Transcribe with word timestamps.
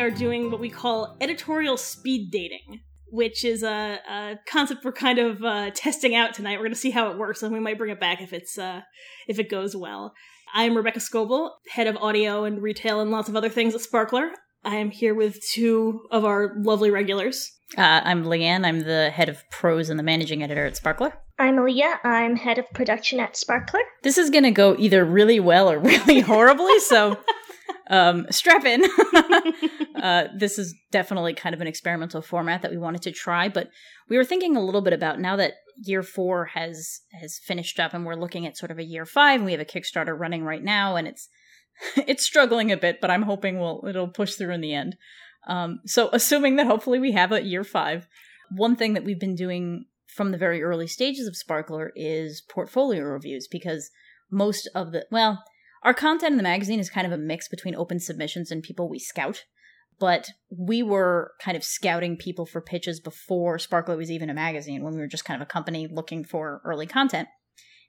today 0.00 0.08
we 0.08 0.14
are 0.14 0.18
doing 0.18 0.50
what 0.50 0.60
we 0.60 0.70
call 0.70 1.16
editorial 1.20 1.76
speed 1.76 2.30
dating, 2.30 2.80
which 3.08 3.44
is 3.44 3.62
a, 3.62 3.98
a 4.08 4.38
concept 4.46 4.84
we're 4.84 4.92
kind 4.92 5.18
of 5.18 5.42
uh, 5.44 5.70
testing 5.74 6.14
out 6.14 6.32
tonight. 6.32 6.56
We're 6.56 6.64
going 6.64 6.72
to 6.72 6.78
see 6.78 6.90
how 6.90 7.10
it 7.10 7.18
works, 7.18 7.42
and 7.42 7.52
we 7.52 7.60
might 7.60 7.78
bring 7.78 7.90
it 7.90 8.00
back 8.00 8.20
if 8.20 8.32
it's 8.32 8.58
uh, 8.58 8.80
if 9.28 9.38
it 9.38 9.50
goes 9.50 9.76
well. 9.76 10.14
I'm 10.54 10.76
Rebecca 10.76 11.00
Scoble, 11.00 11.50
head 11.68 11.86
of 11.86 11.96
audio 11.98 12.44
and 12.44 12.62
retail 12.62 13.00
and 13.00 13.10
lots 13.10 13.28
of 13.28 13.36
other 13.36 13.48
things 13.48 13.74
at 13.74 13.82
Sparkler. 13.82 14.30
I 14.64 14.76
am 14.76 14.90
here 14.90 15.14
with 15.14 15.40
two 15.52 16.00
of 16.10 16.24
our 16.24 16.54
lovely 16.58 16.90
regulars. 16.90 17.52
Uh, 17.76 18.00
I'm 18.04 18.24
Lianne. 18.24 18.66
I'm 18.66 18.80
the 18.80 19.10
head 19.10 19.28
of 19.28 19.48
prose 19.50 19.90
and 19.90 19.98
the 19.98 20.02
managing 20.02 20.42
editor 20.42 20.66
at 20.66 20.76
Sparkler. 20.76 21.12
I'm 21.38 21.64
Leah. 21.64 22.00
I'm 22.04 22.36
head 22.36 22.58
of 22.58 22.70
production 22.74 23.20
at 23.20 23.36
Sparkler. 23.36 23.80
This 24.02 24.18
is 24.18 24.28
going 24.28 24.44
to 24.44 24.50
go 24.50 24.76
either 24.78 25.04
really 25.04 25.40
well 25.40 25.70
or 25.70 25.78
really 25.80 26.20
horribly, 26.20 26.78
so 26.80 27.16
um, 27.88 28.26
strap 28.30 28.64
in. 28.64 28.84
uh, 30.02 30.28
this 30.36 30.58
is 30.58 30.74
definitely 30.90 31.34
kind 31.34 31.54
of 31.54 31.60
an 31.60 31.66
experimental 31.66 32.22
format 32.22 32.62
that 32.62 32.70
we 32.70 32.78
wanted 32.78 33.02
to 33.02 33.12
try, 33.12 33.48
but 33.48 33.70
we 34.08 34.16
were 34.16 34.24
thinking 34.24 34.56
a 34.56 34.64
little 34.64 34.82
bit 34.82 34.92
about 34.92 35.20
now 35.20 35.36
that 35.36 35.54
year 35.82 36.02
four 36.02 36.46
has 36.46 37.00
has 37.12 37.38
finished 37.38 37.80
up 37.80 37.94
and 37.94 38.04
we're 38.04 38.14
looking 38.14 38.46
at 38.46 38.56
sort 38.56 38.70
of 38.70 38.78
a 38.78 38.84
year 38.84 39.06
five 39.06 39.36
and 39.36 39.46
we 39.46 39.52
have 39.52 39.60
a 39.60 39.64
Kickstarter 39.64 40.18
running 40.18 40.44
right 40.44 40.62
now 40.62 40.96
and 40.96 41.08
it's 41.08 41.28
it's 41.96 42.24
struggling 42.24 42.70
a 42.70 42.76
bit, 42.76 43.00
but 43.00 43.10
I'm 43.10 43.22
hoping 43.22 43.58
we'll 43.58 43.84
it'll 43.88 44.08
push 44.08 44.34
through 44.34 44.52
in 44.52 44.60
the 44.60 44.74
end. 44.74 44.96
Um, 45.46 45.80
so 45.86 46.10
assuming 46.12 46.56
that 46.56 46.66
hopefully 46.66 46.98
we 46.98 47.12
have 47.12 47.32
a 47.32 47.42
year 47.42 47.64
five, 47.64 48.06
one 48.54 48.76
thing 48.76 48.92
that 48.94 49.04
we've 49.04 49.20
been 49.20 49.34
doing 49.34 49.86
from 50.06 50.32
the 50.32 50.38
very 50.38 50.62
early 50.62 50.86
stages 50.86 51.26
of 51.26 51.36
Sparkler 51.36 51.92
is 51.94 52.42
portfolio 52.48 53.02
reviews 53.04 53.48
because 53.50 53.90
most 54.30 54.68
of 54.74 54.92
the 54.92 55.06
well, 55.10 55.42
our 55.82 55.94
content 55.94 56.32
in 56.32 56.36
the 56.36 56.42
magazine 56.42 56.80
is 56.80 56.90
kind 56.90 57.06
of 57.06 57.12
a 57.12 57.18
mix 57.18 57.48
between 57.48 57.74
open 57.74 58.00
submissions 58.00 58.50
and 58.50 58.62
people 58.62 58.88
we 58.88 58.98
scout. 58.98 59.44
But 59.98 60.30
we 60.50 60.82
were 60.82 61.32
kind 61.42 61.56
of 61.56 61.64
scouting 61.64 62.16
people 62.16 62.46
for 62.46 62.62
pitches 62.62 63.00
before 63.00 63.58
Sparkler 63.58 63.98
was 63.98 64.10
even 64.10 64.30
a 64.30 64.34
magazine, 64.34 64.82
when 64.82 64.94
we 64.94 65.00
were 65.00 65.06
just 65.06 65.26
kind 65.26 65.40
of 65.40 65.46
a 65.46 65.50
company 65.50 65.86
looking 65.90 66.24
for 66.24 66.62
early 66.64 66.86
content. 66.86 67.28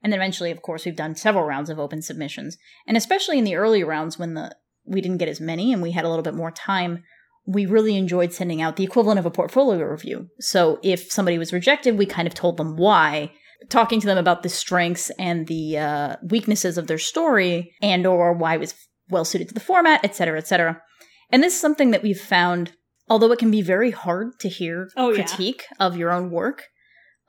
And 0.04 0.12
then 0.12 0.20
eventually, 0.20 0.52
of 0.52 0.62
course, 0.62 0.86
we've 0.86 0.96
done 0.96 1.16
several 1.16 1.46
rounds 1.46 1.70
of 1.70 1.80
open 1.80 2.02
submissions. 2.02 2.58
And 2.86 2.98
especially 2.98 3.38
in 3.38 3.46
the 3.46 3.56
early 3.56 3.84
rounds 3.84 4.20
when 4.20 4.34
the 4.34 4.56
we 4.84 5.00
didn't 5.00 5.20
get 5.20 5.30
as 5.30 5.40
many 5.40 5.72
and 5.72 5.82
we 5.82 5.92
had 5.92 6.06
a 6.06 6.10
little 6.10 6.24
bit 6.24 6.34
more 6.34 6.52
time, 6.52 7.04
we 7.46 7.66
really 7.66 7.96
enjoyed 7.96 8.34
sending 8.34 8.62
out 8.62 8.76
the 8.76 8.84
equivalent 8.84 9.20
of 9.20 9.26
a 9.26 9.32
portfolio 9.32 9.86
review. 9.86 10.28
So 10.40 10.80
if 10.84 11.12
somebody 11.12 11.38
was 11.38 11.54
rejected, 11.54 11.98
we 11.98 12.06
kind 12.06 12.28
of 12.28 12.34
told 12.34 12.58
them 12.58 12.78
why, 12.78 13.32
talking 13.70 14.00
to 14.02 14.08
them 14.08 14.18
about 14.18 14.44
the 14.44 14.50
strengths 14.50 15.10
and 15.20 15.48
the 15.48 15.78
uh, 15.78 16.16
weaknesses 16.24 16.78
of 16.78 16.88
their 16.88 16.98
story 16.98 17.74
and 17.82 18.06
or 18.06 18.34
why 18.34 18.56
it 18.56 18.60
was 18.60 18.74
well 19.10 19.26
suited 19.26 19.48
to 19.50 19.54
the 19.54 19.60
format, 19.60 20.02
et 20.04 20.16
cetera, 20.16 20.38
et 20.38 20.48
cetera. 20.48 20.82
And 21.30 21.42
this 21.44 21.54
is 21.54 21.62
something 21.62 21.92
that 21.92 22.04
we've 22.04 22.20
found, 22.20 22.74
although 23.10 23.32
it 23.32 23.40
can 23.40 23.52
be 23.52 23.62
very 23.62 23.92
hard 23.92 24.40
to 24.40 24.50
hear 24.50 24.90
Oh, 24.98 25.10
yeah. 25.10 25.16
critique 25.24 25.66
of 25.80 25.96
your 25.96 26.12
own 26.12 26.32
work, 26.32 26.64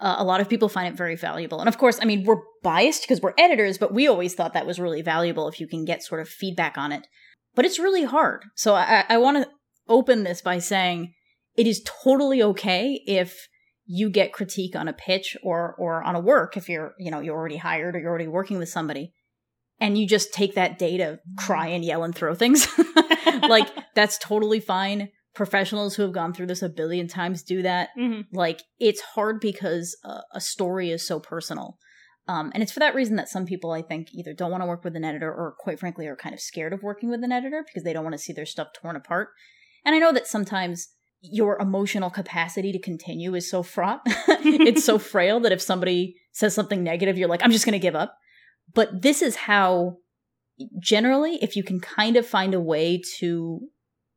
uh, 0.01 0.17
a 0.19 0.25
lot 0.25 0.41
of 0.41 0.49
people 0.49 0.69
find 0.69 0.89
it 0.89 0.97
very 0.97 1.15
valuable. 1.15 1.61
And 1.61 1.69
of 1.69 1.79
course, 1.79 1.99
I 2.03 2.05
mean, 2.05 2.25
we're 2.25 2.43
biased 2.63 3.03
because 3.03 3.21
we're 3.21 3.35
editors, 3.39 3.79
but 3.79 3.95
we 3.95 4.09
always 4.09 4.35
thought 4.35 4.55
that 4.55 4.67
was 4.67 4.81
really 4.81 5.03
valuable 5.03 5.47
if 5.49 5.61
you 5.61 5.69
can 5.69 5.85
get 5.85 6.03
sort 6.03 6.21
of 6.21 6.29
feedback 6.29 6.77
on 6.77 6.91
it. 6.93 7.07
But 7.55 7.65
it's 7.65 7.79
really 7.79 8.05
hard. 8.05 8.45
So 8.57 8.75
I, 8.75 9.05
I 9.09 9.19
want 9.19 9.37
to 9.37 9.49
open 9.89 10.25
this 10.25 10.41
by 10.41 10.59
saying 10.59 11.13
it 11.57 11.67
is 11.67 11.85
totally 12.03 12.43
okay 12.43 13.01
if 13.07 13.47
you 13.87 14.11
get 14.11 14.33
critique 14.33 14.77
on 14.77 14.89
a 14.89 14.93
pitch 14.93 15.37
or 15.43 15.75
or 15.79 16.03
on 16.03 16.15
a 16.15 16.21
work 16.21 16.57
if 16.57 16.69
you're 16.69 16.95
you 16.99 17.11
know 17.11 17.21
you're 17.21 17.37
already 17.37 17.57
hired 17.57 17.97
or 17.97 17.99
you're 17.99 18.11
already 18.11 18.29
working 18.29 18.59
with 18.59 18.69
somebody 18.69 19.13
and 19.81 19.99
you 19.99 20.07
just 20.07 20.33
take 20.33 20.55
that 20.55 20.79
day 20.79 20.97
to 20.97 21.19
cry 21.37 21.67
and 21.67 21.85
yell 21.85 22.05
and 22.05 22.15
throw 22.15 22.35
things. 22.35 22.69
Like 23.49 23.69
that's 23.95 24.19
totally 24.19 24.61
fine. 24.61 25.09
Professionals 25.35 25.95
who 25.97 26.03
have 26.03 26.13
gone 26.13 26.35
through 26.35 26.47
this 26.47 26.63
a 26.63 26.69
billion 26.69 27.09
times 27.09 27.43
do 27.43 27.63
that. 27.63 27.89
Mhm. 27.99 28.27
like 28.33 28.61
it's 28.79 29.01
hard 29.01 29.41
because 29.41 29.97
uh, 30.05 30.21
a 30.33 30.41
story 30.41 30.91
is 30.91 31.07
so 31.07 31.19
personal. 31.19 31.79
Um, 32.29 32.53
and 32.55 32.63
it's 32.63 32.71
for 32.73 32.81
that 32.81 32.95
reason 32.95 33.17
that 33.17 33.29
some 33.29 33.47
people 33.47 33.73
i 33.73 33.83
think 33.83 34.09
either 34.15 34.33
don't 34.33 34.51
want 34.53 34.63
to 34.63 34.67
work 34.69 34.85
with 34.85 34.95
an 34.95 35.05
editor 35.05 35.29
or 35.33 35.57
quite 35.59 35.81
frankly 35.81 36.07
are 36.07 36.15
kind 36.15 36.35
of 36.35 36.41
scared 36.41 36.73
of 36.73 36.83
working 36.83 37.11
with 37.11 37.25
an 37.25 37.33
editor 37.33 37.65
because 37.67 37.83
they 37.83 37.93
don't 37.93 38.05
want 38.05 38.15
to 38.15 38.19
see 38.23 38.33
their 38.33 38.47
stuff 38.47 38.69
torn 38.81 38.95
apart. 38.95 39.31
And 39.85 39.95
i 39.95 39.99
know 39.99 40.13
that 40.13 40.27
sometimes 40.29 40.89
your 41.23 41.59
emotional 41.61 42.11
capacity 42.11 42.73
to 42.73 42.79
continue 42.79 43.35
is 43.35 43.49
so 43.49 43.63
fraught. 43.63 44.03
It's 44.45 44.85
so 44.85 44.99
frail 45.13 45.41
that 45.41 45.53
if 45.53 45.63
somebody 45.63 46.17
says 46.33 46.55
something 46.55 46.83
negative 46.83 47.17
you're 47.19 47.29
like 47.29 47.43
i'm 47.45 47.53
just 47.53 47.65
going 47.65 47.73
to 47.73 47.79
give 47.79 47.95
up. 47.95 48.17
But 48.75 49.03
this 49.03 49.23
is 49.23 49.37
how 49.37 49.99
generally 50.79 51.39
if 51.43 51.57
you 51.57 51.63
can 51.63 51.81
kind 51.81 52.17
of 52.17 52.27
find 52.27 52.55
a 52.55 52.61
way 52.61 53.01
to 53.19 53.61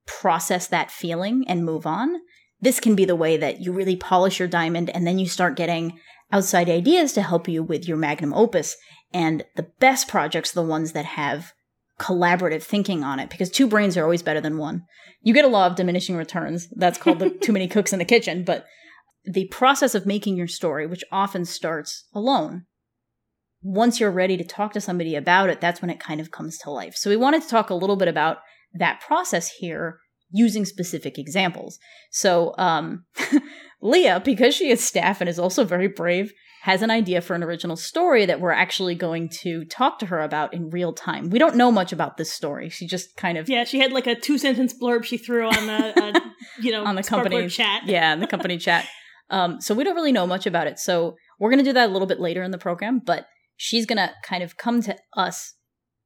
process 0.06 0.68
that 0.68 0.92
feeling 0.92 1.46
and 1.48 1.66
move 1.66 1.86
on 1.86 2.20
this 2.62 2.80
can 2.80 2.96
be 2.96 3.06
the 3.06 3.16
way 3.16 3.38
that 3.38 3.62
you 3.62 3.72
really 3.72 3.96
polish 3.96 4.40
your 4.40 4.48
diamond 4.48 4.90
and 4.90 5.06
then 5.06 5.20
you 5.20 5.28
start 5.28 5.56
getting 5.56 6.00
outside 6.32 6.70
ideas 6.70 7.14
to 7.14 7.22
help 7.22 7.48
you 7.48 7.64
with 7.64 7.88
your 7.88 7.98
magnum 7.98 8.34
opus. 8.34 8.76
And 9.14 9.44
the 9.56 9.68
best 9.80 10.08
projects 10.08 10.52
are 10.52 10.62
the 10.62 10.68
ones 10.68 10.94
that 10.94 11.06
have 11.06 11.54
collaborative 12.00 12.64
thinking 12.64 13.04
on 13.04 13.20
it 13.20 13.30
because 13.30 13.50
two 13.50 13.68
brains 13.68 13.96
are 13.96 14.04
always 14.04 14.24
better 14.24 14.42
than 14.42 14.58
one 14.58 14.84
you 15.22 15.34
get 15.34 15.46
a 15.46 15.50
law 15.50 15.66
of 15.66 15.76
diminishing 15.76 16.16
returns 16.16 16.68
that's 16.76 16.98
called 16.98 17.20
the 17.20 17.30
too 17.42 17.54
many 17.54 17.68
cooks 17.68 17.94
in 17.94 18.00
the 18.00 18.06
kitchen 18.06 18.44
but 18.44 18.66
the 19.24 19.48
process 19.48 19.96
of 19.96 20.06
making 20.06 20.36
your 20.36 20.48
story 20.48 20.86
which 20.86 21.04
often 21.12 21.46
starts 21.46 22.06
alone 22.14 22.66
once 23.66 24.00
you're 24.00 24.12
ready 24.12 24.38
to 24.38 24.44
talk 24.44 24.74
to 24.74 24.80
somebody 24.80 25.16
about 25.16 25.50
it, 25.50 25.60
that's 25.60 25.82
when 25.82 25.90
it 25.90 26.00
kind 26.00 26.22
of 26.22 26.30
comes 26.30 26.60
to 26.60 26.70
life. 26.70 26.96
So 26.96 27.10
we 27.10 27.18
wanted 27.18 27.42
to 27.42 27.50
talk 27.50 27.72
a 27.72 27.76
little 27.76 27.96
bit 27.96 28.08
about 28.08 28.38
that 28.76 29.02
process 29.02 29.50
here 29.50 29.98
using 30.30 30.66
specific 30.66 31.18
examples. 31.18 31.80
So 32.12 32.54
um, 32.60 33.06
Leah, 33.82 34.22
because 34.24 34.54
she 34.54 34.70
is 34.70 34.86
staff 34.86 35.20
and 35.20 35.28
is 35.28 35.40
also 35.40 35.64
very 35.64 35.88
brave, 35.88 36.32
has 36.66 36.82
an 36.82 36.90
idea 36.90 37.22
for 37.22 37.36
an 37.36 37.44
original 37.44 37.76
story 37.76 38.26
that 38.26 38.42
we're 38.42 38.50
actually 38.50 38.96
going 38.96 39.30
to 39.30 39.64
talk 39.66 40.00
to 40.00 40.08
her 40.08 40.20
about 40.20 40.52
in 40.52 40.72
real 40.72 40.92
time. 40.92 41.30
We 41.30 41.38
don't 41.38 41.56
know 41.56 41.72
much 41.72 41.94
about 41.94 42.18
this 42.18 42.34
story. 42.34 42.70
She 42.70 42.88
just 42.88 43.16
kind 43.16 43.38
of 43.38 43.48
Yeah, 43.48 43.66
she 43.66 43.80
had 43.80 43.92
like 43.92 44.08
a 44.08 44.16
two 44.16 44.40
sentence 44.40 44.74
blurb 44.74 45.04
she 45.04 45.18
threw 45.18 45.46
on 45.46 45.68
the, 45.68 46.04
uh, 46.04 46.20
you 46.60 46.72
know, 46.72 46.84
on 46.84 46.96
the 46.96 47.04
company 47.04 47.48
chat. 47.50 47.84
Yeah, 47.86 48.14
in 48.14 48.20
the 48.20 48.26
company 48.26 48.58
chat. 48.58 48.88
Um, 49.30 49.62
so 49.62 49.76
we 49.76 49.84
don't 49.84 49.94
really 49.96 50.12
know 50.12 50.26
much 50.26 50.48
about 50.48 50.66
it. 50.66 50.80
So 50.80 51.18
we're 51.40 51.52
going 51.52 51.64
to 51.64 51.70
do 51.70 51.74
that 51.74 51.88
a 51.88 51.94
little 51.94 52.08
bit 52.08 52.20
later 52.20 52.42
in 52.42 52.50
the 52.50 52.58
program, 52.58 53.00
but 53.06 53.28
she's 53.56 53.86
going 53.86 53.98
to 53.98 54.10
kind 54.24 54.42
of 54.42 54.58
come 54.58 54.82
to 54.82 54.98
us 55.16 55.54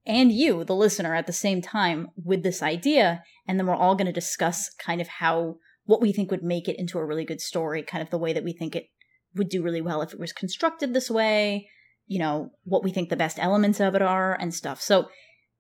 and 0.05 0.29
you, 0.29 0.65
the 0.65 0.75
listener, 0.75 1.15
at 1.15 1.25
the 1.25 1.31
same 1.31 1.61
time 1.61 2.09
with 2.21 2.43
this 2.43 2.61
idea. 2.61 3.23
And 3.47 3.57
then 3.57 3.65
we're 3.65 3.75
all 3.75 3.95
going 3.95 4.07
to 4.07 4.11
discuss 4.11 4.69
kind 4.77 4.99
of 4.99 5.07
how, 5.07 5.55
what 5.85 6.01
we 6.01 6.11
think 6.11 6.29
would 6.31 6.43
make 6.43 6.67
it 6.67 6.77
into 6.77 6.99
a 6.99 7.05
really 7.05 7.23
good 7.23 7.39
story, 7.39 7.81
kind 7.81 8.01
of 8.01 8.09
the 8.09 8.17
way 8.17 8.33
that 8.33 8.43
we 8.43 8.51
think 8.51 8.75
it 8.75 8.87
would 9.35 9.49
do 9.49 9.61
really 9.61 9.81
well 9.81 10.01
if 10.01 10.13
it 10.13 10.19
was 10.19 10.33
constructed 10.33 10.93
this 10.93 11.09
way, 11.09 11.67
you 12.07 12.19
know, 12.19 12.51
what 12.63 12.83
we 12.83 12.91
think 12.91 13.09
the 13.09 13.15
best 13.15 13.37
elements 13.39 13.79
of 13.79 13.95
it 13.95 14.01
are 14.01 14.33
and 14.39 14.53
stuff. 14.53 14.81
So 14.81 15.09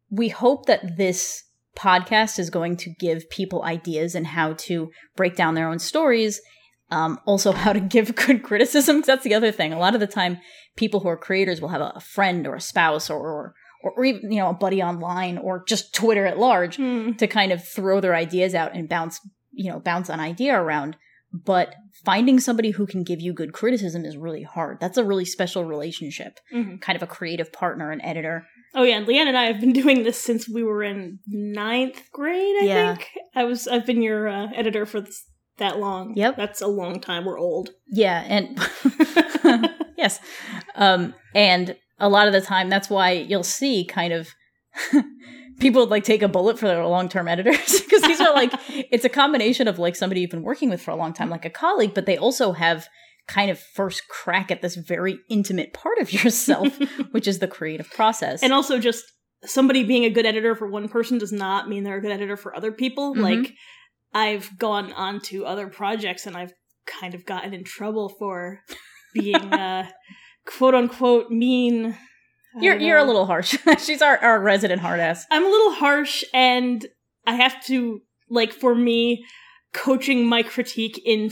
we 0.09 0.29
hope 0.29 0.65
that 0.65 0.97
this 0.97 1.43
podcast 1.77 2.39
is 2.39 2.49
going 2.49 2.75
to 2.77 2.89
give 2.99 3.29
people 3.29 3.63
ideas 3.63 4.15
and 4.15 4.25
how 4.27 4.53
to 4.53 4.89
break 5.15 5.35
down 5.35 5.53
their 5.53 5.69
own 5.69 5.79
stories. 5.79 6.41
Um, 6.91 7.19
also, 7.25 7.51
how 7.63 7.73
to 7.73 7.79
give 7.79 8.15
good 8.15 8.41
criticism. 8.43 9.01
'cause 9.01 9.07
that's 9.07 9.23
the 9.23 9.35
other 9.35 9.51
thing. 9.51 9.71
A 9.73 9.79
lot 9.79 9.93
of 9.93 9.99
the 9.99 10.07
time, 10.07 10.39
people 10.75 10.99
who 11.01 11.07
are 11.09 11.17
creators 11.17 11.61
will 11.61 11.69
have 11.69 11.81
a, 11.81 11.99
friend 11.99 12.47
or 12.47 12.55
a 12.55 12.61
spouse 12.61 13.09
or, 13.09 13.19
or 13.19 13.53
or 13.81 14.03
even 14.03 14.29
you 14.31 14.39
know 14.39 14.49
a 14.49 14.53
buddy 14.53 14.81
online 14.83 15.37
or 15.37 15.63
just 15.65 15.93
Twitter 15.93 16.25
at 16.25 16.37
large 16.39 16.75
Hmm. 16.75 17.13
to 17.13 17.27
kind 17.27 17.51
of 17.53 17.65
throw 17.65 18.01
their 18.01 18.13
ideas 18.15 18.53
out 18.55 18.75
and 18.75 18.89
bounce 18.89 19.21
you 19.51 19.71
know 19.71 19.79
bounce 19.79 20.09
an 20.09 20.19
idea 20.19 20.59
around. 20.59 20.97
But 21.31 21.75
finding 22.03 22.39
somebody 22.39 22.71
who 22.71 22.87
can 22.87 23.03
give 23.03 23.21
you 23.21 23.33
good 23.33 23.53
criticism 23.53 24.03
is 24.03 24.17
really 24.17 24.41
hard. 24.43 24.79
That's 24.79 24.97
a 24.97 25.03
really 25.03 25.25
special 25.25 25.63
relationship, 25.65 26.39
Mhm. 26.53 26.81
kind 26.81 26.95
of 26.95 27.03
a 27.03 27.07
creative 27.07 27.53
partner 27.53 27.91
and 27.91 28.01
editor. 28.03 28.47
Oh 28.73 28.83
yeah, 28.83 28.97
and 28.97 29.05
Lianne 29.07 29.27
and 29.27 29.37
I 29.37 29.45
have 29.45 29.59
been 29.59 29.73
doing 29.83 30.03
this 30.03 30.19
since 30.19 30.49
we 30.49 30.63
were 30.63 30.81
in 30.83 31.19
ninth 31.27 32.01
grade. 32.11 32.55
I 32.61 32.65
Yeah. 32.65 32.95
think 32.95 33.07
I 33.35 33.43
was. 33.43 33.67
I've 33.67 33.85
been 33.85 34.01
your 34.01 34.27
uh, 34.27 34.47
editor 34.55 34.85
for 34.87 35.01
this, 35.01 35.23
that 35.57 35.77
long. 35.79 36.13
Yep. 36.15 36.35
that's 36.37 36.61
a 36.61 36.67
long 36.67 36.99
time. 36.99 37.25
We're 37.25 37.39
old. 37.39 37.69
Yeah, 37.91 38.23
and 38.27 38.57
yes, 39.97 40.19
um, 40.75 41.13
and 41.35 41.75
a 41.99 42.09
lot 42.09 42.27
of 42.27 42.33
the 42.33 42.41
time 42.41 42.69
that's 42.69 42.89
why 42.89 43.11
you'll 43.11 43.43
see 43.43 43.85
kind 43.85 44.13
of 44.13 44.29
people 45.59 45.81
would 45.81 45.89
like 45.89 46.03
take 46.03 46.21
a 46.21 46.27
bullet 46.27 46.57
for 46.57 46.67
their 46.67 46.85
long-term 46.85 47.27
editors 47.27 47.81
because 47.83 48.01
these 48.03 48.19
are 48.21 48.33
like 48.33 48.51
it's 48.67 49.05
a 49.05 49.09
combination 49.09 49.67
of 49.67 49.79
like 49.79 49.95
somebody 49.95 50.21
you've 50.21 50.29
been 50.29 50.43
working 50.43 50.69
with 50.69 50.81
for 50.81 50.91
a 50.91 50.95
long 50.95 51.13
time, 51.13 51.29
like 51.29 51.45
a 51.45 51.49
colleague, 51.49 51.93
but 51.93 52.05
they 52.05 52.17
also 52.17 52.53
have 52.53 52.87
kind 53.27 53.51
of 53.51 53.59
first 53.59 54.07
crack 54.07 54.49
at 54.49 54.61
this 54.61 54.75
very 54.75 55.19
intimate 55.29 55.71
part 55.73 55.99
of 55.99 56.11
yourself, 56.23 56.67
which 57.11 57.27
is 57.27 57.39
the 57.39 57.47
creative 57.47 57.89
process. 57.91 58.41
and 58.41 58.53
also 58.53 58.79
just 58.79 59.03
somebody 59.45 59.83
being 59.83 60.03
a 60.03 60.09
good 60.09 60.25
editor 60.25 60.55
for 60.55 60.67
one 60.67 60.89
person 60.89 61.17
does 61.17 61.31
not 61.31 61.69
mean 61.69 61.83
they're 61.83 61.97
a 61.97 62.01
good 62.01 62.11
editor 62.11 62.35
for 62.35 62.55
other 62.55 62.71
people. 62.71 63.15
Mhm. 63.15 63.21
Like 63.21 63.53
I've 64.13 64.57
gone 64.57 64.91
on 64.93 65.21
to 65.21 65.45
other 65.45 65.67
projects 65.67 66.25
and 66.25 66.35
I've 66.35 66.53
kind 66.87 67.13
of 67.13 67.25
gotten 67.25 67.53
in 67.53 67.63
trouble 67.63 68.09
for 68.17 68.61
being 69.13 69.35
uh 69.53 69.87
quote 70.45 70.73
unquote 70.75 71.29
mean. 71.29 71.95
You're 72.59 72.75
don't 72.75 72.87
you're 72.87 72.97
a 72.97 73.03
little 73.03 73.25
harsh. 73.25 73.57
She's 73.79 74.01
our, 74.01 74.17
our 74.17 74.39
resident 74.39 74.81
hard 74.81 74.99
ass. 74.99 75.25
I'm 75.31 75.45
a 75.45 75.49
little 75.49 75.73
harsh 75.73 76.23
and 76.33 76.85
I 77.27 77.35
have 77.35 77.63
to 77.65 78.01
like 78.29 78.53
for 78.53 78.75
me, 78.75 79.25
coaching 79.73 80.25
my 80.27 80.43
critique 80.43 81.01
in 81.05 81.31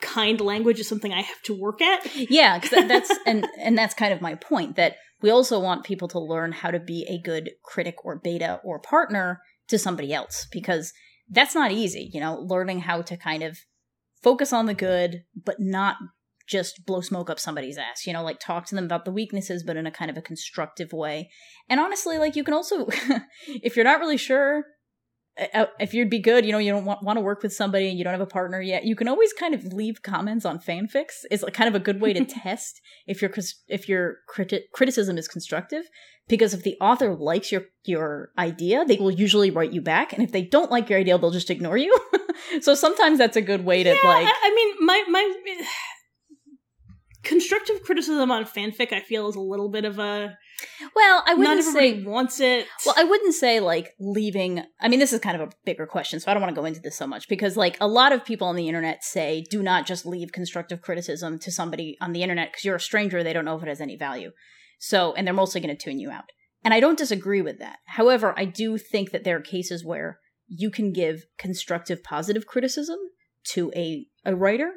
kind 0.00 0.40
language 0.40 0.78
is 0.80 0.88
something 0.88 1.12
I 1.12 1.22
have 1.22 1.42
to 1.42 1.54
work 1.54 1.80
at. 1.80 2.14
Yeah, 2.14 2.58
because 2.58 2.86
that's 2.88 3.12
and 3.26 3.46
and 3.58 3.76
that's 3.76 3.94
kind 3.94 4.12
of 4.12 4.20
my 4.20 4.34
point 4.34 4.76
that 4.76 4.96
we 5.22 5.30
also 5.30 5.58
want 5.58 5.84
people 5.84 6.08
to 6.08 6.18
learn 6.18 6.52
how 6.52 6.70
to 6.70 6.78
be 6.78 7.06
a 7.08 7.18
good 7.18 7.52
critic 7.62 8.04
or 8.04 8.16
beta 8.16 8.60
or 8.64 8.78
partner 8.78 9.40
to 9.68 9.78
somebody 9.78 10.12
else 10.12 10.46
because 10.52 10.92
that's 11.30 11.54
not 11.54 11.72
easy, 11.72 12.10
you 12.12 12.20
know, 12.20 12.36
learning 12.38 12.80
how 12.80 13.00
to 13.00 13.16
kind 13.16 13.42
of 13.42 13.58
focus 14.22 14.52
on 14.52 14.66
the 14.66 14.74
good 14.74 15.24
but 15.42 15.56
not 15.58 15.96
just 16.46 16.84
blow 16.86 17.00
smoke 17.00 17.30
up 17.30 17.38
somebody's 17.38 17.78
ass, 17.78 18.06
you 18.06 18.12
know, 18.12 18.22
like 18.22 18.38
talk 18.38 18.66
to 18.66 18.74
them 18.74 18.84
about 18.84 19.04
the 19.04 19.12
weaknesses 19.12 19.62
but 19.62 19.76
in 19.76 19.86
a 19.86 19.90
kind 19.90 20.10
of 20.10 20.16
a 20.16 20.22
constructive 20.22 20.92
way. 20.92 21.30
And 21.68 21.80
honestly, 21.80 22.18
like 22.18 22.36
you 22.36 22.44
can 22.44 22.54
also 22.54 22.88
if 23.48 23.76
you're 23.76 23.84
not 23.84 24.00
really 24.00 24.18
sure 24.18 24.64
if 25.36 25.92
you'd 25.92 26.10
be 26.10 26.20
good, 26.20 26.44
you 26.44 26.52
know, 26.52 26.58
you 26.58 26.70
don't 26.70 26.84
want, 26.84 27.02
want 27.02 27.16
to 27.16 27.20
work 27.20 27.42
with 27.42 27.52
somebody 27.52 27.88
and 27.88 27.98
you 27.98 28.04
don't 28.04 28.12
have 28.12 28.20
a 28.20 28.26
partner 28.26 28.60
yet, 28.60 28.84
you 28.84 28.94
can 28.94 29.08
always 29.08 29.32
kind 29.32 29.54
of 29.54 29.64
leave 29.64 30.02
comments 30.02 30.44
on 30.44 30.58
fanfics. 30.58 31.24
It's 31.30 31.42
like 31.42 31.54
kind 31.54 31.68
of 31.68 31.74
a 31.74 31.82
good 31.82 32.00
way 32.00 32.12
to 32.12 32.24
test 32.42 32.80
if 33.06 33.20
your 33.20 33.32
if 33.68 33.88
your 33.88 34.18
criti- 34.32 34.70
criticism 34.72 35.18
is 35.18 35.28
constructive. 35.28 35.84
Because 36.26 36.54
if 36.54 36.62
the 36.62 36.76
author 36.80 37.14
likes 37.14 37.52
your 37.52 37.64
your 37.84 38.30
idea, 38.38 38.84
they 38.86 38.96
will 38.96 39.10
usually 39.10 39.50
write 39.50 39.72
you 39.72 39.82
back, 39.82 40.14
and 40.14 40.22
if 40.22 40.32
they 40.32 40.42
don't 40.42 40.70
like 40.70 40.88
your 40.88 40.98
idea, 40.98 41.18
they'll 41.18 41.30
just 41.30 41.50
ignore 41.50 41.76
you. 41.76 41.94
so 42.62 42.74
sometimes 42.74 43.18
that's 43.18 43.36
a 43.36 43.42
good 43.42 43.64
way 43.66 43.82
to 43.82 43.90
yeah, 43.90 44.08
like. 44.08 44.26
I, 44.26 44.32
I 44.42 44.54
mean, 44.54 44.86
my 44.86 45.04
my 45.10 45.34
constructive 47.24 47.82
criticism 47.82 48.30
on 48.30 48.44
fanfic, 48.44 48.92
I 48.92 49.00
feel, 49.00 49.28
is 49.28 49.36
a 49.36 49.40
little 49.40 49.68
bit 49.68 49.84
of 49.84 49.98
a 49.98 50.36
well, 50.94 51.22
I 51.26 51.30
not 51.30 51.38
wouldn't 51.38 51.60
everybody 51.60 52.02
say. 52.02 52.06
wants 52.08 52.40
it. 52.40 52.66
Well, 52.86 52.94
I 52.96 53.04
wouldn't 53.04 53.34
say 53.34 53.60
like 53.60 53.94
leaving. 53.98 54.62
I 54.80 54.88
mean, 54.88 55.00
this 55.00 55.12
is 55.12 55.20
kind 55.20 55.40
of 55.40 55.48
a 55.48 55.52
bigger 55.64 55.86
question, 55.86 56.20
so 56.20 56.30
I 56.30 56.34
don't 56.34 56.42
want 56.42 56.54
to 56.54 56.60
go 56.60 56.66
into 56.66 56.80
this 56.80 56.96
so 56.96 57.06
much 57.06 57.28
because, 57.28 57.56
like, 57.56 57.76
a 57.80 57.88
lot 57.88 58.12
of 58.12 58.24
people 58.24 58.46
on 58.46 58.56
the 58.56 58.68
internet 58.68 59.02
say, 59.02 59.44
do 59.50 59.62
not 59.62 59.86
just 59.86 60.06
leave 60.06 60.32
constructive 60.32 60.80
criticism 60.82 61.38
to 61.40 61.50
somebody 61.50 61.96
on 62.00 62.12
the 62.12 62.22
internet 62.22 62.52
because 62.52 62.64
you're 62.64 62.76
a 62.76 62.80
stranger, 62.80 63.22
they 63.22 63.32
don't 63.32 63.44
know 63.44 63.56
if 63.56 63.62
it 63.62 63.68
has 63.68 63.80
any 63.80 63.96
value. 63.96 64.30
So, 64.78 65.14
and 65.14 65.26
they're 65.26 65.34
mostly 65.34 65.60
going 65.60 65.74
to 65.74 65.82
tune 65.82 65.98
you 65.98 66.10
out. 66.10 66.24
And 66.62 66.72
I 66.72 66.80
don't 66.80 66.98
disagree 66.98 67.42
with 67.42 67.58
that. 67.58 67.78
However, 67.86 68.34
I 68.36 68.44
do 68.44 68.78
think 68.78 69.10
that 69.10 69.24
there 69.24 69.36
are 69.36 69.42
cases 69.42 69.84
where 69.84 70.18
you 70.46 70.70
can 70.70 70.92
give 70.92 71.26
constructive, 71.38 72.02
positive 72.02 72.46
criticism 72.46 72.98
to 73.48 73.70
a, 73.76 74.06
a 74.24 74.34
writer 74.34 74.72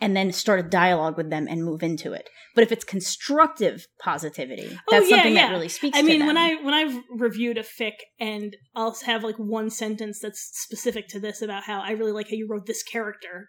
and 0.00 0.16
then 0.16 0.32
start 0.32 0.60
a 0.60 0.62
dialogue 0.62 1.16
with 1.16 1.30
them 1.30 1.46
and 1.48 1.64
move 1.64 1.82
into 1.82 2.12
it. 2.12 2.28
But 2.54 2.62
if 2.62 2.72
it's 2.72 2.84
constructive 2.84 3.86
positivity, 4.02 4.68
Oh, 4.72 4.78
that's 4.90 5.08
yeah, 5.10 5.16
something 5.16 5.34
yeah. 5.34 5.46
that 5.46 5.52
really 5.52 5.68
speaks 5.68 5.96
I 5.96 6.02
to 6.02 6.06
mean, 6.06 6.26
when 6.26 6.36
I 6.36 6.54
when 6.56 6.74
I've 6.74 7.02
reviewed 7.10 7.58
a 7.58 7.62
fic 7.62 7.92
and 8.18 8.56
I'll 8.74 8.96
have 9.06 9.22
like 9.24 9.36
one 9.36 9.70
sentence 9.70 10.20
that's 10.20 10.40
specific 10.54 11.08
to 11.08 11.20
this 11.20 11.42
about 11.42 11.64
how 11.64 11.80
I 11.80 11.90
really 11.92 12.12
like 12.12 12.28
how 12.30 12.36
you 12.36 12.46
wrote 12.48 12.66
this 12.66 12.82
character, 12.82 13.48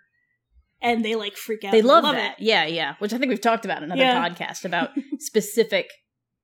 and 0.82 1.04
they 1.04 1.16
like 1.16 1.36
freak 1.36 1.64
out. 1.64 1.72
they 1.72 1.82
love, 1.82 2.04
love 2.04 2.16
that. 2.16 2.40
it. 2.40 2.44
Yeah, 2.44 2.66
yeah. 2.66 2.96
Which 3.00 3.14
I 3.14 3.18
think 3.18 3.30
we've 3.30 3.42
talked 3.42 3.66
about 3.66 3.78
in 3.80 3.86
another 3.86 4.02
Yeah. 4.02 4.30
podcast 4.30 4.66
about 4.66 4.90
specific 5.20 5.88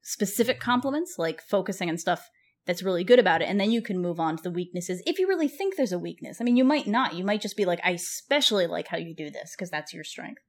specific 0.01 0.59
compliments, 0.59 1.15
like 1.17 1.41
focusing 1.41 1.89
on 1.89 1.97
stuff 1.97 2.27
that's 2.65 2.81
really 2.83 3.03
good 3.03 3.19
about 3.19 3.41
it, 3.41 3.45
and 3.49 3.59
then 3.59 3.71
you 3.71 3.81
can 3.81 3.99
move 3.99 4.19
on 4.19 4.37
to 4.37 4.43
the 4.43 4.51
weaknesses 4.51 5.01
if 5.05 5.19
you 5.19 5.27
really 5.27 5.47
think 5.47 5.75
there's 5.75 5.91
a 5.91 5.99
weakness. 5.99 6.37
I 6.41 6.43
mean, 6.43 6.55
you 6.57 6.63
might 6.63 6.87
not. 6.87 7.13
You 7.15 7.23
might 7.23 7.41
just 7.41 7.55
be 7.57 7.65
like, 7.65 7.79
I 7.83 7.91
especially 7.91 8.67
like 8.67 8.87
how 8.87 8.97
you 8.97 9.15
do 9.15 9.29
this 9.29 9.53
because 9.55 9.69
that's 9.69 9.93
your 9.93 10.03
strength. 10.03 10.41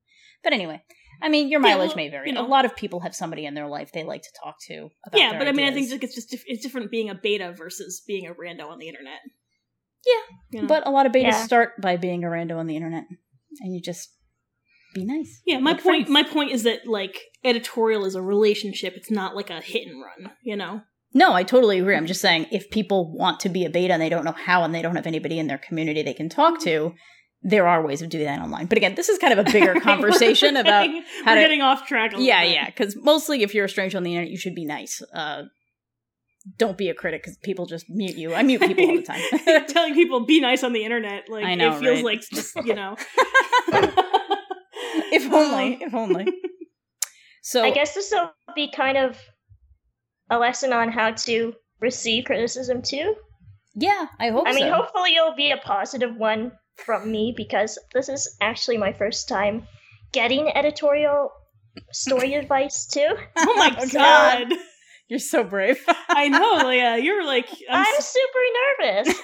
But 0.42 0.52
anyway, 0.52 0.82
I 1.20 1.28
mean, 1.28 1.48
your 1.48 1.60
Yeah, 1.60 1.74
mileage 1.74 1.88
well, 1.88 1.96
may 1.96 2.08
vary. 2.08 2.28
you 2.28 2.34
know. 2.34 2.44
A 2.44 2.48
lot 2.48 2.64
of 2.64 2.76
people 2.76 3.00
have 3.00 3.14
somebody 3.14 3.46
in 3.46 3.54
their 3.54 3.66
life 3.68 3.90
they 3.92 4.04
like 4.04 4.22
to 4.22 4.28
talk 4.42 4.56
to. 4.68 4.88
About 5.06 5.18
Yeah, 5.20 5.30
their 5.30 5.40
but 5.40 5.48
I 5.48 5.52
mean, 5.52 5.66
I 5.66 5.72
think 5.72 6.02
it's 6.02 6.14
just 6.14 6.30
diff- 6.30 6.44
it's 6.46 6.62
different 6.62 6.90
being 6.90 7.10
a 7.10 7.14
beta 7.14 7.52
versus 7.52 8.02
being 8.06 8.26
a 8.26 8.34
rando 8.34 8.68
on 8.70 8.78
the 8.78 8.88
internet. 8.88 9.20
Yeah, 10.06 10.36
You 10.52 10.62
know? 10.62 10.68
But 10.68 10.86
a 10.86 10.90
lot 10.90 11.06
of 11.06 11.12
betas 11.12 11.22
Yeah. 11.22 11.44
start 11.44 11.80
by 11.80 11.96
being 11.96 12.22
a 12.22 12.28
rando 12.28 12.58
on 12.58 12.66
the 12.66 12.76
internet, 12.76 13.04
and 13.60 13.74
you 13.74 13.80
just 13.82 14.10
be 14.94 15.04
nice. 15.04 15.42
yeah, 15.44 15.58
my 15.58 15.72
Make 15.72 15.82
point 15.82 16.06
friends. 16.06 16.10
my 16.10 16.22
point 16.22 16.52
is 16.52 16.62
that 16.62 16.86
like 16.86 17.20
editorial 17.44 18.04
is 18.04 18.14
a 18.14 18.22
relationship. 18.22 18.94
It's 18.96 19.10
not 19.10 19.34
like 19.34 19.50
a 19.50 19.60
hit 19.60 19.86
and 19.88 20.00
run. 20.02 20.32
You 20.42 20.56
know. 20.56 20.82
No, 21.14 21.32
I 21.32 21.44
totally 21.44 21.78
agree. 21.78 21.96
I'm 21.96 22.06
just 22.06 22.20
saying 22.20 22.46
if 22.52 22.68
people 22.70 23.12
want 23.16 23.40
to 23.40 23.48
be 23.48 23.64
a 23.64 23.70
beta 23.70 23.92
and 23.92 24.02
they 24.02 24.08
don't 24.10 24.24
know 24.24 24.32
how 24.36 24.64
and 24.64 24.74
they 24.74 24.82
don't 24.82 24.96
have 24.96 25.06
anybody 25.06 25.38
in 25.38 25.46
their 25.46 25.58
community 25.58 26.02
they 26.02 26.12
can 26.14 26.28
talk 26.28 26.60
to, 26.62 26.92
there 27.42 27.66
are 27.68 27.84
ways 27.86 28.02
of 28.02 28.08
doing 28.10 28.24
that 28.24 28.40
online. 28.40 28.66
But 28.66 28.76
again, 28.78 28.96
this 28.96 29.08
is 29.08 29.18
kind 29.18 29.38
of 29.38 29.46
a 29.46 29.50
bigger 29.50 29.74
conversation 29.80 30.54
We're 30.54 30.60
about 30.62 30.86
getting- 30.86 31.04
how 31.24 31.30
we're 31.32 31.34
to- 31.36 31.40
getting 31.42 31.62
off 31.62 31.86
track. 31.86 32.12
A 32.14 32.20
yeah, 32.20 32.42
bit. 32.42 32.52
yeah. 32.52 32.66
Because 32.66 32.96
mostly, 33.00 33.42
if 33.42 33.54
you're 33.54 33.64
a 33.66 33.68
stranger 33.68 33.96
on 33.96 34.02
the 34.02 34.12
internet, 34.12 34.30
you 34.30 34.36
should 34.36 34.54
be 34.54 34.64
nice. 34.66 35.00
Uh, 35.14 35.44
don't 36.58 36.76
be 36.78 36.88
a 36.88 36.94
critic 36.94 37.22
because 37.22 37.36
people 37.42 37.66
just 37.66 37.86
mute 37.88 38.16
you. 38.16 38.34
I 38.34 38.42
mute 38.42 38.60
people 38.60 38.84
all 38.88 38.96
the 38.96 39.02
time. 39.02 39.66
Telling 39.68 39.94
people 39.94 40.26
be 40.26 40.40
nice 40.40 40.62
on 40.62 40.72
the 40.72 40.84
internet, 40.84 41.28
like 41.28 41.44
I 41.44 41.54
know, 41.54 41.76
it 41.76 41.80
feels 41.80 41.96
right? 41.96 42.04
like 42.04 42.20
just 42.30 42.54
you 42.64 42.74
know. 42.74 42.96
if 45.12 45.32
only, 45.32 45.78
if 45.82 45.94
only. 45.94 46.26
So 47.42 47.62
I 47.64 47.70
guess 47.70 47.94
this 47.94 48.10
will 48.12 48.30
be 48.54 48.70
kind 48.70 48.96
of 48.96 49.18
a 50.30 50.38
lesson 50.38 50.72
on 50.72 50.90
how 50.90 51.12
to 51.12 51.54
receive 51.80 52.24
criticism 52.24 52.82
too. 52.82 53.14
yeah, 53.74 54.06
I 54.18 54.30
hope 54.30 54.46
I 54.48 54.52
mean, 54.54 54.68
so. 54.68 54.74
hopefully 54.74 55.14
it'll 55.16 55.34
be 55.36 55.50
a 55.50 55.56
positive 55.58 56.16
one 56.16 56.52
from 56.84 57.10
me 57.10 57.32
because 57.36 57.78
this 57.94 58.08
is 58.08 58.36
actually 58.40 58.76
my 58.78 58.92
first 58.92 59.28
time 59.28 59.66
getting 60.12 60.48
editorial 60.56 61.30
story 61.92 62.34
advice 62.42 62.86
too. 62.86 63.08
Oh 63.36 63.54
my 63.56 63.74
Oh, 63.80 63.86
god! 63.92 64.52
You're 65.08 65.18
so 65.20 65.44
brave. 65.44 65.78
I 66.08 66.28
know, 66.28 66.66
Leah. 66.66 66.96
You're 66.98 67.24
like 67.24 67.48
I'm 67.70 67.80
I'm 67.80 67.94
s- 67.96 68.12
super 68.12 68.44
nervous. 68.82 69.20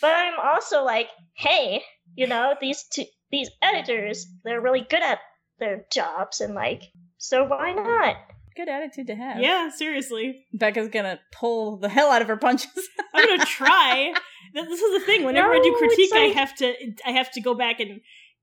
but 0.00 0.10
I'm 0.10 0.34
also 0.42 0.84
like, 0.84 1.08
hey, 1.36 1.82
you 2.14 2.26
know, 2.26 2.54
these 2.60 2.84
two 2.92 3.04
these 3.30 3.50
editors, 3.62 4.26
they're 4.44 4.60
really 4.60 4.86
good 4.88 5.02
at 5.02 5.18
their 5.58 5.84
jobs 5.92 6.40
and 6.40 6.54
like 6.54 6.82
so 7.18 7.44
why 7.44 7.72
not? 7.72 8.16
Good 8.56 8.68
attitude 8.68 9.08
to 9.08 9.16
have. 9.16 9.40
yeah. 9.40 9.68
Seriously, 9.70 10.46
Becca's 10.52 10.88
gonna 10.88 11.18
pull 11.32 11.76
the 11.78 11.88
hell 11.88 12.10
out 12.10 12.22
of 12.22 12.28
her 12.28 12.36
punches. 12.36 12.70
I'm 13.14 13.26
gonna 13.26 13.44
try. 13.44 14.14
This 14.52 14.80
is 14.80 15.00
the 15.00 15.06
thing. 15.06 15.24
Whenever 15.24 15.52
I 15.52 15.58
do 15.58 15.74
critique, 15.78 16.10
it's 16.10 16.12
I 16.12 16.38
have 16.38 16.54
to 16.56 16.74
I 17.04 17.10
have 17.10 17.30
to 17.32 17.40
go 17.40 17.54
back 17.54 17.80
and 17.80 18.00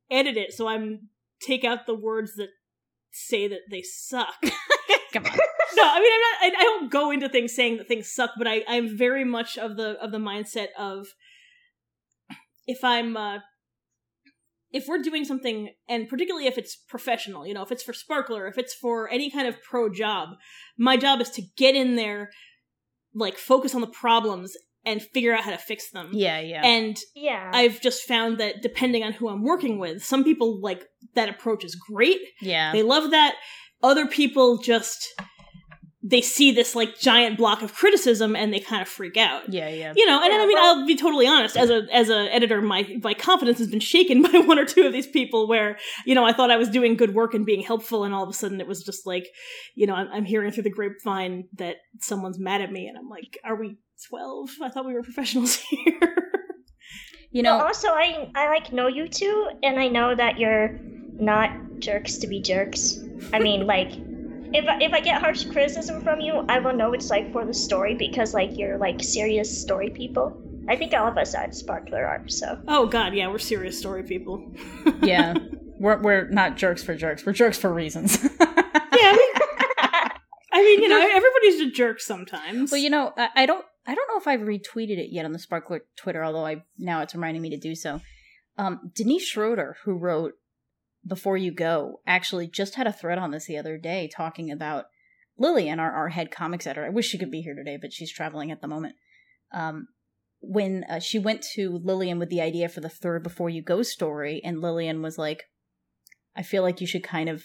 edit 0.10 0.36
it, 0.38 0.52
so 0.54 0.68
I'm 0.68 1.10
take 1.42 1.64
out 1.64 1.86
the 1.86 1.96
words 1.96 2.36
that 2.36 2.50
say 3.12 3.48
that 3.48 3.62
they 3.70 3.82
suck. 3.82 4.36
Come 5.14 5.26
on. 5.26 5.32
no, 5.76 5.84
I 5.84 6.00
mean 6.00 6.12
I'm 6.14 6.52
not. 6.52 6.60
I, 6.60 6.62
I 6.62 6.64
don't 6.64 6.92
go 6.92 7.12
into 7.12 7.30
things 7.30 7.54
saying 7.54 7.78
that 7.78 7.88
things 7.88 8.12
suck, 8.12 8.32
but 8.38 8.48
I 8.48 8.64
I'm 8.68 8.98
very 8.98 9.24
much 9.24 9.58
of 9.58 9.78
the 9.78 9.92
of 10.02 10.12
the 10.12 10.18
mindset 10.18 10.68
of 10.78 11.08
if 12.68 12.84
I'm 12.84 13.16
uh, 13.18 13.40
if 14.72 14.88
we're 14.88 15.02
doing 15.02 15.26
something, 15.26 15.70
and 15.90 16.08
particularly 16.08 16.48
if 16.48 16.58
it's 16.58 16.76
professional, 16.76 17.46
you 17.46 17.54
know, 17.54 17.62
if 17.64 17.72
it's 17.72 17.84
for 17.84 17.94
Sparkler, 17.94 18.48
if 18.48 18.58
it's 18.58 18.74
for 18.74 19.10
any 19.10 19.30
kind 19.30 19.48
of 19.48 19.62
pro 19.62 19.90
job, 19.90 20.30
my 20.78 20.98
job 20.98 21.20
is 21.22 21.30
to 21.32 21.42
get 21.58 21.76
in 21.76 21.96
there, 21.96 22.30
like 23.14 23.38
focus 23.38 23.76
on 23.76 23.82
the 23.82 23.88
problems 23.88 24.56
and 24.86 25.02
figure 25.02 25.34
out 25.36 25.44
how 25.44 25.52
to 25.52 25.58
fix 25.58 25.92
them. 25.92 26.10
Yeah, 26.14 26.40
yeah. 26.40 26.66
And 26.66 26.98
Yeah. 27.16 27.52
I've 27.54 27.82
just 27.82 28.04
found 28.08 28.38
that 28.40 28.62
depending 28.62 29.04
on 29.04 29.14
who 29.14 29.30
I'm 29.30 29.44
working 29.44 29.78
with, 29.78 30.04
some 30.04 30.24
people 30.24 30.60
like 30.62 30.86
that 31.16 31.30
approach 31.30 31.64
is 31.64 31.76
great. 31.76 32.20
yeah. 32.42 32.72
They 32.72 32.82
love 32.82 33.12
that. 33.12 33.36
Other 33.84 34.08
people 34.08 34.58
just 34.58 35.08
they 36.04 36.22
see 36.22 36.52
this 36.52 36.76
like 36.76 36.98
giant 37.00 37.38
block 37.38 37.62
of 37.62 37.76
criticism 37.76 38.36
and 38.36 38.52
they 38.52 38.60
kind 38.60 38.82
of 38.82 38.88
freak 38.88 39.18
out. 39.18 39.54
yeah, 39.54 39.70
yeah. 39.70 39.94
You 39.96 40.06
know, 40.08 40.20
and 40.24 40.32
Yeah, 40.34 40.40
I 40.40 40.46
mean, 40.48 40.58
well- 40.58 40.80
I'll 40.80 40.88
be 40.88 40.96
totally 40.96 41.28
honest. 41.28 41.56
As 41.56 41.70
a 41.70 41.84
as 41.92 42.10
a 42.10 42.34
editor, 42.34 42.60
my 42.62 42.98
my 43.04 43.14
confidence 43.14 43.60
has 43.60 43.68
been 43.70 43.80
shaken 43.80 44.22
by 44.32 44.40
one 44.40 44.58
or 44.58 44.66
two 44.66 44.84
of 44.88 44.94
these 44.94 45.06
people. 45.08 45.48
Where 45.48 45.78
you 46.06 46.16
know, 46.16 46.26
I 46.26 46.34
thought 46.34 46.50
I 46.50 46.58
was 46.58 46.70
doing 46.70 46.98
good 46.98 47.14
work 47.14 47.34
and 47.36 47.46
being 47.46 47.62
helpful, 47.62 48.04
and 48.04 48.14
all 48.16 48.24
of 48.24 48.30
a 48.30 48.34
sudden 48.34 48.60
it 48.60 48.68
was 48.68 48.84
just 48.84 49.06
like, 49.06 49.28
you 49.76 49.86
know, 49.86 49.94
I'm, 49.94 50.08
I'm 50.12 50.26
hearing 50.26 50.52
through 50.52 50.64
the 50.64 50.72
grapevine 50.72 51.48
that 51.58 51.76
someone's 52.00 52.40
mad 52.40 52.62
at 52.62 52.72
me, 52.72 52.88
and 52.88 52.98
I'm 52.98 53.08
like, 53.08 53.38
are 53.44 53.56
we 53.56 53.78
twelve? 54.10 54.50
I 54.62 54.70
thought 54.70 54.86
we 54.88 54.94
were 54.94 55.04
professionals 55.12 55.58
here. 55.58 56.32
You 57.34 57.44
know, 57.44 57.58
well, 57.58 57.68
also, 57.68 57.90
I 57.90 58.30
I 58.36 58.48
like 58.50 58.74
know 58.74 58.88
you 58.88 59.08
two, 59.08 59.50
and 59.64 59.80
I 59.80 59.88
know 59.88 60.16
that 60.16 60.38
you're 60.40 60.80
not 61.14 61.52
jerks 61.80 62.18
to 62.18 62.28
be 62.28 62.42
jerks. 62.42 63.00
I 63.32 63.40
mean, 63.40 63.66
like, 63.76 63.92
if 64.54 64.68
I- 64.68 64.80
if 64.82 64.94
I 64.94 65.00
get 65.02 65.22
harsh 65.22 65.46
criticism 65.46 66.02
from 66.02 66.20
you, 66.22 66.46
I 66.50 66.60
will 66.60 66.74
know 66.74 66.94
it's 66.94 67.10
like 67.10 67.32
for 67.32 67.46
the 67.46 67.54
story 67.54 67.96
because 67.96 68.34
like 68.34 68.58
you're 68.58 68.78
like 68.78 69.02
serious 69.04 69.62
story 69.62 69.90
people. 69.90 70.42
I 70.70 70.76
think 70.76 70.94
all 70.94 71.08
of 71.08 71.18
us 71.18 71.34
at 71.36 71.56
Sparkler 71.56 72.06
are. 72.06 72.28
So 72.28 72.60
oh 72.68 72.86
God, 72.88 73.14
yeah, 73.14 73.28
we're 73.28 73.40
serious 73.40 73.78
story 73.80 74.04
people. 74.04 74.54
yeah. 75.02 75.34
We're 75.80 76.00
we're 76.02 76.28
not 76.30 76.58
jerks 76.58 76.84
for 76.84 76.94
jerks. 76.96 77.26
We're 77.26 77.34
jerks 77.34 77.58
for 77.58 77.74
reasons. 77.74 78.18
Yeah, 78.94 79.14
I 79.14 79.16
mean, 79.16 79.32
I 80.54 80.62
mean, 80.62 80.82
you 80.84 80.90
know, 80.90 81.00
everybody's 81.00 81.62
a 81.62 81.72
jerk 81.72 82.00
sometimes. 82.02 82.72
well, 82.72 82.80
you 82.82 82.90
know, 82.90 83.14
I, 83.18 83.30
I 83.36 83.46
don't 83.46 83.66
I 83.88 83.96
don't 83.96 84.08
know 84.10 84.18
if 84.18 84.28
I've 84.28 84.42
retweeted 84.42 84.98
it 85.00 85.12
yet 85.12 85.26
on 85.26 85.32
the 85.32 85.40
Sparkler 85.40 85.82
Twitter, 85.98 86.24
although 86.24 86.46
I 86.46 86.64
now 86.78 87.02
it's 87.02 87.16
reminding 87.16 87.42
me 87.42 87.50
to 87.52 87.58
do 87.58 87.74
so. 87.74 88.02
Um, 88.58 88.92
Denise 88.94 89.26
Schroeder, 89.26 89.78
who 89.86 89.94
wrote 89.98 90.34
Before 91.06 91.38
You 91.38 91.52
Go, 91.52 92.02
actually 92.06 92.48
just 92.48 92.76
had 92.76 92.88
a 92.88 92.94
thread 92.94 93.18
on 93.18 93.32
this 93.32 93.46
the 93.46 93.58
other 93.58 93.78
day 93.78 94.10
talking 94.14 94.52
about 94.52 94.86
Lillian, 95.38 95.80
our, 95.80 95.92
our 95.92 96.10
head 96.10 96.32
comics 96.32 96.68
editor. 96.68 96.86
I 96.86 96.90
wish 96.90 97.08
she 97.08 97.18
could 97.18 97.32
be 97.32 97.42
here 97.42 97.56
today, 97.56 97.78
but 97.82 97.92
she's 97.92 98.12
traveling 98.12 98.52
at 98.52 98.62
the 98.62 98.68
moment. 98.68 98.96
Um, 99.54 99.88
when 100.42 100.84
uh, 100.90 101.00
she 101.00 101.20
went 101.20 101.44
to 101.54 101.80
Lillian 101.84 102.20
with 102.20 102.30
the 102.30 102.42
idea 102.42 102.70
for 102.70 102.82
the 102.82 102.90
third 102.90 103.24
Before 103.24 103.50
You 103.50 103.62
Go 103.62 103.84
story, 103.84 104.42
and 104.44 104.62
Lillian 104.62 105.02
was 105.02 105.18
like, 105.18 105.44
I 106.36 106.44
feel 106.44 106.64
like 106.64 106.82
you 106.82 106.88
should 106.88 107.04
kind 107.04 107.30
of 107.30 107.44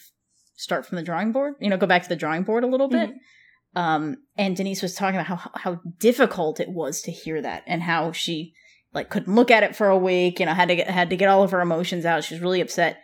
start 0.57 0.87
from 0.87 0.97
the 0.97 1.03
drawing 1.03 1.33
board, 1.33 1.55
you 1.61 1.69
know, 1.69 1.77
go 1.77 1.87
back 1.87 2.03
to 2.03 2.09
the 2.09 2.17
drawing 2.17 2.43
board 2.43 2.65
a 2.65 2.69
little 2.69 2.89
bit. 2.89 3.11
Mm-hmm. 3.11 3.79
Um, 3.79 4.17
and 4.39 4.57
Denise 4.57 4.81
was 4.81 4.95
talking 4.95 5.21
about 5.21 5.27
how 5.27 5.51
how 5.55 5.81
difficult 5.99 6.61
it 6.61 6.71
was 6.71 7.03
to 7.03 7.11
hear 7.11 7.43
that, 7.43 7.63
and 7.67 7.83
how 7.83 8.13
she 8.13 8.55
like 8.95 9.11
couldn't 9.11 9.35
look 9.35 9.51
at 9.51 9.63
it 9.63 9.77
for 9.77 9.89
a 9.89 9.99
week, 9.99 10.41
you 10.41 10.47
know, 10.47 10.55
had 10.55 10.69
to 10.69 10.77
get 10.77 10.89
had 10.89 11.11
to 11.11 11.17
get 11.17 11.29
all 11.29 11.43
of 11.43 11.51
her 11.51 11.61
emotions 11.61 12.07
out. 12.07 12.25
She 12.25 12.33
was 12.33 12.41
really 12.41 12.63
upset, 12.63 13.03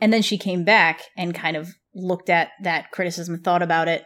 and 0.00 0.12
then 0.12 0.22
she 0.22 0.38
came 0.38 0.64
back 0.64 1.02
and 1.16 1.34
kind 1.34 1.56
of 1.56 1.74
looked 1.94 2.28
at 2.28 2.50
that 2.62 2.90
criticism, 2.90 3.38
thought 3.40 3.62
about 3.62 3.88
it, 3.88 4.04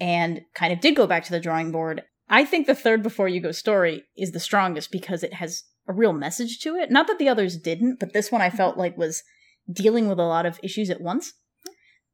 and 0.00 0.40
kind 0.54 0.72
of 0.72 0.80
did 0.80 0.96
go 0.96 1.06
back 1.06 1.24
to 1.24 1.30
the 1.32 1.40
drawing 1.40 1.70
board. 1.70 2.02
I 2.28 2.44
think 2.44 2.66
the 2.66 2.74
third 2.74 3.02
Before 3.02 3.28
You 3.28 3.40
Go 3.40 3.52
story 3.52 4.04
is 4.16 4.32
the 4.32 4.40
strongest 4.40 4.90
because 4.90 5.22
it 5.22 5.34
has 5.34 5.62
a 5.88 5.92
real 5.92 6.12
message 6.12 6.58
to 6.60 6.74
it. 6.74 6.90
Not 6.90 7.06
that 7.06 7.18
the 7.18 7.28
others 7.28 7.56
didn't, 7.56 8.00
but 8.00 8.12
this 8.12 8.32
one 8.32 8.42
I 8.42 8.50
felt 8.50 8.76
like 8.76 8.96
was 8.96 9.22
dealing 9.70 10.08
with 10.08 10.18
a 10.18 10.24
lot 10.24 10.46
of 10.46 10.58
issues 10.62 10.90
at 10.90 11.00
once. 11.00 11.32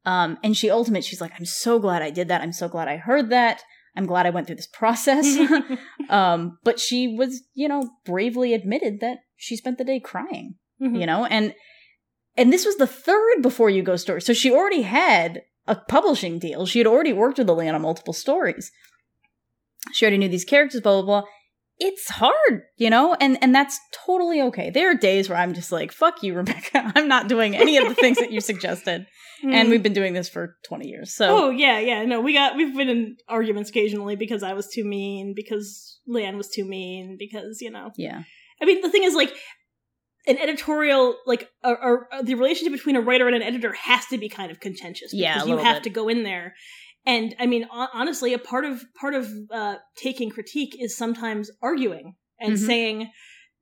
Um, 0.05 0.39
and 0.43 0.57
she 0.57 0.69
ultimate, 0.71 1.05
she's 1.05 1.21
like, 1.21 1.33
I'm 1.39 1.45
so 1.47 1.79
glad 1.79 2.03
I 2.03 2.11
did 2.11 2.29
that. 2.29 2.41
I'm 2.43 2.53
so 2.53 2.69
glad 2.69 2.89
I 2.89 2.97
heard 2.97 3.31
that. 3.31 3.63
I'm 3.97 4.07
glad 4.07 4.27
I 4.27 4.31
went 4.31 4.47
through 4.47 4.57
this 4.57 4.67
process. 4.67 5.39
um, 6.11 6.59
but 6.65 6.81
she 6.81 7.09
was, 7.09 7.43
you 7.55 7.69
know, 7.69 7.91
bravely 8.05 8.53
admitted 8.53 9.01
that 9.01 9.19
she 9.37 9.57
spent 9.57 9.79
the 9.79 9.85
day 9.85 10.01
crying, 10.01 10.57
Mhm. 10.81 10.99
you 11.01 11.07
know, 11.07 11.25
and, 11.25 11.55
and 12.37 12.53
this 12.53 12.65
was 12.65 12.77
the 12.77 12.87
third 12.87 13.43
Before 13.43 13.71
You 13.71 13.83
Go 13.83 13.97
story. 13.97 14.21
So 14.23 14.33
she 14.33 14.51
already 14.51 14.83
had 14.83 15.43
a 15.67 15.77
publishing 15.77 16.39
deal. 16.39 16.67
She 16.67 16.79
had 16.79 16.87
already 16.87 17.13
worked 17.13 17.39
with 17.39 17.49
on 17.49 17.83
multiple 17.83 18.13
stories. 18.13 18.71
She 19.93 20.05
already 20.05 20.19
knew 20.19 20.29
these 20.29 20.45
characters, 20.45 20.81
blah, 20.81 21.03
blah, 21.03 21.21
blah. 21.21 21.29
It's 21.79 22.09
hard, 22.11 22.63
you 22.77 22.91
know, 22.91 23.17
and, 23.21 23.37
and 23.43 23.55
that's 23.55 23.79
totally 24.07 24.41
okay. 24.43 24.71
There 24.71 24.91
are 24.91 24.95
days 24.95 25.29
where 25.29 25.39
I'm 25.39 25.53
just 25.55 25.73
like, 25.73 25.91
fuck 25.91 26.23
you, 26.23 26.35
Rebecca. 26.35 26.93
I'm 26.95 27.09
not 27.09 27.29
doing 27.29 27.57
any 27.57 27.77
of 27.77 27.89
the 27.89 27.95
things 27.95 28.19
that 28.19 28.31
you 28.31 28.41
suggested. 28.53 29.07
And 29.43 29.67
Mm. 29.67 29.71
we've 29.71 29.83
been 29.83 29.93
doing 29.93 30.13
this 30.15 30.29
for 30.29 30.57
20 30.67 30.87
years. 30.87 31.13
So, 31.17 31.47
Oh 31.47 31.51
yeah, 31.51 31.81
yeah. 31.81 32.05
No, 32.05 32.21
we 32.21 32.33
got 32.33 32.57
we've 32.57 32.77
been 32.77 32.89
in 32.89 33.17
arguments 33.29 33.71
occasionally 33.71 34.15
because 34.15 34.45
I 34.45 34.53
was 34.53 34.69
too 34.69 34.85
mean, 34.85 35.33
because 35.35 35.99
Lianne 36.09 36.37
was 36.37 36.49
too 36.49 36.65
mean, 36.65 37.17
because 37.19 37.61
you 37.61 37.73
know. 37.73 37.91
yeah. 37.97 38.23
I 38.61 38.65
mean, 38.67 38.81
the 38.83 38.89
thing 38.89 39.03
is, 39.03 39.17
like, 39.17 39.33
an 40.27 40.39
editorial, 40.39 41.17
like, 41.27 41.49
a, 41.65 41.73
a, 41.73 42.23
the 42.23 42.35
relationship 42.37 42.73
between 42.73 42.97
a 42.97 43.01
writer 43.01 43.27
and 43.27 43.35
an 43.37 43.43
editor 43.43 43.73
has 43.73 44.07
to 44.07 44.19
be 44.19 44.29
kind 44.29 44.51
of 44.53 44.61
contentious. 44.61 45.11
Yeah, 45.13 45.35
because 45.35 45.47
a 45.49 45.51
you 45.51 45.57
have 45.59 45.77
bit. 45.77 45.83
to 45.85 45.91
go 45.91 46.09
in 46.09 46.23
there. 46.23 46.55
And 47.05 47.35
I 47.41 47.47
mean, 47.47 47.65
hon- 47.71 47.89
honestly, 47.93 48.33
a 48.33 48.39
part 48.39 48.65
of 48.65 48.85
part 48.95 49.15
of 49.15 49.29
uh, 49.51 49.77
taking 49.97 50.31
critique 50.31 50.77
is 50.79 50.97
sometimes 50.97 51.51
arguing 51.61 52.15
and 52.39 52.53
Mhm. 52.55 52.59
saying, 52.67 53.11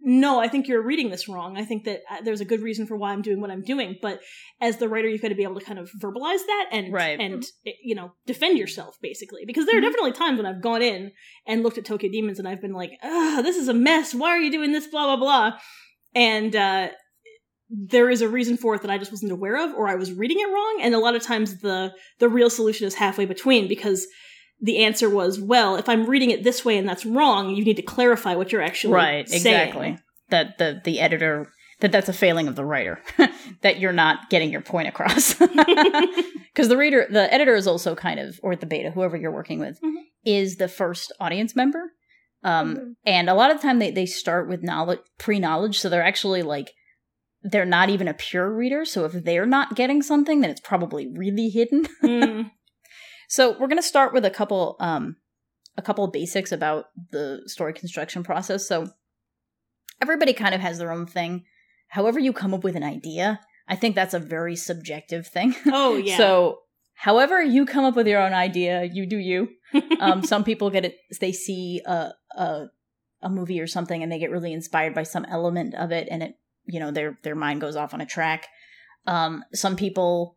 "No, 0.03 0.39
I 0.41 0.49
think 0.49 0.69
you're 0.69 0.83
reading 0.83 1.09
this 1.09 1.27
wrong. 1.27 1.57
I 1.57 1.65
think 1.65 1.85
that 1.85 2.01
uh, 2.11 2.21
there's 2.23 2.43
a 2.43 2.45
good 2.45 2.61
reason 2.61 2.87
for 2.87 2.97
why 2.99 3.13
I'm 3.13 3.23
doing 3.23 3.41
what 3.41 3.51
I'm 3.51 3.63
doing." 3.63 3.97
But 4.03 4.21
as 4.61 4.77
the 4.77 4.91
writer, 4.91 5.09
you've 5.09 5.23
got 5.23 5.29
to 5.29 5.35
be 5.35 5.43
able 5.43 5.59
to 5.59 5.65
kind 5.65 5.79
of 5.79 5.91
verbalize 6.03 6.45
that 6.47 6.67
and 6.71 6.93
Right. 6.93 7.19
and 7.19 7.43
eh, 7.67 7.73
you 7.83 7.95
know 7.95 8.13
defend 8.27 8.59
yourself 8.59 8.99
basically. 9.01 9.45
Because 9.47 9.65
there 9.65 9.77
are 9.79 9.81
Mhm. 9.81 9.85
definitely 9.85 10.13
times 10.13 10.37
when 10.37 10.45
I've 10.45 10.61
gone 10.63 10.83
in 10.83 11.13
and 11.47 11.63
looked 11.63 11.79
at 11.79 11.87
Tokyo 11.87 12.11
Demons 12.11 12.39
and 12.39 12.47
I've 12.47 12.61
been 12.61 12.75
like, 12.75 12.91
"Ah, 13.03 13.41
this 13.43 13.57
is 13.57 13.69
a 13.69 13.75
mess. 13.75 14.15
Why 14.15 14.29
are 14.33 14.41
you 14.41 14.51
doing 14.51 14.73
this? 14.73 14.87
Blah 14.87 15.17
blah 15.17 15.25
blah." 15.51 15.59
And 16.15 16.55
uh, 16.57 16.89
there 17.71 18.11
is 18.11 18.21
a 18.23 18.29
reason 18.29 18.57
for 18.57 18.75
it 18.75 18.83
that 18.83 18.91
I 18.91 18.99
just 18.99 19.13
wasn't 19.13 19.33
aware 19.33 19.57
of, 19.65 19.75
or 19.77 19.89
I 19.89 19.95
was 19.95 20.13
reading 20.13 20.39
it 20.41 20.47
wrong. 20.53 20.79
And 20.83 20.95
a 20.95 20.99
lot 20.99 21.15
of 21.15 21.23
times 21.23 21.61
the 21.61 21.93
the 22.19 22.29
real 22.29 22.51
solution 22.51 22.87
is 22.87 22.95
halfway 22.95 23.27
between 23.27 23.69
because 23.69 24.07
the 24.61 24.85
answer 24.85 25.09
was, 25.09 25.41
well, 25.41 25.77
if 25.77 25.89
I'm 25.89 26.05
reading 26.07 26.31
it 26.31 26.43
this 26.45 26.65
way 26.65 26.77
and 26.77 26.89
that's 26.89 27.07
wrong, 27.07 27.55
you 27.55 27.65
need 27.65 27.77
to 27.77 27.83
clarify 27.83 28.35
what 28.35 28.53
you're 28.53 28.61
actually 28.63 28.95
Right, 28.95 29.29
saying. 29.29 29.41
exactly. 29.41 29.99
That 30.31 30.59
the 30.59 30.81
the 30.85 31.01
editor 31.01 31.53
that 31.81 31.93
that's 31.93 32.09
a 32.11 32.13
failing 32.13 32.47
of 32.47 32.57
the 32.57 32.65
writer 32.65 33.01
that 33.63 33.79
you're 33.81 33.93
not 33.93 34.29
getting 34.31 34.51
your 34.53 34.61
point 34.61 34.89
across. 34.89 35.35
Because 36.53 36.69
the 36.69 36.77
reader, 36.77 37.07
the 37.09 37.33
editor 37.33 37.55
is 37.55 37.69
also 37.69 37.95
kind 37.95 38.19
of, 38.19 38.41
or 38.43 38.57
the 38.57 38.67
beta, 38.67 38.91
whoever 38.91 39.17
you're 39.17 39.31
working 39.31 39.61
with, 39.61 39.81
Mhm. 39.81 40.03
is 40.25 40.57
the 40.57 40.67
first 40.67 41.13
audience 41.21 41.55
member. 41.55 41.90
Um, 42.43 42.77
Mhm. 42.77 42.93
And 43.07 43.29
a 43.31 43.35
lot 43.35 43.51
of 43.51 43.59
the 43.59 43.63
time 43.63 43.79
they, 43.79 43.91
they 43.91 44.07
start 44.07 44.49
with 44.49 44.63
knowledge, 44.63 45.01
pre 45.19 45.39
knowledge. 45.39 45.79
So 45.79 45.89
they're 45.89 46.03
actually 46.03 46.43
like, 46.43 46.73
they're 47.43 47.65
not 47.67 47.89
even 47.91 48.09
a 48.09 48.15
pure 48.15 48.51
reader. 48.51 48.85
So 48.85 49.05
if 49.05 49.13
they're 49.13 49.47
not 49.47 49.75
getting 49.77 50.03
something, 50.03 50.41
then 50.41 50.51
it's 50.51 50.61
probably 50.61 51.07
really 51.15 51.49
hidden. 51.51 51.87
Mm, 52.03 52.51
So 53.29 53.53
we're 53.53 53.69
going 53.69 53.77
to 53.77 53.83
start 53.83 54.13
with 54.13 54.25
a 54.25 54.31
couple 54.31 54.77
um 54.81 55.17
a 55.77 55.83
couple 55.83 56.05
of 56.05 56.13
basics 56.13 56.53
about 56.53 56.87
the 57.13 57.43
story 57.47 57.73
construction 57.73 58.23
process. 58.25 58.67
So 58.67 58.89
everybody 60.01 60.33
kind 60.33 60.55
of 60.55 60.61
has 60.61 60.79
their 60.79 60.93
own 60.93 61.07
thing. 61.07 61.45
However 61.89 62.19
you 62.19 62.33
come 62.33 62.55
up 62.55 62.65
with 62.65 62.77
an 62.77 62.83
idea, 62.83 63.41
I 63.69 63.77
think 63.77 63.95
that's 63.95 64.15
a 64.15 64.19
very 64.19 64.57
subjective 64.57 65.27
thing. 65.27 65.55
oh 65.67 65.97
yeah. 66.05 66.17
So 66.17 66.59
however 66.95 67.43
you 67.43 67.67
come 67.67 67.85
up 67.85 67.97
with 67.97 68.07
your 68.07 68.21
own 68.21 68.33
idea, 68.33 68.85
you 68.85 69.07
do 69.07 69.17
you. 69.19 69.49
Um 70.01 70.23
some 70.23 70.45
people 70.45 70.71
get 70.71 70.85
it 70.85 70.97
they 71.21 71.33
see 71.33 71.83
a 71.87 72.13
a 72.37 72.67
a 73.23 73.29
movie 73.29 73.61
or 73.61 73.67
something 73.67 74.03
and 74.03 74.11
they 74.11 74.19
get 74.19 74.31
really 74.31 74.53
inspired 74.53 74.95
by 74.95 75.03
some 75.03 75.25
element 75.27 75.75
of 75.75 75.93
it 75.93 76.09
and 76.11 76.23
it 76.23 76.39
you 76.67 76.81
know 76.81 76.91
their 76.91 77.19
their 77.23 77.35
mind 77.35 77.61
goes 77.61 77.77
off 77.77 77.95
on 77.95 78.01
a 78.01 78.07
track. 78.07 78.49
Um 79.07 79.45
some 79.53 79.77
people 79.77 80.37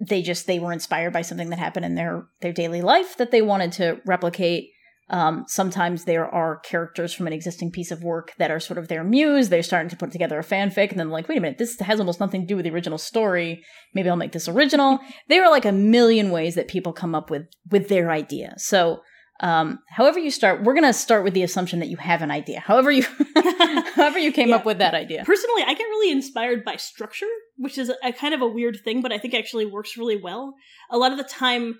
they 0.00 0.22
just 0.22 0.46
they 0.46 0.58
were 0.58 0.72
inspired 0.72 1.12
by 1.12 1.22
something 1.22 1.50
that 1.50 1.58
happened 1.58 1.86
in 1.86 1.94
their 1.94 2.26
their 2.40 2.52
daily 2.52 2.82
life 2.82 3.16
that 3.16 3.30
they 3.30 3.42
wanted 3.42 3.72
to 3.72 4.00
replicate 4.04 4.70
um, 5.18 5.44
sometimes 5.46 6.04
there 6.04 6.26
are 6.40 6.58
characters 6.70 7.12
from 7.14 7.26
an 7.28 7.32
existing 7.32 7.70
piece 7.70 7.90
of 7.92 8.02
work 8.02 8.26
that 8.38 8.50
are 8.50 8.58
sort 8.68 8.78
of 8.78 8.88
their 8.88 9.04
muse. 9.04 9.48
They're 9.48 9.62
starting 9.62 9.88
to 9.90 9.96
put 9.96 10.10
together 10.10 10.38
a 10.38 10.42
fanfic 10.52 10.90
and 10.90 10.98
then 11.00 11.10
like 11.16 11.28
wait 11.28 11.38
a 11.38 11.40
minute 11.40 11.58
this 11.58 11.78
has 11.80 12.00
almost 12.00 12.20
nothing 12.24 12.40
to 12.42 12.46
do 12.46 12.56
with 12.56 12.64
the 12.66 12.72
original 12.76 12.98
story. 12.98 13.50
Maybe 13.94 14.08
i'll 14.08 14.16
make 14.24 14.32
this 14.32 14.48
original. 14.48 14.98
There 15.28 15.44
are 15.44 15.50
like 15.56 15.64
a 15.64 15.72
million 15.96 16.26
ways 16.36 16.54
that 16.56 16.68
people 16.74 16.92
come 16.92 17.14
up 17.14 17.30
with 17.30 17.44
with 17.70 17.88
their 17.88 18.10
idea. 18.10 18.54
So 18.58 19.02
um, 19.40 19.80
however 19.98 20.18
you 20.18 20.30
start 20.30 20.62
we're 20.64 20.74
going 20.78 20.92
to 20.92 20.92
start 21.06 21.22
with 21.24 21.34
the 21.34 21.42
assumption 21.48 21.78
that 21.80 21.88
you 21.92 21.96
have 21.98 22.20
an 22.22 22.30
idea. 22.40 22.58
However 22.60 22.90
you 22.90 23.04
however 23.94 24.18
you 24.18 24.32
came 24.32 24.48
Yeah. 24.50 24.56
up 24.56 24.64
with 24.64 24.78
that 24.78 24.94
idea. 24.94 25.24
Personally, 25.24 25.62
I 25.66 25.74
get 25.74 25.84
really 25.84 26.12
inspired 26.12 26.64
by 26.64 26.76
structure, 26.76 27.32
which 27.56 27.78
is 27.78 27.90
a 28.02 28.12
kind 28.12 28.34
of 28.34 28.42
a 28.42 28.48
weird 28.48 28.78
thing, 28.84 29.00
but 29.02 29.12
I 29.12 29.18
think 29.18 29.34
actually 29.34 29.66
works 29.66 29.96
really 29.96 30.16
well. 30.20 30.54
A 30.90 30.98
lot 30.98 31.12
of 31.12 31.18
the 31.18 31.24
time, 31.24 31.78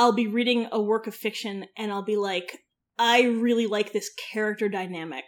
I'll 0.00 0.12
be 0.12 0.26
reading 0.26 0.66
a 0.72 0.80
work 0.80 1.06
of 1.06 1.14
fiction 1.14 1.66
and 1.76 1.92
I'll 1.92 2.02
be 2.02 2.16
like, 2.16 2.60
I 2.98 3.24
really 3.24 3.66
like 3.66 3.92
this 3.92 4.10
character 4.32 4.66
dynamic. 4.66 5.24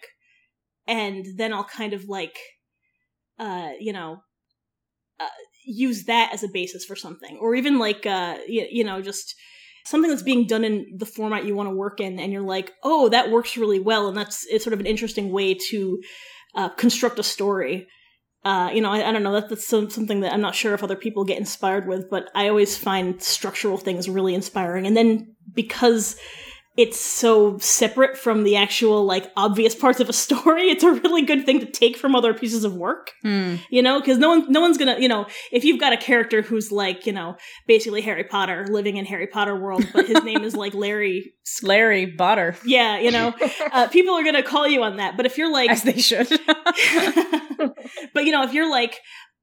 And 0.87 1.27
then 1.37 1.53
I'll 1.53 1.63
kind 1.63 1.93
of 1.93 2.09
like, 2.09 2.39
uh, 3.39 3.73
you 3.79 3.93
know, 3.93 4.23
uh, 5.21 5.27
use 5.67 6.05
that 6.05 6.31
as 6.33 6.43
a 6.43 6.49
basis 6.49 6.87
for 6.87 6.97
something. 6.97 7.37
Or 7.39 7.55
even 7.55 7.79
like, 7.79 8.07
uh, 8.07 8.39
you, 8.49 8.67
you 8.71 8.83
know, 8.83 9.03
just 9.03 9.35
something 9.85 10.09
that's 10.11 10.23
being 10.23 10.47
done 10.47 10.65
in 10.65 10.87
the 10.97 11.05
format 11.05 11.45
you 11.45 11.55
want 11.55 11.69
to 11.69 11.77
work 11.77 12.01
in 12.01 12.19
and 12.19 12.33
you're 12.33 12.41
like, 12.41 12.73
oh, 12.83 13.11
that 13.11 13.31
works 13.31 13.59
really 13.59 13.79
well. 13.79 14.09
And 14.09 14.17
that's, 14.17 14.47
it's 14.47 14.65
sort 14.65 14.73
of 14.73 14.81
an 14.81 14.87
interesting 14.87 15.33
way 15.33 15.53
to 15.69 16.01
uh, 16.55 16.71
construct 16.71 17.19
a 17.19 17.23
story. 17.23 17.89
Uh, 18.45 18.71
you 18.75 18.81
know, 18.81 18.91
I, 18.91 19.09
I 19.09 19.13
don't 19.13 19.23
know. 19.23 19.33
That, 19.33 19.49
that's 19.49 19.67
some, 19.67 19.89
something 19.89 20.21
that 20.21 20.33
I'm 20.33 20.41
not 20.41 20.55
sure 20.55 20.75
if 20.75 20.83
other 20.83 20.97
people 20.97 21.25
get 21.25 21.39
inspired 21.39 21.87
with, 21.87 22.11
but 22.11 22.29
I 22.35 22.49
always 22.49 22.77
find 22.77 23.23
structural 23.23 23.79
things 23.79 24.09
really 24.09 24.35
inspiring. 24.35 24.87
And 24.87 24.97
then 24.97 25.37
because 25.55 26.17
it's 26.77 26.99
so 26.99 27.59
separate 27.59 28.17
from 28.17 28.45
the 28.45 28.57
actual 28.57 29.05
like 29.05 29.31
obvious 29.37 29.75
parts 29.75 30.01
of 30.01 30.09
a 30.09 30.13
story, 30.13 30.63
it's 30.71 30.85
a 30.85 30.93
really 30.93 31.23
good 31.23 31.45
thing 31.45 31.61
to 31.61 31.67
take 31.67 31.97
from 31.97 32.15
other 32.15 32.33
pieces 32.33 32.65
of 32.65 32.75
work. 32.75 33.11
Hmm. 33.23 33.57
You 33.71 33.83
know, 33.83 34.01
because 34.01 34.19
no 34.19 34.29
one, 34.29 34.51
no 34.51 34.61
one's 34.61 34.79
gonna, 34.79 34.99
you 34.99 35.09
know, 35.09 35.27
if 35.51 35.65
you've 35.65 35.81
got 35.81 35.93
a 35.93 35.97
character 35.97 36.43
who's 36.43 36.73
like, 36.73 37.07
you 37.07 37.13
know, 37.13 37.37
basically 37.67 38.01
Harry 38.01 38.25
Potter 38.25 38.67
living 38.71 38.97
in 38.97 39.05
Harry 39.05 39.27
Potter 39.27 39.57
world, 39.57 39.87
but 39.93 40.07
his 40.07 40.23
name 40.25 40.45
is 40.45 40.57
like 40.57 40.75
Larry. 40.75 41.35
larry 41.63 42.07
potter 42.07 42.57
Yeah, 42.65 42.99
you 42.99 43.11
know, 43.11 43.35
uh, 43.73 43.89
people 43.89 44.15
are 44.15 44.25
gonna 44.25 44.43
call 44.43 44.67
you 44.67 44.83
on 44.83 44.97
that. 44.97 45.17
But 45.17 45.27
if 45.27 45.37
you're 45.37 45.53
like, 45.53 45.71
as 45.71 45.83
they 45.83 45.99
should 45.99 46.29
but 48.15 48.25
you 48.25 48.33
know, 48.33 48.43
if 48.43 48.53
you're 48.53 48.71
like, 48.71 49.01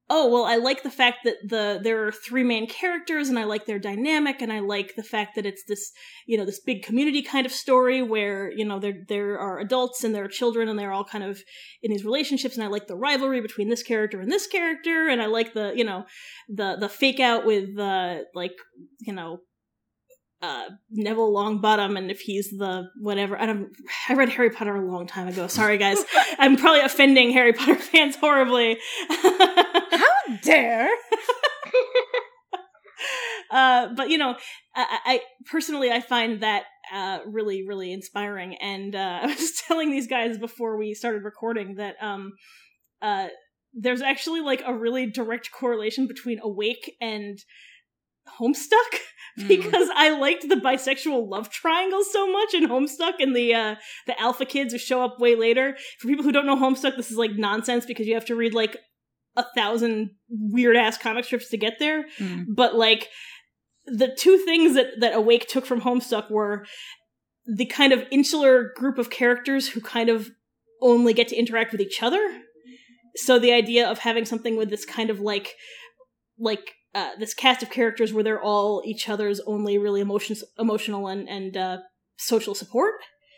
oh 0.10 0.28
well, 0.30 0.46
I 0.46 0.56
like 0.56 0.84
the 0.84 0.90
fact 0.90 1.20
that 1.26 1.36
the 1.48 1.80
there 1.82 2.08
are 2.08 2.12
three 2.12 2.44
main 2.44 2.68
characters, 2.68 3.30
and 3.30 3.38
I 3.38 3.44
like 3.44 3.66
their 3.66 3.80
dynamic, 3.80 4.42
and 4.42 4.52
I 4.52 4.60
like 4.60 4.96
the 4.96 5.04
fact 5.04 5.36
that 5.36 5.46
it's 5.46 5.64
this 5.68 5.92
you 6.26 6.38
know 6.38 6.46
this 6.46 6.60
big 6.60 6.84
community 6.84 7.22
kind 7.22 7.46
of 7.46 7.52
story 7.52 8.02
where 8.02 8.52
you 8.52 8.66
know 8.66 8.80
there 8.80 9.06
there 9.08 9.40
are 9.40 9.60
adults 9.60 10.04
and 10.04 10.14
there 10.14 10.26
are 10.26 10.30
children, 10.30 10.68
and 10.68 10.78
they're 10.78 10.94
all 10.94 11.06
kind 11.06 11.24
of 11.24 11.42
in 11.84 11.92
these 11.92 12.06
relationships, 12.06 12.56
and 12.56 12.64
I 12.64 12.68
like 12.68 12.88
the 12.88 12.96
rivalry 12.96 13.42
between 13.42 13.70
this 13.70 13.84
character 13.84 14.20
and 14.20 14.32
this 14.32 14.48
character, 14.48 15.08
and 15.10 15.22
I 15.22 15.28
like 15.28 15.54
the 15.54 15.74
you 15.76 15.84
know 15.84 16.06
the 16.48 16.78
the 16.80 16.90
fake 16.90 17.20
out 17.20 17.46
with 17.46 17.78
uh 17.78 18.20
like 18.34 18.54
you 19.02 19.14
know 19.14 19.40
uh, 20.42 20.70
Neville 20.90 21.34
Longbottom, 21.34 21.98
and 21.98 22.10
if 22.10 22.22
he's 22.22 22.50
the 22.52 22.90
whatever. 23.02 23.40
I 23.40 23.46
don't. 23.46 23.70
I 24.08 24.14
read 24.14 24.30
Harry 24.30 24.50
Potter 24.50 24.76
a 24.76 24.92
long 24.92 25.06
time 25.06 25.28
ago. 25.28 25.48
Sorry, 25.48 25.78
guys. 25.78 26.04
I'm 26.40 26.56
probably 26.56 26.82
offending 26.82 27.32
Harry 27.32 27.54
Potter 27.54 27.76
fans 27.76 28.16
horribly. 28.16 28.78
dare 30.44 30.90
uh, 33.52 33.88
but 33.96 34.10
you 34.10 34.18
know, 34.18 34.36
I, 34.76 35.00
I 35.06 35.22
personally 35.50 35.92
I 35.92 36.02
find 36.02 36.42
that 36.42 36.64
uh, 36.94 37.20
really, 37.26 37.66
really 37.68 37.92
inspiring. 37.92 38.56
And 38.56 38.96
uh, 38.96 39.20
I 39.24 39.28
was 39.28 39.62
telling 39.68 39.92
these 39.92 40.08
guys 40.08 40.38
before 40.38 40.78
we 40.78 40.94
started 40.94 41.24
recording 41.24 41.76
that 41.76 41.96
um, 42.02 42.34
uh, 43.02 43.28
there's 43.74 44.02
actually 44.02 44.42
like 44.42 44.62
a 44.66 44.74
really 44.74 45.06
direct 45.06 45.52
correlation 45.52 46.08
between 46.08 46.40
Awake 46.42 46.96
and 47.00 47.40
Homestuck 48.40 49.00
because 49.48 49.90
mm. 49.90 49.94
I 49.96 50.18
liked 50.20 50.48
the 50.48 50.56
bisexual 50.56 51.30
love 51.30 51.50
triangle 51.50 52.04
so 52.04 52.32
much 52.32 52.54
in 52.54 52.68
Homestuck 52.68 53.14
and 53.20 53.36
the 53.36 53.54
uh, 53.54 53.76
the 54.08 54.20
alpha 54.20 54.46
kids 54.46 54.74
who 54.74 54.80
show 54.80 55.04
up 55.04 55.20
way 55.20 55.36
later. 55.36 55.78
For 56.00 56.08
people 56.08 56.24
who 56.24 56.32
don't 56.32 56.46
know 56.46 56.56
Homestuck, 56.56 56.96
this 56.96 57.12
is 57.12 57.18
like 57.18 57.32
nonsense 57.32 57.86
because 57.86 58.08
you 58.08 58.14
have 58.16 58.26
to 58.26 58.36
read 58.36 58.54
like 58.54 58.78
a 59.36 59.46
thousand 59.56 60.12
weird 60.30 60.76
ass 60.76 60.98
comic 60.98 61.26
strips 61.26 61.50
to 61.50 61.58
get 61.58 61.80
there. 61.80 62.06
Mm. 62.20 62.46
But 62.50 62.76
like 62.76 63.08
the 63.86 64.14
two 64.16 64.38
things 64.38 64.76
that 64.76 65.00
that 65.00 65.16
Awake 65.16 65.48
took 65.48 65.66
from 65.66 65.82
Homestuck 65.82 66.30
were 66.30 66.66
the 67.46 67.66
kind 67.66 67.94
of 67.94 68.06
insular 68.12 68.72
group 68.76 68.98
of 68.98 69.10
characters 69.10 69.70
who 69.70 69.82
kind 69.82 70.10
of 70.10 70.30
only 70.82 71.14
get 71.14 71.28
to 71.30 71.36
interact 71.36 71.72
with 71.72 71.82
each 71.82 72.02
other. 72.02 72.20
So 73.16 73.40
the 73.40 73.52
idea 73.52 73.90
of 73.90 74.00
having 74.00 74.26
something 74.26 74.56
with 74.56 74.70
this 74.70 74.86
kind 74.86 75.10
of 75.10 75.20
like 75.20 75.56
like 76.38 76.76
uh, 76.96 77.12
this 77.20 77.34
cast 77.34 77.62
of 77.62 77.70
characters 77.70 78.14
where 78.14 78.24
they're 78.24 78.42
all 78.42 78.82
each 78.86 79.10
other's 79.10 79.40
only 79.42 79.78
really 79.78 80.02
emotions 80.02 80.44
emotional 80.58 81.08
and 81.08 81.28
and 81.28 81.58
uh, 81.58 81.78
social 82.18 82.56
support 82.56 82.96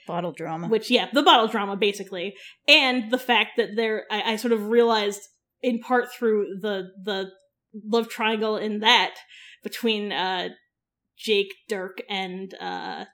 bottle 0.08 0.32
drama 0.32 0.68
which 0.68 0.90
yeah 0.90 1.08
the 1.14 1.22
bottle 1.22 1.48
drama 1.48 1.76
basically 1.76 2.34
and 2.68 3.12
the 3.12 3.18
fact 3.18 3.52
that 3.58 3.76
they're 3.76 4.06
I, 4.10 4.34
I 4.34 4.36
sort 4.36 4.52
of 4.52 4.68
realized 4.68 5.22
in 5.64 5.80
part 5.80 6.12
through 6.12 6.60
the 6.62 6.92
the 7.04 7.32
love 7.86 8.10
triangle 8.10 8.58
in 8.58 8.80
that 8.80 9.16
between 9.64 10.12
uh 10.12 10.50
Jake, 11.18 11.54
Dirk, 11.70 12.02
and 12.10 12.54
uh 12.60 13.06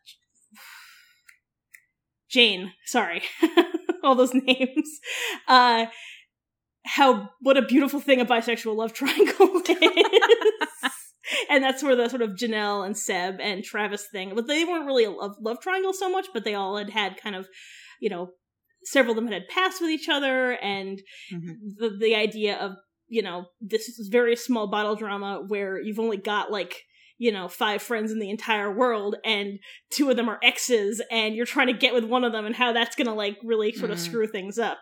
Jane. 2.30 2.74
Sorry. 2.86 3.22
All 4.04 4.16
those 4.16 4.34
names. 4.34 5.00
Uh 5.48 5.88
how 6.86 7.30
what 7.42 7.58
a 7.58 7.62
beautiful 7.62 8.00
thing 8.00 8.22
a 8.22 8.26
bisexual 8.26 8.76
love 8.76 8.94
triangle 8.94 9.62
is. 9.70 10.92
and 11.50 11.64
that's 11.64 11.84
where 11.84 11.96
the 11.96 12.08
sort 12.08 12.22
of 12.22 12.32
Janelle 12.32 12.86
and 12.86 12.98
Seb 12.98 13.40
and 13.42 13.64
Travis 13.64 14.06
thing, 14.12 14.34
but 14.34 14.48
they 14.48 14.64
weren't 14.64 14.86
really 14.86 15.04
a 15.04 15.12
love, 15.12 15.36
love 15.42 15.60
triangle 15.60 15.94
so 15.94 16.10
much, 16.10 16.28
but 16.34 16.46
they 16.46 16.56
all 16.56 16.78
had 16.78 16.90
had 16.90 17.18
kind 17.18 17.36
of, 17.36 17.48
you 18.00 18.10
know, 18.10 18.30
several 18.88 19.18
of 19.18 19.24
them 19.24 19.32
had 19.32 19.48
passed 19.48 19.82
with 19.82 19.90
each 19.90 20.10
other, 20.10 20.52
and 20.54 21.02
mm-hmm. 21.32 21.52
the 21.78 21.98
the 22.00 22.16
idea 22.16 22.58
of 22.58 22.74
you 23.08 23.22
know 23.22 23.46
this 23.62 23.90
very 24.10 24.36
small 24.36 24.68
bottle 24.68 24.96
drama 24.96 25.44
where 25.48 25.82
you've 25.82 26.00
only 26.00 26.18
got 26.18 26.52
like 26.52 26.84
you 27.18 27.32
know 27.32 27.48
five 27.48 27.82
friends 27.82 28.12
in 28.12 28.20
the 28.20 28.30
entire 28.30 28.72
world 28.72 29.16
and 29.26 29.60
two 29.90 30.10
of 30.10 30.16
them 30.16 30.30
are 30.30 30.40
exes 30.44 31.02
and 31.10 31.36
you're 31.36 31.46
trying 31.46 31.68
to 31.68 31.74
get 31.74 31.94
with 31.94 32.04
one 32.04 32.24
of 32.24 32.32
them 32.32 32.46
and 32.46 32.56
how 32.56 32.72
that's 32.74 32.96
gonna 32.96 33.14
like 33.14 33.38
really 33.44 33.72
sort 33.74 33.92
of 33.92 33.98
mm. 33.98 34.02
screw 34.02 34.28
things 34.28 34.60
up 34.60 34.78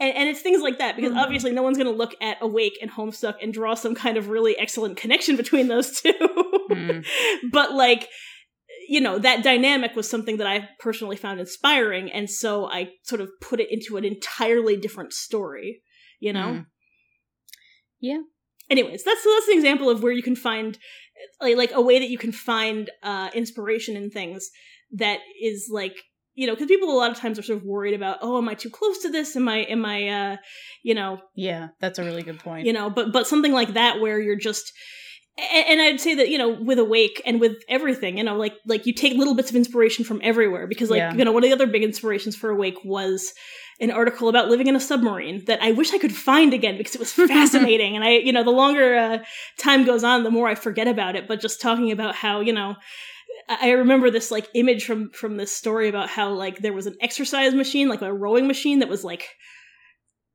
and, 0.00 0.14
and 0.14 0.28
it's 0.28 0.40
things 0.40 0.62
like 0.62 0.78
that 0.78 0.96
because 0.96 1.12
mm. 1.12 1.18
obviously 1.18 1.52
no 1.52 1.62
one's 1.62 1.76
gonna 1.76 1.90
look 1.90 2.14
at 2.22 2.38
awake 2.40 2.78
and 2.80 2.90
homestuck 2.90 3.34
and 3.42 3.52
draw 3.52 3.74
some 3.74 3.94
kind 3.94 4.16
of 4.16 4.28
really 4.28 4.56
excellent 4.58 4.96
connection 4.96 5.36
between 5.36 5.68
those 5.68 6.00
two 6.00 6.12
mm. 6.70 7.04
but 7.52 7.72
like 7.72 8.08
you 8.88 9.00
know, 9.00 9.18
that 9.18 9.42
dynamic 9.42 9.94
was 9.94 10.08
something 10.08 10.36
that 10.38 10.46
I 10.46 10.68
personally 10.78 11.16
found 11.16 11.40
inspiring. 11.40 12.10
And 12.10 12.30
so 12.30 12.66
I 12.70 12.90
sort 13.02 13.20
of 13.20 13.30
put 13.40 13.60
it 13.60 13.70
into 13.70 13.96
an 13.96 14.04
entirely 14.04 14.76
different 14.76 15.12
story, 15.12 15.82
you 16.20 16.32
know? 16.32 16.46
Mm. 16.48 16.66
Yeah. 18.00 18.20
Anyways, 18.68 19.04
that's 19.04 19.24
that's 19.24 19.48
an 19.48 19.54
example 19.54 19.88
of 19.90 20.02
where 20.02 20.12
you 20.12 20.22
can 20.22 20.36
find 20.36 20.78
like, 21.40 21.56
like 21.56 21.72
a 21.72 21.80
way 21.80 21.98
that 21.98 22.08
you 22.08 22.18
can 22.18 22.32
find 22.32 22.90
uh 23.02 23.30
inspiration 23.34 23.96
in 23.96 24.10
things 24.10 24.50
that 24.92 25.20
is 25.40 25.68
like 25.70 25.96
you 26.34 26.46
know 26.46 26.54
because 26.54 26.68
people 26.68 26.90
a 26.90 26.98
lot 26.98 27.10
of 27.10 27.16
times 27.16 27.38
are 27.38 27.42
sort 27.42 27.58
of 27.58 27.64
worried 27.64 27.94
about 27.94 28.18
oh 28.20 28.38
am 28.38 28.48
i 28.48 28.54
too 28.54 28.70
close 28.70 28.98
to 28.98 29.10
this 29.10 29.34
am 29.36 29.48
i 29.48 29.58
am 29.58 29.84
i 29.84 30.08
uh 30.08 30.36
you 30.82 30.94
know 30.94 31.18
yeah 31.34 31.68
that's 31.80 31.98
a 31.98 32.04
really 32.04 32.22
good 32.22 32.38
point 32.38 32.66
you 32.66 32.72
know 32.72 32.90
but 32.90 33.12
but 33.12 33.26
something 33.26 33.52
like 33.52 33.74
that 33.74 34.00
where 34.00 34.20
you're 34.20 34.36
just 34.36 34.72
and 35.38 35.82
I'd 35.82 36.00
say 36.00 36.14
that 36.14 36.30
you 36.30 36.38
know 36.38 36.48
with 36.48 36.78
Awake 36.78 37.20
and 37.26 37.40
with 37.40 37.62
everything, 37.68 38.18
you 38.18 38.24
know, 38.24 38.36
like 38.36 38.54
like 38.64 38.86
you 38.86 38.94
take 38.94 39.18
little 39.18 39.34
bits 39.34 39.50
of 39.50 39.56
inspiration 39.56 40.04
from 40.04 40.20
everywhere 40.22 40.66
because 40.66 40.90
like 40.90 40.98
yeah. 40.98 41.14
you 41.14 41.24
know 41.24 41.32
one 41.32 41.44
of 41.44 41.50
the 41.50 41.54
other 41.54 41.66
big 41.66 41.82
inspirations 41.82 42.34
for 42.34 42.50
Awake 42.50 42.78
was 42.84 43.34
an 43.78 43.90
article 43.90 44.30
about 44.30 44.48
living 44.48 44.66
in 44.66 44.76
a 44.76 44.80
submarine 44.80 45.44
that 45.44 45.62
I 45.62 45.72
wish 45.72 45.92
I 45.92 45.98
could 45.98 46.14
find 46.14 46.54
again 46.54 46.78
because 46.78 46.94
it 46.94 46.98
was 46.98 47.12
fascinating. 47.28 47.96
and 47.96 48.04
I 48.04 48.12
you 48.12 48.32
know 48.32 48.44
the 48.44 48.50
longer 48.50 48.96
uh, 48.96 49.18
time 49.58 49.84
goes 49.84 50.04
on, 50.04 50.22
the 50.22 50.30
more 50.30 50.48
I 50.48 50.54
forget 50.54 50.88
about 50.88 51.16
it. 51.16 51.28
But 51.28 51.40
just 51.40 51.60
talking 51.60 51.92
about 51.92 52.14
how 52.14 52.40
you 52.40 52.52
know. 52.52 52.76
I 53.48 53.72
remember 53.72 54.10
this 54.10 54.32
like 54.32 54.48
image 54.54 54.86
from 54.86 55.10
from 55.10 55.36
this 55.36 55.54
story 55.54 55.88
about 55.88 56.08
how 56.08 56.30
like 56.30 56.60
there 56.60 56.72
was 56.72 56.86
an 56.86 56.96
exercise 57.00 57.54
machine, 57.54 57.88
like 57.88 58.02
a 58.02 58.12
rowing 58.12 58.48
machine 58.48 58.80
that 58.80 58.88
was 58.88 59.04
like 59.04 59.28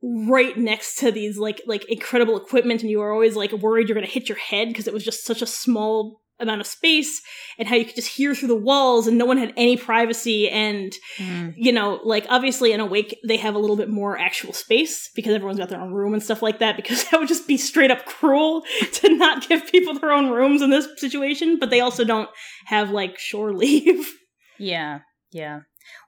right 0.03 0.57
next 0.57 0.97
to 0.97 1.11
these 1.11 1.37
like 1.37 1.61
like 1.67 1.85
incredible 1.85 2.35
equipment 2.35 2.81
and 2.81 2.89
you 2.89 2.99
were 2.99 3.11
always 3.11 3.35
like 3.35 3.51
worried 3.51 3.87
you're 3.87 3.95
going 3.95 4.05
to 4.05 4.11
hit 4.11 4.27
your 4.27 4.37
head 4.37 4.67
because 4.67 4.87
it 4.87 4.93
was 4.93 5.03
just 5.03 5.25
such 5.25 5.41
a 5.41 5.47
small 5.47 6.21
amount 6.41 6.59
of 6.59 6.67
space 6.67 7.21
and 7.57 7.67
how 7.67 7.75
you 7.75 7.85
could 7.85 7.95
just 7.95 8.07
hear 8.07 8.33
through 8.33 8.47
the 8.47 8.55
walls 8.55 9.07
and 9.07 9.17
no 9.17 9.25
one 9.25 9.37
had 9.37 9.53
any 9.55 9.77
privacy 9.77 10.49
and 10.49 10.93
mm. 11.17 11.53
you 11.55 11.71
know 11.71 11.99
like 12.03 12.25
obviously 12.29 12.71
in 12.71 12.79
awake 12.79 13.17
they 13.27 13.37
have 13.37 13.55
a 13.55 13.59
little 13.59 13.75
bit 13.75 13.89
more 13.89 14.17
actual 14.17 14.51
space 14.51 15.09
because 15.15 15.33
everyone's 15.33 15.59
got 15.59 15.69
their 15.69 15.79
own 15.79 15.93
room 15.93 16.13
and 16.13 16.23
stuff 16.23 16.41
like 16.41 16.59
that 16.59 16.75
because 16.77 17.03
that 17.05 17.19
would 17.19 17.29
just 17.29 17.47
be 17.47 17.57
straight 17.57 17.91
up 17.91 18.05
cruel 18.05 18.63
to 18.91 19.15
not 19.15 19.47
give 19.47 19.67
people 19.67 19.93
their 19.93 20.11
own 20.11 20.29
rooms 20.29 20.61
in 20.61 20.71
this 20.71 20.87
situation 20.97 21.59
but 21.59 21.69
they 21.69 21.79
also 21.79 22.03
don't 22.03 22.29
have 22.65 22.89
like 22.89 23.17
shore 23.19 23.53
leave 23.55 24.11
yeah 24.57 24.99
yeah 25.31 25.59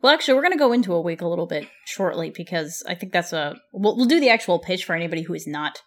well, 0.01 0.13
actually, 0.13 0.35
we're 0.35 0.41
going 0.41 0.53
to 0.53 0.59
go 0.59 0.73
into 0.73 0.93
Awake 0.93 1.21
a 1.21 1.27
little 1.27 1.47
bit 1.47 1.67
shortly 1.85 2.29
because 2.29 2.83
I 2.87 2.95
think 2.95 3.13
that's 3.13 3.33
a. 3.33 3.55
We'll, 3.71 3.95
we'll 3.95 4.05
do 4.05 4.19
the 4.19 4.29
actual 4.29 4.59
pitch 4.59 4.85
for 4.85 4.93
anybody 4.95 5.23
who 5.23 5.33
has 5.33 5.47
not 5.47 5.81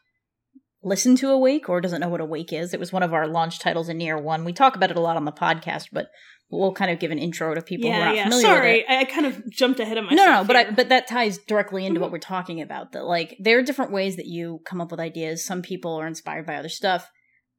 listened 0.83 1.19
to 1.19 1.31
Awake 1.31 1.69
or 1.69 1.81
doesn't 1.81 2.01
know 2.01 2.09
what 2.09 2.21
Awake 2.21 2.53
is. 2.53 2.73
It 2.73 2.81
was 2.81 2.93
one 2.93 3.03
of 3.03 3.13
our 3.13 3.27
launch 3.27 3.59
titles 3.59 3.89
in 3.89 4.01
year 4.01 4.19
one. 4.19 4.45
We 4.45 4.53
talk 4.53 4.77
about 4.77 4.91
it 4.91 4.97
a 4.97 5.01
lot 5.01 5.17
on 5.17 5.25
the 5.25 5.33
podcast, 5.33 5.89
but 5.93 6.09
we'll 6.51 6.73
kind 6.73 6.91
of 6.91 6.99
give 6.99 7.11
an 7.11 7.19
intro 7.19 7.55
to 7.55 7.63
people 7.63 7.89
yeah, 7.89 7.97
who 7.97 8.03
are 8.03 8.05
not 8.05 8.17
yeah. 8.17 8.25
familiar 8.25 8.47
Sorry, 8.47 8.73
with 8.79 8.91
it. 8.91 8.99
I 8.99 9.05
kind 9.05 9.27
of 9.27 9.51
jumped 9.51 9.81
ahead 9.81 9.99
of 9.99 10.05
myself. 10.05 10.27
No, 10.27 10.41
no, 10.43 10.45
but 10.45 10.57
I, 10.57 10.71
but 10.71 10.89
that 10.91 11.09
ties 11.09 11.39
directly 11.39 11.85
into 11.85 12.01
what 12.01 12.07
mm-hmm. 12.07 12.13
we're 12.15 12.19
talking 12.21 12.61
about. 12.63 12.93
That 12.93 13.05
like 13.05 13.37
there 13.41 13.59
are 13.59 13.63
different 13.63 13.93
ways 13.93 14.17
that 14.17 14.27
you 14.27 14.61
come 14.65 14.81
up 14.81 14.91
with 14.91 15.01
ideas. 15.01 15.45
Some 15.45 15.63
people 15.63 15.97
are 15.97 16.07
inspired 16.07 16.47
by 16.47 16.57
other 16.57 16.69
stuff. 16.69 17.11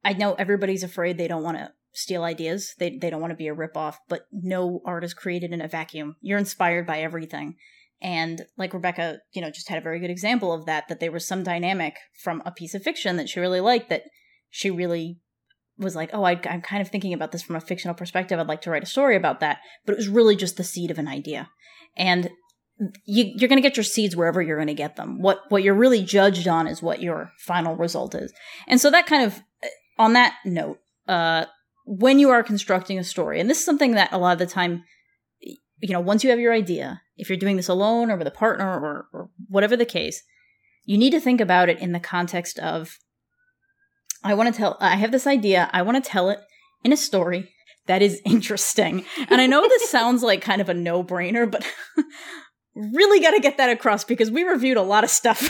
I 0.04 0.14
know 0.14 0.34
everybody's 0.34 0.82
afraid 0.82 1.18
they 1.18 1.28
don't 1.28 1.42
want 1.42 1.58
to 1.58 1.70
steal 1.98 2.24
ideas. 2.24 2.74
They 2.78 2.96
they 2.96 3.10
don't 3.10 3.20
want 3.20 3.32
to 3.32 3.36
be 3.36 3.48
a 3.48 3.54
ripoff, 3.54 3.96
but 4.08 4.22
no 4.32 4.80
art 4.84 5.04
is 5.04 5.14
created 5.14 5.52
in 5.52 5.60
a 5.60 5.68
vacuum. 5.68 6.16
You're 6.20 6.38
inspired 6.38 6.86
by 6.86 7.00
everything. 7.00 7.56
And 8.00 8.46
like 8.56 8.74
Rebecca, 8.74 9.18
you 9.32 9.42
know, 9.42 9.50
just 9.50 9.68
had 9.68 9.78
a 9.78 9.82
very 9.82 9.98
good 9.98 10.10
example 10.10 10.52
of 10.52 10.66
that, 10.66 10.88
that 10.88 11.00
there 11.00 11.10
was 11.10 11.26
some 11.26 11.42
dynamic 11.42 11.96
from 12.22 12.42
a 12.46 12.52
piece 12.52 12.74
of 12.74 12.82
fiction 12.82 13.16
that 13.16 13.28
she 13.28 13.40
really 13.40 13.60
liked 13.60 13.88
that 13.90 14.04
she 14.50 14.70
really 14.70 15.18
was 15.78 15.96
like, 15.96 16.10
oh, 16.12 16.22
I, 16.22 16.40
am 16.44 16.62
kind 16.62 16.80
of 16.80 16.88
thinking 16.88 17.12
about 17.12 17.32
this 17.32 17.42
from 17.42 17.56
a 17.56 17.60
fictional 17.60 17.94
perspective. 17.94 18.38
I'd 18.38 18.46
like 18.46 18.62
to 18.62 18.70
write 18.70 18.82
a 18.82 18.86
story 18.86 19.16
about 19.16 19.40
that. 19.40 19.58
But 19.84 19.92
it 19.92 19.98
was 19.98 20.08
really 20.08 20.36
just 20.36 20.56
the 20.56 20.64
seed 20.64 20.90
of 20.90 20.98
an 20.98 21.08
idea. 21.08 21.50
And 21.96 22.30
you, 23.04 23.32
you're 23.36 23.48
going 23.48 23.60
to 23.60 23.68
get 23.68 23.76
your 23.76 23.84
seeds 23.84 24.14
wherever 24.14 24.40
you're 24.40 24.56
going 24.56 24.68
to 24.68 24.74
get 24.74 24.96
them. 24.96 25.20
What, 25.20 25.42
what 25.48 25.62
you're 25.64 25.74
really 25.74 26.02
judged 26.02 26.46
on 26.46 26.68
is 26.68 26.82
what 26.82 27.02
your 27.02 27.32
final 27.38 27.74
result 27.76 28.14
is. 28.14 28.32
And 28.68 28.80
so 28.80 28.90
that 28.90 29.06
kind 29.06 29.24
of, 29.24 29.40
on 29.98 30.12
that 30.12 30.34
note, 30.44 30.78
uh, 31.08 31.46
when 31.90 32.18
you 32.18 32.28
are 32.28 32.42
constructing 32.42 32.98
a 32.98 33.04
story, 33.04 33.40
and 33.40 33.48
this 33.48 33.60
is 33.60 33.64
something 33.64 33.92
that 33.92 34.12
a 34.12 34.18
lot 34.18 34.34
of 34.34 34.38
the 34.38 34.46
time, 34.46 34.84
you 35.40 35.88
know, 35.90 36.00
once 36.00 36.22
you 36.22 36.28
have 36.28 36.38
your 36.38 36.52
idea, 36.52 37.00
if 37.16 37.30
you're 37.30 37.38
doing 37.38 37.56
this 37.56 37.68
alone 37.68 38.10
or 38.10 38.16
with 38.18 38.26
a 38.26 38.32
partner 38.32 38.68
or, 38.78 39.06
or 39.10 39.30
whatever 39.48 39.74
the 39.74 39.86
case, 39.86 40.22
you 40.84 40.98
need 40.98 41.12
to 41.12 41.20
think 41.20 41.40
about 41.40 41.70
it 41.70 41.78
in 41.78 41.92
the 41.92 42.00
context 42.00 42.58
of 42.58 42.98
I 44.22 44.34
want 44.34 44.52
to 44.52 44.58
tell, 44.58 44.76
I 44.80 44.96
have 44.96 45.12
this 45.12 45.26
idea, 45.26 45.70
I 45.72 45.80
want 45.80 46.02
to 46.02 46.10
tell 46.10 46.28
it 46.28 46.40
in 46.84 46.92
a 46.92 46.96
story 46.96 47.48
that 47.86 48.02
is 48.02 48.20
interesting. 48.26 49.06
And 49.30 49.40
I 49.40 49.46
know 49.46 49.66
this 49.66 49.88
sounds 49.90 50.22
like 50.22 50.42
kind 50.42 50.60
of 50.60 50.68
a 50.68 50.74
no 50.74 51.02
brainer, 51.02 51.50
but 51.50 51.66
really 52.74 53.20
got 53.20 53.30
to 53.30 53.40
get 53.40 53.56
that 53.56 53.70
across 53.70 54.04
because 54.04 54.30
we 54.30 54.42
reviewed 54.42 54.76
a 54.76 54.82
lot 54.82 55.04
of 55.04 55.10
stuff 55.10 55.48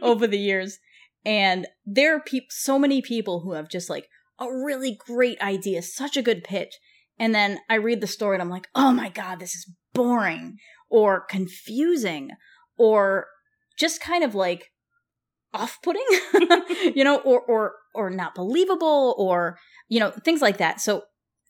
over 0.00 0.26
the 0.26 0.38
years. 0.38 0.78
And 1.26 1.66
there 1.84 2.16
are 2.16 2.20
pe- 2.20 2.46
so 2.48 2.78
many 2.78 3.02
people 3.02 3.40
who 3.40 3.52
have 3.52 3.68
just 3.68 3.90
like 3.90 4.08
a 4.40 4.46
really 4.50 4.98
great 5.06 5.40
idea, 5.40 5.82
such 5.82 6.16
a 6.16 6.22
good 6.22 6.42
pitch. 6.42 6.78
And 7.18 7.34
then 7.34 7.58
I 7.68 7.74
read 7.74 8.00
the 8.00 8.06
story 8.06 8.34
and 8.34 8.42
I'm 8.42 8.50
like, 8.50 8.68
oh 8.74 8.92
my 8.92 9.10
God, 9.10 9.38
this 9.38 9.54
is 9.54 9.70
boring 9.92 10.56
or 10.88 11.20
confusing 11.20 12.30
or 12.78 13.26
just 13.78 14.00
kind 14.00 14.24
of 14.24 14.34
like 14.34 14.70
off-putting, 15.52 16.06
you 16.94 17.04
know, 17.04 17.18
or, 17.18 17.40
or, 17.42 17.72
or 17.94 18.08
not 18.08 18.34
believable 18.34 19.14
or, 19.18 19.58
you 19.88 20.00
know, 20.00 20.10
things 20.10 20.40
like 20.40 20.56
that. 20.58 20.80
So 20.80 21.02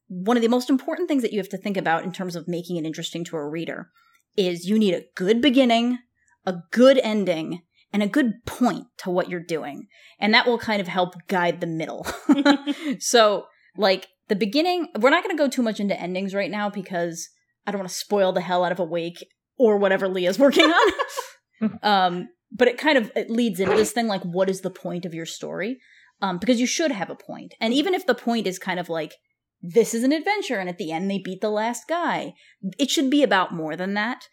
one 0.08 0.36
of 0.36 0.42
the 0.42 0.48
most 0.48 0.68
important 0.68 1.08
things 1.08 1.22
that 1.22 1.32
you 1.32 1.38
have 1.38 1.48
to 1.50 1.58
think 1.58 1.76
about 1.76 2.02
in 2.02 2.10
terms 2.10 2.34
of 2.34 2.48
making 2.48 2.76
it 2.76 2.84
interesting 2.84 3.24
to 3.24 3.36
a 3.36 3.48
reader 3.48 3.90
is 4.36 4.66
you 4.68 4.78
need 4.78 4.94
a 4.94 5.04
good 5.14 5.40
beginning, 5.40 5.98
a 6.44 6.56
good 6.72 6.98
ending, 6.98 7.62
and 7.92 8.02
a 8.02 8.08
good 8.08 8.44
point 8.46 8.86
to 8.98 9.10
what 9.10 9.28
you're 9.28 9.40
doing. 9.40 9.86
And 10.18 10.32
that 10.34 10.46
will 10.46 10.58
kind 10.58 10.80
of 10.80 10.88
help 10.88 11.14
guide 11.28 11.60
the 11.60 11.66
middle. 11.66 12.06
so, 12.98 13.46
like, 13.76 14.08
the 14.28 14.36
beginning, 14.36 14.88
we're 14.98 15.10
not 15.10 15.24
going 15.24 15.36
to 15.36 15.42
go 15.42 15.48
too 15.48 15.62
much 15.62 15.80
into 15.80 16.00
endings 16.00 16.34
right 16.34 16.50
now 16.50 16.70
because 16.70 17.28
I 17.66 17.72
don't 17.72 17.80
want 17.80 17.90
to 17.90 17.96
spoil 17.96 18.32
the 18.32 18.40
hell 18.40 18.64
out 18.64 18.72
of 18.72 18.78
Awake 18.78 19.26
or 19.58 19.76
whatever 19.76 20.08
Leah's 20.08 20.38
working 20.38 20.70
on. 20.70 20.92
um, 21.82 22.28
but 22.52 22.68
it 22.68 22.78
kind 22.78 22.96
of 22.96 23.12
it 23.14 23.30
leads 23.30 23.60
into 23.60 23.76
this 23.76 23.92
thing 23.92 24.06
like, 24.06 24.22
what 24.22 24.48
is 24.48 24.60
the 24.60 24.70
point 24.70 25.04
of 25.04 25.14
your 25.14 25.26
story? 25.26 25.78
Um, 26.22 26.38
because 26.38 26.60
you 26.60 26.66
should 26.66 26.90
have 26.90 27.10
a 27.10 27.14
point. 27.14 27.54
And 27.60 27.72
even 27.72 27.94
if 27.94 28.06
the 28.06 28.14
point 28.14 28.46
is 28.46 28.58
kind 28.58 28.80
of 28.80 28.88
like, 28.88 29.14
this 29.62 29.94
is 29.94 30.04
an 30.04 30.12
adventure, 30.12 30.58
and 30.58 30.68
at 30.68 30.78
the 30.78 30.90
end 30.90 31.10
they 31.10 31.18
beat 31.18 31.40
the 31.40 31.50
last 31.50 31.86
guy, 31.86 32.32
it 32.78 32.90
should 32.90 33.10
be 33.10 33.22
about 33.22 33.52
more 33.52 33.76
than 33.76 33.94
that. 33.94 34.26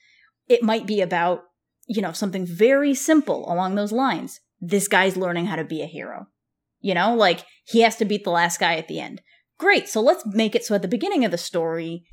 It 0.47 0.63
might 0.63 0.87
be 0.87 1.01
about, 1.01 1.41
you 1.87 2.01
know, 2.01 2.11
something 2.11 2.45
very 2.45 2.93
simple 2.93 3.51
along 3.51 3.75
those 3.75 3.91
lines. 3.91 4.39
This 4.59 4.87
guy's 4.87 5.17
learning 5.17 5.47
how 5.47 5.55
to 5.55 5.63
be 5.63 5.81
a 5.81 5.87
hero. 5.87 6.27
You 6.79 6.93
know, 6.93 7.15
like 7.15 7.45
he 7.65 7.81
has 7.81 7.95
to 7.97 8.05
beat 8.05 8.23
the 8.23 8.31
last 8.31 8.59
guy 8.59 8.75
at 8.75 8.87
the 8.87 8.99
end. 8.99 9.21
Great. 9.57 9.89
So 9.89 10.01
let's 10.01 10.25
make 10.25 10.55
it 10.55 10.63
so 10.63 10.75
at 10.75 10.81
the 10.81 10.87
beginning 10.87 11.25
of 11.25 11.31
the 11.31 11.37
story, 11.37 12.05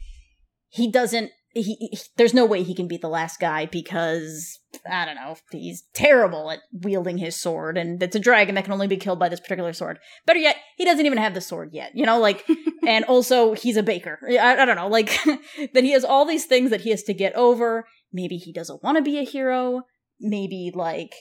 he 0.68 0.90
doesn't 0.90 1.30
he, 1.54 1.76
he, 1.78 1.98
there's 2.16 2.34
no 2.34 2.44
way 2.44 2.64
he 2.64 2.74
can 2.74 2.88
beat 2.88 3.00
the 3.00 3.08
last 3.08 3.38
guy 3.38 3.66
because 3.66 4.58
I 4.90 5.04
don't 5.04 5.14
know 5.14 5.37
he's 5.52 5.84
terrible 5.94 6.50
at 6.50 6.60
wielding 6.72 7.18
his 7.18 7.37
sword 7.37 7.78
and 7.78 8.02
it's 8.02 8.16
a 8.16 8.20
dragon 8.20 8.56
that 8.56 8.64
can 8.64 8.72
only 8.72 8.88
be 8.88 8.96
killed 8.96 9.20
by 9.20 9.28
this 9.28 9.40
particular 9.40 9.72
sword. 9.72 9.98
Better 10.26 10.40
yet, 10.40 10.56
he 10.76 10.84
doesn't 10.84 11.06
even 11.06 11.18
have 11.18 11.34
the 11.34 11.40
sword 11.40 11.70
yet. 11.72 11.92
You 11.94 12.06
know, 12.06 12.18
like 12.18 12.44
and 12.87 13.04
also 13.04 13.54
he's 13.54 13.76
a 13.76 13.82
baker. 13.82 14.18
I, 14.28 14.62
I 14.62 14.64
don't 14.64 14.76
know, 14.76 14.88
like 14.88 15.16
that 15.74 15.84
he 15.84 15.92
has 15.92 16.04
all 16.04 16.24
these 16.24 16.46
things 16.46 16.70
that 16.70 16.80
he 16.80 16.90
has 16.90 17.04
to 17.04 17.14
get 17.14 17.34
over. 17.34 17.87
Maybe 18.14 18.37
he 18.37 18.53
doesn't 18.53 18.83
want 18.83 18.96
to 18.96 19.03
be 19.03 19.18
a 19.18 19.24
hero. 19.24 19.83
Maybe 20.20 20.70
like 20.72 21.12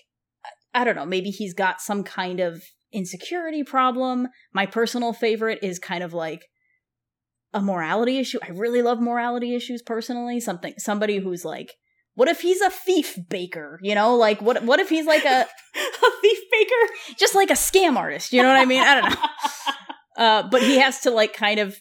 I 0.73 0.83
don't 0.83 0.95
know. 0.95 1.05
Maybe 1.05 1.29
he's 1.29 1.53
got 1.53 1.81
some 1.81 2.03
kind 2.03 2.39
of 2.39 2.63
insecurity 2.93 3.63
problem. 3.63 4.27
My 4.53 4.65
personal 4.65 5.11
favorite 5.11 5.59
is 5.61 5.79
kind 5.79 6.03
of 6.03 6.13
like 6.13 6.45
a 7.53 7.61
morality 7.61 8.19
issue. 8.19 8.39
I 8.41 8.51
really 8.51 8.81
love 8.81 9.01
morality 9.01 9.55
issues 9.55 9.81
personally. 9.81 10.39
Something 10.39 10.75
somebody 10.77 11.17
who's 11.17 11.43
like, 11.43 11.73
what 12.13 12.29
if 12.29 12.41
he's 12.41 12.61
a 12.61 12.69
thief 12.69 13.17
baker? 13.27 13.79
You 13.81 13.95
know, 13.95 14.15
like 14.15 14.41
what 14.41 14.63
what 14.63 14.79
if 14.79 14.89
he's 14.89 15.07
like 15.07 15.25
a 15.25 15.41
a 15.75 16.11
thief 16.21 16.39
baker? 16.51 17.15
Just 17.17 17.35
like 17.35 17.49
a 17.49 17.53
scam 17.53 17.97
artist, 17.97 18.33
you 18.33 18.41
know 18.41 18.49
what 18.49 18.59
I 18.59 18.65
mean? 18.65 18.83
I 18.83 19.01
don't 19.01 19.09
know. 19.09 19.27
Uh, 20.15 20.47
but 20.47 20.61
he 20.61 20.77
has 20.77 20.99
to 20.99 21.09
like 21.09 21.33
kind 21.33 21.59
of 21.59 21.75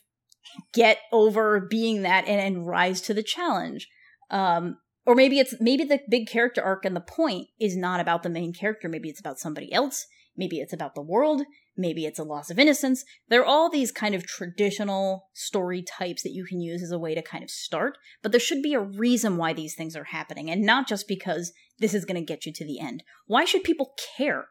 get 0.73 0.97
over 1.13 1.61
being 1.61 2.01
that 2.01 2.27
and, 2.27 2.41
and 2.41 2.67
rise 2.67 3.03
to 3.03 3.13
the 3.13 3.23
challenge. 3.23 3.87
Um, 4.31 4.79
or 5.07 5.15
maybe 5.15 5.39
it's 5.39 5.55
maybe 5.61 5.85
the 5.85 6.01
big 6.09 6.29
character 6.29 6.63
arc 6.63 6.85
and 6.85 6.95
the 6.95 7.01
point 7.01 7.49
is 7.61 7.77
not 7.77 8.01
about 8.01 8.23
the 8.23 8.31
main 8.31 8.53
character. 8.53 8.89
Maybe 8.89 9.09
it's 9.09 9.21
about 9.21 9.39
somebody 9.39 9.73
else. 9.73 10.07
Maybe 10.37 10.61
it's 10.61 10.73
about 10.73 10.95
the 10.95 11.03
world. 11.03 11.43
Maybe 11.77 12.05
it's 12.05 12.19
a 12.19 12.25
loss 12.25 12.51
of 12.51 12.59
innocence. 12.59 13.05
There 13.29 13.41
are 13.41 13.47
all 13.47 13.71
these 13.71 13.93
kind 13.93 14.15
of 14.15 14.27
traditional 14.27 15.29
story 15.33 15.83
types 15.83 16.23
that 16.23 16.33
you 16.33 16.45
can 16.45 16.61
use 16.61 16.83
as 16.83 16.93
a 16.93 16.99
way 16.99 17.15
to 17.15 17.23
kind 17.23 17.43
of 17.43 17.51
start, 17.51 17.97
but 18.23 18.31
there 18.31 18.41
should 18.41 18.63
be 18.63 18.75
a 18.75 18.81
reason 18.81 19.37
why 19.37 19.53
these 19.53 19.75
things 19.75 19.97
are 19.97 20.05
happening 20.05 20.51
and 20.51 20.63
not 20.63 20.87
just 20.87 21.09
because 21.09 21.53
this 21.79 21.95
is 21.95 22.05
going 22.05 22.21
to 22.21 22.25
get 22.25 22.47
you 22.47 22.53
to 22.53 22.65
the 22.65 22.79
end. 22.79 23.03
Why 23.27 23.45
should 23.45 23.65
people 23.65 23.95
care? 24.17 24.47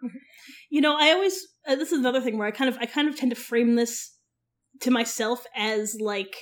You 0.69 0.81
know, 0.81 0.97
I 0.99 1.11
always 1.11 1.47
uh, 1.67 1.75
this 1.75 1.91
is 1.91 1.99
another 1.99 2.21
thing 2.21 2.37
where 2.37 2.47
I 2.47 2.51
kind 2.51 2.69
of 2.69 2.77
I 2.79 2.85
kind 2.85 3.07
of 3.07 3.15
tend 3.15 3.31
to 3.31 3.35
frame 3.35 3.75
this 3.75 4.15
to 4.81 4.91
myself 4.91 5.45
as 5.55 5.97
like 5.99 6.35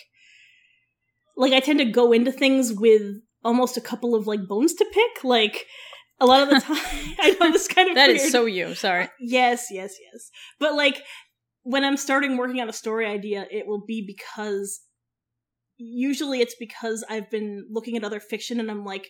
like 1.35 1.53
I 1.53 1.59
tend 1.59 1.79
to 1.79 1.85
go 1.85 2.11
into 2.11 2.31
things 2.31 2.73
with 2.73 3.21
almost 3.43 3.77
a 3.77 3.81
couple 3.81 4.15
of 4.15 4.27
like 4.27 4.47
bones 4.47 4.73
to 4.75 4.85
pick, 4.93 5.23
like 5.23 5.65
a 6.21 6.25
lot 6.25 6.43
of 6.43 6.49
the 6.49 6.59
time 6.67 6.75
i 7.19 7.35
know 7.39 7.51
this 7.51 7.67
kind 7.67 7.89
of 7.89 7.95
That 7.95 8.07
weird. 8.07 8.19
is 8.21 8.31
so 8.31 8.45
you. 8.45 8.75
Sorry. 8.75 9.07
yes 9.21 9.67
yes 9.71 9.95
yes 10.11 10.29
but 10.59 10.75
like 10.75 11.01
when 11.63 11.83
i'm 11.85 11.95
starting 11.97 12.35
working 12.37 12.59
on 12.59 12.67
a 12.69 12.73
story 12.73 13.05
idea 13.05 13.45
it 13.51 13.67
will 13.67 13.83
be 13.85 14.03
because 14.05 14.81
usually 15.77 16.41
it's 16.41 16.55
because 16.59 17.03
i've 17.09 17.29
been 17.31 17.65
looking 17.71 17.95
at 17.95 18.03
other 18.03 18.19
fiction 18.19 18.59
and 18.59 18.69
i'm 18.69 18.83
like 18.83 19.07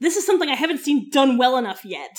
this 0.00 0.16
is 0.16 0.24
something 0.24 0.48
i 0.48 0.54
haven't 0.54 0.78
seen 0.78 1.08
done 1.10 1.38
well 1.38 1.56
enough 1.56 1.84
yet 1.84 2.16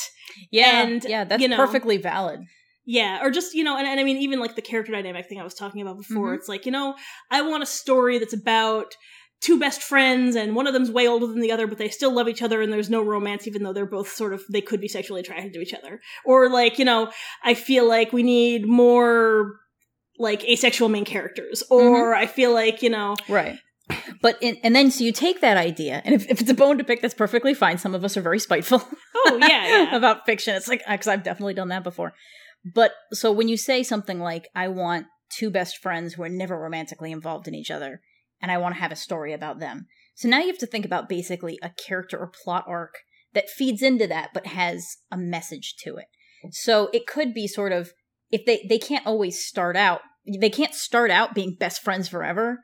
Yeah, 0.52 0.82
And, 0.84 1.04
yeah, 1.08 1.24
that's 1.24 1.42
you 1.42 1.48
know- 1.48 1.56
perfectly 1.58 1.98
valid. 1.98 2.42
yeah 2.86 3.20
or 3.24 3.30
just 3.32 3.54
you 3.54 3.64
know 3.64 3.78
and, 3.78 3.88
and 3.88 4.00
i 4.00 4.04
mean 4.04 4.18
even 4.18 4.40
like 4.40 4.56
the 4.56 4.62
character 4.62 4.92
dynamic 4.92 5.28
thing 5.28 5.40
i 5.40 5.44
was 5.44 5.54
talking 5.54 5.82
about 5.82 5.98
before 5.98 6.32
Mhm. 6.34 6.38
it's 6.38 6.50
like 6.50 6.66
you 6.66 6.72
know 6.74 6.96
i 7.32 7.42
want 7.42 7.64
a 7.64 7.68
story 7.68 8.18
that's 8.20 8.34
about 8.34 8.94
two 9.42 9.60
best 9.60 9.82
friends 9.82 10.36
and 10.36 10.56
one 10.56 10.68
of 10.68 10.74
them's 10.74 10.92
way 10.92 11.08
older 11.08 11.28
than 11.28 11.40
the 11.40 11.52
other 11.52 11.68
but 11.68 11.78
they 11.78 11.90
still 11.90 12.14
love 12.14 12.28
each 12.28 12.42
other 12.42 12.62
and 12.62 12.72
there's 12.72 12.90
no 12.90 13.02
romance 13.02 13.48
even 13.48 13.64
though 13.64 13.74
they're 13.74 13.86
both 13.86 14.10
sort 14.10 14.34
of 14.34 14.44
they 14.50 14.62
could 14.62 14.82
be 14.82 14.88
sexually 14.88 15.22
attracted 15.22 15.54
to 15.54 15.62
each 15.62 15.74
other 15.74 16.02
or 16.26 16.50
like 16.50 16.78
you 16.78 16.86
know 16.86 17.12
i 17.44 17.54
feel 17.54 17.88
like 17.88 18.12
we 18.12 18.24
need 18.24 18.68
more 18.68 19.56
like 20.18 20.44
asexual 20.44 20.90
main 20.90 21.06
characters 21.06 21.64
mm-hmm. 21.72 21.88
or 21.88 22.14
i 22.14 22.26
feel 22.26 22.54
like 22.54 22.82
you 22.82 22.90
know 22.90 23.16
Right. 23.28 23.60
But 24.22 24.38
in, 24.42 24.58
and 24.64 24.76
then 24.76 24.92
so 24.92 25.04
you 25.04 25.12
take 25.12 25.42
that 25.42 25.58
idea, 25.58 26.02
and 26.06 26.14
if, 26.14 26.30
if 26.30 26.42
it's 26.42 26.50
a 26.50 26.54
bone 26.54 26.78
to 26.78 26.84
pick, 26.84 27.02
that's 27.02 27.14
perfectly 27.14 27.54
fine. 27.54 27.78
Some 27.78 27.96
of 27.96 28.04
us 28.04 28.16
are 28.18 28.22
very 28.22 28.40
spiteful. 28.40 28.84
oh 29.16 29.38
yeah 29.42 29.68
yeah 29.68 29.96
about 29.96 30.26
fiction. 30.26 30.56
It's 30.56 30.68
like 30.68 30.84
because 30.88 31.08
I've 31.08 31.24
definitely 31.24 31.56
done 31.56 31.70
that 31.70 31.84
before. 31.84 32.14
But 32.64 32.92
so 33.14 33.32
when 33.32 33.48
you 33.48 33.58
say 33.58 33.82
something 33.82 34.20
like, 34.20 34.48
"I 34.56 34.68
want 34.68 35.08
two 35.30 35.50
best 35.50 35.78
friends 35.78 36.14
who 36.14 36.24
are 36.24 36.30
never 36.30 36.58
romantically 36.58 37.12
involved 37.12 37.48
in 37.48 37.56
each 37.56 37.72
other, 37.72 38.02
and 38.42 38.52
I 38.52 38.58
want 38.58 38.76
to 38.76 38.82
have 38.82 38.92
a 38.92 38.96
story 38.98 39.34
about 39.34 39.60
them," 39.60 39.88
so 40.16 40.28
now 40.28 40.40
you 40.40 40.48
have 40.48 40.58
to 40.60 40.68
think 40.68 40.86
about 40.86 41.10
basically 41.10 41.58
a 41.62 41.70
character 41.70 42.18
or 42.18 42.32
plot 42.44 42.66
arc 42.68 42.96
that 43.34 43.50
feeds 43.50 43.82
into 43.82 44.08
that, 44.08 44.32
but 44.34 44.48
has 44.48 44.98
a 45.12 45.18
message 45.18 45.76
to 45.84 45.98
it. 45.98 46.08
So 46.52 46.90
it 46.94 47.06
could 47.06 47.34
be 47.34 47.48
sort 47.48 47.72
of 47.72 47.92
if 48.32 48.46
they 48.46 48.66
they 48.70 48.80
can't 48.80 49.06
always 49.06 49.46
start 49.46 49.76
out 49.76 50.02
they 50.40 50.50
can't 50.50 50.76
start 50.76 51.10
out 51.10 51.34
being 51.34 51.56
best 51.60 51.82
friends 51.82 52.08
forever. 52.08 52.60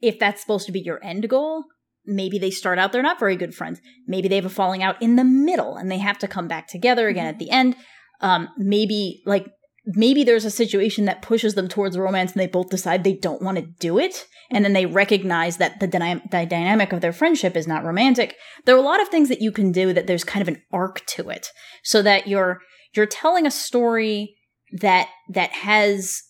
If 0.00 0.18
that's 0.18 0.40
supposed 0.40 0.66
to 0.66 0.72
be 0.72 0.80
your 0.80 1.02
end 1.04 1.28
goal 1.28 1.64
maybe 2.06 2.38
they 2.38 2.50
start 2.50 2.78
out 2.78 2.92
they're 2.92 3.02
not 3.02 3.18
very 3.18 3.36
good 3.36 3.54
friends. 3.54 3.80
Maybe 4.06 4.28
they 4.28 4.36
have 4.36 4.44
a 4.44 4.50
falling 4.50 4.82
out 4.82 5.00
in 5.02 5.16
the 5.16 5.24
middle 5.24 5.76
and 5.76 5.90
they 5.90 5.98
have 5.98 6.18
to 6.18 6.28
come 6.28 6.48
back 6.48 6.68
together 6.68 7.08
again 7.08 7.26
at 7.26 7.38
the 7.38 7.50
end. 7.50 7.76
Um 8.20 8.48
maybe 8.56 9.22
like 9.26 9.46
maybe 9.86 10.24
there's 10.24 10.44
a 10.44 10.50
situation 10.50 11.04
that 11.04 11.22
pushes 11.22 11.54
them 11.54 11.68
towards 11.68 11.96
romance 11.96 12.32
and 12.32 12.40
they 12.40 12.46
both 12.46 12.70
decide 12.70 13.04
they 13.04 13.14
don't 13.14 13.42
want 13.42 13.56
to 13.56 13.62
do 13.62 13.98
it 13.98 14.26
and 14.50 14.64
then 14.64 14.72
they 14.72 14.86
recognize 14.86 15.56
that 15.56 15.80
the, 15.80 15.86
the 15.86 16.46
dynamic 16.46 16.92
of 16.92 17.00
their 17.00 17.12
friendship 17.12 17.56
is 17.56 17.66
not 17.66 17.84
romantic 17.84 18.36
there 18.64 18.74
are 18.74 18.78
a 18.78 18.82
lot 18.82 19.00
of 19.00 19.08
things 19.08 19.28
that 19.28 19.40
you 19.40 19.52
can 19.52 19.72
do 19.72 19.92
that 19.92 20.06
there's 20.06 20.24
kind 20.24 20.42
of 20.42 20.48
an 20.48 20.62
arc 20.72 21.04
to 21.06 21.30
it. 21.30 21.48
So 21.82 22.02
that 22.02 22.26
you're 22.26 22.60
you're 22.94 23.06
telling 23.06 23.46
a 23.46 23.50
story 23.50 24.36
that 24.72 25.08
that 25.30 25.50
has 25.50 26.22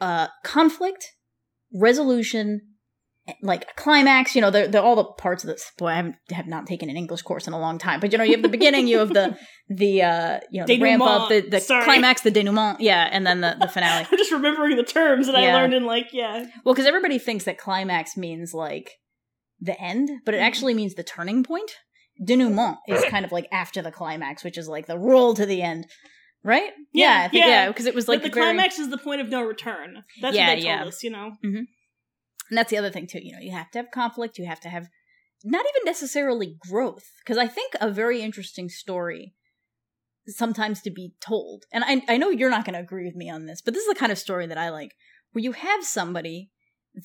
uh 0.00 0.28
conflict 0.44 1.12
resolution 1.72 2.60
like 3.40 3.62
a 3.62 3.80
climax, 3.80 4.34
you 4.34 4.42
know, 4.42 4.50
they're, 4.50 4.68
they're 4.68 4.82
all 4.82 4.96
the 4.96 5.04
parts 5.04 5.44
of 5.44 5.48
this. 5.48 5.72
Boy, 5.78 5.88
I 5.88 5.94
haven't 5.96 6.16
have 6.30 6.46
not 6.46 6.66
taken 6.66 6.90
an 6.90 6.96
English 6.96 7.22
course 7.22 7.46
in 7.46 7.52
a 7.54 7.58
long 7.58 7.78
time, 7.78 8.00
but 8.00 8.12
you 8.12 8.18
know, 8.18 8.24
you 8.24 8.32
have 8.32 8.42
the 8.42 8.48
beginning, 8.50 8.86
you 8.86 8.98
have 8.98 9.14
the 9.14 9.36
the 9.68 10.02
uh, 10.02 10.40
you 10.50 10.60
know, 10.60 10.66
the 10.66 10.80
ramp 10.80 11.02
up, 11.02 11.30
the, 11.30 11.40
the 11.40 11.60
Sorry. 11.60 11.84
climax, 11.84 12.20
the 12.20 12.30
denouement, 12.30 12.80
yeah, 12.80 13.08
and 13.10 13.26
then 13.26 13.40
the 13.40 13.56
the 13.58 13.66
finale. 13.68 14.06
i'm 14.12 14.18
just 14.18 14.30
remembering 14.30 14.76
the 14.76 14.82
terms 14.82 15.26
that 15.26 15.36
i 15.36 15.54
learned 15.54 15.72
in 15.72 15.84
like 15.86 16.08
yeah 16.12 16.44
Well, 16.64 16.74
because 16.74 16.86
everybody 16.86 17.18
thinks 17.18 17.44
that 17.44 17.56
climax 17.58 18.16
means 18.16 18.52
like 18.52 18.90
the 19.60 19.80
end, 19.80 20.10
but 20.26 20.34
it 20.34 20.38
Mhm. 20.40 20.46
actually 20.46 20.74
means 20.74 20.94
the 20.94 21.02
turning 21.04 21.42
point. 21.44 21.70
Denouement 22.22 22.76
is 22.88 23.04
kind 23.08 23.24
of 23.24 23.32
like 23.32 23.48
after 23.50 23.80
the 23.80 23.90
climax, 23.90 24.44
which 24.44 24.58
is 24.58 24.68
like 24.68 24.86
the 24.86 24.98
roll 24.98 25.32
to 25.34 25.46
the 25.46 25.62
end, 25.62 25.86
right? 26.42 26.72
Yeah, 26.92 27.22
I 27.24 27.28
think, 27.28 27.42
yeah. 27.44 27.48
yeah, 27.48 27.68
because 27.68 27.86
it 27.86 27.94
was 27.94 28.06
like 28.06 28.20
But 28.20 28.32
the 28.32 28.34
very- 28.34 28.52
climax 28.52 28.78
is 28.78 28.90
the 28.90 28.98
point 28.98 29.22
of 29.22 29.30
no 29.30 29.42
return 29.42 30.04
that's 30.20 30.36
Yeah, 30.36 30.48
what 30.48 30.56
they 30.56 30.62
told 30.62 30.80
yeah. 30.80 30.84
us 30.84 31.02
you 31.02 31.10
know 31.10 31.32
And 32.50 32.58
that's 32.58 32.70
the 32.70 32.78
other 32.78 32.90
thing 32.90 33.06
too. 33.06 33.20
You 33.22 33.32
know, 33.32 33.40
you 33.40 33.52
have 33.52 33.70
to 33.72 33.78
have 33.78 33.90
conflict. 33.90 34.38
You 34.38 34.46
have 34.46 34.60
to 34.60 34.68
have 34.68 34.88
not 35.44 35.64
even 35.64 35.84
necessarily 35.84 36.56
growth, 36.68 37.04
because 37.18 37.38
I 37.38 37.46
think 37.46 37.74
a 37.80 37.90
very 37.90 38.22
interesting 38.22 38.68
story 38.68 39.34
sometimes 40.26 40.80
to 40.82 40.90
be 40.90 41.14
told. 41.20 41.64
And 41.72 41.84
I 41.84 42.02
I 42.08 42.16
know 42.16 42.30
you're 42.30 42.50
not 42.50 42.64
going 42.64 42.74
to 42.74 42.80
agree 42.80 43.04
with 43.04 43.14
me 43.14 43.30
on 43.30 43.46
this, 43.46 43.60
but 43.60 43.74
this 43.74 43.82
is 43.82 43.88
the 43.88 43.98
kind 43.98 44.12
of 44.12 44.18
story 44.18 44.46
that 44.46 44.58
I 44.58 44.70
like, 44.70 44.92
where 45.32 45.42
you 45.42 45.52
have 45.52 45.84
somebody 45.84 46.50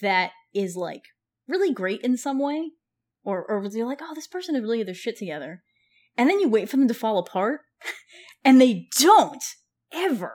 that 0.02 0.32
is 0.54 0.75
like 0.75 1.04
really 1.47 1.73
great 1.73 2.02
in 2.02 2.17
some 2.17 2.39
way, 2.39 2.71
or 3.23 3.43
or 3.43 3.65
you're 3.71 3.88
like, 3.88 4.02
oh, 4.02 4.13
this 4.15 4.28
person 4.28 4.56
is 4.56 4.62
really 4.62 4.84
their 4.84 4.93
shit 4.93 5.17
together, 5.17 5.63
and 6.17 6.30
then 6.30 6.39
you 6.39 6.47
wait 6.49 6.69
for 6.69 6.78
them 6.78 6.88
to 6.88 6.93
fall 6.93 7.17
apart, 7.17 7.62
and 8.45 8.62
they 8.62 8.88
don't 8.97 9.43
ever 9.93 10.34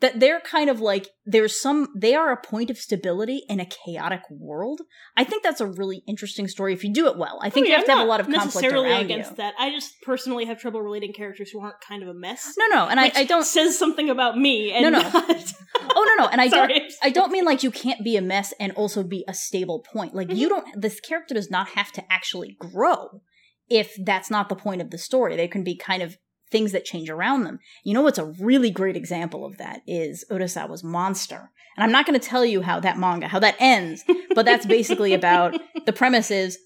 that 0.00 0.20
they're 0.20 0.40
kind 0.40 0.68
of 0.68 0.80
like 0.80 1.08
there's 1.24 1.60
some 1.60 1.88
they 1.96 2.14
are 2.14 2.30
a 2.30 2.36
point 2.36 2.70
of 2.70 2.76
stability 2.76 3.42
in 3.48 3.60
a 3.60 3.66
chaotic 3.66 4.20
world. 4.30 4.82
I 5.16 5.24
think 5.24 5.42
that's 5.42 5.60
a 5.60 5.66
really 5.66 6.02
interesting 6.06 6.48
story 6.48 6.74
if 6.74 6.84
you 6.84 6.92
do 6.92 7.06
it 7.06 7.16
well. 7.16 7.38
I 7.42 7.50
think 7.50 7.66
Oh, 7.66 7.70
you 7.70 7.76
have 7.76 7.86
to 7.86 7.92
I'm 7.92 7.98
have 7.98 8.06
a 8.06 8.10
lot 8.10 8.20
of 8.20 8.26
conflict 8.26 8.54
necessarily 8.56 8.90
around 8.90 9.04
against 9.06 9.30
you. 9.32 9.36
that. 9.36 9.54
I 9.58 9.70
just 9.70 9.94
personally 10.02 10.44
have 10.44 10.60
trouble 10.60 10.82
relating 10.82 11.12
characters 11.12 11.50
who 11.50 11.60
aren't 11.60 11.80
kind 11.80 12.02
of 12.02 12.08
a 12.08 12.14
mess. 12.14 12.52
No, 12.58 12.66
no, 12.68 12.86
and 12.88 13.00
I, 13.00 13.10
I 13.14 13.24
don't. 13.24 13.44
says 13.44 13.78
something 13.78 14.10
about 14.10 14.36
me. 14.36 14.72
And 14.72 14.82
No, 14.82 14.90
no. 14.90 15.00
not- 15.00 15.52
Oh 15.94 16.14
no, 16.18 16.24
no, 16.24 16.28
and 16.30 16.40
I 16.40 16.48
don't. 16.68 16.72
I 17.02 17.10
don't 17.10 17.32
mean 17.32 17.44
like 17.44 17.62
you 17.62 17.70
can't 17.70 18.04
be 18.04 18.16
a 18.16 18.22
mess 18.22 18.52
and 18.60 18.72
also 18.72 19.02
be 19.02 19.24
a 19.28 19.34
stable 19.34 19.80
point. 19.92 20.14
Like 20.14 20.30
you 20.30 20.48
mm-hmm. 20.48 20.70
don't. 20.72 20.80
This 20.82 21.00
character 21.00 21.34
does 21.34 21.50
not 21.50 21.68
have 21.70 21.90
to 21.92 22.04
actually 22.12 22.56
grow 22.58 23.22
if 23.68 23.94
that's 24.04 24.30
not 24.30 24.48
the 24.48 24.56
point 24.56 24.80
of 24.82 24.90
the 24.90 24.98
story. 24.98 25.36
They 25.36 25.48
can 25.48 25.64
be 25.64 25.76
kind 25.76 26.02
of 26.02 26.16
things 26.50 26.72
that 26.72 26.84
change 26.84 27.10
around 27.10 27.44
them. 27.44 27.58
You 27.84 27.94
know 27.94 28.02
what's 28.02 28.18
a 28.18 28.24
really 28.24 28.70
great 28.70 28.96
example 28.96 29.44
of 29.44 29.58
that 29.58 29.80
is 29.86 30.24
Urasawa's 30.30 30.84
Monster. 30.84 31.50
And 31.76 31.84
I'm 31.84 31.92
not 31.92 32.06
going 32.06 32.18
to 32.18 32.26
tell 32.26 32.44
you 32.44 32.62
how 32.62 32.80
that 32.80 32.98
manga, 32.98 33.28
how 33.28 33.38
that 33.40 33.56
ends, 33.58 34.04
but 34.34 34.46
that's 34.46 34.66
basically 34.66 35.12
about 35.20 35.56
the 35.84 35.92
premise 35.92 36.30
is 36.30 36.58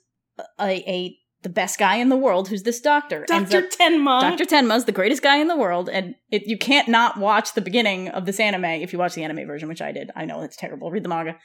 a, 0.60 0.88
a 0.90 1.16
the 1.42 1.48
best 1.48 1.78
guy 1.78 1.96
in 1.96 2.10
the 2.10 2.16
world, 2.16 2.48
who's 2.48 2.64
this 2.64 2.80
doctor. 2.80 3.24
Dr. 3.26 3.62
Tenma. 3.62 4.20
Dr. 4.20 4.44
Tenma's 4.44 4.84
the 4.84 4.92
greatest 4.92 5.22
guy 5.22 5.36
in 5.36 5.48
the 5.48 5.56
world, 5.56 5.88
and 5.88 6.14
it, 6.30 6.46
you 6.46 6.58
can't 6.58 6.88
not 6.88 7.16
watch 7.16 7.54
the 7.54 7.62
beginning 7.62 8.08
of 8.08 8.26
this 8.26 8.38
anime 8.38 8.66
if 8.66 8.92
you 8.92 8.98
watch 8.98 9.14
the 9.14 9.24
anime 9.24 9.46
version, 9.46 9.68
which 9.68 9.80
I 9.80 9.92
did. 9.92 10.10
I 10.14 10.26
know 10.26 10.42
it's 10.42 10.56
terrible. 10.56 10.90
Read 10.90 11.02
the 11.04 11.08
manga. 11.08 11.36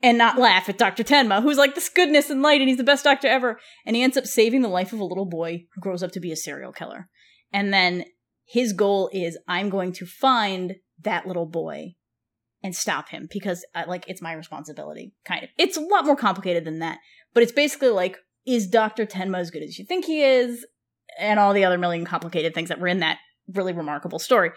And 0.00 0.16
not 0.16 0.38
laugh 0.38 0.68
at 0.68 0.78
Dr. 0.78 1.02
Tenma, 1.02 1.42
who's 1.42 1.58
like 1.58 1.74
this 1.74 1.88
goodness 1.88 2.30
and 2.30 2.40
light, 2.40 2.60
and 2.60 2.68
he's 2.68 2.78
the 2.78 2.84
best 2.84 3.04
doctor 3.04 3.26
ever. 3.26 3.58
And 3.84 3.96
he 3.96 4.02
ends 4.02 4.16
up 4.16 4.26
saving 4.26 4.62
the 4.62 4.68
life 4.68 4.92
of 4.92 5.00
a 5.00 5.04
little 5.04 5.26
boy 5.26 5.66
who 5.74 5.80
grows 5.80 6.04
up 6.04 6.12
to 6.12 6.20
be 6.20 6.30
a 6.30 6.36
serial 6.36 6.72
killer. 6.72 7.08
And 7.52 7.72
then 7.72 8.04
his 8.44 8.72
goal 8.72 9.10
is 9.12 9.38
I'm 9.46 9.70
going 9.70 9.92
to 9.94 10.06
find 10.06 10.76
that 11.02 11.26
little 11.26 11.46
boy 11.46 11.94
and 12.62 12.74
stop 12.74 13.10
him 13.10 13.28
because 13.30 13.64
uh, 13.74 13.84
like 13.86 14.04
it's 14.08 14.22
my 14.22 14.32
responsibility 14.32 15.14
kind 15.24 15.44
of. 15.44 15.50
It's 15.58 15.76
a 15.76 15.80
lot 15.80 16.04
more 16.04 16.16
complicated 16.16 16.64
than 16.64 16.80
that 16.80 16.98
but 17.34 17.42
it's 17.42 17.52
basically 17.52 17.90
like 17.90 18.18
is 18.46 18.66
dr 18.66 19.04
tenma 19.06 19.38
as 19.38 19.50
good 19.50 19.62
as 19.62 19.78
you 19.78 19.84
think 19.84 20.04
he 20.04 20.22
is? 20.22 20.66
And 21.18 21.38
all 21.38 21.52
the 21.52 21.64
other 21.64 21.78
million 21.78 22.04
complicated 22.04 22.54
things 22.54 22.68
that 22.68 22.80
were 22.80 22.88
in 22.88 22.98
that 22.98 23.18
really 23.52 23.72
remarkable 23.72 24.18
story. 24.18 24.50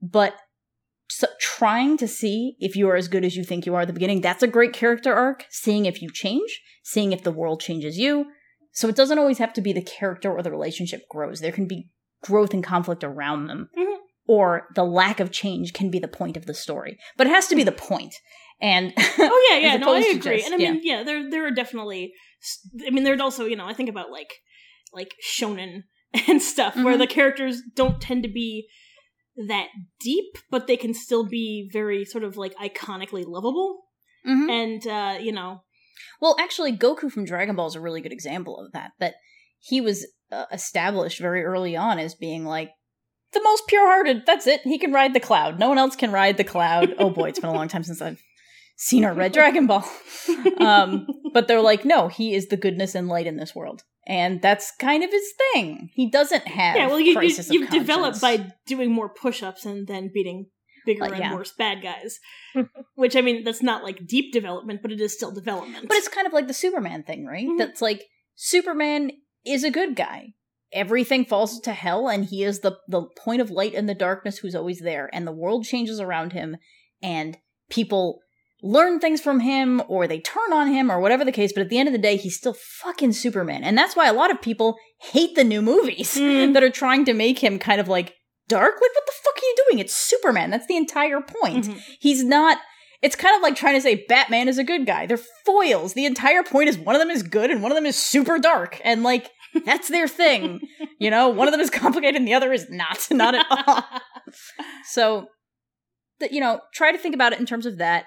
But 0.00 0.34
so 1.08 1.26
trying 1.40 1.96
to 1.98 2.08
see 2.08 2.56
if 2.58 2.76
you 2.76 2.88
are 2.88 2.96
as 2.96 3.08
good 3.08 3.24
as 3.24 3.36
you 3.36 3.44
think 3.44 3.64
you 3.66 3.74
are 3.74 3.82
at 3.82 3.86
the 3.86 3.92
beginning 3.92 4.20
that's 4.20 4.42
a 4.42 4.48
great 4.48 4.72
character 4.72 5.14
arc. 5.14 5.46
Seeing 5.50 5.86
if 5.86 6.02
you 6.02 6.10
change 6.10 6.60
seeing 6.82 7.12
if 7.12 7.22
the 7.22 7.32
world 7.32 7.60
changes 7.60 7.98
you. 7.98 8.26
So 8.72 8.88
it 8.88 8.96
doesn't 8.96 9.18
always 9.18 9.38
have 9.38 9.52
to 9.54 9.60
be 9.60 9.72
the 9.72 9.82
character 9.82 10.30
or 10.32 10.42
the 10.42 10.50
relationship 10.50 11.02
grows. 11.10 11.40
There 11.40 11.52
can 11.52 11.66
be 11.66 11.88
growth 12.22 12.52
and 12.54 12.64
conflict 12.64 13.04
around 13.04 13.46
them 13.46 13.68
Mhm. 13.76 13.96
or 14.26 14.68
the 14.74 14.84
lack 14.84 15.20
of 15.20 15.30
change 15.30 15.72
can 15.72 15.90
be 15.90 15.98
the 15.98 16.08
point 16.08 16.36
of 16.36 16.46
the 16.46 16.54
story 16.54 16.98
but 17.16 17.26
it 17.26 17.30
has 17.30 17.46
to 17.48 17.56
be 17.56 17.62
the 17.64 17.72
point 17.72 18.14
and 18.60 18.92
Oh 19.18 19.48
yeah, 19.50 19.58
yeah. 19.58 19.76
No, 19.76 19.94
I 19.94 19.98
agree. 20.00 20.38
just- 20.38 20.46
and 20.46 20.54
I 20.54 20.58
mean, 20.58 20.80
yeah. 20.82 21.02
there 21.04 21.30
there 21.30 21.46
are 21.46 21.50
definitely. 21.52 22.12
I 22.86 22.90
mean, 22.90 23.04
there's 23.04 23.20
also 23.20 23.44
you 23.46 23.54
know 23.56 23.66
I 23.66 23.72
think 23.74 23.88
about 23.88 24.10
like 24.10 24.32
like 24.92 25.14
shonen 25.24 25.82
and 26.28 26.42
stuff 26.42 26.74
where 26.76 26.96
Mhm. 26.96 26.98
the 26.98 27.06
characters 27.06 27.62
don't 27.76 28.00
tend 28.00 28.22
to 28.24 28.28
be 28.28 28.66
that 29.46 29.68
deep, 30.00 30.38
but 30.50 30.66
they 30.66 30.76
can 30.76 30.92
still 30.94 31.24
be 31.24 31.68
very 31.72 32.04
sort 32.04 32.24
of 32.24 32.36
like 32.36 32.54
iconically 32.56 33.24
lovable. 33.24 33.84
Mhm. 34.26 34.50
And 34.50 34.86
uh, 34.88 35.18
you 35.20 35.30
know, 35.30 35.62
Well, 36.20 36.36
actually, 36.40 36.76
Goku 36.76 37.10
from 37.12 37.24
Dragon 37.24 37.54
Ball 37.54 37.68
is 37.68 37.76
a 37.76 37.80
really 37.80 38.00
good 38.00 38.12
example 38.12 38.58
of 38.58 38.72
that. 38.72 38.90
That 38.98 39.14
he 39.60 39.80
was 39.80 40.06
uh, 40.30 40.44
established 40.52 41.20
very 41.20 41.42
early 41.44 41.76
on 41.76 41.98
as 41.98 42.14
being 42.14 42.44
like 42.44 42.70
the 43.32 43.42
most 43.42 43.66
pure-hearted. 43.66 44.24
That's 44.26 44.46
it. 44.46 44.60
He 44.62 44.78
can 44.78 44.92
ride 44.92 45.14
the 45.14 45.20
cloud. 45.20 45.58
No 45.58 45.68
one 45.68 45.78
else 45.78 45.96
can 45.96 46.12
ride 46.12 46.36
the 46.36 46.44
cloud. 46.44 46.94
oh 46.98 47.10
boy, 47.10 47.28
it's 47.28 47.40
been 47.40 47.50
a 47.50 47.54
long 47.54 47.68
time 47.68 47.82
since 47.84 48.00
I've 48.00 48.22
seen 48.76 49.04
or 49.04 49.12
read 49.14 49.32
Dragon 49.32 49.66
Ball. 49.66 49.84
Um, 50.60 51.06
but 51.32 51.46
they're 51.48 51.60
like, 51.62 51.84
no, 51.84 52.08
he 52.08 52.34
is 52.34 52.48
the 52.48 52.56
goodness 52.56 52.94
and 52.94 53.08
light 53.08 53.26
in 53.26 53.36
this 53.36 53.54
world, 53.54 53.82
and 54.06 54.42
that's 54.42 54.72
kind 54.78 55.02
of 55.04 55.10
his 55.10 55.32
thing. 55.52 55.90
He 55.94 56.10
doesn't 56.10 56.46
have 56.48 56.76
yeah. 56.76 56.86
Well, 56.88 57.00
you, 57.00 57.12
you 57.12 57.16
crisis 57.16 57.50
you've 57.50 57.70
developed 57.70 58.20
by 58.20 58.52
doing 58.66 58.90
more 58.90 59.08
push-ups 59.08 59.64
and 59.64 59.86
then 59.86 60.10
beating 60.12 60.46
bigger 60.84 61.04
Uh, 61.04 61.12
and 61.12 61.34
worse 61.34 61.52
bad 61.52 61.82
guys. 61.82 62.18
Which 62.96 63.14
I 63.16 63.20
mean, 63.20 63.44
that's 63.44 63.62
not 63.62 63.84
like 63.84 64.06
deep 64.06 64.32
development, 64.32 64.80
but 64.82 64.90
it 64.92 65.00
is 65.00 65.14
still 65.14 65.30
development. 65.30 65.88
But 65.88 65.96
it's 65.98 66.08
kind 66.08 66.26
of 66.26 66.32
like 66.32 66.48
the 66.48 66.54
Superman 66.54 67.02
thing, 67.04 67.24
right? 67.24 67.46
Mhm. 67.46 67.58
That's 67.58 67.80
like 67.80 68.04
Superman 68.34 69.12
is 69.50 69.64
a 69.64 69.70
good 69.70 69.96
guy. 69.96 70.34
Everything 70.72 71.24
falls 71.24 71.60
to 71.60 71.72
hell, 71.72 72.08
and 72.08 72.26
he 72.26 72.42
is 72.42 72.60
the 72.60 72.76
the 72.88 73.02
point 73.16 73.40
of 73.40 73.50
light 73.50 73.72
in 73.74 73.86
the 73.86 73.94
darkness 73.94 74.38
who's 74.38 74.54
always 74.54 74.80
there, 74.80 75.08
and 75.12 75.26
the 75.26 75.32
world 75.32 75.64
changes 75.64 75.98
around 76.00 76.32
him, 76.32 76.56
and 77.02 77.38
people 77.70 78.20
learn 78.62 78.98
things 79.00 79.20
from 79.20 79.40
him, 79.40 79.80
or 79.88 80.06
they 80.06 80.18
turn 80.20 80.52
on 80.52 80.66
him, 80.68 80.90
or 80.90 81.00
whatever 81.00 81.24
the 81.24 81.32
case. 81.32 81.52
But 81.52 81.62
at 81.62 81.68
the 81.70 81.78
end 81.78 81.88
of 81.88 81.92
the 81.92 81.98
day, 81.98 82.16
he's 82.16 82.36
still 82.36 82.54
fucking 82.82 83.12
Superman, 83.12 83.64
and 83.64 83.78
that's 83.78 83.96
why 83.96 84.08
a 84.08 84.12
lot 84.12 84.30
of 84.30 84.42
people 84.42 84.76
hate 85.00 85.34
the 85.36 85.44
new 85.44 85.62
movies 85.62 86.16
Mm. 86.16 86.52
that 86.54 86.62
are 86.62 86.70
trying 86.70 87.04
to 87.06 87.14
make 87.14 87.38
him 87.38 87.58
kind 87.58 87.80
of 87.80 87.88
like 87.88 88.14
dark. 88.48 88.74
Like, 88.74 88.80
what 88.80 89.06
the 89.06 89.12
fuck 89.24 89.36
are 89.36 89.46
you 89.46 89.56
doing? 89.68 89.78
It's 89.78 89.94
Superman. 89.94 90.50
That's 90.50 90.66
the 90.66 90.76
entire 90.76 91.20
point. 91.20 91.66
Mhm. 91.68 91.80
He's 92.00 92.22
not. 92.24 92.58
It's 93.00 93.14
kind 93.16 93.36
of 93.36 93.42
like 93.42 93.54
trying 93.56 93.74
to 93.76 93.80
say 93.80 94.04
Batman 94.08 94.48
is 94.48 94.58
a 94.58 94.64
good 94.64 94.84
guy. 94.84 95.06
They're 95.06 95.20
foils. 95.46 95.94
The 95.94 96.04
entire 96.04 96.42
point 96.42 96.68
is 96.68 96.76
one 96.76 96.96
of 96.96 96.98
them 97.00 97.10
is 97.10 97.22
good 97.22 97.50
and 97.50 97.62
one 97.62 97.70
of 97.70 97.76
them 97.76 97.86
is 97.86 97.94
super 97.96 98.38
dark. 98.40 98.80
And 98.82 99.04
like, 99.04 99.30
that's 99.64 99.88
their 99.88 100.08
thing. 100.08 100.60
You 100.98 101.10
know, 101.10 101.28
one 101.28 101.48
of 101.48 101.52
them 101.52 101.60
is 101.60 101.70
complicated 101.70 102.16
and 102.16 102.26
the 102.26 102.34
other 102.34 102.52
is 102.52 102.68
not. 102.70 103.06
Not 103.10 103.34
at 103.34 103.46
all. 103.50 103.84
So, 104.84 105.28
that 106.20 106.32
you 106.32 106.40
know, 106.40 106.60
try 106.74 106.92
to 106.92 106.98
think 106.98 107.14
about 107.14 107.32
it 107.32 107.40
in 107.40 107.46
terms 107.46 107.66
of 107.66 107.78
that. 107.78 108.04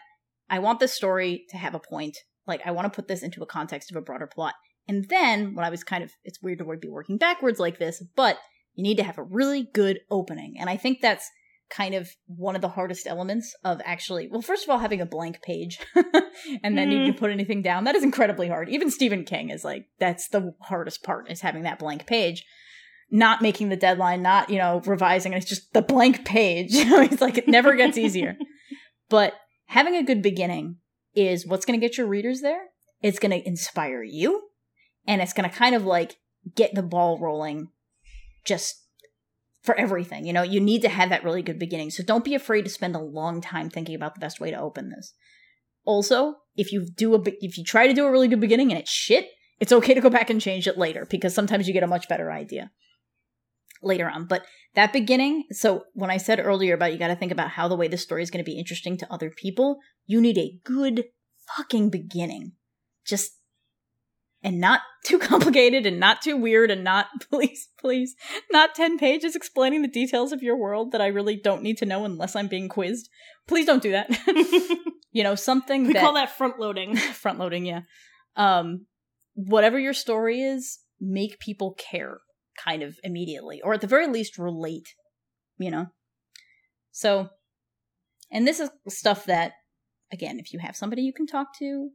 I 0.50 0.60
want 0.60 0.80
this 0.80 0.94
story 0.94 1.46
to 1.50 1.58
have 1.58 1.74
a 1.74 1.80
point. 1.80 2.18
Like, 2.46 2.62
I 2.66 2.72
want 2.72 2.92
to 2.92 2.96
put 2.96 3.08
this 3.08 3.24
into 3.24 3.42
a 3.42 3.46
context 3.46 3.92
of 3.92 3.98
a 3.98 4.02
broader 4.02 4.28
plot. 4.28 4.56
And 4.88 5.08
then, 5.10 5.56
when 5.56 5.66
I 5.66 5.70
was 5.70 5.84
kind 5.84 6.04
of, 6.04 6.12
it's 6.24 6.42
weird 6.42 6.60
to 6.60 6.78
be 6.78 6.90
working 6.90 7.18
backwards 7.18 7.60
like 7.60 7.80
this, 7.80 8.04
but 8.16 8.38
you 8.74 8.84
need 8.84 8.98
to 8.98 9.04
have 9.04 9.18
a 9.18 9.24
really 9.24 9.70
good 9.74 10.00
opening. 10.10 10.56
And 10.60 10.70
I 10.70 10.78
think 10.78 11.00
that's 11.02 11.30
kind 11.72 11.96
of 11.96 12.10
one 12.28 12.56
of 12.56 12.62
the 12.62 12.70
hardest 12.70 13.08
elements 13.08 13.56
of 13.64 13.82
actually, 13.86 14.28
well, 14.28 14.42
first 14.42 14.64
of 14.64 14.70
all, 14.70 14.78
having 14.78 15.02
a 15.02 15.06
blank 15.06 15.42
page 15.42 15.80
and 16.64 16.78
then 16.78 16.92
you 16.92 17.06
can 17.06 17.14
mm. 17.14 17.18
put 17.18 17.32
anything 17.32 17.62
down. 17.62 17.86
That 17.86 17.96
is 17.96 18.04
incredibly 18.04 18.48
hard. 18.48 18.70
Even 18.70 18.92
Stephen 18.92 19.24
King 19.24 19.50
is 19.50 19.64
like, 19.64 19.88
that's 20.00 20.28
the 20.30 20.54
hardest 20.62 21.04
part 21.04 21.32
is 21.32 21.42
having 21.42 21.64
that 21.64 21.80
blank 21.80 22.06
page. 22.06 22.46
Not 23.10 23.42
making 23.42 23.70
the 23.70 23.76
deadline, 23.76 24.22
not, 24.22 24.50
you 24.50 24.58
know, 24.58 24.82
revising. 24.86 25.34
It's 25.34 25.50
just 25.50 25.74
the 25.74 25.82
blank 25.82 26.24
page. 26.24 26.70
It's 26.76 27.22
like 27.22 27.38
it 27.38 27.48
never 27.48 27.76
gets 27.76 27.98
easier. 27.98 28.38
But 29.10 29.34
having 29.66 29.96
a 29.96 30.06
good 30.06 30.22
beginning 30.22 30.78
is 31.14 31.46
what's 31.46 31.66
going 31.66 31.78
to 31.78 31.86
get 31.86 31.98
your 31.98 32.08
readers 32.08 32.40
there. 32.40 32.68
It's 33.02 33.20
going 33.20 33.32
to 33.32 33.46
inspire 33.46 34.04
you. 34.04 34.44
And 35.06 35.22
it's 35.22 35.34
going 35.34 35.50
to 35.50 35.54
kind 35.54 35.76
of 35.76 35.84
like 35.84 36.16
get 36.56 36.74
the 36.74 36.82
ball 36.82 37.20
rolling 37.20 37.68
just 38.46 38.86
for 39.62 39.76
everything. 39.76 40.26
You 40.26 40.34
know, 40.34 40.44
you 40.44 40.60
need 40.60 40.82
to 40.82 40.90
have 40.90 41.10
that 41.10 41.24
really 41.24 41.42
good 41.42 41.60
beginning. 41.60 41.92
So 41.92 42.04
don't 42.04 42.26
be 42.26 42.36
afraid 42.36 42.64
to 42.64 42.70
spend 42.70 42.96
a 42.96 43.00
long 43.00 43.42
time 43.42 43.70
thinking 43.70 43.96
about 43.96 44.16
the 44.16 44.20
best 44.20 44.40
way 44.40 44.52
to 44.52 44.60
open 44.60 44.90
this. 44.90 45.14
Also, 45.86 46.36
if 46.56 46.72
you 46.72 46.86
do 46.86 47.16
a 47.16 47.22
if 47.40 47.58
you 47.58 47.64
try 47.64 47.88
to 47.88 47.94
do 47.94 48.06
a 48.06 48.12
really 48.12 48.28
good 48.28 48.40
beginning 48.40 48.72
and 48.72 48.80
it's 48.80 48.92
shit, 48.92 49.30
it's 49.60 49.72
okay 49.72 49.94
to 49.94 50.02
go 50.02 50.10
back 50.10 50.30
and 50.30 50.42
change 50.42 50.68
it 50.68 50.78
later 50.78 51.08
because 51.10 51.34
sometimes 51.34 51.68
you 51.68 51.74
get 51.74 51.84
a 51.84 51.88
much 51.88 52.08
better 52.08 52.32
idea 52.32 52.72
later 53.82 54.10
on. 54.10 54.26
But 54.26 54.46
that 54.76 54.94
beginning, 54.94 55.46
so 55.52 55.84
when 55.94 56.12
I 56.12 56.18
said 56.18 56.40
earlier 56.40 56.76
about 56.76 56.94
you 56.94 57.00
got 57.00 57.08
to 57.08 57.16
think 57.16 57.32
about 57.32 57.52
how 57.52 57.68
the 57.68 57.76
way 57.76 57.88
the 57.88 57.98
story 57.98 58.24
is 58.24 58.32
going 58.32 58.44
to 58.44 58.50
be 58.50 58.60
interesting 58.60 58.98
to 58.98 59.14
other 59.14 59.30
people, 59.30 59.80
you 60.06 60.22
need 60.22 60.38
a 60.38 60.60
good 60.64 61.06
fucking 61.56 61.90
beginning. 61.90 62.54
Just 63.06 63.32
and 64.44 64.60
not 64.60 64.82
too 65.06 65.20
complicated 65.20 65.86
and 65.86 66.00
not 66.00 66.22
too 66.22 66.38
weird 66.38 66.72
and 66.72 66.84
not 66.84 67.08
please 67.30 67.70
please 67.80 68.16
not 68.52 68.76
10 68.76 68.98
pages 68.98 69.36
explaining 69.36 69.82
the 69.82 69.88
details 69.88 70.32
of 70.32 70.44
your 70.44 70.58
world 70.58 70.92
that 70.92 71.02
I 71.02 71.08
really 71.08 71.36
don't 71.36 71.64
need 71.64 71.78
to 71.78 71.86
know 71.86 72.06
unless 72.06 72.36
I'm 72.36 72.48
being 72.48 72.70
quizzed. 72.70 73.10
Please 73.48 73.66
don't 73.66 73.84
do 73.84 73.92
that. 73.92 74.10
you 75.12 75.24
know, 75.24 75.36
something 75.36 75.88
we 75.88 75.94
that 75.94 76.02
call 76.02 76.14
that 76.14 76.36
front 76.38 76.60
loading. 76.60 76.96
front 77.14 77.40
loading, 77.40 77.66
yeah. 77.66 77.82
Um 78.36 78.86
whatever 79.34 79.80
your 79.80 79.94
story 79.94 80.42
is, 80.42 80.80
make 81.00 81.40
people 81.40 81.76
care 81.78 82.20
kind 82.64 82.84
of 82.84 82.96
immediately 83.04 83.62
or 83.64 83.74
at 83.74 83.82
the 83.82 83.88
very 83.88 84.08
least 84.08 84.38
relate, 84.38 84.90
you 85.58 85.72
know. 85.72 85.88
So 86.92 87.30
and 88.32 88.48
this 88.48 88.60
is 88.60 88.70
stuff 88.88 89.26
that 89.26 89.54
again, 90.12 90.40
if 90.40 90.54
you 90.54 90.60
have 90.60 90.76
somebody 90.76 91.02
you 91.04 91.14
can 91.14 91.26
talk 91.26 91.48
to, 91.60 91.90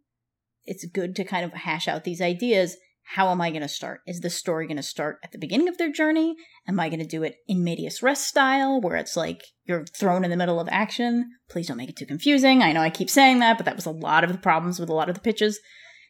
it's 0.66 0.86
good 0.86 1.16
to 1.16 1.24
kind 1.24 1.44
of 1.44 1.52
hash 1.52 1.88
out 1.88 2.04
these 2.04 2.20
ideas. 2.20 2.76
How 3.10 3.30
am 3.30 3.40
I 3.40 3.50
going 3.50 3.62
to 3.62 3.68
start? 3.68 4.00
Is 4.06 4.20
the 4.20 4.30
story 4.30 4.66
going 4.66 4.78
to 4.78 4.82
start 4.82 5.18
at 5.22 5.30
the 5.30 5.38
beginning 5.38 5.68
of 5.68 5.78
their 5.78 5.92
journey? 5.92 6.34
Am 6.66 6.80
I 6.80 6.88
going 6.88 7.00
to 7.00 7.06
do 7.06 7.22
it 7.22 7.36
in 7.46 7.62
medias 7.62 8.02
res 8.02 8.18
style, 8.18 8.80
where 8.80 8.96
it's 8.96 9.16
like 9.16 9.42
you're 9.64 9.84
thrown 9.84 10.24
in 10.24 10.30
the 10.30 10.36
middle 10.36 10.58
of 10.58 10.68
action? 10.72 11.30
Please 11.48 11.68
don't 11.68 11.76
make 11.76 11.88
it 11.88 11.96
too 11.96 12.06
confusing. 12.06 12.62
I 12.62 12.72
know 12.72 12.80
I 12.80 12.90
keep 12.90 13.08
saying 13.08 13.38
that, 13.38 13.58
but 13.58 13.66
that 13.66 13.76
was 13.76 13.86
a 13.86 13.90
lot 13.90 14.24
of 14.24 14.32
the 14.32 14.38
problems 14.38 14.80
with 14.80 14.88
a 14.88 14.94
lot 14.94 15.08
of 15.08 15.14
the 15.14 15.20
pitches. 15.20 15.60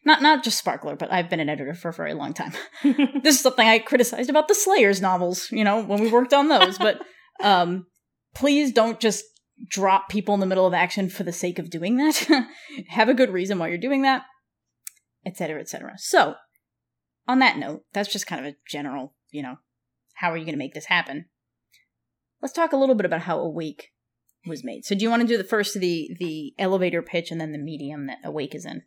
Not 0.05 0.21
not 0.21 0.43
just 0.43 0.57
Sparkler, 0.57 0.95
but 0.95 1.11
I've 1.11 1.29
been 1.29 1.39
an 1.39 1.49
editor 1.49 1.73
for 1.73 1.89
a 1.89 1.93
very 1.93 2.13
long 2.13 2.33
time. 2.33 2.53
this 2.83 3.35
is 3.35 3.41
something 3.41 3.67
I 3.67 3.79
criticized 3.79 4.29
about 4.29 4.47
the 4.47 4.55
Slayers 4.55 5.01
novels, 5.01 5.51
you 5.51 5.63
know, 5.63 5.83
when 5.83 6.01
we 6.01 6.09
worked 6.09 6.33
on 6.33 6.47
those. 6.47 6.77
But 6.77 6.99
um, 7.43 7.85
please 8.33 8.71
don't 8.71 8.99
just 8.99 9.23
drop 9.69 10.09
people 10.09 10.33
in 10.33 10.39
the 10.39 10.45
middle 10.45 10.67
of 10.67 10.73
action 10.73 11.09
for 11.09 11.23
the 11.23 11.33
sake 11.33 11.59
of 11.59 11.69
doing 11.69 11.97
that. 11.97 12.47
Have 12.89 13.09
a 13.09 13.13
good 13.13 13.31
reason 13.31 13.59
why 13.59 13.67
you're 13.67 13.77
doing 13.77 14.03
that, 14.03 14.23
etc., 15.27 15.61
etc. 15.61 15.93
So, 15.97 16.35
on 17.27 17.39
that 17.39 17.57
note, 17.57 17.83
that's 17.93 18.11
just 18.11 18.25
kind 18.25 18.43
of 18.43 18.53
a 18.53 18.57
general, 18.67 19.13
you 19.29 19.43
know, 19.43 19.57
how 20.15 20.31
are 20.31 20.37
you 20.37 20.45
going 20.45 20.55
to 20.55 20.65
make 20.65 20.73
this 20.73 20.85
happen? 20.85 21.25
Let's 22.41 22.53
talk 22.53 22.71
a 22.71 22.77
little 22.77 22.95
bit 22.95 23.05
about 23.05 23.21
how 23.21 23.39
Awake 23.39 23.89
was 24.47 24.63
made. 24.63 24.85
So, 24.85 24.95
do 24.95 25.03
you 25.03 25.09
want 25.09 25.21
to 25.21 25.27
do 25.27 25.37
the 25.37 25.43
first 25.43 25.73
the 25.79 26.09
the 26.19 26.53
elevator 26.57 27.01
pitch 27.01 27.29
and 27.29 27.39
then 27.39 27.51
the 27.51 27.59
medium 27.59 28.07
that 28.07 28.19
Awake 28.23 28.55
is 28.55 28.65
in? 28.65 28.81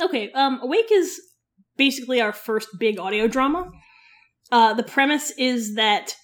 Okay, 0.00 0.32
um, 0.32 0.58
Awake 0.62 0.90
is 0.90 1.20
basically 1.76 2.20
our 2.20 2.32
first 2.32 2.68
big 2.78 2.98
audio 2.98 3.28
drama. 3.28 3.70
Uh, 4.50 4.74
the 4.74 4.82
premise 4.82 5.30
is 5.38 5.74
that 5.76 6.14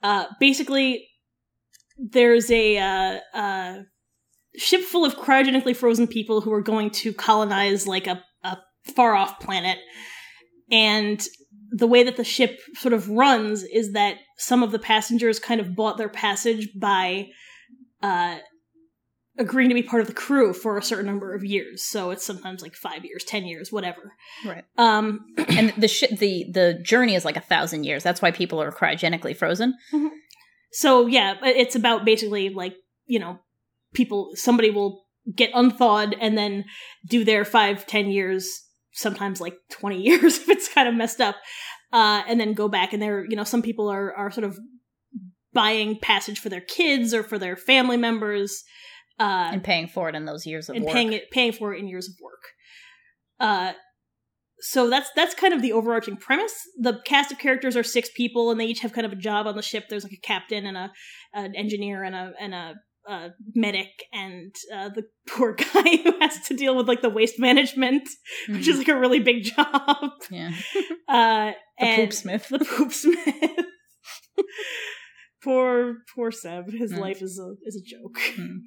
Uh, 0.00 0.26
basically, 0.38 1.08
there's 1.96 2.50
a 2.50 2.78
uh, 2.78 3.18
uh, 3.34 3.74
ship 4.56 4.82
full 4.82 5.04
of 5.04 5.16
cryogenically 5.16 5.76
frozen 5.76 6.06
people 6.06 6.40
who 6.40 6.52
are 6.52 6.62
going 6.62 6.90
to 6.90 7.12
colonize 7.12 7.86
like 7.86 8.06
a, 8.06 8.22
a 8.42 8.58
far 8.94 9.14
off 9.14 9.40
planet. 9.40 9.78
And 10.70 11.22
the 11.70 11.86
way 11.86 12.02
that 12.02 12.16
the 12.16 12.24
ship 12.24 12.58
sort 12.74 12.94
of 12.94 13.08
runs 13.08 13.62
is 13.62 13.92
that 13.92 14.16
some 14.36 14.62
of 14.62 14.72
the 14.72 14.78
passengers 14.78 15.38
kind 15.38 15.60
of 15.60 15.74
bought 15.74 15.98
their 15.98 16.08
passage 16.08 16.68
by 16.78 17.28
uh, 18.02 18.38
agreeing 19.38 19.68
to 19.68 19.74
be 19.74 19.82
part 19.82 20.00
of 20.00 20.08
the 20.08 20.14
crew 20.14 20.52
for 20.52 20.76
a 20.76 20.82
certain 20.82 21.06
number 21.06 21.34
of 21.34 21.44
years. 21.44 21.82
So 21.82 22.10
it's 22.10 22.24
sometimes 22.24 22.62
like 22.62 22.74
five 22.74 23.04
years, 23.04 23.24
ten 23.24 23.44
years, 23.46 23.72
whatever. 23.72 24.12
Right. 24.44 24.64
Um, 24.76 25.26
and 25.48 25.72
the 25.76 25.88
sh- 25.88 26.16
the 26.18 26.46
the 26.52 26.80
journey 26.82 27.14
is 27.14 27.24
like 27.24 27.36
a 27.36 27.40
thousand 27.40 27.84
years. 27.84 28.02
That's 28.02 28.20
why 28.20 28.30
people 28.30 28.60
are 28.60 28.72
cryogenically 28.72 29.36
frozen. 29.36 29.74
so 30.72 31.06
yeah, 31.06 31.34
it's 31.42 31.76
about 31.76 32.04
basically 32.04 32.50
like 32.50 32.74
you 33.06 33.18
know 33.18 33.38
people. 33.98 34.30
Somebody 34.34 34.70
will 34.70 35.04
get 35.36 35.50
unthawed 35.52 36.16
and 36.18 36.38
then 36.38 36.64
do 37.06 37.24
their 37.24 37.44
five, 37.44 37.86
ten 37.86 38.08
years, 38.08 38.48
sometimes 38.92 39.40
like 39.40 39.56
twenty 39.70 40.00
years 40.08 40.38
if 40.38 40.48
it's 40.48 40.72
kind 40.72 40.88
of 40.88 40.94
messed 40.94 41.20
up, 41.20 41.36
uh, 41.92 42.22
and 42.26 42.40
then 42.40 42.54
go 42.54 42.68
back. 42.68 42.94
And 42.94 43.02
they're 43.02 43.26
you 43.28 43.36
know 43.36 43.44
some 43.44 43.60
people 43.60 43.88
are 43.88 44.14
are 44.14 44.30
sort 44.30 44.44
of 44.44 44.58
buying 45.52 45.98
passage 46.00 46.38
for 46.38 46.48
their 46.48 46.62
kids 46.62 47.12
or 47.12 47.22
for 47.22 47.38
their 47.38 47.56
family 47.56 47.96
members 47.96 48.64
uh, 49.18 49.50
and 49.52 49.64
paying 49.64 49.88
for 49.88 50.08
it 50.08 50.14
in 50.14 50.24
those 50.24 50.46
years 50.46 50.68
of 50.68 50.76
and 50.76 50.84
work. 50.84 50.94
paying 50.94 51.12
it 51.12 51.30
paying 51.30 51.52
for 51.52 51.74
it 51.74 51.80
in 51.80 51.88
years 51.88 52.08
of 52.08 52.14
work. 52.22 52.42
Uh, 53.40 53.72
so 54.60 54.90
that's 54.90 55.10
that's 55.14 55.34
kind 55.34 55.54
of 55.54 55.62
the 55.62 55.72
overarching 55.72 56.16
premise. 56.16 56.54
The 56.80 57.00
cast 57.04 57.32
of 57.32 57.38
characters 57.38 57.76
are 57.76 57.82
six 57.82 58.08
people, 58.16 58.50
and 58.50 58.60
they 58.60 58.66
each 58.66 58.80
have 58.80 58.92
kind 58.92 59.06
of 59.06 59.12
a 59.12 59.16
job 59.16 59.46
on 59.46 59.56
the 59.56 59.62
ship. 59.62 59.84
There's 59.88 60.04
like 60.04 60.12
a 60.12 60.26
captain 60.26 60.66
and 60.66 60.76
a 60.76 60.90
an 61.32 61.54
engineer 61.54 62.02
and 62.02 62.14
a 62.14 62.32
and 62.40 62.54
a 62.54 62.74
uh, 63.08 63.28
medic 63.54 63.88
and 64.12 64.54
uh, 64.74 64.88
the 64.90 65.04
poor 65.28 65.54
guy 65.54 65.96
who 66.04 66.12
has 66.20 66.38
to 66.48 66.54
deal 66.54 66.76
with 66.76 66.86
like 66.86 67.00
the 67.02 67.08
waste 67.10 67.38
management, 67.38 68.08
which 68.48 68.66
Mhm. 68.66 68.68
is 68.68 68.78
like 68.78 68.88
a 68.88 68.98
really 68.98 69.20
big 69.20 69.44
job. 69.44 70.12
yeah, 70.30 70.50
Uh, 71.08 71.52
the 71.78 71.84
and 71.86 72.02
poop 72.02 72.12
smith. 72.12 72.48
the 72.48 72.58
poop 72.58 72.92
smith. 72.92 73.26
poor 75.42 75.96
poor 76.14 76.30
Sev. 76.30 76.66
His 76.72 76.92
Mm. 76.92 76.98
life 76.98 77.22
is 77.22 77.38
a 77.38 77.54
is 77.66 77.76
a 77.76 77.84
joke. 77.84 78.18
Mm. 78.36 78.58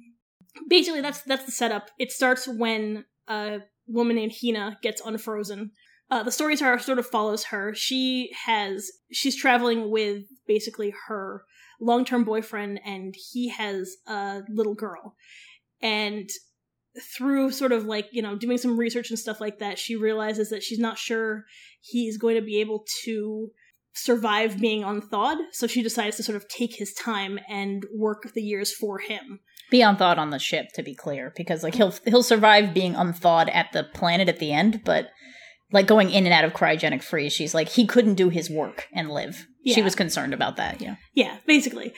Basically, 0.68 1.00
that's 1.00 1.22
that's 1.22 1.44
the 1.46 1.52
setup. 1.52 1.90
It 1.98 2.10
starts 2.12 2.46
when 2.48 3.04
a 3.28 3.60
woman 3.86 4.16
named 4.16 4.32
Hina 4.42 4.78
gets 4.82 5.00
unfrozen. 5.04 5.70
Uh, 6.10 6.22
the 6.22 6.30
story 6.30 6.56
sort 6.56 6.98
of 6.98 7.06
follows 7.06 7.44
her. 7.44 7.72
She 7.74 8.30
has 8.44 8.90
she's 9.12 9.36
traveling 9.36 9.90
with 9.90 10.24
basically 10.46 10.92
her 11.08 11.44
long 11.82 12.04
term 12.04 12.24
boyfriend, 12.24 12.80
and 12.84 13.14
he 13.32 13.48
has 13.48 13.96
a 14.06 14.42
little 14.48 14.74
girl. 14.74 15.16
And 15.82 16.30
through 17.16 17.50
sort 17.50 17.72
of 17.72 17.86
like 17.86 18.08
you 18.12 18.22
know 18.22 18.36
doing 18.36 18.58
some 18.58 18.78
research 18.78 19.10
and 19.10 19.18
stuff 19.18 19.40
like 19.40 19.58
that, 19.58 19.78
she 19.78 19.96
realizes 19.96 20.50
that 20.50 20.62
she's 20.62 20.78
not 20.78 20.96
sure 20.96 21.44
he's 21.80 22.16
going 22.16 22.36
to 22.36 22.42
be 22.42 22.60
able 22.60 22.84
to 23.04 23.50
survive 23.94 24.60
being 24.60 24.84
unthawed. 24.84 25.38
So 25.52 25.66
she 25.66 25.82
decides 25.82 26.16
to 26.16 26.22
sort 26.22 26.36
of 26.36 26.48
take 26.48 26.76
his 26.76 26.94
time 26.94 27.38
and 27.48 27.84
work 27.94 28.32
the 28.32 28.42
years 28.42 28.72
for 28.72 28.98
him. 28.98 29.40
Be 29.70 29.82
unthawed 29.82 30.18
on 30.18 30.30
the 30.30 30.38
ship, 30.38 30.68
to 30.74 30.82
be 30.82 30.94
clear, 30.94 31.32
because 31.36 31.62
like 31.62 31.74
he'll 31.74 31.94
he'll 32.06 32.22
survive 32.22 32.74
being 32.74 32.94
unthawed 32.94 33.48
at 33.48 33.72
the 33.72 33.84
planet 33.84 34.28
at 34.28 34.38
the 34.38 34.52
end, 34.52 34.82
but 34.84 35.08
like 35.72 35.86
going 35.86 36.10
in 36.10 36.24
and 36.24 36.32
out 36.32 36.44
of 36.44 36.52
cryogenic 36.52 37.02
freeze, 37.02 37.32
she's 37.32 37.54
like 37.54 37.68
he 37.68 37.86
couldn't 37.86 38.14
do 38.14 38.28
his 38.28 38.50
work 38.50 38.88
and 38.92 39.10
live. 39.10 39.46
She 39.74 39.82
was 39.82 39.94
concerned 39.94 40.34
about 40.34 40.56
that. 40.56 40.80
Yeah, 40.80 40.96
Yeah, 41.14 41.36
basically. 41.46 41.94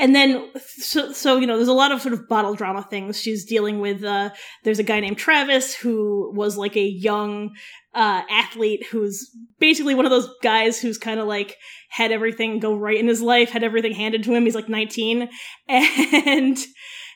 And 0.00 0.14
then, 0.14 0.48
so, 0.60 1.12
so, 1.12 1.38
you 1.38 1.46
know, 1.46 1.56
there's 1.56 1.66
a 1.66 1.72
lot 1.72 1.90
of 1.90 2.00
sort 2.00 2.12
of 2.12 2.28
bottle 2.28 2.54
drama 2.54 2.86
things. 2.88 3.20
She's 3.20 3.44
dealing 3.44 3.80
with, 3.80 4.04
uh, 4.04 4.30
there's 4.62 4.78
a 4.78 4.84
guy 4.84 5.00
named 5.00 5.18
Travis 5.18 5.74
who 5.74 6.32
was 6.36 6.56
like 6.56 6.76
a 6.76 6.84
young, 6.84 7.50
uh, 7.94 8.22
athlete 8.30 8.86
who's 8.92 9.28
basically 9.58 9.96
one 9.96 10.04
of 10.04 10.12
those 10.12 10.28
guys 10.40 10.80
who's 10.80 10.98
kind 10.98 11.18
of 11.18 11.26
like 11.26 11.56
had 11.90 12.12
everything 12.12 12.60
go 12.60 12.76
right 12.76 12.98
in 12.98 13.08
his 13.08 13.20
life, 13.20 13.50
had 13.50 13.64
everything 13.64 13.92
handed 13.92 14.22
to 14.22 14.32
him. 14.32 14.44
He's 14.44 14.54
like 14.54 14.68
19. 14.68 15.28
And 15.68 16.56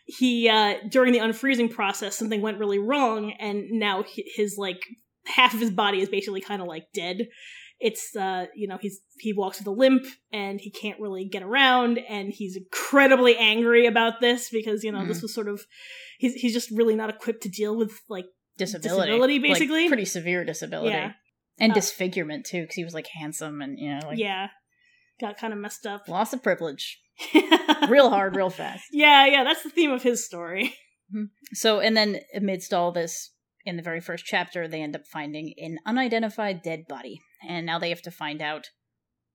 he, 0.05 0.49
uh, 0.49 0.75
during 0.91 1.13
the 1.13 1.21
unfreezing 1.21 1.71
process, 1.71 2.17
something 2.17 2.43
went 2.43 2.59
really 2.59 2.81
wrong. 2.81 3.33
And 3.39 3.71
now 3.71 4.05
his, 4.35 4.57
like, 4.59 4.83
half 5.27 5.55
of 5.55 5.61
his 5.61 5.71
body 5.71 6.01
is 6.01 6.09
basically 6.09 6.41
kind 6.41 6.61
of 6.63 6.69
like 6.69 6.85
dead 6.95 7.29
it's 7.85 8.15
uh 8.17 8.47
you 8.55 8.69
know 8.69 8.77
he's 8.81 9.01
he 9.19 9.33
walks 9.33 9.59
with 9.59 9.67
a 9.67 9.71
limp 9.73 10.05
and 10.33 10.61
he 10.61 10.71
can't 10.71 11.01
really 11.01 11.25
get 11.25 11.43
around 11.43 11.99
and 12.09 12.33
he's 12.33 12.57
incredibly 12.57 13.37
angry 13.37 13.87
about 13.87 14.21
this 14.21 14.51
because 14.51 14.85
you 14.85 14.93
know 14.93 15.05
this 15.05 15.19
Mhm. 15.19 15.23
was 15.23 15.35
sort 15.35 15.49
of 15.49 15.65
he's 16.19 16.35
he's 16.35 16.53
just 16.53 16.71
really 16.71 16.95
not 16.95 17.11
equipped 17.11 17.43
to 17.43 17.49
deal 17.49 17.77
with 17.77 17.93
like 18.09 18.27
disability, 18.59 19.07
Disability, 19.11 19.39
Like, 19.41 19.43
basically. 19.59 19.89
pretty 19.89 20.05
severe 20.05 20.45
disability, 20.45 20.91
Yeah. 20.91 21.13
and 21.59 21.73
Uh, 21.73 21.75
disfigurement 21.75 22.47
too, 22.47 22.61
because 22.63 22.77
he 22.77 22.85
was 22.85 22.95
like 22.95 23.09
handsome 23.09 23.61
and 23.63 23.79
you 23.79 23.91
know 23.95 24.07
like 24.07 24.19
yeah 24.19 24.49
got 25.21 25.37
kind 25.39 25.53
of 25.53 25.59
messed 25.59 25.85
up 25.87 26.07
loss 26.09 26.33
of 26.33 26.43
privilege, 26.43 27.01
real 27.89 28.11
hard, 28.11 28.37
real 28.37 28.51
fast. 28.51 28.85
yeah 28.93 29.27
yeah 29.27 29.43
that's 29.45 29.63
the 29.63 29.71
theme 29.71 29.91
of 29.91 30.03
his 30.03 30.25
story 30.25 30.75
So, 31.53 31.81
and 31.81 31.95
then 31.95 32.21
amidst 32.35 32.73
all 32.73 32.91
this, 32.93 33.32
in 33.65 33.77
the 33.77 33.83
very 33.83 34.01
first 34.01 34.25
chapter, 34.25 34.67
they 34.67 34.83
end 34.83 34.97
up 34.97 35.07
finding 35.07 35.55
an 35.59 35.79
unidentified 35.87 36.63
dead 36.63 36.85
body. 36.89 37.21
And 37.49 37.67
now 37.67 37.79
they 37.79 37.89
have 37.91 38.03
to 38.03 38.11
find 38.11 38.41
out 38.43 38.71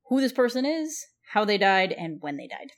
who 0.10 0.22
this 0.22 0.34
person 0.34 0.66
is, 0.66 1.06
how 1.34 1.46
they 1.46 1.58
died, 1.58 1.92
and 1.92 2.18
when 2.22 2.38
they 2.38 2.48
died. 2.48 2.72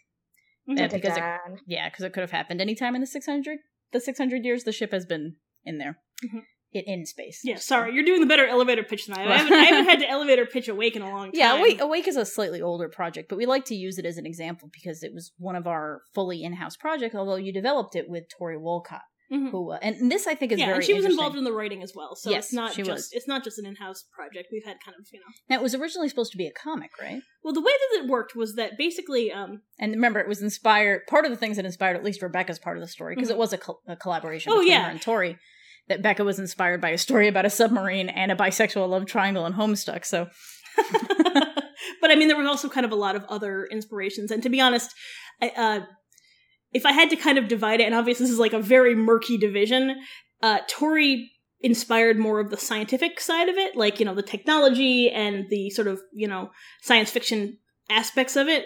Yeah, 0.68 0.88
because 0.88 1.18
it, 1.18 1.24
yeah, 1.68 1.90
because 1.90 2.04
it 2.06 2.14
could 2.14 2.22
have 2.22 2.32
happened 2.32 2.62
anytime 2.62 2.94
in 2.96 3.02
the 3.02 3.08
600, 3.08 3.58
the 3.92 4.00
600 4.00 4.46
years 4.46 4.64
the 4.64 4.72
ship 4.72 4.92
has 4.92 5.06
been 5.06 5.36
in 5.64 5.78
there. 5.80 5.98
Mhm. 6.24 6.44
In, 6.72 6.84
in 6.86 7.06
space. 7.08 7.42
yeah 7.44 7.56
sorry 7.56 7.96
you're 7.96 8.04
doing 8.06 8.20
the 8.22 8.28
better 8.28 8.46
elevator 8.46 8.84
pitch 8.84 9.08
than 9.08 9.18
i 9.18 9.24
am 9.24 9.32
I 9.32 9.38
haven't, 9.38 9.54
I 9.54 9.64
haven't 9.64 9.86
had 9.90 10.00
to 10.02 10.08
elevator 10.18 10.46
pitch 10.46 10.68
awake 10.68 10.96
in 10.96 11.02
a 11.02 11.10
long 11.10 11.32
time 11.32 11.32
Yeah, 11.34 11.58
Awake, 11.58 11.82
Awake 11.82 12.08
is 12.08 12.16
a 12.16 12.28
slightly 12.28 12.62
older 12.62 12.88
project, 12.88 13.28
but 13.28 13.40
we 13.40 13.48
like 13.48 13.66
to 13.66 13.76
use 13.76 13.98
it 13.98 14.06
as 14.06 14.18
an 14.18 14.28
example 14.28 14.70
because 14.72 15.02
it 15.02 15.12
was 15.12 15.32
one 15.40 15.56
of 15.56 15.66
our 15.66 16.04
fully 16.14 16.44
in-house 16.44 16.78
projects. 16.78 17.16
Although 17.16 17.38
you 17.38 17.52
developed 17.52 17.96
it 17.96 18.06
with 18.08 18.26
Tori 18.30 18.56
Wolcott, 18.56 19.02
Mhm. 19.32 19.52
who 19.52 19.72
uh, 19.72 19.80
and 19.82 20.12
this 20.12 20.26
I 20.26 20.34
think 20.36 20.52
is 20.52 20.60
yeah, 20.60 20.66
very 20.66 20.78
and 20.78 20.84
she 20.86 20.94
was 20.94 21.06
involved 21.06 21.38
in 21.38 21.44
the 21.44 21.52
writing 21.52 21.84
as 21.84 21.94
well. 21.96 22.16
So 22.16 22.32
Yes, 22.32 22.46
it's 22.46 22.54
not 22.54 22.74
just 22.74 22.90
was. 22.90 23.10
it's 23.14 23.28
not 23.28 23.44
just 23.44 23.60
an 23.60 23.66
in-house 23.68 24.04
project. 24.12 24.48
We've 24.52 24.66
had 24.66 24.78
kind 24.84 24.96
of 25.00 25.06
you 25.12 25.20
know. 25.20 25.26
Now 25.50 25.58
it 25.58 25.62
was 25.64 25.76
originally 25.76 26.10
supposed 26.10 26.32
to 26.32 26.38
be 26.38 26.48
a 26.48 26.52
comic, 26.52 26.90
right? 27.02 27.22
Well, 27.44 27.54
the 27.54 27.62
way 27.62 27.72
that 27.72 28.04
it 28.04 28.10
worked 28.10 28.36
was 28.36 28.56
that 28.56 28.78
basically, 28.78 29.32
um, 29.32 29.62
And 29.80 29.92
remember, 29.94 30.20
it 30.20 30.28
was 30.28 30.42
inspired. 30.42 31.02
Part 31.08 31.26
of 31.26 31.32
the 31.32 31.38
things 31.38 31.58
that 31.58 31.66
inspired 31.66 31.96
at 31.96 32.04
least 32.04 32.22
Rebecca's 32.22 32.60
part 32.60 32.78
of 32.78 32.82
the 32.82 32.88
story 32.88 33.14
because 33.16 33.30
Mhm. 33.30 33.34
it 33.34 33.38
was 33.38 33.54
a, 33.54 33.58
col- 33.60 33.82
a 33.88 33.96
collaboration 33.96 34.52
Oh, 34.52 34.56
between 34.56 34.72
yeah. 34.72 34.86
her 34.86 34.92
and 34.92 35.02
Tori. 35.02 35.38
That 35.90 36.02
Becca 36.02 36.24
was 36.24 36.38
inspired 36.40 36.82
by 36.82 36.90
a 36.90 36.98
story 36.98 37.28
about 37.28 37.46
a 37.46 37.50
submarine 37.50 38.10
and 38.10 38.32
a 38.32 38.36
bisexual 38.36 38.88
love 38.90 39.06
triangle 39.08 39.46
in 39.46 39.54
Homestuck. 39.54 40.06
So 40.06 40.28
but 42.02 42.12
I 42.12 42.16
mean, 42.16 42.28
there 42.28 42.38
was 42.38 42.48
also 42.48 42.70
kind 42.70 42.86
of 42.86 42.92
a 42.92 42.96
lot 42.96 43.16
of 43.16 43.24
other 43.26 43.66
inspirations. 43.72 44.32
And 44.32 44.42
to 44.44 44.50
be 44.50 44.62
honest, 44.62 44.94
I, 45.42 45.50
uh, 45.50 45.80
if 46.74 46.86
I 46.86 46.92
had 46.92 47.10
to 47.10 47.16
kind 47.16 47.38
of 47.38 47.48
divide 47.48 47.80
it, 47.80 47.86
and 47.86 47.96
obviously 47.96 48.26
this 48.26 48.34
is 48.34 48.40
like 48.40 48.54
a 48.54 48.60
very 48.60 48.96
murky 48.96 49.38
division, 49.38 49.96
uh, 50.42 50.60
Tori 50.68 51.32
inspired 51.62 52.18
more 52.18 52.40
of 52.40 52.50
the 52.50 52.58
scientific 52.58 53.20
side 53.20 53.50
of 53.50 53.58
it, 53.58 53.76
like, 53.76 54.00
you 54.00 54.06
know, 54.06 54.16
the 54.16 54.22
technology 54.22 55.10
and 55.10 55.46
the 55.50 55.70
sort 55.72 55.88
of, 55.88 56.02
you 56.14 56.28
know, 56.28 56.52
science 56.82 57.12
fiction 57.12 57.58
aspects 57.90 58.36
of 58.36 58.48
it. 58.48 58.66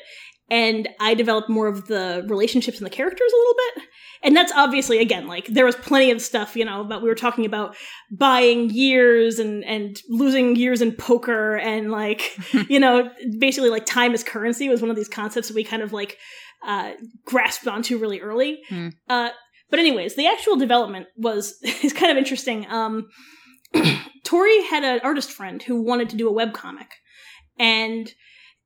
And 0.50 0.90
I 1.00 1.14
developed 1.14 1.50
more 1.50 1.68
of 1.68 1.88
the 1.88 2.26
relationships 2.28 2.78
and 2.78 2.86
the 2.86 2.92
characters 2.92 3.32
a 3.32 3.38
little 3.38 3.56
bit. 3.56 3.84
And 4.24 4.38
that's 4.38 4.52
obviously, 4.54 5.00
again, 5.00 5.28
like, 5.28 5.48
there 5.48 5.66
was 5.66 5.76
plenty 5.76 6.12
of 6.12 6.22
stuff, 6.22 6.56
you 6.56 6.66
know, 6.66 6.82
about 6.82 7.02
we 7.02 7.10
were 7.10 7.16
talking 7.16 7.46
about 7.46 7.76
buying 8.12 8.70
years 8.70 9.40
and, 9.40 9.64
and 9.66 10.00
losing 10.10 10.56
years 10.56 10.82
in 10.82 10.92
poker 10.92 11.56
and, 11.58 11.92
like, 11.92 12.38
you 12.70 12.80
know, 12.80 13.10
basically, 13.40 13.70
like, 13.70 13.86
time 13.86 14.14
as 14.14 14.24
currency 14.24 14.70
was 14.70 14.82
one 14.82 14.92
of 14.92 14.96
these 14.96 15.10
concepts 15.10 15.48
that 15.48 15.56
we 15.56 15.64
kind 15.64 15.82
of, 15.82 15.92
like, 15.92 16.18
uh, 16.66 16.94
grasped 17.26 17.68
onto 17.68 17.98
really 17.98 18.22
early. 18.22 18.62
Hmm. 18.70 18.90
Uh, 19.10 19.30
but 19.70 19.80
anyways, 19.80 20.16
the 20.16 20.28
actual 20.28 20.56
development 20.56 21.08
was 21.18 21.60
is 21.84 21.94
kind 21.94 22.12
of 22.12 22.18
interesting. 22.18 22.66
Um, 22.70 23.10
Tori 24.24 24.64
had 24.66 24.84
an 24.84 25.02
artist 25.04 25.32
friend 25.32 25.62
who 25.62 25.82
wanted 25.82 26.10
to 26.10 26.16
do 26.16 26.30
a 26.30 26.34
webcomic, 26.34 26.90
and 27.58 28.12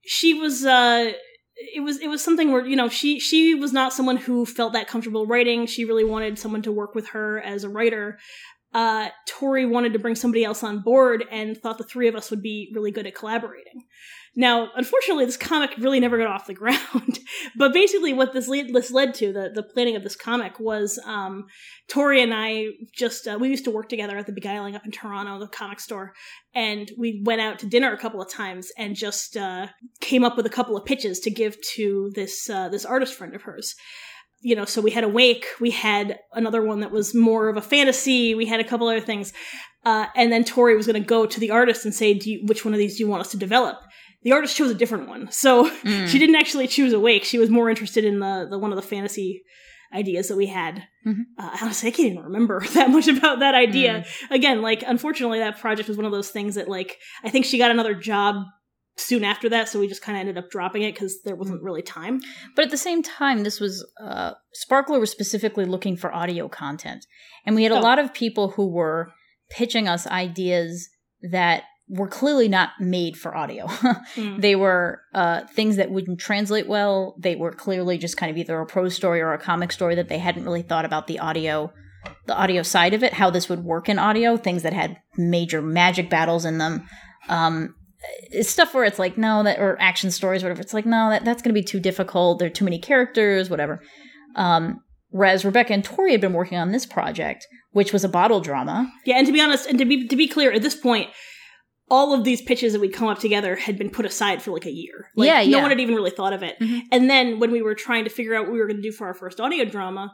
she 0.06 0.34
was 0.34 0.66
uh, 0.66 1.12
it 1.56 1.82
was 1.82 2.00
it 2.00 2.08
was 2.08 2.24
something 2.24 2.52
where 2.52 2.66
you 2.66 2.76
know 2.76 2.90
she 2.90 3.20
she 3.20 3.56
was 3.56 3.74
not 3.74 3.94
someone 3.94 4.18
who 4.18 4.46
felt 4.46 4.74
that 4.74 4.88
comfortable 4.88 5.26
writing. 5.26 5.66
She 5.66 5.86
really 5.86 6.04
wanted 6.04 6.38
someone 6.38 6.62
to 6.64 6.72
work 6.72 6.94
with 6.94 7.10
her 7.10 7.40
as 7.40 7.64
a 7.64 7.70
writer. 7.70 8.20
Uh, 8.74 9.10
Tori 9.28 9.66
wanted 9.66 9.94
to 9.94 10.00
bring 10.00 10.16
somebody 10.16 10.44
else 10.44 10.64
on 10.64 10.82
board 10.82 11.26
and 11.32 11.58
thought 11.58 11.78
the 11.78 11.84
three 11.84 12.08
of 12.08 12.16
us 12.16 12.30
would 12.30 12.42
be 12.42 12.72
really 12.76 12.92
good 12.92 13.08
at 13.08 13.16
collaborating. 13.16 13.84
Now, 14.36 14.70
unfortunately, 14.76 15.26
this 15.26 15.36
comic 15.36 15.72
really 15.80 16.00
never 16.00 16.18
got 16.18 16.28
off 16.28 16.46
the 16.46 16.54
ground. 16.54 17.20
but 17.56 17.74
basically, 17.74 18.14
what 18.14 18.34
this, 18.34 18.48
lead, 18.48 18.74
this 18.74 18.92
led 18.92 19.16
to, 19.16 19.34
the, 19.34 19.50
the 19.54 19.64
planning 19.64 19.96
of 19.96 20.04
this 20.04 20.16
comic, 20.16 20.60
was 20.60 21.00
um, 21.06 21.46
Tori 21.90 22.22
and 22.22 22.34
I 22.34 22.68
just, 22.94 23.28
uh, 23.28 23.38
we 23.40 23.50
used 23.50 23.66
to 23.66 23.72
work 23.72 23.90
together 23.90 24.18
at 24.18 24.28
the 24.28 24.34
Beguiling 24.34 24.76
up 24.76 24.86
in 24.86 24.92
Toronto, 24.92 25.40
the 25.40 25.48
comic 25.48 25.80
store. 25.80 26.14
And 26.54 26.92
we 26.98 27.24
went 27.26 27.42
out 27.42 27.58
to 27.60 27.66
dinner 27.66 27.92
a 27.92 27.98
couple 27.98 28.22
of 28.22 28.32
times 28.32 28.70
and 28.78 28.96
just 28.96 29.38
uh, 29.38 29.68
came 30.02 30.24
up 30.24 30.38
with 30.38 30.46
a 30.46 30.52
couple 30.52 30.78
of 30.78 30.86
pitches 30.86 31.20
to 31.22 31.32
give 31.32 31.58
to 31.74 32.12
this, 32.14 32.48
uh, 32.50 32.70
this 32.70 32.86
artist 32.86 33.16
friend 33.16 33.34
of 33.34 33.42
hers 33.44 33.74
you 34.42 34.56
know, 34.56 34.66
so 34.66 34.82
we 34.82 34.92
had 34.92 35.04
Awake, 35.04 35.46
we 35.60 35.72
had 35.72 36.20
another 36.34 36.62
one 36.62 36.82
that 36.82 36.92
was 36.92 37.16
more 37.16 37.50
of 37.50 37.58
a 37.58 37.62
fantasy, 37.62 38.36
we 38.36 38.46
had 38.46 38.60
a 38.60 38.64
couple 38.64 38.88
other 38.88 39.02
things. 39.02 39.34
Uh, 39.84 40.08
and 40.16 40.32
then 40.32 40.44
Tori 40.44 40.76
was 40.76 40.86
going 40.86 41.02
to 41.02 41.08
go 41.08 41.26
to 41.26 41.40
the 41.40 41.52
artist 41.52 41.86
and 41.86 41.94
say, 41.94 42.12
you, 42.12 42.46
which 42.46 42.66
one 42.66 42.74
of 42.74 42.78
these 42.78 42.98
do 42.98 43.04
you 43.04 43.10
want 43.10 43.22
us 43.22 43.32
to 43.32 43.38
develop? 43.38 43.80
The 44.24 44.34
artist 44.34 44.56
chose 44.56 44.70
a 44.70 44.76
different 44.76 45.08
one. 45.08 45.32
So 45.32 45.70
mm. 45.84 46.08
she 46.08 46.20
didn't 46.20 46.36
actually 46.36 46.68
choose 46.68 46.94
Awake. 46.94 47.24
She 47.24 47.40
was 47.40 47.50
more 47.50 47.70
interested 47.70 48.04
in 48.04 48.20
the, 48.20 48.48
the 48.50 48.60
one 48.60 48.72
of 48.72 48.76
the 48.76 48.82
fantasy 48.82 49.44
ideas 49.94 50.28
that 50.28 50.38
we 50.38 50.48
had. 50.48 50.84
Mm-hmm. 51.06 51.22
Uh, 51.38 51.58
honestly, 51.62 51.88
I 51.88 51.92
can't 51.92 52.12
even 52.12 52.24
remember 52.24 52.64
that 52.74 52.90
much 52.90 53.08
about 53.08 53.40
that 53.40 53.56
idea. 53.56 54.02
Mm. 54.02 54.32
Again, 54.32 54.62
like, 54.62 54.84
unfortunately, 54.86 55.40
that 55.40 55.60
project 55.60 55.88
was 55.88 55.98
one 55.98 56.06
of 56.06 56.12
those 56.12 56.30
things 56.30 56.56
that, 56.56 56.68
like, 56.68 56.98
I 57.24 57.30
think 57.30 57.46
she 57.46 57.58
got 57.58 57.72
another 57.72 57.96
job 57.96 58.44
soon 58.98 59.24
after 59.24 59.50
that, 59.50 59.70
so 59.70 59.80
we 59.80 59.88
just 59.88 60.02
kind 60.02 60.18
of 60.18 60.22
ended 60.22 60.38
up 60.38 60.50
dropping 60.50 60.82
it 60.82 60.94
because 60.94 61.22
there 61.22 61.36
wasn't 61.36 61.64
really 61.64 61.82
time. 61.82 62.20
But 62.56 62.66
at 62.66 62.72
the 62.72 62.78
same 62.78 63.04
time, 63.04 63.44
this 63.44 63.60
was 63.60 63.86
uh, 64.02 64.34
Sparkler 64.54 65.00
was 65.00 65.12
specifically 65.12 65.66
looking 65.66 65.96
for 65.96 66.14
audio 66.14 66.48
content, 66.48 67.06
and 67.46 67.56
we 67.56 67.64
had 67.64 67.72
a 67.72 67.78
oh. 67.78 67.82
lot 67.82 68.00
of 68.00 68.14
people 68.14 68.50
who 68.52 68.68
were 68.68 69.12
pitching 69.50 69.88
us 69.88 70.08
ideas 70.08 70.90
that 71.22 71.64
were 71.90 72.08
clearly 72.08 72.50
not 72.50 72.72
made 72.80 73.18
for 73.18 73.36
audio. 73.36 73.66
mm. 74.16 74.42
They 74.42 74.56
were 74.56 75.02
uh, 75.14 75.42
things 75.54 75.78
that 75.78 75.90
wouldn't 75.90 76.20
translate 76.20 76.68
well. 76.68 77.16
They 77.18 77.36
were 77.36 77.52
clearly 77.52 77.98
just 77.98 78.18
kind 78.18 78.30
of 78.30 78.38
either 78.38 78.60
a 78.60 78.66
prose 78.66 78.94
story 78.94 79.22
or 79.22 79.34
a 79.34 79.40
comic 79.40 79.72
story 79.72 79.96
that 79.96 80.10
they 80.10 80.18
hadn't 80.18 80.44
really 80.44 80.64
thought 80.64 80.86
about 80.86 81.08
the 81.08 81.20
audio 81.20 81.72
the 82.26 82.36
audio 82.36 82.62
side 82.64 82.94
of 82.94 83.04
it, 83.04 83.14
how 83.14 83.30
this 83.30 83.50
would 83.50 83.64
work 83.64 83.90
in 83.90 84.00
audio, 84.00 84.38
things 84.38 84.64
that 84.64 84.74
had 84.74 84.98
major 85.18 85.62
magic 85.62 86.10
battles 86.10 86.46
in 86.46 86.58
them. 86.58 86.88
Um, 87.28 87.76
stuff 88.42 88.74
where 88.74 88.84
it's 88.84 89.00
like 89.00 89.18
no 89.18 89.44
that 89.44 89.60
or 89.60 89.80
action 89.82 90.12
stories 90.12 90.44
whatever 90.44 90.62
it's 90.62 90.74
like 90.74 90.86
no 90.86 91.10
that 91.10 91.26
that's 91.26 91.42
going 91.42 91.54
to 91.54 91.60
be 91.60 91.64
too 91.64 91.80
difficult 91.80 92.40
there 92.40 92.48
are 92.48 92.52
too 92.52 92.66
many 92.66 92.80
characters 92.80 93.50
whatever 93.50 93.82
um 94.36 94.80
whereas 95.10 95.44
rebecca 95.44 95.74
and 95.74 95.84
tori 95.84 96.12
had 96.12 96.22
been 96.22 96.34
working 96.34 96.58
on 96.58 96.72
this 96.72 96.86
project 96.86 97.48
which 97.72 97.92
was 97.92 98.04
a 98.04 98.10
bottle 98.10 98.40
drama 98.40 98.92
yeah 99.06 99.18
and 99.18 99.26
to 99.26 99.34
be 99.34 99.42
honest 99.42 99.68
and 99.68 99.80
to 99.80 99.86
be 99.86 100.08
to 100.08 100.16
be 100.16 100.28
clear 100.28 100.52
at 100.52 100.62
this 100.62 100.76
point 100.76 101.10
all 101.90 102.14
of 102.14 102.24
these 102.24 102.42
pitches 102.42 102.74
that 102.74 102.82
we'd 102.82 102.94
come 102.94 103.08
up 103.08 103.20
together 103.20 103.56
had 103.56 103.78
been 103.78 103.90
put 103.90 104.06
aside 104.06 104.42
for 104.42 104.52
like 104.52 104.66
a 104.66 104.72
year. 104.72 105.10
Like, 105.16 105.28
yeah, 105.28 105.42
yeah. 105.42 105.58
No 105.58 105.62
one 105.62 105.72
had 105.72 105.80
even 105.80 105.96
really 105.96 106.12
thought 106.12 106.34
of 106.34 106.44
it. 106.44 106.60
Mm-hmm. 106.60 106.80
And 106.92 107.10
then 107.10 107.40
when 107.40 107.52
we 107.52 107.62
were 107.62 107.76
trying 107.76 108.04
to 108.04 108.10
figure 108.10 108.36
out 108.36 108.44
what 108.44 108.54
we 108.54 108.60
were 108.60 108.68
going 108.68 108.82
to 108.82 108.82
do 108.82 108.92
for 108.92 109.08
our 109.08 109.14
first 109.14 109.40
audio 109.40 109.64
drama, 109.64 110.14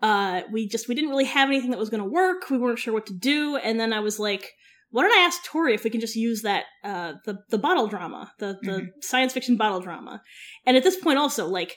uh, 0.00 0.42
we 0.50 0.66
just 0.66 0.88
we 0.88 0.94
didn't 0.94 1.10
really 1.10 1.26
have 1.26 1.48
anything 1.48 1.70
that 1.70 1.78
was 1.78 1.90
going 1.90 2.02
to 2.02 2.08
work. 2.08 2.48
We 2.48 2.56
weren't 2.56 2.78
sure 2.78 2.94
what 2.94 3.06
to 3.06 3.12
do. 3.12 3.56
And 3.56 3.78
then 3.78 3.92
I 3.92 4.00
was 4.00 4.18
like, 4.18 4.54
why 4.90 5.02
don't 5.02 5.16
I 5.16 5.22
ask 5.22 5.44
Tori 5.44 5.74
if 5.74 5.84
we 5.84 5.90
can 5.90 6.00
just 6.00 6.16
use 6.16 6.42
that 6.42 6.64
uh, 6.84 7.14
the 7.24 7.38
the 7.50 7.58
bottle 7.58 7.86
drama, 7.86 8.32
the 8.38 8.58
the 8.62 8.70
mm-hmm. 8.70 8.86
science 9.00 9.32
fiction 9.32 9.56
bottle 9.56 9.80
drama, 9.80 10.22
and 10.66 10.76
at 10.76 10.82
this 10.82 10.96
point 10.96 11.18
also 11.18 11.46
like 11.46 11.76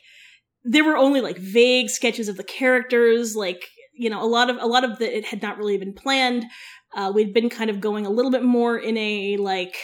there 0.64 0.84
were 0.84 0.98
only 0.98 1.22
like 1.22 1.38
vague 1.38 1.90
sketches 1.90 2.28
of 2.28 2.38
the 2.38 2.44
characters, 2.44 3.36
like 3.36 3.64
you 3.94 4.10
know 4.10 4.24
a 4.24 4.26
lot 4.26 4.50
of 4.50 4.58
a 4.58 4.66
lot 4.66 4.84
of 4.84 4.98
the 5.00 5.18
it 5.18 5.26
had 5.26 5.42
not 5.42 5.58
really 5.58 5.78
been 5.78 5.94
planned. 5.94 6.46
Uh, 6.96 7.12
we'd 7.14 7.34
been 7.34 7.50
kind 7.50 7.70
of 7.70 7.82
going 7.82 8.06
a 8.06 8.10
little 8.10 8.32
bit 8.32 8.44
more 8.44 8.78
in 8.78 8.98
a 8.98 9.38
like 9.38 9.76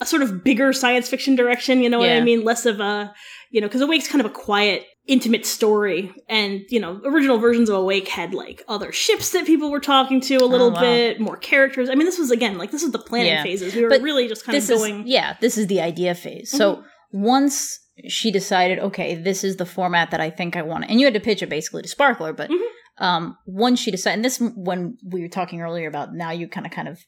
a 0.00 0.06
sort 0.06 0.22
of 0.22 0.44
bigger 0.44 0.72
science 0.72 1.08
fiction 1.08 1.34
direction, 1.34 1.82
you 1.82 1.90
know 1.90 2.02
yeah. 2.02 2.14
what 2.14 2.22
I 2.22 2.24
mean? 2.24 2.44
Less 2.44 2.64
of 2.66 2.80
a 2.80 3.12
you 3.50 3.60
know 3.60 3.66
because 3.66 3.82
Awake's 3.82 4.08
kind 4.08 4.24
of 4.24 4.30
a 4.30 4.34
quiet 4.34 4.84
intimate 5.08 5.46
story 5.46 6.12
and 6.28 6.60
you 6.68 6.78
know 6.78 7.00
original 7.06 7.38
versions 7.38 7.70
of 7.70 7.76
awake 7.76 8.06
had 8.08 8.34
like 8.34 8.62
other 8.68 8.92
ships 8.92 9.30
that 9.30 9.46
people 9.46 9.70
were 9.70 9.80
talking 9.80 10.20
to 10.20 10.36
a 10.36 10.44
little 10.44 10.68
oh, 10.68 10.74
wow. 10.74 10.80
bit 10.80 11.18
more 11.18 11.36
characters 11.38 11.88
i 11.88 11.94
mean 11.94 12.04
this 12.04 12.18
was 12.18 12.30
again 12.30 12.58
like 12.58 12.70
this 12.70 12.82
was 12.82 12.92
the 12.92 12.98
planning 12.98 13.32
yeah. 13.32 13.42
phases 13.42 13.74
we 13.74 13.82
were 13.82 13.88
but 13.88 14.02
really 14.02 14.28
just 14.28 14.44
kind 14.44 14.56
of 14.56 14.68
going 14.68 15.00
is, 15.00 15.06
yeah 15.06 15.34
this 15.40 15.56
is 15.56 15.66
the 15.68 15.80
idea 15.80 16.14
phase 16.14 16.50
mm-hmm. 16.50 16.58
so 16.58 16.84
once 17.10 17.80
she 18.06 18.30
decided 18.30 18.78
okay 18.78 19.14
this 19.14 19.42
is 19.42 19.56
the 19.56 19.64
format 19.64 20.10
that 20.10 20.20
i 20.20 20.28
think 20.28 20.54
i 20.56 20.62
want 20.62 20.84
and 20.86 21.00
you 21.00 21.06
had 21.06 21.14
to 21.14 21.20
pitch 21.20 21.42
it 21.42 21.48
basically 21.48 21.80
to 21.80 21.88
sparkler 21.88 22.34
but 22.34 22.50
mm-hmm. 22.50 23.02
um 23.02 23.34
once 23.46 23.80
she 23.80 23.90
decided 23.90 24.16
and 24.16 24.24
this 24.26 24.38
when 24.56 24.98
we 25.10 25.22
were 25.22 25.28
talking 25.28 25.62
earlier 25.62 25.88
about 25.88 26.12
now 26.12 26.30
you 26.30 26.46
kind 26.46 26.66
of 26.66 26.72
kind 26.72 26.86
of 26.86 27.02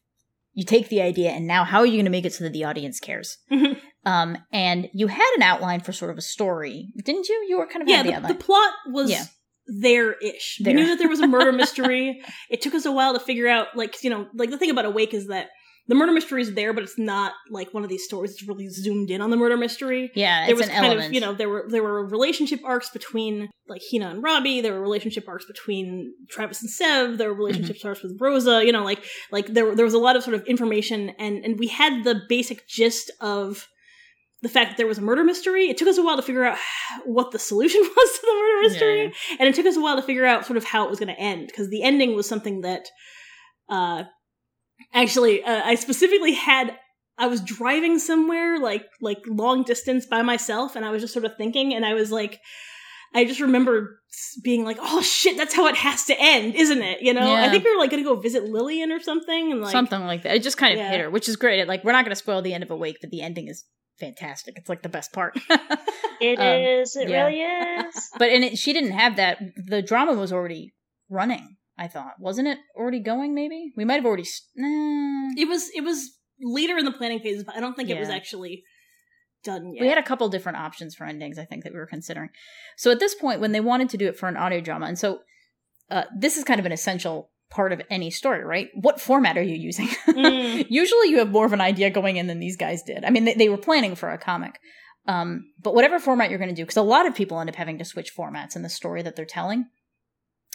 you 0.52 0.64
take 0.64 0.88
the 0.88 1.00
idea 1.00 1.30
and 1.30 1.46
now 1.46 1.64
how 1.64 1.78
are 1.78 1.86
you 1.86 1.94
going 1.94 2.04
to 2.04 2.10
make 2.10 2.24
it 2.24 2.32
so 2.32 2.44
that 2.44 2.52
the 2.52 2.64
audience 2.64 3.00
cares 3.00 3.38
mm-hmm. 3.50 3.78
Um, 4.06 4.38
and 4.52 4.88
you 4.94 5.08
had 5.08 5.30
an 5.36 5.42
outline 5.42 5.80
for 5.80 5.92
sort 5.92 6.10
of 6.10 6.16
a 6.16 6.22
story, 6.22 6.92
didn't 7.04 7.28
you? 7.28 7.46
You 7.48 7.58
were 7.58 7.66
kind 7.66 7.82
of 7.82 7.88
yeah. 7.88 8.20
The, 8.20 8.28
the, 8.28 8.34
plot 8.34 8.72
was 8.86 9.10
yeah. 9.10 9.24
there-ish. 9.66 10.58
There. 10.60 10.74
We 10.74 10.80
knew 10.80 10.88
that 10.88 10.98
there 10.98 11.08
was 11.08 11.20
a 11.20 11.26
murder 11.26 11.52
mystery. 11.56 12.22
it 12.48 12.62
took 12.62 12.74
us 12.74 12.86
a 12.86 12.92
while 12.92 13.12
to 13.12 13.20
figure 13.20 13.46
out, 13.46 13.76
like 13.76 14.02
you 14.02 14.08
know, 14.08 14.26
like 14.34 14.50
the 14.50 14.56
thing 14.56 14.70
about 14.70 14.86
Awake 14.86 15.12
is 15.12 15.26
that 15.26 15.50
the 15.90 15.96
murder 15.96 16.12
mystery 16.12 16.40
is 16.40 16.54
there, 16.54 16.72
but 16.72 16.84
it's 16.84 16.96
not 16.96 17.32
like 17.50 17.74
one 17.74 17.82
of 17.82 17.88
these 17.88 18.04
stories 18.04 18.30
that's 18.30 18.46
really 18.46 18.68
zoomed 18.68 19.10
in 19.10 19.20
on 19.20 19.30
the 19.30 19.36
murder 19.36 19.56
mystery. 19.56 20.12
Yeah, 20.14 20.46
there 20.46 20.54
was 20.54 20.68
kind 20.68 20.86
element. 20.86 21.08
of 21.08 21.12
you 21.12 21.20
know 21.20 21.34
there 21.34 21.48
were 21.48 21.66
there 21.68 21.82
were 21.82 22.06
relationship 22.06 22.60
arcs 22.64 22.90
between 22.90 23.50
like 23.68 23.82
Hina 23.90 24.08
and 24.10 24.22
Robbie. 24.22 24.60
There 24.60 24.72
were 24.72 24.80
relationship 24.80 25.26
arcs 25.26 25.46
between 25.46 26.14
Travis 26.28 26.62
and 26.62 26.70
Sev. 26.70 27.18
There 27.18 27.28
were 27.28 27.34
relationship 27.34 27.78
mm-hmm. 27.78 27.88
arcs 27.88 28.04
with 28.04 28.16
Rosa. 28.20 28.64
You 28.64 28.70
know, 28.70 28.84
like 28.84 29.04
like 29.32 29.48
there 29.48 29.74
there 29.74 29.84
was 29.84 29.94
a 29.94 29.98
lot 29.98 30.14
of 30.14 30.22
sort 30.22 30.34
of 30.34 30.46
information, 30.46 31.10
and 31.18 31.44
and 31.44 31.58
we 31.58 31.66
had 31.66 32.04
the 32.04 32.20
basic 32.28 32.68
gist 32.68 33.10
of 33.20 33.66
the 34.42 34.48
fact 34.48 34.70
that 34.70 34.76
there 34.76 34.86
was 34.86 34.98
a 34.98 35.02
murder 35.02 35.24
mystery. 35.24 35.70
It 35.70 35.76
took 35.76 35.88
us 35.88 35.98
a 35.98 36.04
while 36.04 36.14
to 36.14 36.22
figure 36.22 36.44
out 36.44 36.56
what 37.04 37.32
the 37.32 37.40
solution 37.40 37.80
was 37.96 38.12
to 38.12 38.20
the 38.22 38.32
murder 38.32 38.68
mystery, 38.68 39.02
yeah, 39.06 39.36
and 39.40 39.48
it 39.48 39.56
took 39.56 39.66
us 39.66 39.76
a 39.76 39.80
while 39.80 39.96
to 39.96 40.02
figure 40.02 40.24
out 40.24 40.46
sort 40.46 40.56
of 40.56 40.62
how 40.62 40.84
it 40.84 40.90
was 40.90 41.00
going 41.00 41.12
to 41.12 41.20
end 41.20 41.48
because 41.48 41.68
the 41.68 41.82
ending 41.82 42.14
was 42.14 42.28
something 42.28 42.60
that, 42.60 42.86
uh, 43.68 44.04
actually, 44.92 45.42
uh, 45.42 45.62
I 45.64 45.74
specifically 45.74 46.32
had. 46.32 46.76
I 47.18 47.26
was 47.26 47.42
driving 47.42 47.98
somewhere 47.98 48.58
like 48.58 48.86
like 49.00 49.18
long 49.26 49.62
distance 49.62 50.06
by 50.06 50.22
myself, 50.22 50.74
and 50.74 50.84
I 50.84 50.90
was 50.90 51.02
just 51.02 51.12
sort 51.12 51.24
of 51.24 51.36
thinking, 51.36 51.74
and 51.74 51.84
I 51.84 51.94
was 51.94 52.10
like. 52.10 52.40
I 53.12 53.24
just 53.24 53.40
remember 53.40 54.00
being 54.44 54.64
like, 54.64 54.76
"Oh 54.80 55.02
shit, 55.02 55.36
that's 55.36 55.52
how 55.52 55.66
it 55.66 55.74
has 55.74 56.04
to 56.04 56.16
end, 56.16 56.54
isn't 56.54 56.80
it?" 56.80 57.02
You 57.02 57.12
know, 57.12 57.26
yeah. 57.26 57.42
I 57.42 57.48
think 57.48 57.64
we 57.64 57.74
were 57.74 57.80
like 57.80 57.90
going 57.90 58.04
to 58.04 58.08
go 58.08 58.14
visit 58.14 58.44
Lillian 58.44 58.92
or 58.92 59.00
something, 59.00 59.50
and 59.50 59.60
like 59.60 59.72
something 59.72 60.00
like 60.02 60.22
that. 60.22 60.36
It 60.36 60.44
just 60.44 60.56
kind 60.56 60.74
of 60.74 60.78
yeah. 60.78 60.90
hit 60.92 61.00
her, 61.00 61.10
which 61.10 61.28
is 61.28 61.34
great. 61.34 61.58
It, 61.58 61.66
Like, 61.66 61.82
we're 61.82 61.90
not 61.90 62.04
going 62.04 62.12
to 62.12 62.16
spoil 62.16 62.40
the 62.40 62.54
end 62.54 62.62
of 62.62 62.70
Awake, 62.70 62.98
but 63.00 63.10
the 63.10 63.20
ending 63.20 63.48
is 63.48 63.64
fantastic. 63.98 64.54
It's 64.56 64.68
like 64.68 64.82
the 64.82 64.88
best 64.88 65.12
part. 65.12 65.36
It 66.20 66.38
um, 66.38 66.80
is. 66.82 66.96
It 66.96 67.08
yeah. 67.08 67.24
really 67.24 67.40
is. 67.40 68.10
but 68.18 68.28
and 68.28 68.44
it, 68.44 68.58
she 68.58 68.72
didn't 68.72 68.92
have 68.92 69.16
that. 69.16 69.38
The 69.56 69.82
drama 69.82 70.12
was 70.14 70.32
already 70.32 70.74
running. 71.08 71.56
I 71.80 71.88
thought 71.88 72.12
wasn't 72.20 72.48
it 72.48 72.58
already 72.76 73.00
going? 73.00 73.34
Maybe 73.34 73.72
we 73.76 73.84
might 73.84 73.94
have 73.94 74.06
already. 74.06 74.26
Nah. 74.54 75.30
It 75.36 75.48
was. 75.48 75.70
It 75.74 75.82
was 75.82 76.10
later 76.40 76.76
in 76.76 76.84
the 76.84 76.92
planning 76.92 77.20
phases, 77.20 77.42
but 77.42 77.56
I 77.56 77.60
don't 77.60 77.74
think 77.74 77.88
yeah. 77.88 77.96
it 77.96 78.00
was 78.00 78.10
actually 78.10 78.64
done 79.42 79.72
yet. 79.74 79.80
We 79.80 79.88
had 79.88 79.98
a 79.98 80.02
couple 80.02 80.28
different 80.28 80.58
options 80.58 80.94
for 80.94 81.04
endings. 81.04 81.38
I 81.38 81.46
think 81.46 81.64
that 81.64 81.72
we 81.72 81.78
were 81.78 81.86
considering. 81.86 82.28
So 82.76 82.90
at 82.90 83.00
this 83.00 83.14
point, 83.14 83.40
when 83.40 83.52
they 83.52 83.60
wanted 83.60 83.88
to 83.90 83.96
do 83.96 84.06
it 84.08 84.18
for 84.18 84.28
an 84.28 84.36
audio 84.36 84.60
drama, 84.60 84.86
and 84.86 84.98
so 84.98 85.20
uh, 85.90 86.04
this 86.16 86.36
is 86.36 86.44
kind 86.44 86.60
of 86.60 86.66
an 86.66 86.72
essential 86.72 87.30
part 87.50 87.72
of 87.72 87.82
any 87.90 88.10
story, 88.10 88.44
right? 88.44 88.68
What 88.74 89.00
format 89.00 89.36
are 89.36 89.42
you 89.42 89.56
using? 89.56 89.88
Mm. 90.06 90.66
Usually 90.70 91.08
you 91.08 91.18
have 91.18 91.30
more 91.30 91.46
of 91.46 91.52
an 91.52 91.60
idea 91.60 91.90
going 91.90 92.16
in 92.16 92.26
than 92.26 92.38
these 92.38 92.56
guys 92.56 92.82
did. 92.82 93.04
I 93.04 93.10
mean, 93.10 93.24
they, 93.24 93.34
they 93.34 93.48
were 93.48 93.58
planning 93.58 93.96
for 93.96 94.10
a 94.10 94.18
comic. 94.18 94.60
Um, 95.06 95.50
but 95.60 95.74
whatever 95.74 95.98
format 95.98 96.30
you're 96.30 96.38
going 96.38 96.50
to 96.50 96.54
do, 96.54 96.62
because 96.62 96.76
a 96.76 96.82
lot 96.82 97.06
of 97.06 97.14
people 97.14 97.40
end 97.40 97.50
up 97.50 97.56
having 97.56 97.78
to 97.78 97.84
switch 97.84 98.14
formats 98.14 98.54
in 98.54 98.62
the 98.62 98.68
story 98.68 99.02
that 99.02 99.16
they're 99.16 99.24
telling. 99.24 99.66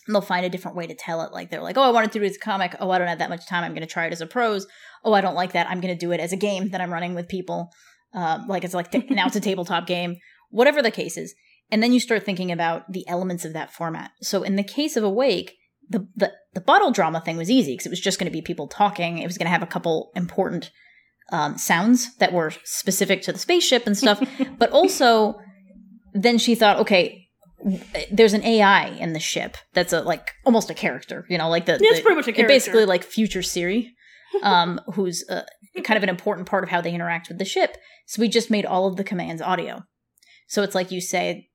They'll 0.07 0.21
find 0.21 0.45
a 0.45 0.49
different 0.49 0.77
way 0.77 0.87
to 0.87 0.93
tell 0.93 1.21
it. 1.21 1.31
Like 1.31 1.49
they're 1.49 1.61
like, 1.61 1.77
oh, 1.77 1.83
I 1.83 1.89
wanted 1.89 2.11
to 2.11 2.19
do 2.19 2.25
it 2.25 2.29
as 2.29 2.35
a 2.35 2.39
comic. 2.39 2.75
Oh, 2.79 2.91
I 2.91 2.99
don't 2.99 3.07
have 3.07 3.19
that 3.19 3.29
much 3.29 3.47
time. 3.47 3.63
I'm 3.63 3.73
going 3.73 3.81
to 3.81 3.91
try 3.91 4.05
it 4.05 4.13
as 4.13 4.21
a 4.21 4.27
prose. 4.27 4.67
Oh, 5.03 5.13
I 5.13 5.21
don't 5.21 5.35
like 5.35 5.53
that. 5.53 5.67
I'm 5.69 5.81
going 5.81 5.93
to 5.93 5.99
do 5.99 6.11
it 6.11 6.19
as 6.19 6.31
a 6.31 6.37
game 6.37 6.69
that 6.69 6.81
I'm 6.81 6.93
running 6.93 7.15
with 7.15 7.27
people. 7.27 7.71
Um, 8.13 8.47
like 8.47 8.63
it's 8.63 8.73
like 8.73 8.91
t- 8.91 9.05
now 9.09 9.27
it's 9.27 9.35
a 9.35 9.41
tabletop 9.41 9.87
game. 9.87 10.17
Whatever 10.49 10.81
the 10.81 10.91
case 10.91 11.17
is. 11.17 11.33
And 11.71 11.81
then 11.81 11.93
you 11.93 11.99
start 11.99 12.23
thinking 12.23 12.51
about 12.51 12.91
the 12.91 13.07
elements 13.07 13.45
of 13.45 13.53
that 13.53 13.73
format. 13.73 14.11
So 14.21 14.43
in 14.43 14.55
the 14.55 14.63
case 14.63 14.95
of 14.95 15.03
Awake, 15.03 15.53
the, 15.89 16.07
the, 16.15 16.31
the 16.53 16.61
bottle 16.61 16.91
drama 16.91 17.21
thing 17.21 17.37
was 17.37 17.49
easy 17.49 17.73
because 17.73 17.87
it 17.87 17.91
was 17.91 17.99
just 17.99 18.19
going 18.19 18.31
to 18.31 18.35
be 18.35 18.41
people 18.41 18.67
talking. 18.67 19.17
It 19.17 19.27
was 19.27 19.37
going 19.37 19.47
to 19.47 19.51
have 19.51 19.63
a 19.63 19.67
couple 19.67 20.11
important 20.15 20.71
um, 21.31 21.57
sounds 21.57 22.15
that 22.17 22.33
were 22.33 22.51
specific 22.63 23.21
to 23.23 23.31
the 23.31 23.39
spaceship 23.39 23.87
and 23.87 23.97
stuff. 23.97 24.23
but 24.57 24.71
also, 24.71 25.39
then 26.13 26.37
she 26.37 26.55
thought, 26.55 26.79
okay, 26.79 27.24
there's 28.11 28.33
an 28.33 28.43
AI 28.43 28.87
in 28.89 29.13
the 29.13 29.19
ship 29.19 29.57
that's 29.73 29.91
a 29.91 30.01
like 30.01 30.31
almost 30.45 30.69
a 30.69 30.73
character, 30.73 31.25
you 31.29 31.37
know, 31.37 31.49
like 31.49 31.65
the, 31.65 31.73
yeah, 31.81 31.91
it's 31.91 32.01
pretty 32.01 32.15
much 32.15 32.27
a 32.27 32.31
character. 32.31 32.47
basically 32.47 32.85
like 32.85 33.03
future 33.03 33.41
Siri, 33.41 33.93
um, 34.43 34.79
who's 34.93 35.27
uh, 35.29 35.43
kind 35.83 35.97
of 35.97 36.03
an 36.03 36.09
important 36.09 36.47
part 36.47 36.63
of 36.63 36.69
how 36.69 36.79
they 36.79 36.93
interact 36.93 37.27
with 37.27 37.39
the 37.39 37.45
ship. 37.45 37.77
So 38.05 38.21
we 38.21 38.27
just 38.27 38.51
made 38.51 38.65
all 38.65 38.87
of 38.87 38.97
the 38.97 39.03
commands 39.03 39.41
audio. 39.41 39.83
So 40.47 40.61
it's 40.61 40.75
like 40.75 40.91
you 40.91 41.01
say, 41.01 41.49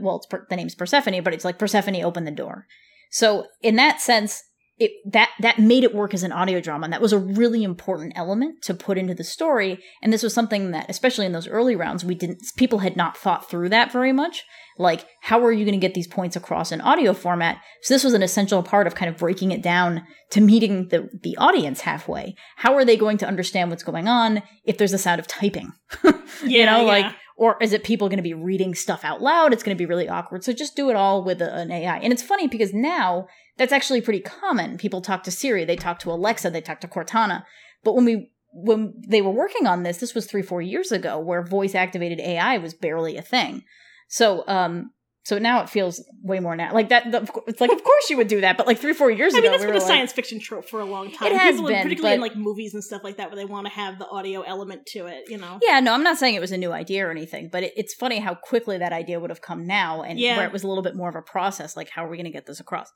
well, 0.00 0.16
it's 0.16 0.26
per- 0.26 0.46
the 0.48 0.56
name's 0.56 0.76
Persephone, 0.76 1.22
but 1.22 1.34
it's 1.34 1.44
like 1.44 1.58
Persephone, 1.58 2.00
open 2.02 2.24
the 2.24 2.30
door. 2.30 2.66
So 3.10 3.46
in 3.60 3.76
that 3.76 4.00
sense, 4.00 4.42
it 4.78 4.92
that 5.10 5.30
that 5.40 5.58
made 5.58 5.84
it 5.84 5.94
work 5.94 6.12
as 6.12 6.22
an 6.22 6.32
audio 6.32 6.60
drama 6.60 6.84
and 6.84 6.92
that 6.92 7.00
was 7.00 7.12
a 7.12 7.18
really 7.18 7.62
important 7.62 8.12
element 8.14 8.60
to 8.62 8.74
put 8.74 8.98
into 8.98 9.14
the 9.14 9.24
story. 9.24 9.82
And 10.02 10.12
this 10.12 10.22
was 10.22 10.34
something 10.34 10.70
that 10.72 10.90
especially 10.90 11.24
in 11.26 11.32
those 11.32 11.48
early 11.48 11.74
rounds 11.76 12.04
we 12.04 12.14
didn't 12.14 12.42
people 12.56 12.80
had 12.80 12.96
not 12.96 13.16
thought 13.16 13.48
through 13.48 13.70
that 13.70 13.90
very 13.90 14.12
much. 14.12 14.44
Like 14.78 15.06
how 15.22 15.42
are 15.44 15.52
you 15.52 15.64
going 15.64 15.78
to 15.80 15.86
get 15.86 15.94
these 15.94 16.06
points 16.06 16.36
across 16.36 16.72
in 16.72 16.80
audio 16.82 17.14
format? 17.14 17.58
So 17.82 17.94
this 17.94 18.04
was 18.04 18.12
an 18.12 18.22
essential 18.22 18.62
part 18.62 18.86
of 18.86 18.94
kind 18.94 19.08
of 19.08 19.16
breaking 19.16 19.52
it 19.52 19.62
down 19.62 20.02
to 20.30 20.40
meeting 20.40 20.88
the 20.88 21.08
the 21.22 21.36
audience 21.38 21.80
halfway. 21.82 22.34
How 22.56 22.74
are 22.74 22.84
they 22.84 22.96
going 22.98 23.16
to 23.18 23.26
understand 23.26 23.70
what's 23.70 23.82
going 23.82 24.08
on 24.08 24.42
if 24.64 24.76
there's 24.76 24.92
a 24.92 24.98
sound 24.98 25.20
of 25.20 25.26
typing? 25.26 25.72
You 26.42 26.58
Yeah, 26.58 26.66
know 26.66 26.80
yeah. 26.80 26.86
like 26.86 27.14
or 27.36 27.56
is 27.60 27.72
it 27.72 27.84
people 27.84 28.08
going 28.08 28.16
to 28.16 28.22
be 28.22 28.34
reading 28.34 28.74
stuff 28.74 29.04
out 29.04 29.20
loud? 29.20 29.52
It's 29.52 29.62
going 29.62 29.76
to 29.76 29.78
be 29.78 29.86
really 29.86 30.08
awkward. 30.08 30.42
So 30.42 30.52
just 30.52 30.74
do 30.74 30.90
it 30.90 30.96
all 30.96 31.22
with 31.22 31.40
a, 31.42 31.54
an 31.54 31.70
ai 31.70 31.98
and 31.98 32.12
it's 32.12 32.22
funny 32.22 32.48
because 32.48 32.72
now 32.72 33.28
that's 33.56 33.72
actually 33.72 34.00
pretty 34.00 34.20
common. 34.20 34.78
People 34.78 35.00
talk 35.00 35.22
to 35.24 35.30
siri 35.30 35.64
they 35.64 35.76
talk 35.76 35.98
to 36.00 36.10
alexa 36.10 36.50
they 36.50 36.60
talk 36.60 36.80
to 36.80 36.88
cortana. 36.88 37.44
But 37.84 37.94
when 37.94 38.04
we 38.04 38.30
when 38.52 38.94
they 39.06 39.20
were 39.20 39.30
working 39.30 39.66
on 39.66 39.82
this 39.82 39.98
this 39.98 40.14
was 40.14 40.26
three 40.26 40.42
four 40.42 40.62
years 40.62 40.90
ago 40.90 41.18
where 41.18 41.42
voice 41.42 41.74
activated 41.74 42.20
ai 42.20 42.58
was 42.58 42.74
barely 42.74 43.16
a 43.16 43.22
thing. 43.22 43.62
So 44.08 44.44
um 44.46 44.90
so 45.26 45.38
now 45.38 45.60
it 45.62 45.68
feels 45.68 46.02
way 46.22 46.38
more 46.38 46.54
now 46.54 46.72
like 46.72 46.88
that 46.88 47.10
the, 47.10 47.18
it's 47.48 47.60
like 47.60 47.72
of 47.72 47.82
course 47.82 48.08
you 48.10 48.16
would 48.16 48.28
do 48.28 48.40
that 48.40 48.56
but 48.56 48.66
like 48.66 48.78
three 48.78 48.92
four 48.92 49.10
years 49.10 49.34
I 49.34 49.38
ago 49.38 49.48
I 49.48 49.50
mean, 49.50 49.52
that's 49.52 49.62
we 49.64 49.72
been 49.72 49.76
a 49.76 49.84
like, 49.84 49.88
science 49.88 50.12
fiction 50.12 50.38
trope 50.38 50.68
for 50.68 50.80
a 50.80 50.84
long 50.84 51.10
time. 51.10 51.32
It 51.32 51.38
has 51.38 51.56
People, 51.56 51.68
been, 51.68 51.82
particularly 51.82 52.14
in 52.14 52.20
like 52.20 52.36
movies 52.36 52.74
and 52.74 52.82
stuff 52.84 53.02
like 53.02 53.16
that, 53.16 53.28
where 53.30 53.36
they 53.36 53.44
want 53.44 53.66
to 53.66 53.72
have 53.72 53.98
the 53.98 54.06
audio 54.06 54.42
element 54.42 54.86
to 54.92 55.06
it. 55.06 55.24
You 55.28 55.38
know. 55.38 55.58
Yeah, 55.62 55.80
no, 55.80 55.92
I'm 55.94 56.02
not 56.02 56.16
saying 56.16 56.34
it 56.34 56.40
was 56.40 56.52
a 56.52 56.56
new 56.58 56.72
idea 56.72 57.06
or 57.06 57.10
anything, 57.10 57.48
but 57.50 57.62
it, 57.64 57.72
it's 57.76 57.94
funny 57.94 58.18
how 58.20 58.34
quickly 58.34 58.78
that 58.78 58.92
idea 58.92 59.18
would 59.18 59.30
have 59.30 59.40
come 59.40 59.66
now, 59.66 60.02
and 60.02 60.18
Yeah. 60.18 60.36
where 60.36 60.46
it 60.46 60.52
was 60.52 60.62
a 60.62 60.68
little 60.68 60.82
bit 60.82 60.94
more 60.94 61.08
of 61.08 61.16
a 61.16 61.22
process. 61.22 61.76
Like, 61.76 61.88
how 61.90 62.04
are 62.04 62.08
we 62.08 62.16
going 62.16 62.26
to 62.26 62.30
get 62.32 62.46
this 62.46 62.60
across? 62.60 62.92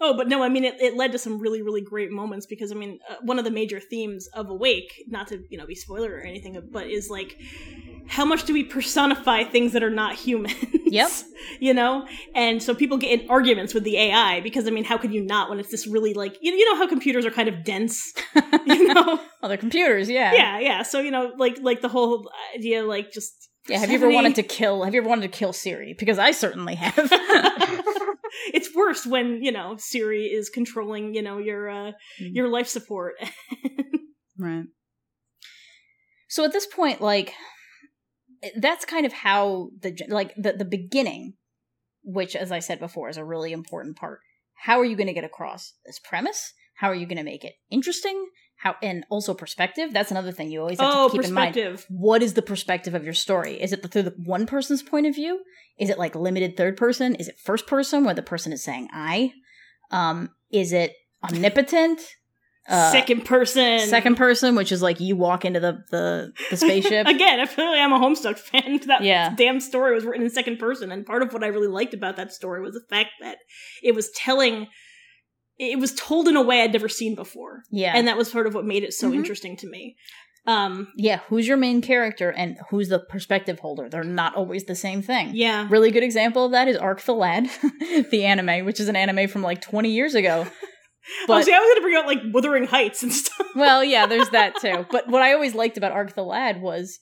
Oh, 0.00 0.16
but 0.16 0.26
no, 0.26 0.42
I 0.42 0.48
mean, 0.48 0.64
it, 0.64 0.80
it 0.80 0.96
led 0.96 1.12
to 1.12 1.18
some 1.18 1.38
really, 1.38 1.62
really 1.62 1.80
great 1.80 2.10
moments 2.10 2.46
because, 2.46 2.72
I 2.72 2.74
mean, 2.74 2.98
uh, 3.08 3.16
one 3.22 3.38
of 3.38 3.44
the 3.44 3.52
major 3.52 3.78
themes 3.78 4.26
of 4.34 4.50
Awake, 4.50 4.92
not 5.06 5.28
to, 5.28 5.44
you 5.48 5.56
know, 5.56 5.66
be 5.66 5.76
spoiler 5.76 6.10
or 6.10 6.20
anything, 6.20 6.60
but 6.72 6.88
is 6.88 7.08
like, 7.08 7.36
how 8.06 8.24
much 8.24 8.44
do 8.44 8.52
we 8.52 8.64
personify 8.64 9.44
things 9.44 9.72
that 9.72 9.82
are 9.82 9.90
not 9.90 10.14
humans? 10.14 10.54
Yep. 10.86 11.10
you 11.60 11.72
know? 11.72 12.06
And 12.34 12.62
so 12.62 12.74
people 12.74 12.98
get 12.98 13.20
in 13.20 13.30
arguments 13.30 13.72
with 13.74 13.84
the 13.84 13.96
AI 13.96 14.40
because, 14.40 14.66
I 14.66 14.70
mean, 14.70 14.84
how 14.84 14.98
could 14.98 15.12
you 15.14 15.22
not 15.22 15.48
when 15.48 15.58
it's 15.58 15.70
this 15.70 15.86
really 15.86 16.12
like, 16.14 16.36
you, 16.40 16.52
you 16.52 16.70
know 16.70 16.76
how 16.76 16.86
computers 16.86 17.24
are 17.24 17.30
kind 17.30 17.48
of 17.48 17.64
dense? 17.64 18.12
you 18.66 18.92
know? 18.92 19.20
Other 19.42 19.56
computers, 19.56 20.10
yeah, 20.10 20.32
yeah, 20.34 20.58
yeah. 20.58 20.82
So, 20.82 21.00
you 21.00 21.10
know, 21.10 21.32
like, 21.38 21.58
like 21.62 21.80
the 21.80 21.88
whole 21.88 22.30
idea, 22.54 22.84
like, 22.84 23.12
just. 23.12 23.48
yeah. 23.68 23.78
Have 23.78 23.90
you 23.90 23.96
ever 23.96 24.10
wanted 24.10 24.34
to 24.36 24.42
kill? 24.42 24.84
Have 24.84 24.94
you 24.94 25.00
ever 25.00 25.08
wanted 25.08 25.30
to 25.32 25.36
kill 25.38 25.52
Siri? 25.52 25.94
Because 25.98 26.18
I 26.18 26.32
certainly 26.32 26.74
have. 26.74 26.94
it's 28.54 28.74
worse 28.74 29.06
when 29.06 29.42
you 29.42 29.52
know 29.52 29.76
Siri 29.78 30.24
is 30.26 30.48
controlling 30.48 31.14
you 31.14 31.20
know 31.22 31.38
your 31.38 31.68
uh, 31.68 31.92
Mm. 32.20 32.34
your 32.34 32.48
life 32.48 32.66
support. 32.68 33.14
right. 34.38 34.64
So 36.28 36.44
at 36.44 36.52
this 36.52 36.66
point, 36.66 37.00
like, 37.00 37.34
that's 38.56 38.84
kind 38.84 39.06
of 39.06 39.12
how 39.12 39.70
the 39.80 39.96
like 40.08 40.34
the 40.36 40.52
the 40.52 40.64
beginning, 40.64 41.34
which, 42.02 42.34
as 42.34 42.52
I 42.52 42.58
said 42.58 42.78
before, 42.78 43.08
is 43.08 43.16
a 43.16 43.24
really 43.24 43.52
important 43.52 43.96
part. 43.96 44.20
How 44.54 44.78
are 44.80 44.84
you 44.84 44.96
going 44.96 45.08
to 45.08 45.12
get 45.12 45.24
across 45.24 45.74
this 45.84 45.98
premise? 45.98 46.52
How 46.74 46.88
are 46.88 46.94
you 46.94 47.06
going 47.06 47.18
to 47.18 47.24
make 47.24 47.44
it 47.44 47.54
interesting? 47.70 48.28
How 48.56 48.76
and 48.82 49.04
also 49.10 49.34
perspective. 49.34 49.92
That's 49.92 50.10
another 50.10 50.32
thing 50.32 50.50
you 50.50 50.60
always 50.60 50.80
have 50.80 50.92
oh, 50.94 51.08
to 51.08 51.16
keep 51.16 51.24
in 51.24 51.34
mind. 51.34 51.84
what 51.88 52.22
is 52.22 52.34
the 52.34 52.42
perspective 52.42 52.94
of 52.94 53.04
your 53.04 53.14
story? 53.14 53.60
Is 53.60 53.72
it 53.72 53.82
through 53.90 54.02
the 54.02 54.14
one 54.16 54.46
person's 54.46 54.82
point 54.82 55.06
of 55.06 55.14
view? 55.14 55.42
Is 55.78 55.90
it 55.90 55.98
like 55.98 56.14
limited 56.14 56.56
third 56.56 56.76
person? 56.76 57.16
Is 57.16 57.28
it 57.28 57.40
first 57.42 57.66
person 57.66 58.04
where 58.04 58.14
the 58.14 58.22
person 58.22 58.52
is 58.52 58.62
saying 58.62 58.88
I? 58.92 59.32
Um, 59.90 60.30
is 60.50 60.72
it 60.72 60.94
omnipotent? 61.24 62.00
Uh, 62.68 62.92
second 62.92 63.24
person. 63.24 63.80
second 63.80 64.16
person, 64.16 64.54
which 64.54 64.70
is 64.70 64.82
like 64.82 65.00
you 65.00 65.16
walk 65.16 65.44
into 65.44 65.58
the 65.60 65.82
the, 65.90 66.32
the 66.50 66.56
spaceship. 66.56 67.06
Again, 67.08 67.40
I 67.40 67.46
feel 67.46 67.64
like 67.66 67.80
I'm 67.80 67.92
a 67.92 67.98
Homestuck 67.98 68.38
fan. 68.38 68.80
That 68.86 69.02
Yeah. 69.02 69.34
damn 69.36 69.58
story 69.60 69.94
was 69.94 70.04
written 70.04 70.22
in 70.24 70.30
second 70.30 70.58
person, 70.58 70.92
and 70.92 71.04
part 71.04 71.22
of 71.22 71.32
what 71.32 71.42
I 71.42 71.48
really 71.48 71.66
liked 71.68 71.92
about 71.92 72.16
that 72.16 72.32
story 72.32 72.60
was 72.62 72.74
the 72.74 72.84
fact 72.88 73.10
that 73.20 73.38
it 73.82 73.94
was 73.94 74.10
telling. 74.12 74.68
It 75.58 75.78
was 75.78 75.94
told 75.94 76.28
in 76.28 76.36
a 76.36 76.42
way 76.42 76.62
I'd 76.62 76.72
never 76.72 76.88
seen 76.88 77.14
before, 77.14 77.62
yeah, 77.70 77.92
and 77.94 78.06
that 78.08 78.16
was 78.16 78.30
part 78.30 78.46
of 78.46 78.54
what 78.54 78.64
made 78.64 78.84
it 78.84 78.94
so 78.94 79.10
Mhm. 79.10 79.16
interesting 79.16 79.56
to 79.58 79.68
me. 79.68 79.96
Um, 80.46 80.88
yeah. 80.96 81.20
Who's 81.28 81.46
your 81.46 81.56
main 81.56 81.82
character 81.82 82.30
and 82.30 82.58
who's 82.70 82.88
the 82.88 82.98
perspective 82.98 83.60
holder? 83.60 83.88
They're 83.88 84.02
not 84.02 84.34
always 84.34 84.64
the 84.64 84.74
same 84.74 85.00
thing. 85.00 85.30
yeah, 85.34 85.68
Really 85.70 85.92
good 85.92 86.02
example 86.02 86.44
of 86.46 86.50
that 86.50 86.66
is 86.66 86.76
Arc 86.76 87.00
the 87.02 87.14
Lad, 87.14 87.48
the 88.10 88.24
anime, 88.24 88.64
which 88.64 88.80
is 88.80 88.88
an 88.88 88.96
anime 88.96 89.28
from 89.28 89.42
like 89.42 89.60
20 89.60 89.90
years 89.90 90.14
ago. 90.16 90.46
oh, 91.28 91.40
see, 91.42 91.52
I 91.52 91.58
was 91.58 91.66
going 91.68 91.76
to 91.76 91.82
bring 91.82 91.96
out 91.96 92.06
like 92.06 92.20
Wuthering 92.32 92.66
Heights 92.66 93.02
and 93.02 93.12
stuff. 93.12 93.46
well, 93.54 93.82
yeah, 93.84 94.06
there's 94.06 94.30
that 94.30 94.56
too. 94.60 94.86
But 94.90 95.08
what 95.08 95.22
I 95.22 95.32
always 95.32 95.54
liked 95.54 95.76
about 95.76 95.92
Arc 95.92 96.14
the 96.14 96.22
Lad 96.22 96.60
was 96.60 97.00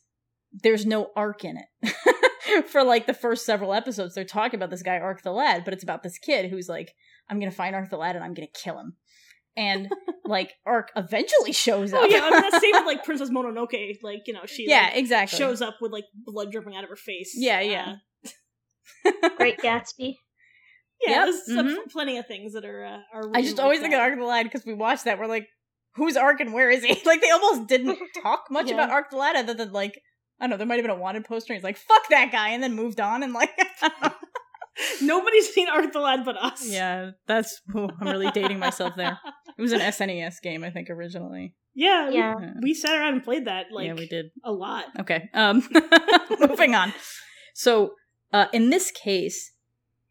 there's 0.53 0.87
no 0.87 1.11
arc 1.15 1.45
in 1.45 1.57
it. 1.59 2.67
For 2.69 2.83
like 2.83 3.07
the 3.07 3.15
first 3.15 3.47
several 3.47 3.73
episodes, 3.73 4.15
they're 4.15 4.25
talking 4.25 4.59
about 4.59 4.71
this 4.71 4.83
guy 4.83 4.99
Arc 4.99 5.23
the 5.23 5.31
Lad, 5.31 5.65
but 5.65 5.73
it's 5.73 5.85
about 5.85 6.03
this 6.03 6.19
kid 6.19 6.51
who's 6.51 6.69
like, 6.69 6.93
I'm 7.29 7.39
gonna 7.39 7.53
find 7.53 7.77
Arc 7.77 7.91
the 7.91 7.97
Lad 7.97 8.17
and 8.17 8.25
I'm 8.25 8.35
gonna 8.35 8.49
kill 8.49 8.79
him. 8.79 8.97
And 9.57 9.89
like 10.25 10.55
Arc 10.67 10.91
eventually 10.97 11.53
shows 11.53 11.93
up. 11.93 12.01
Oh 12.03 12.07
yeah, 12.07 12.23
I 12.25 12.31
mean 12.31 12.41
that's 12.41 12.61
same 12.61 12.73
with 12.73 12.87
like 12.87 13.05
Princess 13.05 13.31
Mononoke. 13.31 13.99
Like 14.03 14.23
you 14.27 14.33
know 14.33 14.47
she 14.47 14.69
yeah, 14.69 14.87
like, 14.87 14.97
exactly. 14.97 15.39
shows 15.39 15.63
up 15.63 15.77
with 15.81 15.93
like 15.93 16.05
blood 16.13 16.51
dripping 16.51 16.75
out 16.75 16.83
of 16.83 16.91
her 16.91 16.97
face. 16.97 17.35
Yeah, 17.37 17.61
yeah. 17.61 17.97
Uh, 19.05 19.29
Great 19.37 19.59
Gatsby. 19.59 20.17
Yeah. 21.07 21.11
Yep, 21.11 21.25
There's 21.27 21.47
some- 21.57 21.67
mhm. 21.69 21.91
plenty 21.91 22.19
of 22.19 22.27
things 22.27 22.53
that 22.55 22.65
are. 22.65 22.85
Uh, 22.85 22.99
are 23.15 23.31
I 23.35 23.43
just 23.43 23.57
like 23.57 23.65
always 23.65 23.81
think 23.81 23.95
of 23.95 23.99
that. 23.99 24.11
Arc 24.11 24.19
the 24.19 24.25
Lad 24.25 24.45
because 24.45 24.65
we 24.67 24.75
watched 24.75 25.05
that. 25.05 25.19
We're 25.19 25.27
like, 25.27 25.47
who's 25.97 26.17
Arc 26.17 26.41
and 26.41 26.53
where 26.53 26.71
is 26.71 26.85
he? 26.85 27.01
Like 27.07 27.21
they 27.21 27.31
almost 27.31 27.69
didn't 27.69 27.99
talk 28.23 28.45
much 28.51 28.69
Yeah. 28.69 28.75
about 28.75 28.91
Arc 28.91 29.11
the 29.11 29.17
Lad 29.17 29.37
other 29.37 29.55
than 29.55 29.73
like 29.73 30.01
I 30.41 30.45
don't 30.45 30.51
know, 30.51 30.57
there 30.57 30.67
might 30.67 30.77
have 30.77 30.85
been 30.85 30.91
a 30.91 30.99
wanted 30.99 31.25
poster. 31.27 31.53
And 31.53 31.59
he's 31.59 31.65
like, 31.65 31.77
"Fuck 31.77 32.09
that 32.11 32.33
guy," 32.33 32.51
and 32.51 32.63
then 32.63 32.75
moved 32.75 32.99
on. 33.01 33.23
And 33.23 33.33
like, 33.35 33.51
Nobody's 35.03 35.53
seen 35.53 35.69
Arc 35.69 35.93
the 35.93 36.01
Lad 36.01 36.25
but 36.25 36.37
us. 36.43 36.67
yeah, 36.67 37.11
that's. 37.27 37.61
ooh, 37.77 37.89
I'm 38.01 38.09
really 38.09 38.31
dating 38.31 38.59
myself 38.59 38.95
there. 38.97 39.19
It 39.59 39.61
was 39.61 39.73
an 39.73 39.81
SNES 39.81 40.41
game, 40.43 40.65
I 40.65 40.71
think, 40.71 40.89
originally. 40.89 41.55
yeah, 41.75 42.09
we- 42.09 42.17
Yeah. 42.17 42.35
We, 42.63 42.73
sat 42.73 42.97
around 42.99 43.15
and 43.15 43.23
played 43.25 43.47
that 43.47 43.67
like 43.73 43.87
yeah, 43.89 43.95
we 43.95 44.07
did. 44.09 44.27
a 44.43 44.53
lot. 44.53 44.85
Okay. 45.01 45.29
Um, 45.35 45.69
moving 46.41 46.75
on. 46.75 46.95
So, 47.55 47.91
uh, 48.33 48.47
in 48.55 48.71
this 48.71 48.91
case, 48.91 49.53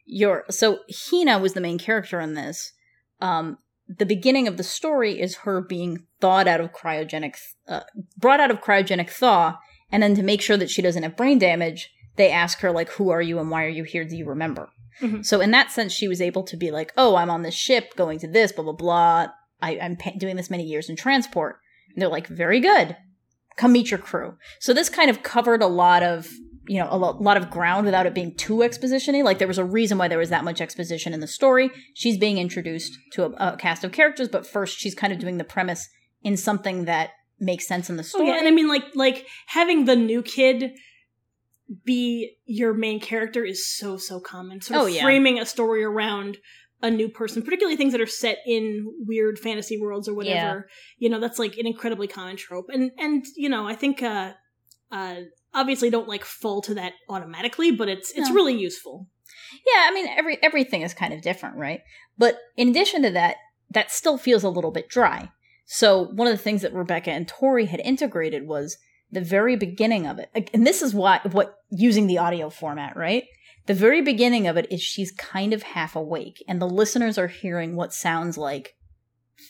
your 0.09 0.45
so 0.49 0.79
Hina 0.91 1.39
was 1.39 1.53
the 1.53 1.61
main 1.61 1.77
character 1.77 2.19
in 2.19 2.33
this. 2.33 2.73
Um, 3.21 3.59
the 3.87 4.05
beginning 4.05 4.47
of 4.47 4.57
the 4.57 4.63
story 4.63 5.19
is 5.19 5.37
her 5.37 5.61
being 5.61 6.05
thawed 6.19 6.47
out 6.47 6.61
of 6.61 6.71
cryogenic, 6.71 7.35
uh, 7.67 7.81
brought 8.17 8.39
out 8.39 8.51
of 8.51 8.61
cryogenic 8.61 9.09
thaw, 9.09 9.57
and 9.91 10.01
then 10.03 10.15
to 10.15 10.23
make 10.23 10.41
sure 10.41 10.57
that 10.57 10.69
she 10.69 10.81
doesn't 10.81 11.03
have 11.03 11.17
brain 11.17 11.39
damage, 11.39 11.89
they 12.15 12.29
ask 12.31 12.59
her 12.59 12.71
like, 12.71 12.89
"Who 12.91 13.09
are 13.09 13.21
you 13.21 13.39
and 13.39 13.49
why 13.51 13.63
are 13.65 13.69
you 13.69 13.83
here? 13.83 14.03
Do 14.03 14.15
you 14.17 14.25
remember?" 14.25 14.69
Mhm. 15.01 15.25
So 15.25 15.39
in 15.41 15.51
that 15.51 15.71
sense, 15.71 15.93
she 15.93 16.07
was 16.07 16.21
able 16.21 16.43
to 16.43 16.57
be 16.57 16.71
like, 16.71 16.91
"Oh, 16.97 17.15
I'm 17.15 17.29
on 17.29 17.43
this 17.43 17.55
ship 17.55 17.95
going 17.95 18.19
to 18.19 18.27
this, 18.27 18.51
blah 18.51 18.63
blah 18.63 18.73
blah. 18.73 19.27
I, 19.61 19.79
I'm 19.79 19.95
pa- 19.95 20.17
doing 20.17 20.35
this 20.35 20.49
many 20.49 20.63
years 20.63 20.89
in 20.89 20.95
transport." 20.95 21.57
And 21.93 22.01
they're 22.01 22.09
like, 22.09 22.27
"Very 22.27 22.59
good. 22.59 22.97
Come 23.57 23.73
meet 23.73 23.91
your 23.91 23.99
crew." 23.99 24.37
So 24.59 24.73
this 24.73 24.89
kind 24.89 25.09
of 25.09 25.23
covered 25.23 25.61
a 25.61 25.67
lot 25.67 26.03
of 26.03 26.29
you 26.69 26.77
know 26.79 26.87
a 26.89 26.97
lot 26.97 27.35
of 27.37 27.49
ground 27.49 27.85
without 27.85 28.05
it 28.05 28.13
being 28.13 28.35
too 28.35 28.57
expositiony. 28.57 29.23
Like 29.23 29.39
there 29.39 29.47
was 29.47 29.57
a 29.57 29.65
reason 29.65 29.97
why 29.97 30.07
there 30.07 30.17
was 30.19 30.29
that 30.29 30.43
much 30.43 30.61
exposition 30.61 31.13
in 31.13 31.19
the 31.19 31.27
story. 31.27 31.71
She's 31.95 32.17
being 32.17 32.37
introduced 32.37 32.93
to 33.13 33.25
a, 33.25 33.53
a 33.53 33.57
cast 33.57 33.83
of 33.83 33.91
characters, 33.91 34.27
but 34.29 34.45
first 34.45 34.77
she's 34.77 34.95
kind 34.95 35.11
of 35.11 35.19
doing 35.19 35.37
the 35.37 35.43
premise 35.43 35.89
in 36.23 36.37
something 36.37 36.85
that 36.85 37.09
makes 37.39 37.67
sense 37.67 37.89
in 37.89 37.95
the 37.97 38.03
Oh 38.03 38.13
story. 38.13 38.27
yeah, 38.27 38.37
and 38.39 38.47
I 38.47 38.51
mean 38.51 38.67
like 38.67 38.83
like 38.95 39.25
having 39.47 39.85
the 39.85 39.95
new 39.95 40.21
kid 40.21 40.73
be 41.85 42.35
your 42.45 42.73
main 42.73 42.99
character 42.99 43.43
is 43.43 43.67
so 43.67 43.97
so 43.97 44.19
common. 44.19 44.61
Sort 44.61 44.77
of 44.79 44.83
Oh, 44.83 44.87
yeah. 44.87 45.03
framing 45.03 45.39
a 45.39 45.45
story 45.45 45.83
around 45.83 46.37
a 46.81 46.89
new 46.89 47.09
person, 47.09 47.41
particularly 47.43 47.75
things 47.75 47.91
that 47.91 48.01
are 48.01 48.05
set 48.07 48.37
in 48.47 48.85
weird 49.05 49.37
fantasy 49.37 49.77
worlds 49.79 50.07
or 50.07 50.13
whatever. 50.15 50.35
Yeah. 50.37 50.61
You 50.97 51.09
know, 51.09 51.19
that's 51.19 51.37
like 51.37 51.57
an 51.57 51.67
incredibly 51.67 52.07
common 52.07 52.37
trope. 52.37 52.67
And 52.73 52.91
and 52.97 53.25
you 53.35 53.49
know, 53.49 53.67
I 53.67 53.75
think 53.75 54.01
uh 54.01 54.31
uh 54.91 55.15
obviously 55.53 55.89
don't 55.89 56.07
like 56.07 56.23
fall 56.25 56.61
to 56.63 56.73
that 56.75 56.93
automatically, 57.07 57.71
but 57.71 57.89
it's 57.89 58.11
it's 58.11 58.29
No. 58.29 58.35
really 58.35 58.55
useful. 58.57 59.07
Yeah, 59.65 59.85
I 59.87 59.93
mean 59.93 60.07
every 60.07 60.41
everything 60.43 60.81
is 60.81 60.93
kind 60.93 61.13
of 61.13 61.21
different, 61.21 61.55
right? 61.57 61.81
But 62.17 62.39
in 62.57 62.69
addition 62.69 63.03
to 63.03 63.11
that, 63.11 63.37
that 63.71 63.91
still 63.91 64.17
feels 64.17 64.43
a 64.43 64.49
little 64.49 64.71
bit 64.71 64.89
dry. 64.89 65.29
So 65.65 66.05
one 66.05 66.27
of 66.27 66.35
the 66.35 66.43
things 66.43 66.61
that 66.63 66.73
Rebecca 66.73 67.11
and 67.11 67.27
Tori 67.27 67.65
had 67.65 67.79
integrated 67.81 68.47
was 68.47 68.77
the 69.11 69.21
very 69.21 69.55
beginning 69.55 70.05
of 70.07 70.19
it. 70.19 70.49
And 70.53 70.65
this 70.65 70.81
is 70.81 70.93
why 70.93 71.19
what 71.31 71.55
using 71.69 72.07
the 72.07 72.17
audio 72.17 72.49
format, 72.49 72.95
right? 72.97 73.23
The 73.65 73.73
very 73.75 74.01
beginning 74.01 74.47
of 74.47 74.57
it 74.57 74.71
is 74.71 74.81
she's 74.81 75.11
kind 75.11 75.53
of 75.53 75.61
half 75.61 75.95
awake 75.95 76.43
and 76.47 76.59
the 76.59 76.67
listeners 76.67 77.17
are 77.19 77.27
hearing 77.27 77.75
what 77.75 77.93
sounds 77.93 78.37
like 78.37 78.75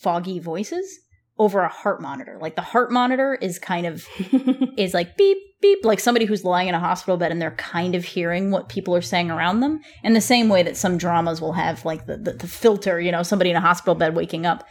foggy 0.01 0.39
voices 0.39 0.99
over 1.37 1.61
a 1.61 1.69
heart 1.69 2.01
monitor. 2.01 2.37
Like 2.41 2.55
the 2.55 2.61
heart 2.61 2.91
monitor 2.91 3.35
is 3.35 3.59
kind 3.59 3.85
of 3.85 4.05
is 4.77 4.93
like 4.93 5.15
beep 5.17 5.37
beep, 5.61 5.83
like 5.83 5.99
somebody 5.99 6.25
who's 6.25 6.43
lying 6.43 6.67
in 6.67 6.75
a 6.75 6.79
hospital 6.79 7.17
bed 7.17 7.31
and 7.31 7.41
they're 7.41 7.51
kind 7.51 7.95
of 7.95 8.05
hearing 8.05 8.51
what 8.51 8.69
people 8.69 8.95
are 8.95 9.01
saying 9.01 9.29
around 9.29 9.59
them. 9.59 9.81
In 10.03 10.13
the 10.13 10.21
same 10.21 10.49
way 10.49 10.63
that 10.63 10.77
some 10.77 10.97
dramas 10.97 11.41
will 11.41 11.53
have 11.53 11.85
like 11.85 12.05
the, 12.05 12.17
the, 12.17 12.33
the 12.33 12.47
filter, 12.47 12.99
you 12.99 13.11
know, 13.11 13.23
somebody 13.23 13.49
in 13.49 13.55
a 13.55 13.61
hospital 13.61 13.95
bed 13.95 14.15
waking 14.15 14.45
up. 14.45 14.63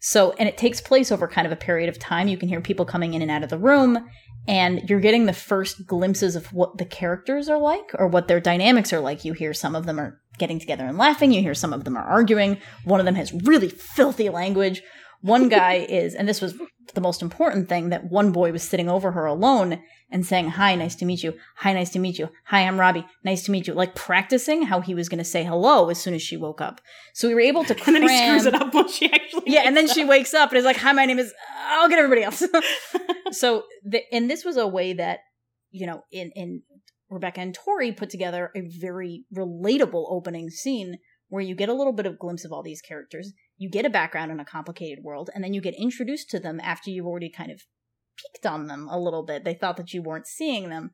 So, 0.00 0.32
and 0.32 0.46
it 0.46 0.58
takes 0.58 0.82
place 0.82 1.10
over 1.10 1.26
kind 1.26 1.46
of 1.46 1.52
a 1.52 1.56
period 1.56 1.88
of 1.88 1.98
time. 1.98 2.28
You 2.28 2.36
can 2.36 2.50
hear 2.50 2.60
people 2.60 2.84
coming 2.84 3.14
in 3.14 3.22
and 3.22 3.30
out 3.30 3.42
of 3.42 3.48
the 3.48 3.56
room, 3.56 4.06
and 4.46 4.82
you're 4.86 5.00
getting 5.00 5.24
the 5.24 5.32
first 5.32 5.86
glimpses 5.86 6.36
of 6.36 6.52
what 6.52 6.76
the 6.76 6.84
characters 6.84 7.48
are 7.48 7.58
like 7.58 7.90
or 7.94 8.06
what 8.06 8.28
their 8.28 8.38
dynamics 8.38 8.92
are 8.92 9.00
like. 9.00 9.24
You 9.24 9.32
hear 9.32 9.54
some 9.54 9.74
of 9.74 9.86
them 9.86 9.98
are 9.98 10.20
getting 10.38 10.58
together 10.58 10.84
and 10.84 10.98
laughing, 10.98 11.32
you 11.32 11.40
hear 11.40 11.54
some 11.54 11.72
of 11.72 11.84
them 11.84 11.96
are 11.96 12.04
arguing. 12.04 12.58
One 12.84 13.00
of 13.00 13.06
them 13.06 13.14
has 13.14 13.32
really 13.32 13.70
filthy 13.70 14.28
language. 14.28 14.82
One 15.24 15.48
guy 15.48 15.86
is, 15.88 16.14
and 16.14 16.28
this 16.28 16.42
was 16.42 16.54
the 16.92 17.00
most 17.00 17.22
important 17.22 17.66
thing, 17.66 17.88
that 17.88 18.10
one 18.10 18.30
boy 18.30 18.52
was 18.52 18.62
sitting 18.62 18.90
over 18.90 19.12
her 19.12 19.24
alone 19.24 19.82
and 20.10 20.26
saying, 20.26 20.50
Hi, 20.50 20.74
nice 20.74 20.94
to 20.96 21.06
meet 21.06 21.22
you. 21.22 21.32
Hi, 21.56 21.72
nice 21.72 21.88
to 21.92 21.98
meet 21.98 22.18
you. 22.18 22.28
Hi, 22.44 22.60
I'm 22.60 22.78
Robbie. 22.78 23.06
Nice 23.24 23.42
to 23.44 23.50
meet 23.50 23.66
you. 23.66 23.72
Like 23.72 23.94
practicing 23.94 24.64
how 24.64 24.82
he 24.82 24.94
was 24.94 25.08
going 25.08 25.18
to 25.18 25.24
say 25.24 25.42
hello 25.42 25.88
as 25.88 25.98
soon 25.98 26.12
as 26.12 26.20
she 26.20 26.36
woke 26.36 26.60
up. 26.60 26.82
So 27.14 27.26
we 27.26 27.34
were 27.34 27.40
able 27.40 27.64
to 27.64 27.74
cram. 27.74 27.96
And 27.96 28.06
then 28.06 28.10
he 28.10 28.26
screws 28.28 28.44
it 28.44 28.54
up 28.60 28.74
when 28.74 28.86
she 28.88 29.10
actually. 29.10 29.44
yeah, 29.46 29.62
and 29.64 29.74
then 29.74 29.84
wakes 29.84 29.94
she 29.94 30.02
up. 30.02 30.08
wakes 30.10 30.34
up 30.34 30.50
and 30.50 30.58
is 30.58 30.64
like, 30.66 30.76
"Hi, 30.76 30.92
my 30.92 31.06
name 31.06 31.18
is." 31.18 31.32
I'll 31.68 31.88
get 31.88 31.98
everybody 31.98 32.22
else. 32.22 32.42
so, 33.30 33.62
the, 33.82 34.02
and 34.12 34.30
this 34.30 34.44
was 34.44 34.58
a 34.58 34.68
way 34.68 34.92
that 34.92 35.20
you 35.70 35.86
know, 35.86 36.02
in 36.12 36.32
in 36.34 36.62
Rebecca 37.08 37.40
and 37.40 37.54
Tori 37.54 37.92
put 37.92 38.10
together 38.10 38.50
a 38.54 38.60
very 38.60 39.24
relatable 39.34 40.04
opening 40.10 40.50
scene 40.50 40.98
where 41.28 41.42
you 41.42 41.54
get 41.54 41.70
a 41.70 41.74
little 41.74 41.94
bit 41.94 42.04
of 42.04 42.18
glimpse 42.18 42.44
of 42.44 42.52
all 42.52 42.62
these 42.62 42.82
characters, 42.82 43.32
you 43.56 43.70
get 43.70 43.86
a 43.86 43.90
background 43.90 44.32
in 44.32 44.40
a 44.40 44.44
complicated 44.44 45.04
world, 45.04 45.30
and 45.34 45.42
then 45.42 45.54
you 45.54 45.60
get 45.60 45.74
introduced 45.74 46.30
to 46.30 46.40
them 46.40 46.60
after 46.60 46.90
you've 46.90 47.06
already 47.06 47.30
kind 47.30 47.50
of 47.50 47.62
peeked 48.16 48.46
on 48.46 48.66
them 48.66 48.88
a 48.90 48.98
little 48.98 49.22
bit. 49.24 49.44
They 49.44 49.54
thought 49.54 49.76
that 49.76 49.92
you 49.92 50.02
weren't 50.02 50.26
seeing 50.26 50.68
them. 50.68 50.90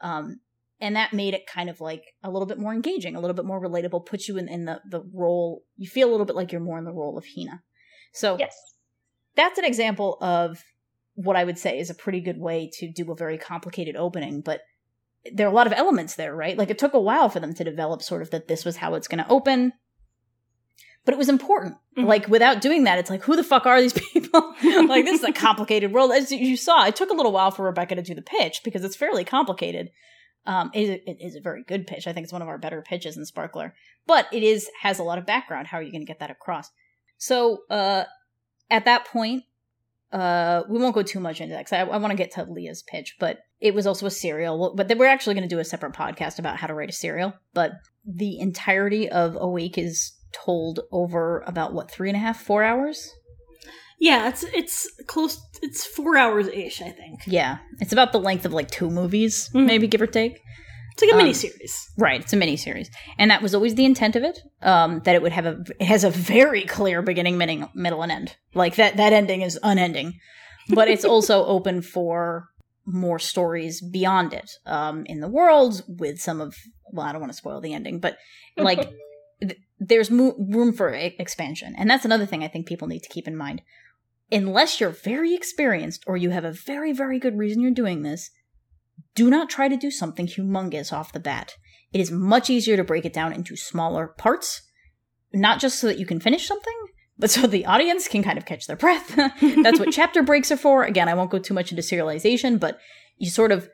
Um, 0.00 0.40
and 0.80 0.96
that 0.96 1.12
made 1.12 1.32
it 1.32 1.46
kind 1.46 1.70
of 1.70 1.80
like 1.80 2.14
a 2.24 2.30
little 2.30 2.46
bit 2.46 2.58
more 2.58 2.72
engaging, 2.72 3.14
a 3.14 3.20
little 3.20 3.36
bit 3.36 3.44
more 3.44 3.62
relatable, 3.62 4.04
puts 4.04 4.28
you 4.28 4.36
in, 4.36 4.48
in 4.48 4.64
the, 4.64 4.80
the 4.90 5.02
role. 5.14 5.62
You 5.76 5.88
feel 5.88 6.08
a 6.08 6.10
little 6.10 6.26
bit 6.26 6.34
like 6.34 6.50
you're 6.50 6.60
more 6.60 6.78
in 6.78 6.84
the 6.84 6.92
role 6.92 7.16
of 7.16 7.24
Hina. 7.36 7.62
So 8.12 8.36
Yes. 8.38 8.56
that's 9.36 9.58
an 9.58 9.64
example 9.64 10.18
of 10.20 10.64
what 11.14 11.36
I 11.36 11.44
would 11.44 11.58
say 11.58 11.78
is 11.78 11.88
a 11.88 11.94
pretty 11.94 12.20
good 12.20 12.38
way 12.38 12.68
to 12.80 12.90
do 12.90 13.12
a 13.12 13.16
very 13.16 13.38
complicated 13.38 13.94
opening, 13.96 14.40
but 14.40 14.62
there 15.32 15.46
are 15.46 15.50
a 15.50 15.54
lot 15.54 15.68
of 15.68 15.72
elements 15.72 16.16
there, 16.16 16.34
right? 16.34 16.58
Like 16.58 16.70
it 16.70 16.78
took 16.78 16.94
a 16.94 17.00
while 17.00 17.28
for 17.28 17.38
them 17.38 17.54
to 17.54 17.64
develop 17.64 18.02
sort 18.02 18.22
of 18.22 18.30
that 18.30 18.48
this 18.48 18.64
was 18.64 18.78
how 18.78 18.94
it's 18.94 19.06
going 19.06 19.22
to 19.22 19.30
open. 19.30 19.72
But 21.04 21.14
it 21.14 21.18
was 21.18 21.28
important. 21.28 21.76
Mhm. 21.96 22.06
Like 22.06 22.28
without 22.28 22.60
doing 22.60 22.84
that, 22.84 22.98
it's 22.98 23.10
like, 23.10 23.22
who 23.22 23.36
the 23.36 23.44
fuck 23.44 23.66
are 23.66 23.80
these 23.80 23.92
people? 24.12 24.54
like 24.86 25.04
this 25.04 25.20
is 25.22 25.28
a 25.28 25.32
complicated 25.32 25.92
world. 25.92 26.12
As 26.12 26.32
you 26.32 26.56
saw, 26.56 26.86
it 26.86 26.96
took 26.96 27.10
a 27.10 27.14
little 27.14 27.32
while 27.32 27.50
for 27.50 27.64
Rebecca 27.64 27.94
to 27.96 28.02
do 28.02 28.14
the 28.14 28.22
pitch 28.22 28.62
because 28.64 28.84
it's 28.84 28.96
fairly 28.96 29.24
complicated. 29.24 29.90
Um, 30.46 30.70
it, 30.74 31.02
it 31.06 31.18
is 31.20 31.36
a 31.36 31.40
very 31.40 31.62
good 31.62 31.86
pitch. 31.86 32.06
I 32.06 32.12
think 32.12 32.24
it's 32.24 32.32
one 32.32 32.42
of 32.42 32.48
our 32.48 32.58
better 32.58 32.82
pitches 32.82 33.16
in 33.16 33.24
Sparkler, 33.26 33.74
but 34.06 34.26
it 34.32 34.42
is 34.42 34.68
has 34.80 34.98
a 34.98 35.04
lot 35.04 35.18
of 35.18 35.26
background. 35.26 35.68
How 35.68 35.78
are 35.78 35.82
you 35.82 35.92
going 35.92 36.00
to 36.02 36.06
get 36.06 36.18
that 36.18 36.30
across? 36.30 36.70
So 37.18 37.60
uh, 37.70 38.04
at 38.70 38.84
that 38.86 39.06
point, 39.06 39.44
uh, 40.12 40.62
we 40.68 40.78
won't 40.80 40.94
go 40.94 41.02
too 41.02 41.20
much 41.20 41.40
into 41.40 41.54
that 41.54 41.66
because 41.66 41.72
I, 41.72 41.82
I 41.82 41.96
want 41.98 42.10
to 42.10 42.16
get 42.16 42.32
to 42.32 42.44
Leah's 42.44 42.82
pitch, 42.82 43.16
but 43.20 43.38
it 43.60 43.74
was 43.74 43.86
also 43.86 44.06
a 44.06 44.10
serial. 44.10 44.74
But 44.74 44.88
then 44.88 44.98
we're 44.98 45.06
actually 45.06 45.34
going 45.34 45.48
to 45.48 45.54
do 45.54 45.60
a 45.60 45.64
separate 45.64 45.92
podcast 45.92 46.38
about 46.38 46.56
how 46.56 46.66
to 46.66 46.74
write 46.74 46.88
a 46.88 46.92
serial. 46.92 47.34
But 47.54 47.72
the 48.04 48.40
entirety 48.40 49.08
of 49.08 49.36
Awake 49.38 49.78
is 49.78 50.12
told 50.32 50.80
over 50.90 51.42
about 51.46 51.72
what 51.74 51.90
three 51.90 52.08
and 52.08 52.16
a 52.16 52.20
half, 52.20 52.40
four 52.42 52.62
hours. 52.64 53.10
Yeah, 54.00 54.28
it's 54.28 54.42
it's 54.42 54.90
close. 55.06 55.40
It's 55.62 55.86
four 55.86 56.16
hours 56.16 56.48
ish, 56.48 56.82
I 56.82 56.90
think. 56.90 57.20
Yeah, 57.26 57.58
it's 57.80 57.92
about 57.92 58.10
the 58.12 58.18
length 58.20 58.44
of 58.44 58.52
like 58.52 58.70
two 58.70 58.90
movies, 58.90 59.48
Mhm. 59.54 59.66
maybe 59.66 59.86
give 59.86 60.02
or 60.02 60.06
take. 60.08 60.40
It's 60.94 61.02
like 61.02 61.10
a 61.10 61.14
Um, 61.14 61.18
mini 61.18 61.32
series. 61.32 61.88
Right, 61.96 62.20
it's 62.20 62.32
a 62.32 62.36
mini 62.36 62.56
series, 62.56 62.90
and 63.16 63.30
that 63.30 63.40
was 63.42 63.54
always 63.54 63.76
the 63.76 63.84
intent 63.84 64.16
of 64.16 64.24
it. 64.24 64.40
Um, 64.60 65.00
that 65.04 65.14
it 65.14 65.22
would 65.22 65.32
have 65.32 65.46
a 65.46 65.62
it 65.78 65.84
has 65.86 66.04
a 66.04 66.10
very 66.10 66.62
clear 66.62 67.00
beginning, 67.00 67.38
middle, 67.38 67.70
middle, 67.74 68.02
and 68.02 68.10
end. 68.12 68.36
Like 68.54 68.74
that 68.76 68.96
that 68.96 69.12
ending 69.12 69.40
is 69.42 69.58
unending, 69.62 70.14
but 70.68 70.88
it's 70.88 71.04
also 71.12 71.44
open 71.46 71.80
for 71.80 72.48
more 72.84 73.20
stories 73.20 73.80
beyond 73.80 74.32
it 74.34 74.50
um, 74.66 75.04
in 75.06 75.20
the 75.20 75.28
world 75.28 75.82
with 75.86 76.20
some 76.20 76.40
of. 76.40 76.56
Well, 76.92 77.06
I 77.06 77.12
don't 77.12 77.20
want 77.22 77.32
to 77.32 77.38
spoil 77.38 77.60
the 77.60 77.72
ending, 77.72 78.00
but 78.00 78.18
like 78.58 78.90
th- 79.48 79.60
there's 79.78 80.10
mo- 80.10 80.36
room 80.38 80.72
for 80.72 80.94
e- 80.94 81.16
expansion, 81.18 81.74
and 81.76 81.90
that's 81.90 82.04
another 82.04 82.26
thing 82.26 82.42
I 82.42 82.48
think 82.48 82.66
people 82.66 82.88
need 82.88 83.02
to 83.02 83.08
keep 83.08 83.26
in 83.28 83.36
mind. 83.36 83.62
Unless 84.30 84.80
you're 84.80 84.90
very 84.90 85.34
experienced 85.34 86.04
or 86.06 86.16
you 86.16 86.30
have 86.30 86.44
a 86.44 86.52
very 86.52 86.92
very 86.92 87.18
good 87.18 87.36
reason 87.36 87.60
you're 87.60 87.70
doing 87.70 88.02
this, 88.02 88.30
do 89.14 89.28
not 89.28 89.50
try 89.50 89.68
to 89.68 89.76
do 89.76 89.90
something 89.90 90.26
humongous 90.26 90.92
off 90.92 91.12
the 91.12 91.20
bat. 91.20 91.56
It 91.92 92.00
is 92.00 92.10
much 92.10 92.48
easier 92.48 92.76
to 92.76 92.84
break 92.84 93.04
it 93.04 93.12
down 93.12 93.32
into 93.32 93.56
smaller 93.56 94.08
parts, 94.08 94.62
not 95.32 95.60
just 95.60 95.78
so 95.78 95.86
that 95.86 95.98
you 95.98 96.06
can 96.06 96.20
finish 96.20 96.46
something, 96.48 96.78
but 97.18 97.30
so 97.30 97.46
the 97.46 97.66
audience 97.66 98.08
can 98.08 98.22
kind 98.22 98.38
of 98.38 98.46
catch 98.46 98.66
their 98.66 98.76
breath. 98.76 99.14
That's 99.62 99.78
what 99.78 99.92
chapter 99.92 100.22
breaks 100.22 100.50
are 100.50 100.56
for. 100.56 100.84
Again, 100.84 101.08
I 101.08 101.14
won't 101.14 101.30
go 101.30 101.38
too 101.38 101.54
much 101.54 101.70
into 101.70 101.82
serialization, 101.82 102.58
but 102.58 102.78
you 103.18 103.30
sort 103.30 103.52
of 103.52 103.68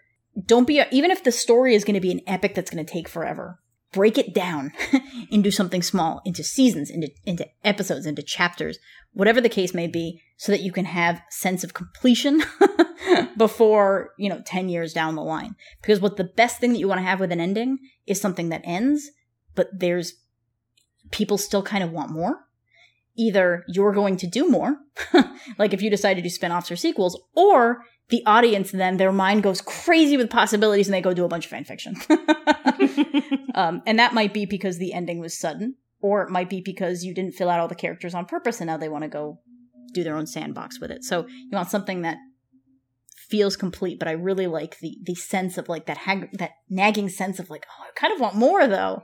don't 0.44 0.66
be, 0.66 0.82
even 0.90 1.10
if 1.10 1.24
the 1.24 1.32
story 1.32 1.74
is 1.74 1.84
going 1.84 1.94
to 1.94 2.00
be 2.00 2.12
an 2.12 2.20
epic 2.26 2.54
that's 2.54 2.70
going 2.70 2.84
to 2.84 2.92
take 2.92 3.08
forever, 3.08 3.60
break 3.92 4.18
it 4.18 4.34
down 4.34 4.72
into 5.30 5.50
something 5.50 5.82
small, 5.82 6.20
into 6.24 6.44
seasons, 6.44 6.90
into, 6.90 7.10
into 7.24 7.46
episodes, 7.64 8.06
into 8.06 8.22
chapters, 8.22 8.78
whatever 9.12 9.40
the 9.40 9.48
case 9.48 9.74
may 9.74 9.86
be, 9.86 10.20
so 10.36 10.52
that 10.52 10.60
you 10.60 10.72
can 10.72 10.84
have 10.84 11.22
sense 11.30 11.64
of 11.64 11.74
completion 11.74 12.42
before, 13.36 14.10
you 14.18 14.28
know, 14.28 14.42
10 14.44 14.68
years 14.68 14.92
down 14.92 15.14
the 15.14 15.22
line. 15.22 15.56
Because 15.80 16.00
what 16.00 16.16
the 16.16 16.24
best 16.24 16.60
thing 16.60 16.72
that 16.72 16.78
you 16.78 16.88
want 16.88 16.98
to 16.98 17.06
have 17.06 17.20
with 17.20 17.32
an 17.32 17.40
ending 17.40 17.78
is 18.06 18.20
something 18.20 18.50
that 18.50 18.62
ends, 18.64 19.10
but 19.54 19.68
there's 19.72 20.14
people 21.10 21.38
still 21.38 21.62
kind 21.62 21.82
of 21.82 21.90
want 21.90 22.10
more. 22.10 22.40
Either 23.16 23.64
you're 23.66 23.92
going 23.92 24.16
to 24.16 24.28
do 24.28 24.48
more, 24.48 24.76
like 25.58 25.72
if 25.72 25.82
you 25.82 25.90
decide 25.90 26.14
to 26.14 26.22
do 26.22 26.28
spin-offs 26.28 26.70
or 26.70 26.76
sequels, 26.76 27.20
or 27.34 27.82
the 28.10 28.22
audience 28.24 28.70
then 28.70 28.96
their 28.96 29.12
mind 29.12 29.42
goes 29.42 29.60
crazy 29.60 30.16
with 30.16 30.30
possibilities 30.30 30.86
and 30.86 30.94
they 30.94 31.00
go 31.00 31.12
do 31.12 31.24
a 31.24 31.28
bunch 31.28 31.44
of 31.46 31.50
fan 31.50 31.64
fiction. 31.64 31.96
Um, 33.58 33.82
and 33.86 33.98
that 33.98 34.14
might 34.14 34.32
be 34.32 34.46
because 34.46 34.78
the 34.78 34.92
ending 34.92 35.18
was 35.18 35.36
sudden, 35.36 35.74
or 36.00 36.22
it 36.22 36.30
might 36.30 36.48
be 36.48 36.60
because 36.60 37.02
you 37.02 37.12
didn't 37.12 37.32
fill 37.32 37.50
out 37.50 37.58
all 37.58 37.66
the 37.66 37.74
characters 37.74 38.14
on 38.14 38.24
purpose 38.24 38.60
and 38.60 38.68
now 38.68 38.76
they 38.76 38.88
want 38.88 39.02
to 39.02 39.08
go 39.08 39.40
do 39.92 40.04
their 40.04 40.16
own 40.16 40.28
sandbox 40.28 40.80
with 40.80 40.92
it. 40.92 41.02
So 41.02 41.26
you 41.26 41.50
want 41.50 41.68
something 41.68 42.02
that 42.02 42.18
feels 43.28 43.56
complete, 43.56 43.98
but 43.98 44.06
I 44.06 44.12
really 44.12 44.46
like 44.46 44.78
the 44.78 44.98
the 45.02 45.16
sense 45.16 45.58
of 45.58 45.68
like 45.68 45.86
that 45.86 45.98
hag- 45.98 46.38
that 46.38 46.52
nagging 46.70 47.08
sense 47.08 47.40
of 47.40 47.50
like, 47.50 47.66
oh, 47.68 47.82
I 47.82 47.90
kind 47.98 48.14
of 48.14 48.20
want 48.20 48.36
more 48.36 48.68
though, 48.68 49.02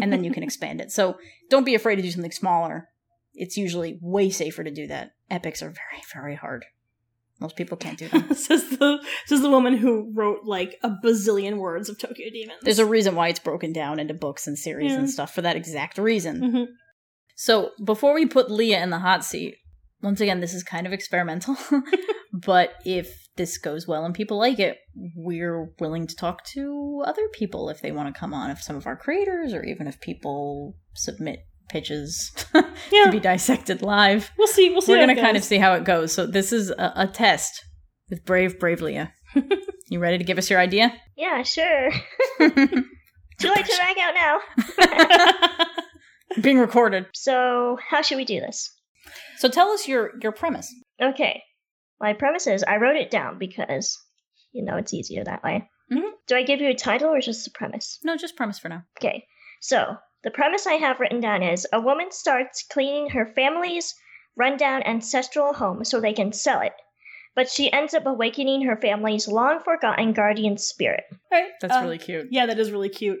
and 0.00 0.10
then 0.10 0.24
you 0.24 0.32
can 0.32 0.42
expand 0.48 0.80
it. 0.80 0.90
So 0.90 1.18
don't 1.50 1.66
be 1.66 1.74
afraid 1.74 1.96
to 1.96 2.02
do 2.02 2.10
something 2.10 2.32
smaller. 2.32 2.88
It's 3.34 3.58
usually 3.58 3.98
way 4.00 4.30
safer 4.30 4.64
to 4.64 4.70
do 4.70 4.86
that. 4.86 5.10
Epics 5.30 5.62
are 5.62 5.68
very 5.68 6.02
very 6.14 6.34
hard. 6.34 6.64
Most 7.42 7.56
people 7.56 7.76
can't 7.76 7.98
do 7.98 8.08
that. 8.08 8.36
says 8.48 8.68
the 8.70 9.04
says 9.26 9.42
the 9.42 9.50
woman 9.50 9.76
who 9.76 10.10
wrote 10.14 10.44
like 10.44 10.78
a 10.82 10.90
bazillion 11.04 11.58
words 11.58 11.88
of 11.88 11.98
Tokyo 11.98 12.28
Demons. 12.32 12.60
There's 12.62 12.78
a 12.78 12.86
reason 12.86 13.14
why 13.14 13.28
it's 13.28 13.40
broken 13.40 13.72
down 13.72 13.98
into 14.00 14.14
books 14.14 14.46
and 14.46 14.58
series 14.58 14.92
Yeah. 14.92 14.98
and 15.00 15.10
stuff 15.10 15.34
for 15.34 15.42
that 15.42 15.56
exact 15.56 15.98
reason. 15.98 16.40
Mhm. 16.40 16.66
So 17.36 17.70
before 17.84 18.14
we 18.14 18.26
put 18.26 18.50
Leah 18.50 18.82
in 18.82 18.90
the 18.90 19.00
hot 19.00 19.24
seat, 19.24 19.56
once 20.02 20.20
again, 20.20 20.40
this 20.40 20.54
is 20.54 20.62
kind 20.62 20.86
of 20.86 20.92
experimental. 20.92 21.56
but 22.32 22.74
if 22.84 23.28
this 23.36 23.56
goes 23.58 23.86
well 23.88 24.04
and 24.04 24.14
people 24.14 24.36
like 24.38 24.58
it, 24.58 24.78
we're 25.16 25.72
willing 25.80 26.06
to 26.06 26.14
talk 26.16 26.44
to 26.44 27.02
other 27.06 27.28
people 27.32 27.68
if 27.68 27.80
they 27.80 27.92
want 27.92 28.12
to 28.12 28.18
come 28.18 28.34
on, 28.34 28.50
if 28.50 28.62
some 28.62 28.76
of 28.76 28.86
our 28.86 28.96
creators, 28.96 29.52
or 29.54 29.64
even 29.64 29.86
if 29.86 30.00
people 30.00 30.76
submit 30.94 31.40
pitches 31.72 32.30
Yeah. 32.54 33.04
to 33.06 33.10
be 33.10 33.18
dissected 33.18 33.82
live. 33.82 34.30
We'll 34.38 34.46
see. 34.46 34.70
We'll 34.70 34.82
see. 34.82 34.92
We're 34.92 35.04
going 35.04 35.16
to 35.16 35.20
kind 35.22 35.36
of 35.36 35.42
see 35.42 35.58
how 35.58 35.72
it 35.74 35.84
goes. 35.84 36.12
So 36.12 36.26
this 36.26 36.52
is 36.52 36.70
a, 36.70 36.92
a 36.94 37.06
test 37.06 37.64
with 38.10 38.24
Brave, 38.24 38.60
Brave 38.60 38.82
Leah. 38.82 39.12
you 39.88 39.98
ready 39.98 40.18
to 40.18 40.24
give 40.24 40.38
us 40.38 40.50
your 40.50 40.60
idea? 40.60 40.92
Yeah, 41.16 41.42
sure. 41.42 41.90
Too 42.40 43.48
late 43.48 43.66
to 43.66 43.76
back 43.78 43.96
out 43.98 44.14
now. 44.14 45.66
Being 46.40 46.58
recorded. 46.58 47.06
So, 47.14 47.78
how 47.86 48.02
should 48.02 48.16
we 48.16 48.24
do 48.24 48.40
this? 48.40 48.70
So 49.38 49.48
tell 49.48 49.70
us 49.70 49.88
your 49.88 50.12
your 50.22 50.32
premise. 50.32 50.72
Okay. 51.02 51.42
My 52.00 52.12
premise 52.12 52.46
is 52.46 52.62
I 52.62 52.76
wrote 52.76 52.96
it 52.96 53.10
down 53.10 53.38
because, 53.38 53.98
you 54.52 54.64
know, 54.64 54.76
it's 54.76 54.94
easier 54.94 55.24
that 55.24 55.42
way. 55.42 55.68
Mhm. 55.92 56.10
Do 56.26 56.36
I 56.36 56.42
give 56.42 56.60
you 56.60 56.68
a 56.70 56.74
title 56.74 57.08
or 57.10 57.20
just 57.20 57.46
a 57.46 57.50
premise? 57.50 57.98
No, 58.04 58.16
just 58.16 58.36
premise 58.36 58.58
for 58.58 58.68
now. 58.68 58.82
Okay. 59.00 59.24
So, 59.60 59.96
the 60.24 60.30
premise 60.30 60.66
I 60.66 60.74
have 60.74 61.00
written 61.00 61.20
down 61.20 61.42
is 61.42 61.66
a 61.72 61.80
woman 61.80 62.10
starts 62.10 62.64
cleaning 62.70 63.10
her 63.10 63.26
family's 63.34 63.94
rundown 64.36 64.82
ancestral 64.84 65.52
home 65.52 65.84
so 65.84 66.00
they 66.00 66.12
can 66.12 66.32
sell 66.32 66.60
it. 66.60 66.72
But 67.34 67.48
she 67.48 67.72
ends 67.72 67.94
up 67.94 68.06
awakening 68.06 68.62
her 68.62 68.76
family's 68.76 69.26
long 69.26 69.60
forgotten 69.60 70.12
guardian 70.12 70.58
spirit. 70.58 71.04
Right. 71.30 71.50
That's 71.60 71.74
uh, 71.74 71.80
really 71.82 71.98
cute. 71.98 72.28
Yeah, 72.30 72.46
that 72.46 72.58
is 72.58 72.70
really 72.70 72.90
cute. 72.90 73.20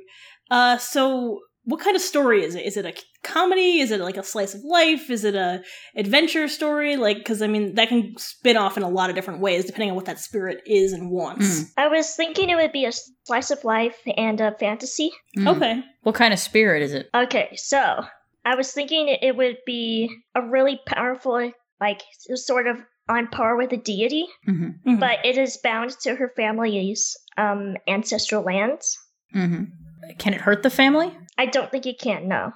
Uh, 0.50 0.76
so 0.76 1.40
what 1.64 1.80
kind 1.80 1.94
of 1.94 2.02
story 2.02 2.42
is 2.44 2.54
it? 2.54 2.66
Is 2.66 2.76
it 2.76 2.84
a 2.86 2.92
comedy? 3.22 3.78
Is 3.80 3.90
it 3.92 4.00
like 4.00 4.16
a 4.16 4.22
slice 4.22 4.52
of 4.54 4.62
life? 4.64 5.10
Is 5.10 5.24
it 5.24 5.34
a 5.34 5.62
adventure 5.96 6.48
story? 6.48 6.96
Like, 6.96 7.18
because 7.18 7.40
I 7.42 7.46
mean, 7.46 7.74
that 7.76 7.88
can 7.88 8.14
spin 8.18 8.56
off 8.56 8.76
in 8.76 8.82
a 8.82 8.88
lot 8.88 9.10
of 9.10 9.16
different 9.16 9.40
ways 9.40 9.64
depending 9.64 9.90
on 9.90 9.96
what 9.96 10.06
that 10.06 10.18
spirit 10.18 10.62
is 10.66 10.92
and 10.92 11.10
wants. 11.10 11.60
Mm. 11.60 11.64
I 11.76 11.88
was 11.88 12.14
thinking 12.14 12.50
it 12.50 12.56
would 12.56 12.72
be 12.72 12.84
a 12.84 12.92
slice 13.24 13.50
of 13.50 13.62
life 13.64 13.96
and 14.16 14.40
a 14.40 14.52
fantasy. 14.58 15.12
Mm. 15.38 15.56
Okay. 15.56 15.80
What 16.02 16.14
kind 16.16 16.32
of 16.32 16.40
spirit 16.40 16.82
is 16.82 16.94
it? 16.94 17.08
Okay, 17.14 17.54
so 17.56 18.02
I 18.44 18.56
was 18.56 18.72
thinking 18.72 19.08
it- 19.08 19.22
it 19.22 19.36
would 19.36 19.58
be 19.64 20.10
a 20.34 20.42
really 20.42 20.80
powerful, 20.86 21.52
like 21.80 22.02
sort 22.34 22.66
of 22.66 22.78
on 23.08 23.28
par 23.28 23.56
with 23.56 23.72
a 23.72 23.76
deity, 23.76 24.26
hmm 24.44 24.70
Mhm. 24.86 24.98
but 25.00 25.24
it 25.24 25.36
is 25.38 25.58
bound 25.62 25.90
to 26.02 26.14
her 26.16 26.32
family's 26.36 27.16
um, 27.38 27.76
ancestral 27.88 28.42
lands. 28.42 28.98
hmm 29.32 29.64
Can 30.18 30.34
it 30.34 30.40
hurt 30.40 30.62
the 30.64 30.70
family? 30.70 31.16
I 31.38 31.46
don't 31.46 31.70
think 31.70 31.86
it 31.86 31.98
can. 32.00 32.28
No, 32.28 32.52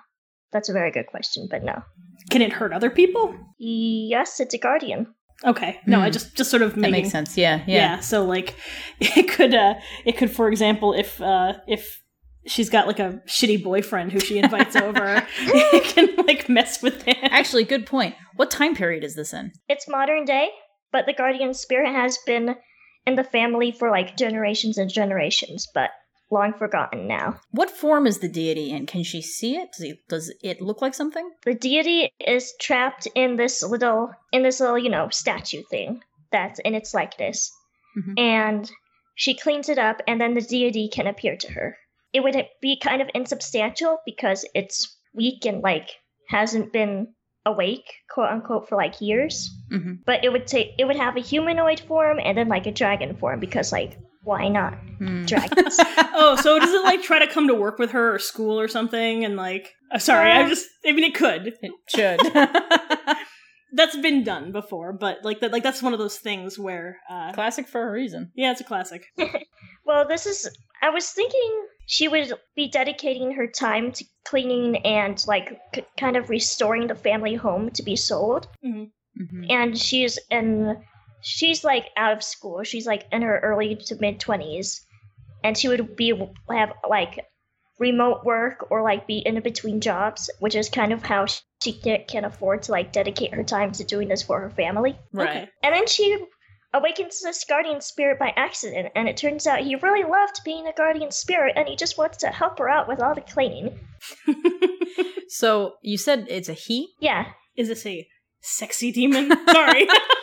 that's 0.52 0.68
a 0.68 0.72
very 0.72 0.90
good 0.90 1.06
question, 1.06 1.48
but 1.50 1.62
no. 1.64 1.82
can 2.30 2.42
it 2.42 2.52
hurt 2.52 2.72
other 2.72 2.90
people? 2.90 3.34
Yes, 3.58 4.40
it's 4.40 4.54
a 4.54 4.58
guardian. 4.58 5.06
Okay. 5.44 5.80
No, 5.86 6.00
I 6.00 6.08
Mm. 6.08 6.12
just 6.14 6.34
just 6.34 6.50
sort 6.50 6.62
of 6.62 6.74
That 6.76 6.90
makes 6.90 7.10
sense. 7.10 7.36
Yeah, 7.36 7.58
Yeah. 7.66 7.74
yeah. 7.96 8.00
so 8.00 8.24
like 8.24 8.54
it 9.00 9.28
could 9.30 9.54
uh 9.54 9.74
it 10.04 10.16
could 10.16 10.30
for 10.30 10.48
example 10.48 10.94
if 10.94 11.20
uh 11.20 11.54
if 11.68 12.02
she's 12.46 12.70
got 12.70 12.86
like 12.86 12.98
a 13.00 13.20
shitty 13.26 13.62
boyfriend 13.62 14.12
who 14.12 14.20
she 14.20 14.38
invites 14.44 14.76
over, 14.76 15.22
it 15.40 15.84
can 15.84 16.26
like 16.26 16.48
mess 16.48 16.82
with 16.82 17.02
him. 17.02 17.16
Actually, 17.22 17.64
good 17.64 17.84
point. 17.86 18.14
What 18.36 18.50
time 18.50 18.74
period 18.74 19.04
is 19.04 19.14
this 19.14 19.34
in? 19.34 19.52
It's 19.68 19.86
modern 19.88 20.24
day, 20.24 20.48
but 20.92 21.04
the 21.06 21.12
guardian 21.12 21.52
spirit 21.54 21.92
has 21.92 22.18
been 22.24 22.54
in 23.06 23.16
the 23.16 23.24
family 23.24 23.72
for 23.72 23.90
like 23.90 24.16
generations 24.16 24.78
and 24.78 24.90
generations, 24.90 25.66
but 25.74 25.90
long 26.30 26.52
forgotten 26.54 27.06
now. 27.06 27.40
What 27.50 27.70
form 27.70 28.06
is 28.06 28.18
the 28.18 28.28
deity 28.28 28.70
in? 28.70 28.86
Can 28.86 29.02
she 29.04 29.22
see 29.22 29.56
it? 29.56 29.70
Does 29.72 29.82
it, 29.90 29.98
does 30.08 30.34
it 30.42 30.60
look 30.60 30.82
like 30.82 30.94
something? 30.94 31.30
The 31.44 31.54
deity 31.54 32.10
is 32.20 32.54
trapped 32.60 33.06
in 33.14 33.36
this 33.36 33.62
little 33.62 34.10
in 34.32 34.42
this 34.42 34.60
little, 34.60 34.78
you 34.78 34.90
know, 34.90 35.08
statue 35.10 35.62
thing 35.70 36.02
that's 36.32 36.58
in 36.60 36.74
its 36.74 36.92
likeness. 36.94 37.52
Mhm. 37.96 38.18
And 38.18 38.70
she 39.14 39.34
cleans 39.34 39.68
it 39.68 39.78
up 39.78 40.02
and 40.06 40.20
then 40.20 40.34
the 40.34 40.40
deity 40.42 40.88
can 40.88 41.06
appear 41.06 41.36
to 41.36 41.52
her. 41.52 41.76
It 42.12 42.22
would 42.22 42.36
be 42.60 42.78
kind 42.78 43.00
of 43.02 43.08
insubstantial 43.14 43.98
because 44.04 44.44
it's 44.54 44.96
weak 45.14 45.46
and 45.46 45.62
like 45.62 45.88
hasn't 46.28 46.72
been 46.72 47.14
awake, 47.46 47.94
quote 48.10 48.30
unquote, 48.30 48.68
for 48.68 48.76
like 48.76 49.00
years. 49.00 49.50
hmm 49.70 49.94
But 50.04 50.24
it 50.24 50.32
would 50.32 50.46
take 50.46 50.72
it 50.78 50.84
would 50.84 50.96
have 50.96 51.16
a 51.16 51.20
humanoid 51.20 51.80
form 51.80 52.18
and 52.22 52.36
then 52.36 52.48
like 52.48 52.66
a 52.66 52.72
dragon 52.72 53.16
form 53.16 53.38
because 53.40 53.70
like 53.72 53.96
why 54.26 54.48
not 54.48 54.74
Hmm. 54.98 55.24
dragons? 55.24 55.78
oh, 56.14 56.36
so 56.42 56.58
does 56.58 56.72
it 56.72 56.82
like 56.82 57.02
try 57.02 57.18
to 57.18 57.26
come 57.32 57.48
to 57.48 57.54
work 57.54 57.78
with 57.78 57.90
her 57.92 58.14
or 58.14 58.18
school 58.18 58.58
or 58.58 58.66
something 58.68 59.24
and 59.24 59.36
like 59.36 59.72
uh, 59.92 59.98
sorry, 59.98 60.32
I 60.32 60.42
Uh, 60.44 60.48
just 60.48 60.66
I 60.86 60.92
mean 60.92 61.04
it 61.04 61.14
could. 61.14 61.54
It 61.62 61.72
should. 61.88 62.20
That's 63.72 63.96
been 63.96 64.24
done 64.24 64.52
before, 64.52 64.92
but 64.92 65.18
like 65.22 65.40
that 65.40 65.52
like 65.52 65.62
that's 65.62 65.82
one 65.82 65.92
of 65.92 65.98
those 65.98 66.18
things 66.18 66.58
where 66.58 66.98
uh 67.10 67.32
Classic 67.32 67.66
for 67.68 67.86
a 67.86 67.92
reason. 67.92 68.30
yeah, 68.34 68.52
it's 68.52 68.60
a 68.60 68.64
classic. 68.64 69.04
well, 69.84 70.06
this 70.08 70.24
is 70.26 70.48
I 70.82 70.90
was 70.90 71.08
thinking 71.10 71.66
she 71.86 72.08
would 72.08 72.32
be 72.54 72.68
dedicating 72.68 73.32
her 73.32 73.46
time 73.46 73.92
to 73.92 74.04
cleaning 74.24 74.76
and 74.86 75.22
like 75.26 75.58
c- 75.74 75.84
kind 75.98 76.16
of 76.16 76.30
restoring 76.30 76.86
the 76.86 76.94
family 76.94 77.34
home 77.34 77.70
to 77.70 77.82
be 77.82 77.96
sold. 77.96 78.48
hmm 78.62 78.84
And 79.50 79.76
she's 79.76 80.18
in 80.30 80.76
she's 81.26 81.64
like 81.64 81.86
out 81.96 82.12
of 82.12 82.22
school. 82.22 82.62
She's 82.62 82.86
like 82.86 83.04
in 83.10 83.22
her 83.22 83.40
early 83.40 83.74
to 83.86 83.96
mid 84.00 84.20
20s 84.20 84.80
and 85.42 85.58
she 85.58 85.66
would 85.66 85.96
be 85.96 86.12
have 86.50 86.72
like 86.88 87.26
remote 87.80 88.24
work 88.24 88.66
or 88.70 88.82
like 88.82 89.08
be 89.08 89.18
in 89.18 89.40
between 89.42 89.80
jobs, 89.80 90.30
which 90.38 90.54
is 90.54 90.68
kind 90.68 90.92
of 90.92 91.02
how 91.02 91.26
she 91.26 91.80
ca- 91.82 92.04
can 92.08 92.24
afford 92.24 92.62
to 92.62 92.72
like 92.72 92.92
dedicate 92.92 93.34
her 93.34 93.42
time 93.42 93.72
to 93.72 93.84
doing 93.84 94.08
this 94.08 94.22
for 94.22 94.40
her 94.40 94.50
family. 94.50 94.96
Right. 95.12 95.28
Okay. 95.28 95.48
And 95.64 95.74
then 95.74 95.86
she 95.88 96.16
awakens 96.72 97.20
this 97.20 97.44
guardian 97.44 97.80
spirit 97.80 98.18
by 98.18 98.32
accident, 98.36 98.92
and 98.94 99.08
it 99.08 99.16
turns 99.16 99.46
out 99.46 99.60
he 99.60 99.74
really 99.76 100.04
loved 100.04 100.40
being 100.44 100.66
a 100.66 100.72
guardian 100.72 101.10
spirit, 101.10 101.54
and 101.56 101.66
he 101.68 101.74
just 101.74 101.98
wants 101.98 102.18
to 102.18 102.28
help 102.28 102.58
her 102.58 102.68
out 102.68 102.86
with 102.86 103.00
all 103.00 103.14
the 103.14 103.20
cleaning. 103.20 103.78
So 105.28 105.74
you 105.82 105.98
said 105.98 106.26
it's 106.30 106.48
a 106.48 106.52
he? 106.52 106.88
Yeah, 107.00 107.26
Is 107.56 107.68
this 107.68 107.84
a 107.84 108.06
sexy 108.40 108.92
demon? 108.92 109.32
Sorry. 109.50 109.88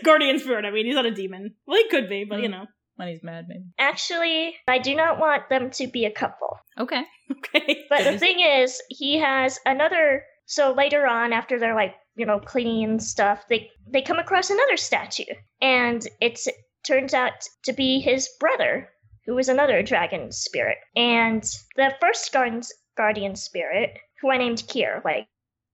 Guardian 0.04 0.38
spirit, 0.38 0.64
I 0.64 0.70
mean, 0.70 0.86
he's 0.86 0.94
not 0.94 1.06
a 1.06 1.10
demon. 1.10 1.54
Well, 1.66 1.78
he 1.78 1.88
could 1.88 2.08
be, 2.08 2.24
but 2.28 2.40
you 2.40 2.48
mm. 2.48 2.52
know. 2.52 2.66
When 2.96 3.08
he's 3.08 3.22
mad, 3.22 3.46
maybe. 3.48 3.64
actually, 3.78 4.56
I 4.68 4.78
do 4.78 4.94
not 4.94 5.18
want 5.18 5.48
them 5.48 5.70
to 5.70 5.86
be 5.86 6.04
a 6.04 6.10
couple. 6.10 6.58
Okay. 6.78 7.02
Okay. 7.30 7.86
But 7.88 8.02
the 8.02 8.18
thing 8.18 8.40
is, 8.40 8.82
he 8.88 9.18
has 9.18 9.60
another. 9.64 10.24
So 10.46 10.72
later 10.72 11.06
on, 11.06 11.32
after 11.32 11.60
they're 11.60 11.76
like, 11.76 11.94
you 12.16 12.26
know, 12.26 12.40
cleaning 12.40 12.82
and 12.82 13.02
stuff, 13.02 13.44
they 13.48 13.70
they 13.86 14.02
come 14.02 14.18
across 14.18 14.50
another 14.50 14.76
statue, 14.76 15.32
and 15.62 16.04
it 16.20 16.40
turns 16.84 17.14
out 17.14 17.46
to 17.64 17.72
be 17.72 18.00
his 18.00 18.28
brother, 18.40 18.88
who 19.26 19.38
is 19.38 19.48
another 19.48 19.80
dragon 19.82 20.32
spirit. 20.32 20.78
And 20.96 21.44
the 21.76 21.94
first 22.00 22.32
guardian 22.32 22.62
guardian 22.96 23.36
spirit, 23.36 23.96
who 24.20 24.30
I 24.30 24.38
named 24.38 24.64
Kier, 24.68 25.04
like, 25.04 25.28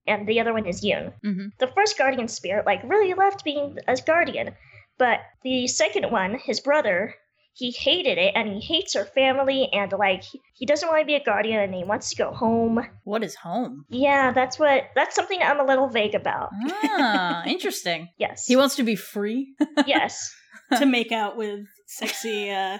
and 0.07 0.27
the 0.27 0.39
other 0.39 0.53
one 0.53 0.65
is 0.65 0.81
Yoon. 0.83 1.13
hmm 1.23 1.47
The 1.59 1.67
first 1.67 1.97
guardian 1.97 2.27
spirit, 2.27 2.65
like, 2.65 2.81
really 2.83 3.13
loved 3.13 3.43
being 3.43 3.77
a 3.87 3.95
guardian, 3.97 4.55
but 4.97 5.19
the 5.43 5.67
second 5.67 6.11
one, 6.11 6.39
his 6.43 6.59
brother, 6.59 7.15
he 7.53 7.71
hated 7.71 8.17
it 8.19 8.33
and 8.35 8.47
he 8.49 8.59
hates 8.61 8.93
her 8.93 9.05
family 9.05 9.67
and 9.73 9.91
like 9.91 10.21
he- 10.23 10.41
he 10.53 10.65
doesn't 10.67 10.87
want 10.89 11.01
to 11.01 11.05
be 11.07 11.15
a 11.15 11.23
guardian 11.23 11.59
and 11.59 11.73
he 11.73 11.83
wants 11.83 12.09
to 12.11 12.15
go 12.15 12.31
home. 12.31 12.79
What 13.03 13.23
is 13.23 13.33
home? 13.35 13.85
Yeah, 13.89 14.31
that's 14.31 14.59
what 14.59 14.83
that's 14.95 15.15
something 15.15 15.39
I'm 15.41 15.59
a 15.59 15.65
little 15.65 15.89
vague 15.89 16.13
about. 16.13 16.49
Ah, 16.83 17.43
interesting. 17.55 18.09
Yes. 18.19 18.45
He 18.45 18.55
wants 18.55 18.75
to 18.75 18.83
be 18.83 18.95
free. 18.95 19.55
yes. 19.87 20.31
to 20.77 20.85
make 20.97 21.11
out 21.11 21.35
with 21.35 21.65
sexy, 21.87 22.51
uh. 22.51 22.77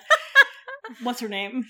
What's 1.04 1.20
her 1.22 1.28
name? 1.28 1.66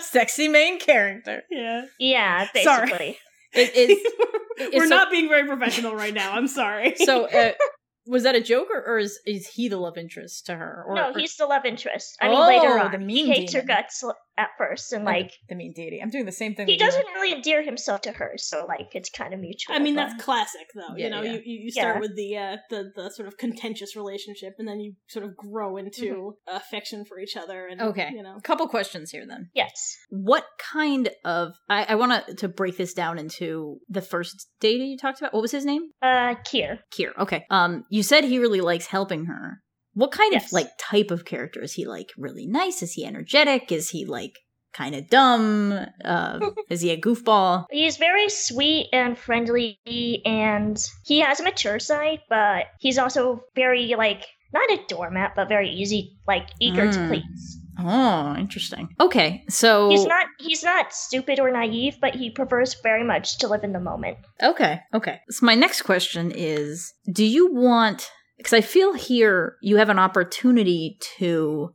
Sexy 0.00 0.48
main 0.48 0.78
character. 0.78 1.42
yeah. 1.50 1.86
Yeah, 1.98 2.46
Sorry. 2.62 2.86
basically. 2.86 3.18
It 3.52 3.74
is. 3.74 4.72
We're 4.74 4.88
so- 4.88 4.94
not 4.96 5.10
being 5.10 5.28
very 5.28 5.46
professional 5.46 5.94
right 5.94 6.12
now. 6.14 6.32
I'm 6.32 6.48
sorry. 6.48 6.94
So, 6.96 7.26
uh, 7.26 7.52
was 8.08 8.22
that 8.24 8.34
a 8.34 8.40
joke, 8.40 8.68
or, 8.72 8.82
or 8.84 8.98
is 8.98 9.18
is 9.26 9.46
he 9.46 9.68
the 9.68 9.76
love 9.76 9.96
interest 9.98 10.46
to 10.46 10.54
her? 10.56 10.84
Or, 10.88 10.94
no, 10.94 11.10
or- 11.12 11.18
he's 11.18 11.36
the 11.36 11.46
love 11.46 11.64
interest. 11.64 12.16
I 12.20 12.28
mean 12.28 12.36
Oh, 12.38 12.46
later 12.46 12.78
on. 12.78 12.90
the 12.92 12.98
mean 12.98 13.26
he 13.26 13.32
hates 13.32 13.52
her 13.54 13.62
guts 13.62 14.02
at 14.36 14.48
first 14.56 14.92
and 14.92 15.06
Okay, 15.06 15.20
like 15.22 15.32
the 15.48 15.54
mean 15.56 15.72
deity. 15.74 16.00
I'm 16.00 16.10
doing 16.10 16.24
the 16.24 16.30
same 16.32 16.54
thing. 16.54 16.68
he 16.68 16.76
doesn't 16.76 17.06
really 17.14 17.32
endear 17.34 17.62
himself 17.62 18.02
to 18.02 18.12
her, 18.12 18.32
so 18.36 18.66
like 18.66 18.94
it's 18.94 19.10
kind 19.10 19.34
of 19.34 19.40
mutual. 19.40 19.74
I 19.74 19.78
mean, 19.80 19.94
but- 19.94 20.08
that's 20.08 20.22
classic, 20.22 20.68
though. 20.74 20.94
Yeah, 20.96 21.04
you 21.04 21.10
know, 21.10 21.22
yeah. 21.22 21.32
you, 21.32 21.42
you 21.44 21.58
you 21.64 21.70
start 21.70 21.96
Yeah. 21.96 22.00
with 22.00 22.16
the 22.16 22.36
uh, 22.36 22.56
the 22.70 22.90
the 22.96 23.10
sort 23.10 23.28
of 23.28 23.36
contentious 23.36 23.94
relationship, 23.96 24.54
and 24.58 24.66
then 24.68 24.80
you 24.80 24.94
sort 25.08 25.24
of 25.24 25.36
grow 25.36 25.76
into 25.76 26.34
affection 26.46 27.04
for 27.04 27.18
each 27.18 27.36
other. 27.36 27.66
And 27.66 27.80
Okay. 27.80 28.10
you 28.14 28.22
know, 28.22 28.36
A 28.36 28.40
couple 28.42 28.66
questions 28.68 29.10
here 29.10 29.26
then. 29.28 29.50
yes. 29.54 29.96
What 30.10 30.44
kind 30.58 31.10
of 31.24 31.54
I, 31.68 31.84
I 31.90 31.94
want 31.96 32.26
to 32.26 32.34
to 32.36 32.48
break 32.48 32.76
this 32.76 32.94
down 32.94 33.18
into 33.18 33.78
the 33.88 34.02
first 34.02 34.46
data 34.60 34.84
you 34.84 34.96
talked 34.96 35.18
about. 35.20 35.34
What 35.34 35.42
was 35.42 35.50
his 35.52 35.64
name? 35.64 35.90
Uh 36.02 36.34
Kier. 36.46 36.78
Kier. 36.92 37.10
Okay. 37.18 37.44
Um, 37.50 37.84
you 37.90 37.97
said 38.02 38.24
he 38.24 38.38
really 38.38 38.60
likes 38.60 38.86
helping 38.86 39.26
her. 39.26 39.60
What 39.94 40.12
kind 40.12 40.32
Yes. 40.32 40.46
of 40.46 40.52
like 40.52 40.68
type 40.78 41.10
of 41.10 41.24
character 41.24 41.62
is 41.62 41.72
he? 41.74 41.86
Like 41.86 42.10
really 42.16 42.46
nice? 42.46 42.82
Is 42.82 42.92
he 42.92 43.04
energetic? 43.04 43.72
Is 43.72 43.90
he 43.90 44.04
like 44.04 44.38
kind 44.72 44.94
of 44.94 45.08
dumb? 45.08 45.72
Uh, 46.04 46.40
is 46.70 46.80
he 46.82 46.90
a 46.90 47.00
goofball? 47.00 47.64
He's 47.70 47.96
very 47.96 48.28
sweet 48.28 48.88
and 48.92 49.18
friendly, 49.18 49.78
and 50.24 50.80
he 51.04 51.20
has 51.20 51.40
a 51.40 51.42
mature 51.44 51.78
side, 51.80 52.20
but 52.28 52.66
he's 52.78 52.98
also 52.98 53.40
very 53.56 53.94
like 53.96 54.26
not 54.52 54.70
a 54.70 54.80
doormat, 54.88 55.32
but 55.36 55.48
very 55.48 55.70
easy, 55.70 56.16
like 56.26 56.48
eager 56.60 56.90
to 56.90 56.98
Mm. 57.00 57.08
please. 57.08 57.58
Oh, 57.78 58.34
interesting. 58.36 58.88
Okay, 59.00 59.44
so 59.48 59.88
He's 59.90 60.04
not 60.04 60.26
he's 60.38 60.64
not 60.64 60.92
stupid 60.92 61.38
or 61.38 61.50
naive, 61.50 61.98
but 62.00 62.14
he 62.14 62.30
prefers 62.30 62.74
very 62.82 63.04
much 63.04 63.38
to 63.38 63.48
live 63.48 63.62
in 63.62 63.72
the 63.72 63.80
moment. 63.80 64.18
Okay, 64.42 64.80
okay. 64.92 65.20
So 65.30 65.46
my 65.46 65.54
next 65.54 65.82
question 65.82 66.32
is 66.34 66.92
do 67.12 67.24
you 67.24 67.52
want 67.52 68.10
because 68.36 68.52
I 68.52 68.60
feel 68.60 68.94
here 68.94 69.56
you 69.62 69.76
have 69.76 69.90
an 69.90 69.98
opportunity 69.98 70.98
to 71.18 71.74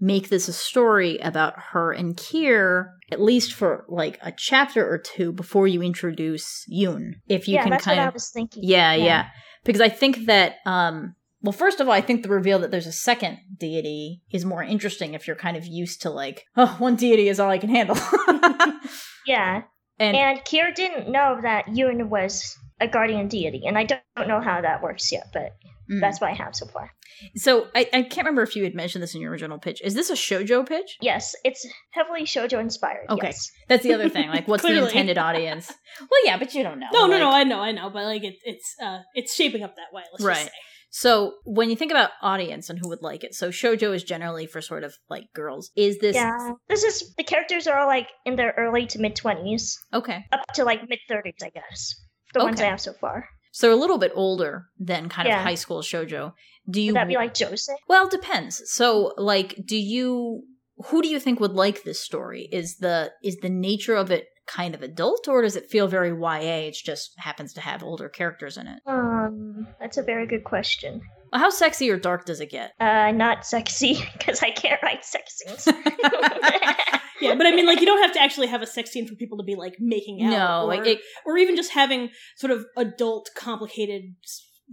make 0.00 0.28
this 0.28 0.48
a 0.48 0.52
story 0.52 1.18
about 1.18 1.54
her 1.72 1.92
and 1.92 2.16
Kier 2.16 2.90
at 3.12 3.20
least 3.20 3.52
for 3.52 3.84
like 3.88 4.18
a 4.22 4.32
chapter 4.32 4.86
or 4.86 4.98
two 4.98 5.32
before 5.32 5.68
you 5.68 5.82
introduce 5.82 6.66
Yoon. 6.72 7.12
If 7.28 7.48
you 7.48 7.54
yeah, 7.54 7.64
can 7.64 7.78
kind 7.78 8.00
of 8.00 8.16
yeah, 8.54 8.94
yeah, 8.94 9.04
Yeah. 9.04 9.26
Because 9.64 9.80
I 9.80 9.88
think 9.88 10.26
that 10.26 10.56
um 10.66 11.14
well 11.44 11.52
first 11.52 11.78
of 11.78 11.86
all 11.86 11.94
I 11.94 12.00
think 12.00 12.22
the 12.24 12.28
reveal 12.28 12.58
that 12.58 12.72
there's 12.72 12.88
a 12.88 12.92
second 12.92 13.38
deity 13.56 14.22
is 14.32 14.44
more 14.44 14.62
interesting 14.64 15.14
if 15.14 15.26
you're 15.28 15.36
kind 15.36 15.56
of 15.56 15.64
used 15.64 16.02
to 16.02 16.10
like 16.10 16.42
oh 16.56 16.74
one 16.78 16.96
deity 16.96 17.28
is 17.28 17.38
all 17.38 17.50
I 17.50 17.58
can 17.58 17.70
handle. 17.70 17.96
Yeah. 19.26 19.62
and 19.98 20.16
And 20.16 20.40
Kier 20.40 20.74
didn't 20.74 21.08
know 21.08 21.38
that 21.42 21.66
Yoon 21.66 22.08
was 22.08 22.58
a 22.78 22.86
guardian 22.86 23.28
deity, 23.28 23.62
and 23.66 23.78
I 23.78 23.84
don't, 23.84 24.02
don't 24.16 24.28
know 24.28 24.42
how 24.42 24.60
that 24.60 24.82
works 24.82 25.10
yet, 25.10 25.28
but 25.32 25.52
Mm. 25.90 26.00
That's 26.00 26.20
what 26.20 26.30
I 26.30 26.34
have 26.34 26.56
so 26.56 26.66
far. 26.66 26.90
So 27.36 27.66
I, 27.74 27.88
I 27.92 28.02
can't 28.02 28.18
remember 28.18 28.42
if 28.42 28.56
you 28.56 28.64
had 28.64 28.74
mentioned 28.74 29.02
this 29.02 29.14
in 29.14 29.20
your 29.20 29.30
original 29.30 29.58
pitch. 29.58 29.82
Is 29.84 29.94
this 29.94 30.10
a 30.10 30.14
shojo 30.14 30.66
pitch? 30.66 30.96
Yes, 31.00 31.34
it's 31.44 31.66
heavily 31.90 32.22
shoujo 32.22 32.58
inspired. 32.58 33.06
Okay. 33.10 33.28
Yes. 33.28 33.50
That's 33.68 33.82
the 33.82 33.92
other 33.92 34.08
thing. 34.08 34.28
Like, 34.28 34.48
what's 34.48 34.62
the 34.62 34.82
intended 34.84 35.18
audience? 35.18 35.72
Well, 36.00 36.24
yeah, 36.24 36.38
but 36.38 36.52
you 36.54 36.64
don't 36.64 36.80
know. 36.80 36.88
No, 36.92 37.06
no, 37.06 37.12
like- 37.12 37.20
no. 37.20 37.30
I 37.30 37.44
know, 37.44 37.60
I 37.60 37.70
know, 37.70 37.88
but 37.88 38.04
like 38.04 38.24
it, 38.24 38.34
it's 38.44 38.74
uh, 38.82 38.98
it's 39.14 39.32
shaping 39.32 39.62
up 39.62 39.76
that 39.76 39.92
way. 39.92 40.02
Let's 40.12 40.24
Right. 40.24 40.50
So 40.96 41.34
when 41.44 41.70
you 41.70 41.74
think 41.74 41.90
about 41.90 42.10
audience 42.22 42.70
and 42.70 42.78
who 42.78 42.88
would 42.88 43.02
like 43.02 43.24
it, 43.24 43.34
so 43.34 43.50
shojo 43.50 43.92
is 43.92 44.04
generally 44.04 44.46
for 44.46 44.60
sort 44.60 44.84
of 44.84 44.94
like 45.10 45.24
girls. 45.34 45.72
Is 45.74 45.98
this 45.98 46.14
Yeah. 46.14 46.52
This 46.68 46.84
is 46.84 47.12
the 47.16 47.24
characters 47.24 47.66
are 47.66 47.76
all 47.76 47.88
like 47.88 48.10
in 48.24 48.36
their 48.36 48.54
early 48.56 48.86
to 48.86 49.00
mid 49.00 49.16
twenties, 49.16 49.76
okay? 49.92 50.24
up 50.30 50.46
to 50.54 50.64
like 50.64 50.88
mid 50.88 51.00
thirties, 51.08 51.34
I 51.42 51.50
guess. 51.50 51.96
The 52.32 52.44
ones 52.44 52.60
I 52.60 52.66
have 52.66 52.80
so 52.80 52.92
far. 52.92 53.28
So 53.50 53.74
a 53.74 53.80
little 53.82 53.98
bit 53.98 54.12
older 54.14 54.66
than 54.78 55.08
kind 55.08 55.26
of 55.26 55.34
high 55.34 55.56
school 55.56 55.82
shojo. 55.82 56.32
Do 56.70 56.80
you? 56.80 56.92
Would 56.92 57.00
that 57.00 57.08
be 57.08 57.16
like 57.16 57.34
josei? 57.34 57.74
well, 57.88 58.06
it 58.06 58.12
depends. 58.12 58.62
So 58.66 59.14
like, 59.16 59.58
do 59.66 59.76
you? 59.76 60.44
Who 60.86 61.02
do 61.02 61.08
you 61.08 61.18
think 61.18 61.40
would 61.40 61.54
like 61.54 61.82
this 61.82 61.98
story? 61.98 62.48
Is 62.52 62.76
the 62.76 63.10
is 63.20 63.38
the 63.38 63.50
nature 63.50 63.96
of 63.96 64.12
it 64.12 64.26
kind 64.46 64.74
of 64.74 64.82
adult, 64.82 65.28
or 65.28 65.42
does 65.42 65.56
it 65.56 65.70
feel 65.70 65.88
very 65.88 66.10
YA? 66.10 66.68
It 66.68 66.74
just 66.74 67.12
happens 67.16 67.52
to 67.54 67.60
have 67.60 67.82
older 67.82 68.08
characters 68.08 68.56
in 68.56 68.66
it. 68.66 68.80
Um, 68.86 69.66
that's 69.80 69.96
a 69.96 70.02
very 70.02 70.26
good 70.26 70.44
question. 70.44 71.00
How 71.32 71.50
sexy 71.50 71.90
or 71.90 71.98
dark 71.98 72.26
does 72.26 72.40
it 72.40 72.50
get? 72.50 72.72
Uh, 72.78 73.10
not 73.10 73.44
sexy 73.44 73.98
because 74.18 74.42
I 74.42 74.50
can't 74.50 74.82
write 74.82 75.04
sex 75.04 75.38
scenes. 75.38 75.68
Yeah, 77.20 77.36
but 77.36 77.46
I 77.46 77.52
mean, 77.52 77.66
like, 77.66 77.80
you 77.80 77.86
don't 77.86 78.02
have 78.02 78.12
to 78.14 78.20
actually 78.20 78.48
have 78.48 78.60
a 78.60 78.66
sex 78.66 78.90
scene 78.90 79.06
for 79.06 79.14
people 79.14 79.38
to 79.38 79.44
be 79.44 79.54
like 79.54 79.76
making 79.78 80.22
out, 80.22 80.30
no, 80.30 80.66
or, 80.66 80.84
it, 80.84 80.98
or 81.24 81.38
even 81.38 81.56
just 81.56 81.72
having 81.72 82.10
sort 82.36 82.50
of 82.50 82.66
adult, 82.76 83.30
complicated 83.36 84.14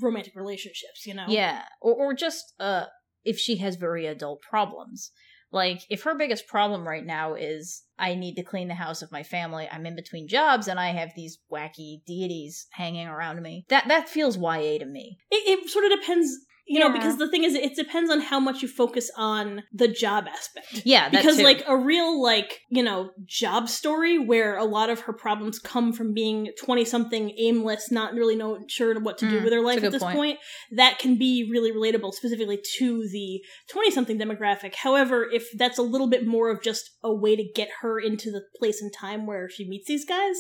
romantic 0.02 0.34
relationships. 0.36 1.06
You 1.06 1.14
know? 1.14 1.26
Yeah, 1.28 1.64
or 1.82 1.94
or 1.94 2.14
just 2.14 2.54
uh 2.60 2.86
if 3.24 3.38
she 3.38 3.58
has 3.58 3.76
very 3.76 4.06
adult 4.06 4.42
problems. 4.42 5.12
Like 5.52 5.82
if 5.90 6.04
her 6.04 6.18
biggest 6.18 6.48
problem 6.48 6.88
right 6.88 7.06
now 7.06 7.34
is 7.36 7.84
I 8.00 8.16
need 8.16 8.36
to 8.36 8.44
clean 8.44 8.68
the 8.68 8.76
house 8.76 9.02
of 9.02 9.12
my 9.12 9.24
family, 9.24 9.68
I'm 9.72 9.86
in 9.86 9.96
between 9.96 10.28
jobs 10.28 10.68
and 10.68 10.80
I 10.80 10.92
have 10.92 11.12
these 11.16 11.40
wacky 11.52 12.04
deities 12.06 12.68
hanging 12.72 13.08
around 13.08 13.42
me. 13.42 13.66
That 13.70 13.88
that 13.88 14.10
feels 14.10 14.38
YA 14.38 14.80
to 14.80 14.86
me. 14.86 15.18
It, 15.30 15.60
it 15.60 15.70
sort 15.70 15.86
of 15.86 16.00
depends. 16.00 16.38
You 16.72 16.80
know, 16.80 16.88
Yeah. 16.88 16.94
because 16.94 17.18
the 17.18 17.28
thing 17.30 17.44
is, 17.44 17.54
it 17.54 17.76
depends 17.76 18.10
on 18.10 18.22
how 18.22 18.40
much 18.40 18.62
you 18.62 18.68
focus 18.68 19.12
on 19.18 19.64
the 19.74 19.88
job 19.88 20.26
aspect. 20.28 20.82
Yeah, 20.86 21.10
because 21.10 21.38
too. 21.38 21.44
like 21.44 21.64
a 21.68 21.76
real 21.76 22.22
like 22.22 22.62
you 22.70 22.82
know 22.84 23.12
job 23.26 23.68
story 23.68 24.18
where 24.18 24.56
a 24.58 24.64
lot 24.66 24.90
of 24.90 25.02
her 25.02 25.14
problems 25.14 25.60
come 25.60 25.92
from 25.92 26.14
being 26.14 26.50
20 26.64 26.86
something 26.86 27.34
aimless 27.38 27.92
not 27.92 28.14
really 28.14 28.36
know 28.36 28.60
sure 28.68 28.98
what 29.02 29.18
to 29.20 29.30
do 29.30 29.40
Mm, 29.40 29.44
with 29.44 29.54
her 29.54 29.62
life 29.62 29.84
at 29.84 29.92
this 29.92 30.02
point. 30.04 30.16
point 30.16 30.40
that 30.72 30.98
can 31.00 31.18
be 31.18 31.50
really 31.52 31.72
relatable 31.72 32.14
specifically 32.14 32.60
to 32.78 33.08
the 33.10 33.42
20 33.70 33.92
something 33.92 34.18
demographic 34.20 34.76
however 34.76 35.28
if 35.32 35.50
that's 35.58 35.78
a 35.78 35.82
little 35.82 36.08
bit 36.08 36.26
more 36.28 36.50
of 36.50 36.62
just 36.62 36.92
a 37.04 37.14
way 37.14 37.36
to 37.36 37.44
get 37.56 37.70
her 37.82 38.00
into 38.00 38.32
the 38.32 38.42
place 38.58 38.82
and 38.82 38.92
time 38.94 39.26
where 39.26 39.50
she 39.50 39.68
meets 39.68 39.88
these 39.88 40.06
guys 40.06 40.38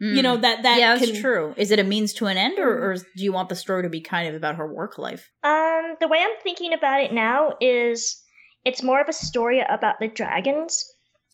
you 0.00 0.20
Mm. 0.20 0.22
know 0.22 0.36
that 0.36 0.62
that 0.64 0.78
yeah, 0.78 0.98
can 0.98 1.08
that's 1.08 1.20
true. 1.20 1.54
Is 1.56 1.70
it 1.70 1.78
a 1.78 1.84
means 1.84 2.12
to 2.14 2.26
an 2.26 2.36
end, 2.36 2.58
or, 2.58 2.68
or 2.90 2.96
do 2.96 3.22
you 3.22 3.32
want 3.32 3.48
the 3.48 3.56
story 3.56 3.82
to 3.84 3.88
be 3.88 4.00
kind 4.00 4.28
of 4.28 4.34
about 4.34 4.56
her 4.56 4.66
work 4.72 4.98
life? 4.98 5.30
um, 5.42 5.96
the 6.00 6.08
way 6.08 6.18
I'm 6.20 6.36
thinking 6.42 6.72
about 6.72 7.00
it 7.00 7.12
now 7.12 7.52
is 7.60 8.20
it's 8.64 8.82
more 8.82 9.00
of 9.00 9.08
a 9.08 9.12
story 9.12 9.60
about 9.68 9.96
the 10.00 10.08
dragons, 10.08 10.84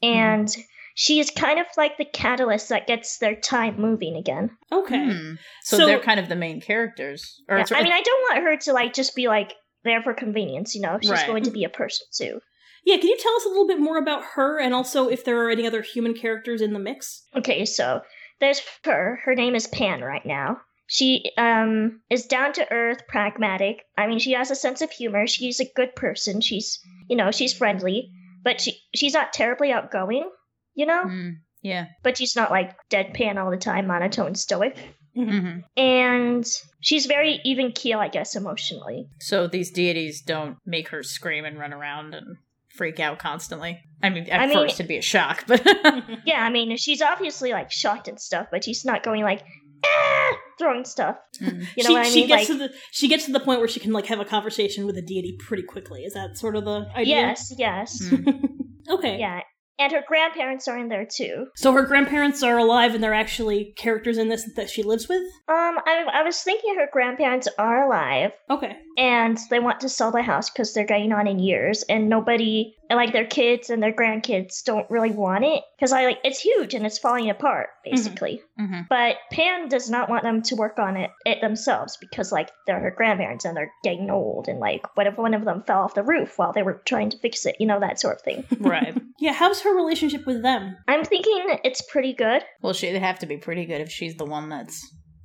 and 0.03 0.49
she 0.95 1.21
is 1.21 1.31
kind 1.31 1.59
of 1.59 1.67
like 1.77 1.97
the 1.97 2.05
catalyst 2.05 2.69
that 2.69 2.87
gets 2.87 3.19
their 3.19 3.35
time 3.37 3.81
moving 3.81 4.17
again. 4.17 4.51
okay 4.73 5.07
Hmm. 5.13 5.35
So, 5.63 5.79
So- 5.79 5.87
they're 5.87 5.99
kind 6.01 6.21
of 6.21 6.29
the 6.29 6.37
main 6.37 6.61
characters. 6.61 7.41
Or 7.49 7.59
Yeah, 7.59 7.65
I 7.73 7.83
mean, 7.83 7.93
I 7.93 8.03
don't 8.03 8.23
want 8.31 8.45
her 8.45 8.57
to 8.65 8.73
like 8.73 8.93
just 8.93 9.15
be 9.15 9.29
like 9.29 9.55
there 9.85 10.03
for 10.03 10.13
convenience. 10.13 10.75
You 10.75 10.83
know, 10.83 10.99
she's 11.01 11.11
Right. 11.11 11.27
going 11.27 11.45
to 11.45 11.51
be 11.51 11.65
a 11.65 11.69
person 11.71 12.07
too. 12.15 12.41
yeah 12.85 12.97
can 12.97 13.09
you 13.09 13.17
tell 13.19 13.35
us 13.37 13.45
a 13.45 13.49
little 13.49 13.67
bit 13.67 13.79
more 13.79 13.99
about 13.99 14.23
her 14.35 14.59
and 14.59 14.73
also 14.75 15.09
if 15.09 15.23
there 15.25 15.39
are 15.45 15.51
any 15.51 15.67
other 15.67 15.83
human 15.83 16.15
characters 16.15 16.63
in 16.63 16.73
the 16.73 16.79
mix 16.79 17.23
Okay, 17.37 17.67
so 17.67 18.01
there's 18.41 18.61
her. 18.85 19.21
Her 19.25 19.35
name 19.35 19.55
is 19.55 19.67
Pan 19.67 20.01
right 20.03 20.25
now. 20.25 20.61
She 20.87 21.31
um 21.39 22.01
is 22.11 22.27
down 22.27 22.53
to 22.55 22.73
earth, 22.73 23.07
pragmatic. 23.09 23.85
I 23.97 24.07
mean, 24.07 24.19
she 24.19 24.33
has 24.33 24.51
a 24.51 24.57
sense 24.57 24.83
of 24.83 24.91
humor. 24.91 25.27
She's 25.27 25.61
a 25.61 25.71
good 25.77 25.95
person. 25.95 26.41
She's 26.41 26.81
you 27.09 27.17
know 27.17 27.31
she's 27.31 27.53
friendly, 27.57 28.11
but 28.43 28.61
she 28.61 28.79
she's 28.95 29.13
not 29.15 29.33
terribly 29.33 29.71
outgoing. 29.73 30.29
You 30.75 30.87
know, 30.87 31.03
Hmm. 31.03 31.31
yeah. 31.63 31.87
but 32.03 32.17
she's 32.19 32.35
not 32.37 32.51
like 32.51 32.75
deadpan 32.91 33.37
all 33.43 33.51
the 33.51 33.57
time, 33.57 33.87
monotone, 33.87 34.35
stoic. 34.35 34.77
hmm 35.15 35.59
And 35.77 36.47
she's 36.81 37.07
very 37.07 37.41
even 37.45 37.73
keel, 37.73 37.99
I 37.99 38.09
guess, 38.09 38.35
emotionally. 38.37 39.09
So 39.21 39.47
these 39.49 39.71
deities 39.71 40.23
don't 40.23 40.57
make 40.65 40.89
her 40.89 41.03
scream 41.03 41.45
and 41.45 41.59
run 41.59 41.73
around 41.73 42.15
and 42.15 42.37
freak 42.75 43.01
out 43.01 43.19
constantly. 43.19 43.81
I 44.03 44.09
mean, 44.11 44.25
at 44.31 44.41
I 44.41 44.47
mean- 44.47 44.57
first 44.57 44.77
it'd 44.77 44.89
be 44.89 44.97
a 44.97 45.03
shock, 45.03 45.45
but 45.49 45.63
Yeah, 46.25 46.43
I 46.43 46.51
mean, 46.51 46.77
she's 46.77 47.03
obviously 47.03 47.53
like 47.53 47.71
shocked 47.71 48.09
and 48.09 48.21
stuff, 48.21 48.47
but 48.51 48.65
she's 48.65 48.85
not 48.85 49.03
going 49.03 49.23
like 49.23 49.43
ah, 49.85 50.37
throwing 50.59 50.85
stuff. 50.85 51.17
Mm. 51.41 51.67
You 51.77 51.85
know 51.85 51.89
she, 51.89 51.93
what 51.95 52.07
I 52.07 52.09
she 52.09 52.21
mean? 52.21 52.29
gets 52.29 52.49
Like 52.49 52.59
to 52.59 52.69
the 52.69 52.75
she 52.91 53.09
gets 53.09 53.27
to 53.27 53.33
the 53.33 53.41
point 53.41 53.61
where 53.61 53.69
she 53.69 53.81
can 53.81 53.93
like 53.93 54.07
have 54.07 54.21
a 54.21 54.25
conversation 54.25 54.87
with 54.87 54.97
a 54.97 55.03
deity 55.03 55.37
pretty 55.39 55.63
quickly. 55.63 56.03
Is 56.03 56.15
that 56.15 56.37
sort 56.37 56.57
of 56.57 56.65
the 56.65 56.87
idea? 56.95 57.17
yes, 57.17 57.53
yes, 57.59 58.03
Mm. 58.11 58.49
Okay. 58.89 59.19
yeah. 59.19 59.41
And 59.79 59.93
her 59.93 60.03
grandparents 60.07 60.69
are 60.69 60.77
in 60.77 60.89
there 60.91 61.07
too. 61.11 61.47
So 61.57 61.73
her 61.73 61.85
grandparents 61.85 62.43
are 62.43 62.59
alive, 62.59 62.95
and 62.95 63.03
they're 63.03 63.15
actually 63.15 63.73
characters 63.79 64.19
in 64.19 64.29
this 64.29 64.47
that 64.57 64.69
she 64.69 64.83
lives 64.83 65.09
with. 65.09 65.23
Um, 65.49 65.79
I, 65.87 66.05
I 66.13 66.23
was 66.23 66.39
thinking 66.43 66.75
her 66.77 66.87
grandparents 66.93 67.49
are 67.59 67.87
alive, 67.87 68.33
Okay. 68.51 68.77
And 69.01 69.39
they 69.49 69.61
want 69.61 69.81
to 69.81 69.89
sell 69.89 70.11
the 70.13 70.21
house 70.23 70.51
because 70.51 70.75
they're 70.75 70.85
getting 70.85 71.11
on 71.13 71.27
in 71.27 71.39
years, 71.39 71.83
and 71.89 72.11
nobody, 72.11 72.75
and 72.91 72.99
like 72.99 73.13
their 73.15 73.25
kids 73.25 73.71
and 73.71 73.83
their 73.83 73.95
grandkids, 73.95 74.63
don't 74.63 74.89
really 74.91 75.11
want 75.11 75.43
it 75.43 75.63
because 75.79 75.91
I 75.93 76.05
like 76.05 76.19
it's 76.23 76.39
huge 76.39 76.75
and 76.75 76.85
it's 76.85 76.99
falling 76.99 77.31
apart 77.31 77.69
basically. 77.83 78.43
Mhm. 78.61 78.87
But 78.91 79.17
Pan 79.33 79.69
does 79.69 79.89
not 79.89 80.11
want 80.11 80.23
them 80.25 80.43
to 80.43 80.55
work 80.55 80.79
on 80.79 80.99
it 80.99 81.11
it 81.25 81.41
themselves 81.41 81.97
because 81.99 82.31
like 82.31 82.51
they're 82.67 82.79
her 82.79 82.91
grandparents 82.91 83.47
and 83.47 83.57
they're 83.57 83.73
getting 83.83 84.11
old, 84.11 84.49
and 84.49 84.61
like 84.61 84.83
what 84.99 85.07
if 85.07 85.17
one 85.17 85.33
of 85.33 85.47
them 85.47 85.63
fell 85.67 85.81
off 85.81 85.95
the 85.95 86.03
roof 86.03 86.37
while 86.39 86.53
they 86.53 86.63
were 86.63 86.83
trying 86.85 87.09
to 87.09 87.19
fix 87.21 87.47
it, 87.47 87.57
you 87.59 87.67
know 87.67 87.81
that 87.81 87.99
sort 87.99 88.17
of 88.17 88.23
thing. 88.23 88.45
right. 88.61 88.95
Yeah. 89.19 89.33
How's 89.33 89.63
her 89.63 89.75
relationship 89.75 90.27
with 90.27 90.43
them? 90.43 90.77
I'm 90.87 91.05
thinking 91.07 91.59
it's 91.65 91.81
pretty 91.91 92.13
good. 92.13 92.43
Well, 92.61 92.75
she'd 92.75 92.97
have 92.97 93.19
to 93.21 93.27
be 93.27 93.39
pretty 93.39 93.65
good 93.65 93.81
if 93.81 93.91
she's 93.91 94.17
the 94.17 94.27
one 94.27 94.51
that's 94.51 94.79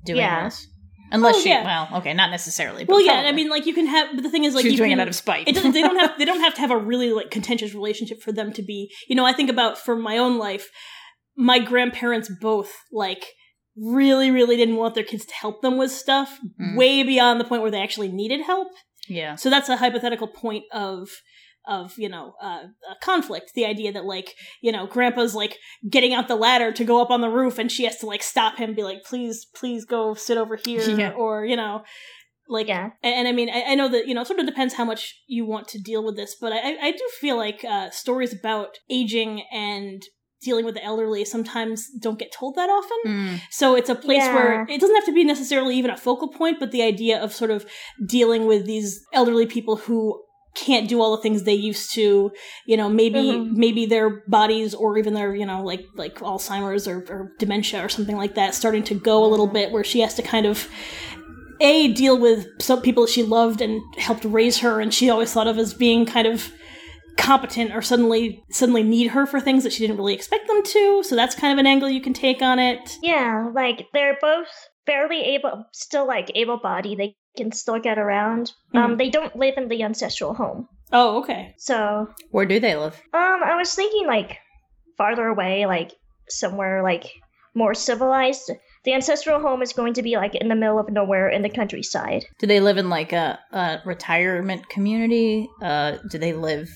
doing 0.06 0.20
Yeah. 0.20 0.46
this. 0.46 0.66
Unless 1.12 1.36
Oh, 1.38 1.42
she, 1.42 1.50
yeah. 1.50 1.64
well, 1.64 2.00
okay, 2.00 2.14
not 2.14 2.32
necessarily. 2.32 2.84
But 2.84 2.94
Well, 2.94 3.02
yeah. 3.02 3.14
probably. 3.14 3.30
I 3.30 3.32
mean, 3.34 3.50
like 3.50 3.66
you 3.66 3.74
can 3.74 3.86
have, 3.88 4.10
but 4.16 4.24
the 4.24 4.30
thing 4.30 4.44
is, 4.44 4.56
like 4.56 4.64
she's 4.64 4.72
you 4.74 4.78
doing 4.78 4.92
can, 4.92 5.00
it 5.00 5.04
out 5.04 5.08
of 5.08 5.16
spite. 5.16 5.48
it 5.48 5.54
doesn't, 5.56 5.74
they 5.74 5.82
don't 5.82 5.98
have 6.00 6.12
they 6.18 6.26
don't 6.26 6.40
have 6.42 6.54
to 6.56 6.62
have 6.62 6.72
a 6.72 6.78
really 6.78 7.12
like 7.14 7.30
contentious 7.32 7.74
relationship 7.74 8.22
for 8.22 8.32
them 8.32 8.52
to 8.54 8.62
be 8.64 8.92
you 9.08 9.16
know 9.16 9.26
i 9.26 9.32
think 9.34 9.50
about 9.50 9.78
for 9.78 9.96
my 9.96 10.18
own 10.18 10.38
life 10.38 10.68
my 11.38 11.60
grandparents 11.60 12.30
both 12.42 12.72
like 12.92 13.26
really 13.78 14.32
really 14.32 14.56
didn't 14.56 14.78
want 14.78 14.96
their 14.96 15.04
kids 15.04 15.26
to 15.26 15.34
help 15.34 15.62
them 15.62 15.78
with 15.78 15.92
stuff 15.92 16.40
Mm. 16.60 16.76
way 16.78 17.04
beyond 17.04 17.40
the 17.40 17.46
point 17.46 17.62
where 17.62 17.72
they 17.72 17.82
actually 17.82 18.08
needed 18.10 18.42
help 18.42 18.70
yeah. 19.08 19.36
so 19.36 19.50
that's 19.50 19.70
a 19.70 19.78
hypothetical 19.78 20.28
point 20.28 20.64
of 20.72 21.10
of 21.68 21.98
you 21.98 22.10
know 22.10 22.34
uh, 22.42 22.64
a 22.90 22.96
conflict 23.04 23.52
the 23.56 23.66
idea 23.66 23.92
that 23.92 24.06
like 24.06 24.36
you 24.62 24.72
know 24.72 24.86
grandpa's 24.88 25.36
like 25.36 25.58
getting 25.90 26.14
out 26.14 26.28
the 26.28 26.36
ladder 26.36 26.72
to 26.72 26.84
go 26.84 27.02
up 27.02 27.10
on 27.10 27.22
the 27.22 27.30
roof 27.30 27.58
and 27.58 27.72
she 27.72 27.86
has 27.86 27.98
to 27.98 28.06
like 28.06 28.24
stop 28.24 28.58
him 28.58 28.74
be 28.74 28.84
like 28.84 29.04
please 29.04 29.46
please 29.56 29.86
go 29.86 30.14
sit 30.14 30.38
over 30.38 30.58
here 30.64 30.82
Yeah. 30.90 31.12
or 31.12 31.46
you 31.46 31.56
know 31.56 31.84
like 32.48 32.68
Yeah. 32.68 32.92
and, 33.04 33.16
and 33.16 33.28
I 33.28 33.32
mean, 33.32 33.50
I, 33.50 33.64
I 33.72 33.76
know 33.76 33.90
that 33.90 34.08
you 34.08 34.14
know, 34.14 34.22
it 34.22 34.28
sort 34.28 34.40
of 34.40 34.46
depends 34.46 34.76
how 34.76 34.86
much 34.86 35.16
you 35.28 35.46
want 35.46 35.68
to 35.70 35.80
deal 35.80 36.04
with 36.06 36.16
this, 36.16 36.36
but 36.40 36.54
I, 36.54 36.76
I 36.80 36.92
do 36.92 37.10
feel 37.20 37.38
like 37.38 37.66
uh, 37.66 37.90
stories 37.90 38.34
about 38.34 38.78
aging 38.88 39.44
and 39.52 40.04
dealing 40.44 40.64
with 40.64 40.76
the 40.76 40.84
elderly 40.84 41.26
sometimes 41.26 41.88
don't 42.00 42.20
get 42.20 42.32
told 42.32 42.54
that 42.56 42.70
often. 42.70 42.98
Mm. 43.12 43.42
So 43.50 43.76
it's 43.76 43.90
a 43.90 43.96
place 43.96 44.22
where 44.28 44.64
it 44.70 44.80
doesn't 44.80 44.96
have 44.96 45.06
to 45.06 45.14
be 45.14 45.24
necessarily 45.24 45.76
even 45.76 45.90
a 45.90 45.98
focal 45.98 46.28
point, 46.28 46.60
but 46.60 46.72
the 46.72 46.84
idea 46.84 47.20
of 47.20 47.34
sort 47.34 47.50
of 47.50 47.66
dealing 48.06 48.46
with 48.46 48.68
these 48.68 49.02
elderly 49.12 49.48
people 49.48 49.78
who 49.78 50.22
can't 50.56 50.88
do 50.88 51.02
all 51.02 51.16
the 51.16 51.22
things 51.22 51.44
they 51.44 51.54
used 51.54 51.94
to 51.94 52.32
you 52.66 52.78
know 52.78 52.88
maybe 52.90 53.20
Mhm. 53.20 53.52
maybe 53.52 53.86
their 53.86 54.24
bodies 54.28 54.74
or 54.74 54.98
even 54.98 55.14
their 55.14 55.36
you 55.36 55.46
know 55.46 55.62
like 55.64 55.84
like 55.96 56.16
alzheimer's 56.20 56.88
or, 56.88 57.00
or 57.10 57.32
dementia 57.40 57.84
or 57.84 57.90
something 57.90 58.16
like 58.18 58.36
that 58.36 58.56
starting 58.56 58.84
to 58.84 58.96
go 58.96 59.24
a 59.26 59.28
little 59.28 59.48
bit 59.48 59.72
where 59.72 59.84
she 59.84 60.00
has 60.00 60.14
to 60.16 60.22
kind 60.22 60.46
of 60.46 60.68
a 61.62 61.90
deal 61.94 62.18
with 62.18 62.48
some 62.62 62.82
people 62.82 63.06
that 63.06 63.12
she 63.12 63.24
loved 63.24 63.62
and 63.62 63.82
helped 63.98 64.26
raise 64.26 64.60
her 64.60 64.80
and 64.82 64.94
she 64.94 65.10
always 65.10 65.32
thought 65.34 65.48
of 65.48 65.58
as 65.58 65.74
being 65.74 66.06
kind 66.06 66.28
of 66.28 66.52
competent 67.18 67.74
or 67.74 67.82
suddenly 67.82 68.44
suddenly 68.52 68.84
need 68.84 69.08
her 69.08 69.26
for 69.26 69.40
things 69.40 69.64
that 69.64 69.72
she 69.72 69.80
didn't 69.80 69.98
really 69.98 70.14
expect 70.14 70.48
them 70.48 70.62
to 70.64 71.02
so 71.04 71.16
that's 71.16 71.34
kind 71.34 71.54
of 71.54 71.60
an 71.60 71.66
angle 71.66 71.88
you 71.90 72.02
can 72.02 72.14
take 72.14 72.42
on 72.42 72.60
it 72.60 72.98
Yeah, 73.02 73.50
like 73.54 73.88
they're 73.94 74.18
both 74.22 74.48
fairly 74.86 75.22
able, 75.22 75.66
still 75.74 76.06
like 76.06 76.30
able 76.36 76.60
bodied. 76.62 77.00
They 77.00 77.16
can 77.38 77.52
still 77.52 77.80
get 77.80 77.98
around. 77.98 78.52
Um, 78.74 78.98
they 78.98 79.10
don't 79.10 79.36
live 79.36 79.56
in 79.58 79.68
the 79.68 79.84
ancestral 79.84 80.34
home. 80.34 80.68
oh 80.92 81.20
okay 81.20 81.56
So, 81.58 82.08
Where 82.32 82.46
do 82.46 82.60
they 82.60 82.76
live? 82.76 82.96
um, 83.14 83.40
I 83.44 83.56
was 83.58 83.74
thinking 83.74 84.08
like 84.08 84.38
farther 84.98 85.28
away, 85.28 85.66
like 85.66 85.92
somewhere 86.30 86.82
like 86.84 87.06
more 87.54 87.74
civilized. 87.74 88.52
The 88.84 88.94
ancestral 88.94 89.40
home 89.40 89.62
is 89.62 89.74
going 89.74 89.94
to 89.96 90.04
be 90.04 90.16
like 90.18 90.36
in 90.36 90.48
the 90.50 90.56
middle 90.56 90.78
of 90.80 90.90
nowhere 90.90 91.30
in 91.30 91.42
the 91.42 91.50
countryside. 91.50 92.26
Do 92.40 92.46
they 92.48 92.60
live 92.60 92.78
in 92.78 92.90
like 92.90 93.14
a, 93.14 93.40
a 93.52 93.80
retirement 93.86 94.70
community? 94.70 95.50
Uh, 95.62 95.98
do 96.12 96.18
they 96.20 96.34
live? 96.34 96.70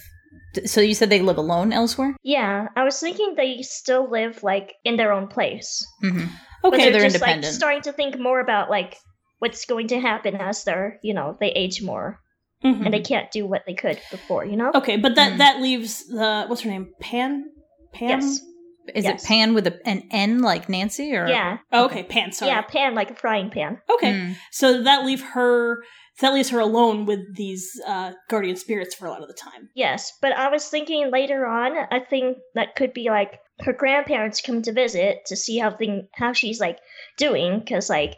So 0.66 0.82
you 0.82 0.96
said 0.96 1.10
they 1.12 1.22
live 1.22 1.38
alone 1.38 1.72
elsewhere? 1.72 2.16
Yeah, 2.24 2.70
I 2.76 2.84
was 2.84 3.00
thinking 3.00 3.36
they 3.36 3.62
still 3.62 4.10
live 4.10 4.42
like 4.42 4.74
in 4.84 4.96
their 4.98 5.12
own 5.12 5.28
place. 5.28 5.86
Mm-hmm. 6.04 6.26
But 6.64 6.74
Okay, 6.74 6.84
they're, 6.84 6.92
they're 6.94 7.02
just 7.04 7.16
independent. 7.16 7.46
like 7.46 7.54
starting 7.54 7.82
to 7.84 7.94
think 7.94 8.20
more 8.20 8.40
about 8.40 8.70
like 8.70 8.98
what's 9.40 9.66
going 9.66 9.88
to 9.88 10.00
happen 10.00 10.36
as 10.36 10.64
they're, 10.64 11.00
you 11.02 11.14
know, 11.14 11.36
they 11.40 11.50
age 11.52 11.82
more 11.82 12.20
Mhm. 12.64 12.86
and 12.86 12.94
they 12.94 13.00
can't 13.02 13.32
do 13.32 13.46
what 13.48 13.64
they 13.66 13.74
could 13.74 14.00
before, 14.12 14.46
you 14.46 14.58
know? 14.58 14.72
okay, 14.76 14.98
but 14.98 15.16
that 15.16 15.34
Mm. 15.34 15.38
that 15.38 15.62
leaves 15.62 16.06
the 16.08 16.46
what's 16.48 16.62
her 16.62 16.70
name? 16.70 16.94
Pan. 17.00 17.46
Pan. 17.94 18.10
Yes. 18.10 18.40
Is 18.96 19.04
Yes. 19.06 19.24
it 19.24 19.28
Pan 19.28 19.54
with 19.54 19.68
a, 19.68 19.80
an 19.88 20.04
N 20.12 20.42
like 20.42 20.68
Nancy 20.68 21.16
or? 21.16 21.28
Yeah. 21.28 21.60
Oh, 21.72 21.86
okay, 21.86 22.04
Pan. 22.04 22.32
Sorry. 22.32 22.50
Yeah, 22.52 22.62
pan 22.64 22.96
like 22.96 23.12
a 23.12 23.16
frying 23.16 23.50
pan. 23.52 23.80
Okay, 23.94 24.12
Mm. 24.14 24.36
so 24.52 24.82
that 24.84 25.06
leave 25.06 25.22
her. 25.22 25.84
That 26.22 26.34
leaves 26.34 26.50
her 26.50 26.60
alone 26.60 27.06
with 27.06 27.22
these 27.38 27.80
uh, 27.88 28.12
guardian 28.30 28.58
spirits 28.58 28.94
for 28.94 29.06
a 29.06 29.10
lot 29.10 29.22
of 29.22 29.30
the 29.30 29.34
time. 29.34 29.70
Yes, 29.74 30.12
but 30.22 30.34
I 30.34 30.50
was 30.50 30.68
thinking 30.68 31.12
later 31.12 31.46
on, 31.46 31.78
I 31.90 32.00
think 32.02 32.40
that 32.56 32.76
could 32.76 32.92
be 32.94 33.10
like 33.10 33.40
her 33.62 33.72
grandparents 33.72 34.42
come 34.42 34.62
to 34.64 34.74
visit 34.74 35.20
to 35.28 35.38
see 35.38 35.58
how 35.60 35.72
thing 35.72 36.10
how 36.16 36.34
she's 36.34 36.60
like 36.60 36.78
doing, 37.18 37.60
because 37.60 37.90
like 37.90 38.16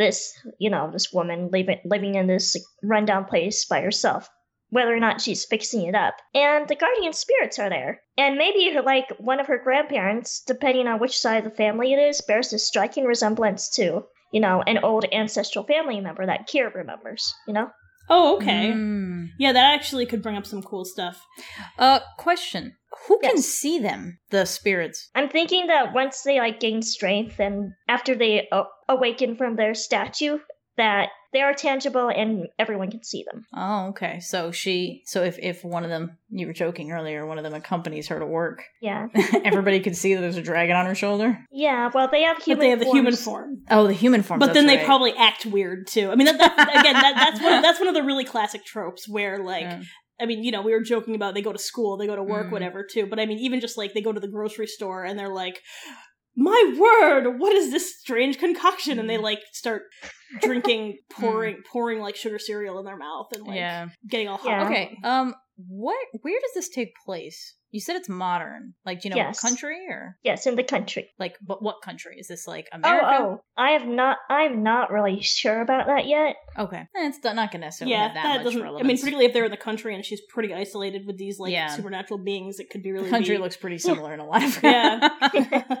this, 0.00 0.32
you 0.58 0.70
know, 0.70 0.90
this 0.90 1.12
woman 1.12 1.50
living 1.52 1.78
living 1.84 2.14
in 2.16 2.26
this 2.26 2.56
rundown 2.82 3.24
place 3.26 3.64
by 3.64 3.80
herself, 3.82 4.28
whether 4.70 4.94
or 4.94 4.98
not 4.98 5.20
she's 5.20 5.44
fixing 5.44 5.86
it 5.86 5.94
up, 5.94 6.14
and 6.34 6.66
the 6.66 6.74
guardian 6.74 7.12
spirits 7.12 7.58
are 7.58 7.68
there, 7.68 8.02
and 8.16 8.36
maybe 8.36 8.72
her 8.74 8.82
like 8.82 9.10
one 9.18 9.38
of 9.38 9.46
her 9.46 9.58
grandparents, 9.58 10.42
depending 10.46 10.88
on 10.88 10.98
which 10.98 11.18
side 11.18 11.44
of 11.44 11.44
the 11.44 11.56
family 11.56 11.92
it 11.92 11.98
is, 11.98 12.20
bears 12.22 12.52
a 12.52 12.58
striking 12.58 13.04
resemblance 13.04 13.68
to. 13.76 14.04
You 14.32 14.40
know, 14.40 14.62
an 14.64 14.78
old 14.78 15.04
ancestral 15.12 15.64
family 15.64 16.00
member 16.00 16.24
that 16.24 16.48
Kira 16.48 16.72
remembers, 16.72 17.34
you 17.48 17.52
know? 17.52 17.70
Oh, 18.10 18.36
okay. 18.36 18.72
Mm. 18.72 19.28
Yeah, 19.38 19.52
that 19.52 19.72
actually 19.74 20.04
could 20.04 20.22
bring 20.22 20.36
up 20.36 20.44
some 20.44 20.62
cool 20.62 20.84
stuff. 20.84 21.24
Uh, 21.78 22.00
question: 22.18 22.76
Who 23.06 23.18
can 23.20 23.38
see 23.38 23.78
them? 23.78 24.18
The 24.30 24.44
spirits. 24.44 25.08
I'm 25.14 25.28
thinking 25.28 25.68
that 25.68 25.94
once 25.94 26.22
they 26.22 26.38
like 26.38 26.58
gain 26.60 26.82
strength 26.82 27.38
and 27.38 27.72
after 27.88 28.16
they 28.16 28.48
a- 28.50 28.64
awaken 28.88 29.36
from 29.36 29.54
their 29.56 29.74
statue, 29.74 30.38
that 30.76 31.10
they 31.32 31.40
are 31.42 31.54
tangible 31.54 32.08
and 32.08 32.48
everyone 32.58 32.90
can 32.90 33.04
see 33.04 33.24
them. 33.30 33.46
Oh, 33.54 33.88
okay. 33.88 34.18
So 34.20 34.50
she. 34.50 35.02
So 35.06 35.22
if 35.22 35.38
if 35.38 35.64
one 35.64 35.84
of 35.84 35.90
them, 35.90 36.16
you 36.28 36.46
were 36.46 36.52
joking 36.52 36.90
earlier, 36.92 37.24
one 37.26 37.38
of 37.38 37.44
them 37.44 37.54
accompanies 37.54 38.08
her 38.08 38.18
to 38.18 38.26
work, 38.26 38.64
Yeah, 38.80 39.08
everybody 39.44 39.80
could 39.80 39.96
see 39.96 40.14
that 40.14 40.20
there's 40.20 40.36
a 40.36 40.42
dragon 40.42 40.76
on 40.76 40.86
her 40.86 40.94
shoulder. 40.94 41.38
yeah. 41.52 41.90
Well, 41.94 42.08
they 42.10 42.22
have 42.22 42.38
human. 42.42 42.58
but 42.58 42.62
they 42.64 42.70
have 42.70 42.78
the 42.80 42.90
human 42.90 43.16
form. 43.16 43.62
Oh, 43.70 43.86
the 43.86 43.92
human 43.92 44.22
form. 44.22 44.40
But 44.40 44.54
then 44.54 44.66
they 44.66 44.84
probably 44.84 45.12
act 45.16 45.46
weird 45.46 45.86
too. 45.86 46.10
I 46.10 46.16
mean, 46.16 46.26
that, 46.26 46.38
that, 46.38 46.80
again, 46.80 46.94
that, 46.94 47.14
that's 47.16 47.40
one. 47.40 47.52
Of, 47.54 47.62
that's 47.66 47.78
one 47.78 47.88
of 47.88 47.94
the 47.94 48.02
really 48.02 48.24
classic 48.24 48.64
tropes 48.64 49.08
where, 49.08 49.38
like, 49.38 49.62
Yeah. 49.62 49.82
I 50.20 50.26
mean, 50.26 50.44
you 50.44 50.52
know, 50.52 50.60
we 50.60 50.72
were 50.72 50.82
joking 50.82 51.14
about 51.14 51.32
they 51.34 51.40
go 51.40 51.52
to 51.52 51.58
school, 51.58 51.96
they 51.96 52.06
go 52.06 52.14
to 52.14 52.22
work, 52.22 52.48
Mhm. 52.48 52.52
whatever, 52.52 52.84
too. 52.84 53.06
But 53.06 53.18
I 53.18 53.24
mean, 53.24 53.38
even 53.38 53.58
just 53.60 53.78
like 53.78 53.94
they 53.94 54.02
go 54.02 54.12
to 54.12 54.20
the 54.20 54.28
grocery 54.28 54.66
store 54.66 55.02
and 55.04 55.18
they're 55.18 55.32
like, 55.32 55.62
"My 56.36 56.76
word, 56.78 57.38
what 57.38 57.54
is 57.54 57.70
this 57.70 57.98
strange 57.98 58.38
concoction?" 58.38 58.98
And 58.98 59.08
they 59.08 59.16
Mhm. 59.16 59.22
like 59.22 59.40
start 59.52 59.84
drinking, 60.40 60.98
pouring, 61.10 61.58
pouring 61.70 62.00
like 62.00 62.16
sugar 62.16 62.38
cereal 62.38 62.78
in 62.78 62.84
their 62.84 62.96
mouth 62.96 63.28
and 63.34 63.46
like 63.46 63.56
yeah. 63.56 63.88
getting 64.08 64.28
all 64.28 64.38
hot. 64.38 64.48
Yeah. 64.48 64.64
Okay. 64.66 64.96
Um. 65.04 65.34
What? 65.68 65.98
Where 66.22 66.40
does 66.40 66.52
this 66.54 66.68
take 66.70 66.94
place? 67.04 67.54
You 67.72 67.80
said 67.80 67.94
it's 67.96 68.08
modern. 68.08 68.72
Like, 68.84 69.00
do 69.02 69.08
you 69.08 69.14
know 69.14 69.20
Yes. 69.20 69.44
what 69.44 69.50
country 69.50 69.76
or 69.88 70.16
Yes, 70.24 70.46
in 70.46 70.56
the 70.56 70.64
country. 70.64 71.10
like, 71.20 71.36
but 71.40 71.62
what 71.62 71.82
country 71.84 72.16
is 72.18 72.26
this? 72.28 72.48
Like 72.48 72.66
Oh, 72.72 72.76
America? 72.78 73.06
oh, 73.20 73.40
I 73.56 73.72
have 73.72 73.86
not. 73.86 74.16
I'm 74.28 74.62
not 74.64 74.90
really 74.90 75.20
sure 75.22 75.60
about 75.60 75.86
that 75.86 76.06
yet. 76.08 76.34
Okay. 76.58 76.78
Eh, 76.96 77.06
It's 77.08 77.22
not 77.22 77.34
going 77.36 77.48
to 77.52 77.58
necessarily 77.58 77.92
Yeah, 77.92 78.04
have 78.08 78.14
that, 78.14 78.22
that, 78.22 78.36
much 78.44 78.54
doesn't. 78.54 78.66
I 78.66 78.82
mean, 78.82 78.96
particularly 78.96 79.26
if 79.26 79.34
they're 79.34 79.44
in 79.44 79.50
the 79.52 79.56
country 79.56 79.94
and 79.94 80.04
she's 80.04 80.20
pretty 80.30 80.52
isolated 80.54 81.06
with 81.06 81.16
these 81.18 81.38
like 81.38 81.52
Yeah. 81.52 81.68
supernatural 81.68 82.18
beings, 82.24 82.58
it 82.58 82.70
could 82.70 82.82
be 82.82 82.90
really 82.90 83.04
the 83.04 83.10
country 83.10 83.36
be- 83.36 83.42
looks 83.42 83.56
pretty 83.58 83.78
similar 83.90 84.14
in 84.14 84.20
a 84.20 84.26
lot 84.26 84.42
of 84.42 84.60
Yeah. 84.64 85.08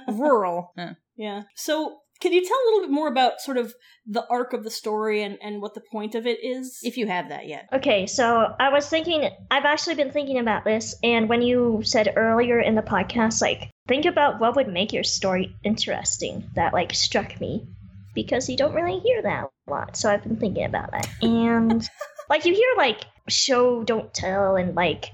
rural. 0.08 0.72
Yeah. 0.76 0.92
Yeah. 1.16 1.42
So, 1.56 1.96
can 2.20 2.32
you 2.32 2.44
tell 2.44 2.56
a 2.56 2.66
little 2.66 2.80
bit 2.88 2.94
more 2.94 3.08
about 3.08 3.40
sort 3.40 3.56
of 3.56 3.74
the 4.06 4.26
arc 4.28 4.52
of 4.52 4.62
the 4.62 4.70
story 4.70 5.22
and, 5.22 5.38
and 5.42 5.62
what 5.62 5.74
the 5.74 5.80
point 5.80 6.14
of 6.14 6.26
it 6.26 6.44
is? 6.44 6.78
If 6.82 6.96
you 6.96 7.06
have 7.06 7.30
that 7.30 7.48
yet. 7.48 7.68
Okay, 7.72 8.06
so 8.06 8.54
I 8.60 8.68
was 8.68 8.88
thinking. 8.88 9.28
I've 9.50 9.64
actually 9.64 9.94
been 9.94 10.10
thinking 10.10 10.38
about 10.38 10.64
this, 10.64 10.94
and 11.02 11.28
when 11.28 11.42
you 11.42 11.80
said 11.82 12.12
earlier 12.16 12.60
in 12.60 12.74
the 12.74 12.82
podcast, 12.82 13.40
like, 13.40 13.70
think 13.88 14.04
about 14.04 14.38
what 14.38 14.54
would 14.56 14.68
make 14.68 14.92
your 14.92 15.04
story 15.04 15.56
interesting. 15.64 16.48
That 16.54 16.74
like 16.74 16.94
struck 16.94 17.40
me 17.40 17.66
because 18.14 18.48
you 18.48 18.56
don't 18.56 18.74
really 18.74 18.98
hear 19.00 19.22
that 19.22 19.48
a 19.66 19.70
lot. 19.70 19.96
So 19.96 20.10
I've 20.10 20.22
been 20.22 20.36
thinking 20.36 20.64
about 20.64 20.90
that, 20.90 21.08
and 21.22 21.88
like 22.28 22.44
you 22.44 22.54
hear 22.54 22.74
like 22.76 23.06
show 23.28 23.82
don't 23.82 24.12
tell, 24.12 24.56
and 24.56 24.74
like 24.74 25.10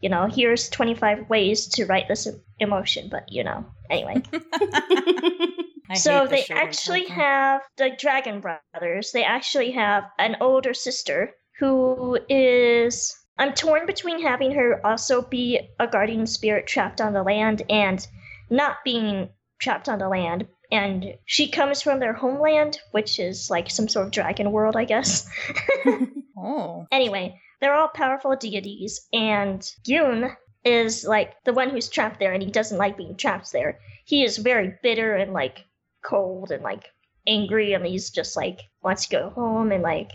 you 0.00 0.10
know 0.10 0.26
here's 0.26 0.68
25 0.68 1.30
ways 1.30 1.66
to 1.68 1.86
write 1.86 2.08
this 2.08 2.28
emotion, 2.58 3.08
but 3.10 3.32
you 3.32 3.44
know 3.44 3.64
anyway. 3.88 4.22
I 5.90 5.94
so 5.94 6.24
the 6.24 6.36
they 6.36 6.46
actually 6.50 7.06
have 7.06 7.62
the 7.76 7.90
Dragon 7.98 8.40
Brothers. 8.40 9.10
They 9.12 9.24
actually 9.24 9.72
have 9.72 10.04
an 10.18 10.36
older 10.40 10.72
sister 10.72 11.34
who 11.58 12.16
is. 12.28 13.16
I'm 13.38 13.54
torn 13.54 13.86
between 13.86 14.22
having 14.22 14.52
her 14.52 14.84
also 14.86 15.22
be 15.22 15.58
a 15.80 15.88
guardian 15.88 16.26
spirit 16.26 16.66
trapped 16.66 17.00
on 17.00 17.12
the 17.12 17.22
land 17.22 17.62
and 17.68 18.06
not 18.50 18.76
being 18.84 19.30
trapped 19.60 19.88
on 19.88 19.98
the 19.98 20.08
land. 20.08 20.46
And 20.70 21.14
she 21.24 21.48
comes 21.48 21.82
from 21.82 21.98
their 21.98 22.12
homeland, 22.12 22.78
which 22.92 23.18
is 23.18 23.50
like 23.50 23.70
some 23.70 23.88
sort 23.88 24.06
of 24.06 24.12
dragon 24.12 24.52
world, 24.52 24.76
I 24.76 24.84
guess. 24.84 25.28
Oh. 26.42 26.86
Anyway, 26.90 27.38
they're 27.60 27.74
all 27.74 27.88
powerful 27.88 28.34
deities, 28.34 29.06
and 29.12 29.60
Yoon 29.86 30.34
is 30.64 31.04
like 31.04 31.34
the 31.44 31.52
one 31.52 31.68
who's 31.68 31.88
trapped 31.88 32.18
there, 32.18 32.32
and 32.32 32.42
he 32.42 32.50
doesn't 32.50 32.78
like 32.78 32.96
being 32.96 33.16
trapped 33.16 33.52
there. 33.52 33.78
He 34.06 34.24
is 34.24 34.38
very 34.38 34.74
bitter 34.82 35.14
and 35.14 35.34
like 35.34 35.66
cold 36.02 36.50
and 36.50 36.62
like 36.62 36.84
angry, 37.26 37.72
and 37.72 37.84
he's 37.86 38.10
just 38.10 38.36
like 38.36 38.60
wants 38.82 39.06
to 39.06 39.16
go 39.16 39.30
home 39.30 39.72
and 39.72 39.82
like. 39.82 40.10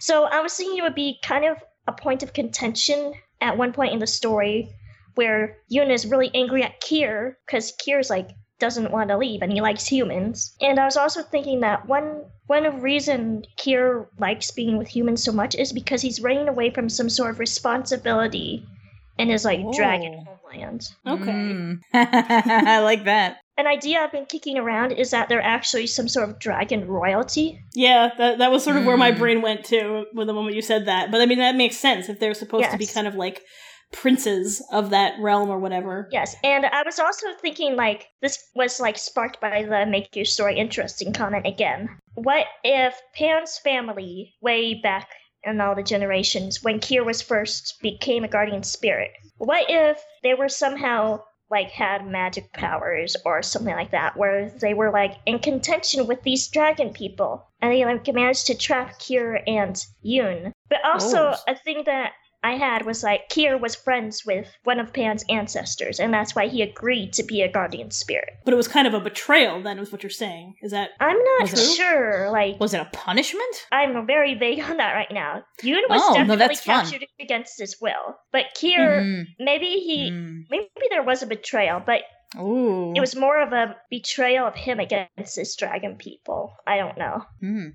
So 0.00 0.24
I 0.24 0.40
was 0.40 0.54
thinking 0.54 0.78
it 0.78 0.82
would 0.82 0.94
be 0.94 1.18
kind 1.24 1.44
of 1.44 1.56
a 1.86 1.92
point 1.92 2.22
of 2.22 2.32
contention 2.32 3.14
at 3.40 3.56
one 3.56 3.72
point 3.72 3.92
in 3.92 3.98
the 3.98 4.06
story 4.06 4.68
where 5.14 5.58
Yoon 5.70 5.90
is 5.90 6.06
really 6.06 6.30
angry 6.34 6.62
at 6.62 6.80
Kier 6.80 7.34
because 7.46 7.72
Kier's 7.84 8.08
like 8.10 8.30
doesn't 8.58 8.92
want 8.92 9.10
to 9.10 9.18
leave 9.18 9.42
and 9.42 9.52
he 9.52 9.60
likes 9.60 9.86
humans. 9.86 10.56
And 10.60 10.78
I 10.78 10.84
was 10.84 10.96
also 10.96 11.22
thinking 11.22 11.60
that 11.60 11.86
one 11.86 12.24
one 12.46 12.64
of 12.66 12.82
reason 12.82 13.44
Kier 13.58 14.06
likes 14.18 14.50
being 14.52 14.78
with 14.78 14.88
humans 14.88 15.22
so 15.24 15.32
much 15.32 15.54
is 15.54 15.72
because 15.72 16.02
he's 16.02 16.20
running 16.20 16.48
away 16.48 16.70
from 16.70 16.88
some 16.88 17.10
sort 17.10 17.30
of 17.30 17.38
responsibility 17.40 18.64
in 19.18 19.28
his 19.28 19.44
like 19.44 19.60
dragon 19.72 20.24
Oh. 20.26 20.38
homeland. 20.44 20.88
okay. 21.06 21.32
Mm. 21.32 21.80
I 21.94 22.80
like 22.80 23.04
that. 23.04 23.38
An 23.58 23.66
idea 23.66 24.00
I've 24.00 24.12
been 24.12 24.24
kicking 24.26 24.56
around 24.56 24.92
is 24.92 25.10
that 25.10 25.28
they're 25.28 25.42
actually 25.42 25.86
some 25.86 26.08
sort 26.08 26.28
of 26.28 26.38
dragon 26.38 26.88
royalty. 26.88 27.60
Yeah, 27.74 28.10
that 28.18 28.38
that 28.38 28.50
was 28.50 28.64
sort 28.64 28.76
of 28.76 28.86
where 28.86 28.96
my 28.96 29.12
Mm. 29.12 29.18
brain 29.18 29.42
went 29.42 29.64
to 29.66 30.06
with 30.14 30.26
the 30.26 30.32
moment 30.32 30.56
you 30.56 30.62
said 30.62 30.86
that. 30.86 31.10
But 31.10 31.20
I 31.20 31.26
mean, 31.26 31.38
that 31.38 31.54
makes 31.54 31.76
sense 31.76 32.08
if 32.08 32.18
they're 32.18 32.32
supposed 32.34 32.70
to 32.70 32.78
be 32.78 32.86
kind 32.86 33.06
of 33.06 33.14
like 33.14 33.42
princes 33.92 34.66
of 34.72 34.88
that 34.90 35.14
realm 35.20 35.50
or 35.50 35.58
whatever. 35.58 36.08
Yes, 36.10 36.34
and 36.42 36.64
I 36.64 36.82
was 36.82 36.98
also 36.98 37.26
thinking 37.42 37.76
like 37.76 38.08
this 38.22 38.42
was 38.54 38.80
like 38.80 38.96
sparked 38.96 39.38
by 39.40 39.64
the 39.64 39.84
make 39.86 40.16
your 40.16 40.24
story 40.24 40.56
interesting 40.56 41.12
comment 41.12 41.46
again. 41.46 41.90
What 42.14 42.46
if 42.64 42.98
Pan's 43.14 43.58
family 43.58 44.34
way 44.40 44.80
back 44.82 45.08
in 45.44 45.60
all 45.60 45.74
the 45.74 45.82
generations 45.82 46.62
when 46.62 46.80
Kier 46.80 47.04
was 47.04 47.20
first 47.20 47.76
became 47.82 48.24
a 48.24 48.28
guardian 48.28 48.62
spirit? 48.62 49.10
What 49.36 49.66
if 49.68 50.02
they 50.22 50.32
were 50.34 50.48
somehow 50.48 51.20
like 51.52 51.70
had 51.70 52.06
magic 52.06 52.50
powers 52.54 53.14
or 53.26 53.42
something 53.42 53.74
like 53.74 53.90
that 53.90 54.16
where 54.16 54.48
they 54.60 54.72
were 54.74 54.90
like 54.90 55.18
in 55.26 55.38
contention 55.38 56.06
with 56.06 56.22
these 56.22 56.48
dragon 56.48 56.90
people 56.90 57.46
and 57.60 57.70
they 57.70 57.84
like 57.84 58.12
managed 58.12 58.46
to 58.46 58.54
trap 58.56 58.98
Kier 58.98 59.40
and 59.46 59.76
Yoon. 60.04 60.52
But 60.70 60.78
also 60.84 61.34
Oh. 61.34 61.36
a 61.46 61.54
thing 61.54 61.82
that 61.84 62.12
I 62.44 62.52
had 62.56 62.84
was 62.84 63.02
like 63.02 63.28
Kier 63.28 63.58
was 63.60 63.74
friends 63.74 64.24
with 64.26 64.48
one 64.64 64.80
of 64.80 64.92
Pan's 64.92 65.24
ancestors, 65.28 66.00
and 66.00 66.12
that's 66.12 66.34
why 66.34 66.48
he 66.48 66.62
agreed 66.62 67.12
to 67.14 67.22
be 67.22 67.42
a 67.42 67.50
guardian 67.50 67.90
spirit. 67.90 68.30
But 68.44 68.52
it 68.54 68.56
was 68.56 68.68
kind 68.68 68.86
of 68.86 68.94
a 68.94 69.00
betrayal. 69.00 69.62
Then, 69.62 69.78
is 69.78 69.92
what 69.92 70.02
you're 70.02 70.10
saying? 70.10 70.54
Is 70.62 70.72
that 70.72 70.90
I'm 71.00 71.16
not 71.38 71.56
sure. 71.56 72.30
Like, 72.30 72.58
Was 72.60 72.74
it 72.74 72.80
a 72.80 72.86
punishment? 72.92 73.66
I'm 73.70 74.06
very 74.06 74.34
vague 74.34 74.60
on 74.60 74.76
that 74.78 74.94
right 74.94 75.12
now. 75.12 75.44
Yoon 75.62 75.80
was 75.88 76.00
Oh, 76.02 76.14
no, 76.24 76.36
definitely 76.36 76.56
fun. 76.56 76.84
captured 76.84 77.06
against 77.20 77.58
his 77.60 77.76
will, 77.80 78.16
but 78.32 78.46
Kier, 78.56 79.00
Mhm. 79.02 79.24
maybe 79.38 79.66
he, 79.66 80.10
Mm. 80.10 80.44
maybe 80.50 80.68
there 80.90 81.02
was 81.02 81.22
a 81.22 81.26
betrayal, 81.26 81.80
but 81.84 82.02
Ooh. 82.38 82.92
It 82.96 83.00
was 83.00 83.14
more 83.16 83.40
of 83.42 83.52
a 83.52 83.76
betrayal 83.90 84.46
of 84.46 84.54
him 84.54 84.80
against 84.80 85.36
his 85.36 85.54
dragon 85.56 85.96
people. 85.96 86.54
I 86.66 86.76
don't 86.78 86.96
know. 86.96 87.24
Hmm. 87.40 87.66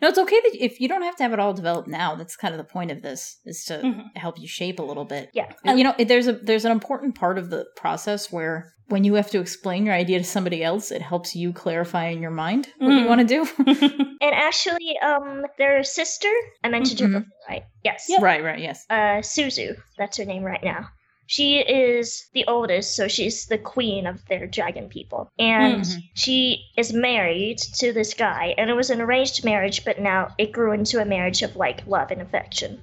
No, 0.00 0.08
it's 0.08 0.18
okay 0.18 0.40
that 0.40 0.64
if 0.64 0.80
you 0.80 0.88
don't 0.88 1.02
have 1.02 1.16
to 1.16 1.22
have 1.22 1.32
it 1.32 1.38
all 1.40 1.52
developed 1.52 1.88
now. 1.88 2.14
That's 2.14 2.36
kind 2.36 2.54
of 2.54 2.58
the 2.58 2.64
point 2.64 2.90
of 2.90 3.02
this 3.02 3.38
is 3.44 3.64
to 3.64 3.74
Mhm. 3.78 4.16
help 4.16 4.38
you 4.38 4.48
shape 4.48 4.78
a 4.78 4.82
little 4.82 5.04
bit. 5.04 5.30
Yeah. 5.34 5.52
And, 5.64 5.78
you 5.78 5.84
know, 5.84 5.94
there's 5.98 6.28
a 6.28 6.32
there's 6.32 6.64
an 6.64 6.72
important 6.72 7.14
part 7.14 7.36
of 7.38 7.50
the 7.50 7.66
process 7.76 8.32
where 8.32 8.72
when 8.88 9.02
you 9.04 9.14
have 9.14 9.30
to 9.32 9.40
explain 9.40 9.84
your 9.84 9.94
idea 9.94 10.18
to 10.18 10.24
somebody 10.24 10.62
else, 10.62 10.90
it 10.92 11.02
helps 11.02 11.34
you 11.34 11.52
clarify 11.52 12.06
in 12.06 12.22
your 12.22 12.30
mind 12.30 12.68
what 12.78 12.92
you 12.92 13.00
Mhm. 13.00 13.08
want 13.08 13.20
to 13.20 13.26
do. 13.26 13.46
And 14.18 14.34
actually, 14.34 14.98
um, 15.00 15.44
their 15.58 15.82
sister, 15.84 16.28
I 16.64 16.68
mentioned 16.68 17.00
her 17.00 17.06
Mhm. 17.06 17.12
before, 17.12 17.28
right? 17.48 17.62
Yes. 17.84 18.10
Right, 18.18 18.42
right, 18.42 18.58
yes. 18.58 18.84
Uh, 18.88 19.20
Suzu, 19.20 19.76
that's 19.98 20.16
her 20.16 20.24
name 20.24 20.42
right 20.42 20.64
now. 20.64 20.88
She 21.28 21.58
is 21.58 22.28
the 22.32 22.44
oldest, 22.46 22.94
so 22.94 23.08
she's 23.08 23.46
the 23.46 23.58
queen 23.58 24.06
of 24.06 24.24
their 24.26 24.46
dragon 24.46 24.88
people. 24.88 25.30
And 25.38 25.82
Mhm. 25.82 26.02
she 26.14 26.64
is 26.76 26.92
married 26.92 27.58
to 27.78 27.92
this 27.92 28.14
guy, 28.14 28.54
and 28.56 28.70
it 28.70 28.74
was 28.74 28.90
an 28.90 29.00
arranged 29.00 29.44
marriage, 29.44 29.84
but 29.84 29.98
now 30.00 30.28
it 30.38 30.52
grew 30.52 30.72
into 30.72 31.00
a 31.00 31.04
marriage 31.04 31.42
of 31.42 31.56
like 31.56 31.86
love 31.86 32.10
and 32.10 32.22
affection. 32.22 32.80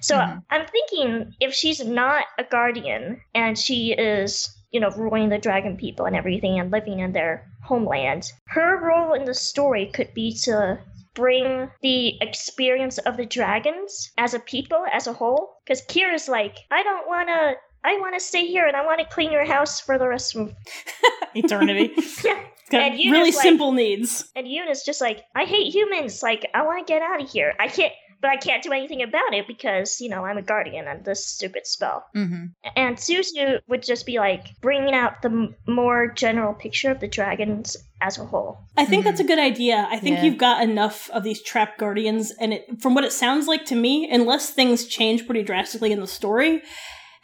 So 0.00 0.16
Mhm. 0.16 0.42
I'm 0.50 0.66
thinking 0.66 1.34
if 1.40 1.54
she's 1.54 1.84
not 1.84 2.24
a 2.38 2.44
guardian 2.44 3.20
and 3.34 3.58
she 3.58 3.92
is, 3.92 4.48
you 4.70 4.80
know, 4.80 4.90
ruling 4.90 5.28
the 5.28 5.38
dragon 5.38 5.76
people 5.76 6.06
and 6.06 6.16
everything 6.16 6.58
and 6.58 6.70
living 6.70 7.00
in 7.00 7.12
their 7.12 7.46
homeland, 7.62 8.32
her 8.46 8.78
role 8.80 9.12
in 9.14 9.24
the 9.24 9.34
story 9.34 9.86
could 9.86 10.12
be 10.14 10.32
to 10.44 10.78
bring 11.14 11.70
the 11.80 12.20
experience 12.20 12.98
of 12.98 13.16
the 13.16 13.24
dragons 13.24 14.10
as 14.18 14.34
a 14.34 14.40
people 14.40 14.84
as 14.92 15.06
a 15.06 15.12
whole. 15.12 15.58
Because 15.64 15.80
Kier's 15.82 16.28
like, 16.28 16.58
I 16.70 16.82
don't 16.82 17.06
want 17.06 17.28
to. 17.28 17.54
I 17.84 17.98
want 17.98 18.14
to 18.14 18.20
stay 18.20 18.46
here 18.46 18.66
and 18.66 18.76
I 18.76 18.84
want 18.84 19.00
to 19.00 19.06
clean 19.06 19.30
your 19.30 19.44
house 19.44 19.78
for 19.80 19.98
the 19.98 20.08
rest 20.08 20.34
of. 20.36 20.52
Eternity. 21.34 21.92
Yeah. 22.24 22.42
Got 22.70 22.80
And 22.82 22.98
you 22.98 23.12
really 23.12 23.28
just, 23.30 23.38
like- 23.38 23.44
simple 23.44 23.72
needs. 23.72 24.24
And 24.34 24.46
Yoon's 24.48 24.84
just 24.84 25.00
like, 25.02 25.24
I 25.34 25.44
hate 25.44 25.72
humans. 25.74 26.22
Like, 26.22 26.48
I 26.54 26.62
want 26.62 26.84
to 26.86 26.90
get 26.90 27.02
out 27.02 27.20
of 27.22 27.28
here. 27.30 27.52
I 27.60 27.68
can't, 27.68 27.92
but 28.22 28.30
I 28.30 28.36
can't 28.36 28.62
do 28.62 28.72
anything 28.72 29.02
about 29.02 29.34
it 29.34 29.46
because, 29.46 30.00
you 30.00 30.08
know, 30.08 30.24
I'm 30.24 30.38
a 30.38 30.42
guardian 30.42 30.88
and 30.88 31.04
this 31.04 31.26
stupid 31.26 31.66
spell. 31.66 32.06
hmm 32.14 32.46
And 32.74 32.96
Suzu 32.96 33.60
would 33.68 33.82
just 33.82 34.06
be 34.06 34.18
like 34.18 34.46
bringing 34.62 34.94
out 34.94 35.20
the 35.20 35.28
m- 35.28 35.54
more 35.68 36.08
general 36.10 36.54
picture 36.54 36.90
of 36.90 37.00
the 37.00 37.08
dragons 37.08 37.76
as 38.00 38.16
a 38.16 38.24
whole. 38.24 38.60
I 38.78 38.86
think 38.86 39.04
that's 39.04 39.20
a 39.20 39.24
good 39.24 39.38
idea. 39.38 39.86
I 39.90 39.98
think 39.98 40.16
Yeah. 40.18 40.24
you've 40.24 40.38
got 40.38 40.62
enough 40.62 41.10
of 41.10 41.22
these 41.22 41.42
trap 41.42 41.76
guardians, 41.76 42.32
and 42.40 42.54
it, 42.54 42.80
from 42.80 42.94
what 42.94 43.04
it 43.04 43.12
sounds 43.12 43.46
like 43.46 43.66
to 43.66 43.74
me, 43.74 44.08
unless 44.10 44.48
things 44.50 44.86
change 44.86 45.26
pretty 45.26 45.42
drastically 45.42 45.92
in 45.92 46.00
the 46.00 46.06
story, 46.06 46.62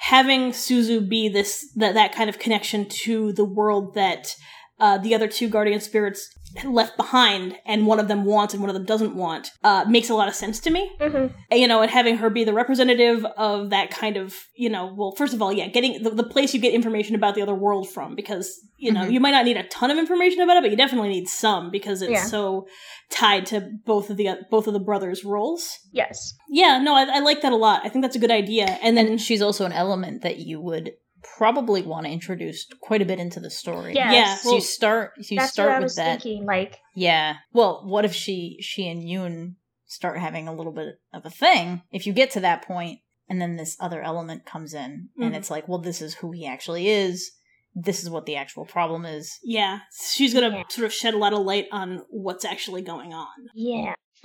having 0.00 0.50
Suzu 0.50 1.06
be 1.06 1.28
this 1.28 1.70
that 1.76 1.92
that 1.92 2.14
kind 2.14 2.30
of 2.30 2.38
connection 2.38 2.86
to 2.86 3.32
the 3.34 3.44
world 3.44 3.92
that 3.94 4.34
uh, 4.80 4.98
the 4.98 5.14
other 5.14 5.28
two 5.28 5.48
guardian 5.48 5.80
spirits 5.80 6.28
left 6.64 6.96
behind, 6.96 7.54
and 7.64 7.86
one 7.86 8.00
of 8.00 8.08
them 8.08 8.24
wants 8.24 8.52
and 8.54 8.60
one 8.60 8.68
of 8.68 8.74
them 8.74 8.84
doesn't 8.84 9.14
want, 9.14 9.52
uh, 9.62 9.84
makes 9.88 10.10
a 10.10 10.14
lot 10.14 10.26
of 10.26 10.34
sense 10.34 10.58
to 10.58 10.68
me. 10.70 10.90
Mm-hmm. 11.00 11.26
you 11.54 11.68
know, 11.68 11.80
and 11.82 11.90
having 11.90 12.16
her 12.16 12.28
be 12.28 12.42
the 12.42 12.52
representative 12.52 13.24
of 13.36 13.70
that 13.70 13.90
kind 13.92 14.16
of, 14.16 14.34
you 14.56 14.68
know, 14.68 14.92
well, 14.96 15.12
first 15.12 15.32
of 15.32 15.40
all, 15.42 15.52
yeah, 15.52 15.68
getting 15.68 16.02
the, 16.02 16.10
the 16.10 16.24
place 16.24 16.52
you 16.52 16.60
get 16.60 16.74
information 16.74 17.14
about 17.14 17.36
the 17.36 17.42
other 17.42 17.54
world 17.54 17.88
from, 17.88 18.16
because, 18.16 18.58
you 18.76 18.90
know, 18.90 19.02
Mhm. 19.02 19.12
you 19.12 19.20
might 19.20 19.30
not 19.30 19.44
need 19.44 19.56
a 19.58 19.62
ton 19.68 19.92
of 19.92 19.98
information 19.98 20.40
about 20.40 20.56
it, 20.56 20.62
but 20.64 20.70
you 20.72 20.76
definitely 20.76 21.10
need 21.10 21.28
some 21.28 21.70
because 21.70 22.02
it's 22.02 22.10
Yeah. 22.10 22.24
so 22.24 22.66
tied 23.10 23.46
to 23.46 23.70
both 23.86 24.10
of 24.10 24.16
the 24.16 24.28
both 24.50 24.66
of 24.66 24.72
the 24.72 24.80
brothers' 24.80 25.24
roles. 25.24 25.78
Yes. 25.92 26.34
Yeah, 26.48 26.78
no, 26.80 26.94
I, 26.96 27.04
I 27.16 27.20
like 27.20 27.42
that 27.42 27.52
a 27.52 27.56
lot. 27.56 27.82
I 27.84 27.88
think 27.90 28.02
that's 28.02 28.16
a 28.16 28.20
good 28.20 28.30
idea. 28.30 28.64
And 28.82 28.96
then, 28.96 29.06
And 29.06 29.20
she's 29.20 29.42
also 29.42 29.66
an 29.66 29.72
element 29.72 30.22
that 30.22 30.38
you 30.38 30.60
would 30.60 30.92
probably 31.22 31.82
want 31.82 32.06
to 32.06 32.12
introduce 32.12 32.66
quite 32.80 33.02
a 33.02 33.04
bit 33.04 33.18
into 33.18 33.40
the 33.40 33.50
story. 33.50 33.94
Yes. 33.94 34.12
yeah, 34.12 34.34
So 34.36 34.48
you 34.50 34.54
well, 34.56 34.60
start 34.62 35.12
you 35.18 35.36
That's 35.38 35.52
start 35.52 35.68
what 35.70 35.74
I 35.76 35.78
with 35.78 35.84
was 35.84 35.96
that. 35.96 36.22
thinking. 36.22 36.46
Like, 36.46 36.78
Yeah. 36.94 37.36
Well, 37.52 37.82
what 37.86 38.04
if 38.04 38.14
she 38.14 38.58
she 38.60 38.88
and 38.88 39.02
Yoon 39.02 39.54
start 39.86 40.18
having 40.18 40.48
a 40.48 40.54
little 40.54 40.72
bit 40.72 41.00
of 41.12 41.24
a 41.26 41.30
thing? 41.30 41.82
If 41.90 42.06
you 42.06 42.12
get 42.12 42.30
to 42.32 42.40
that 42.40 42.62
point 42.62 43.00
and 43.28 43.40
then 43.40 43.56
this 43.56 43.76
other 43.80 44.02
element 44.02 44.44
comes 44.46 44.74
in 44.74 45.08
and 45.18 45.32
Mhm. 45.32 45.36
it's 45.36 45.50
like, 45.50 45.68
well, 45.68 45.78
this 45.78 46.00
is 46.02 46.14
who 46.16 46.32
he 46.32 46.46
actually 46.46 46.88
is. 46.88 47.32
This 47.74 48.02
is 48.02 48.10
what 48.10 48.26
the 48.26 48.34
actual 48.36 48.64
problem 48.66 49.04
is. 49.06 49.38
yeah, 49.44 49.80
she's 50.12 50.34
gonna 50.34 50.48
Yeah. 50.50 50.62
sort 50.68 50.84
of 50.86 50.92
shed 50.92 51.14
a 51.14 51.18
lot 51.18 51.32
of 51.32 51.40
light 51.40 51.68
on 51.70 52.04
what's 52.08 52.44
actually 52.44 52.82
going 52.82 53.12
on. 53.14 53.28
yeah. 53.54 53.94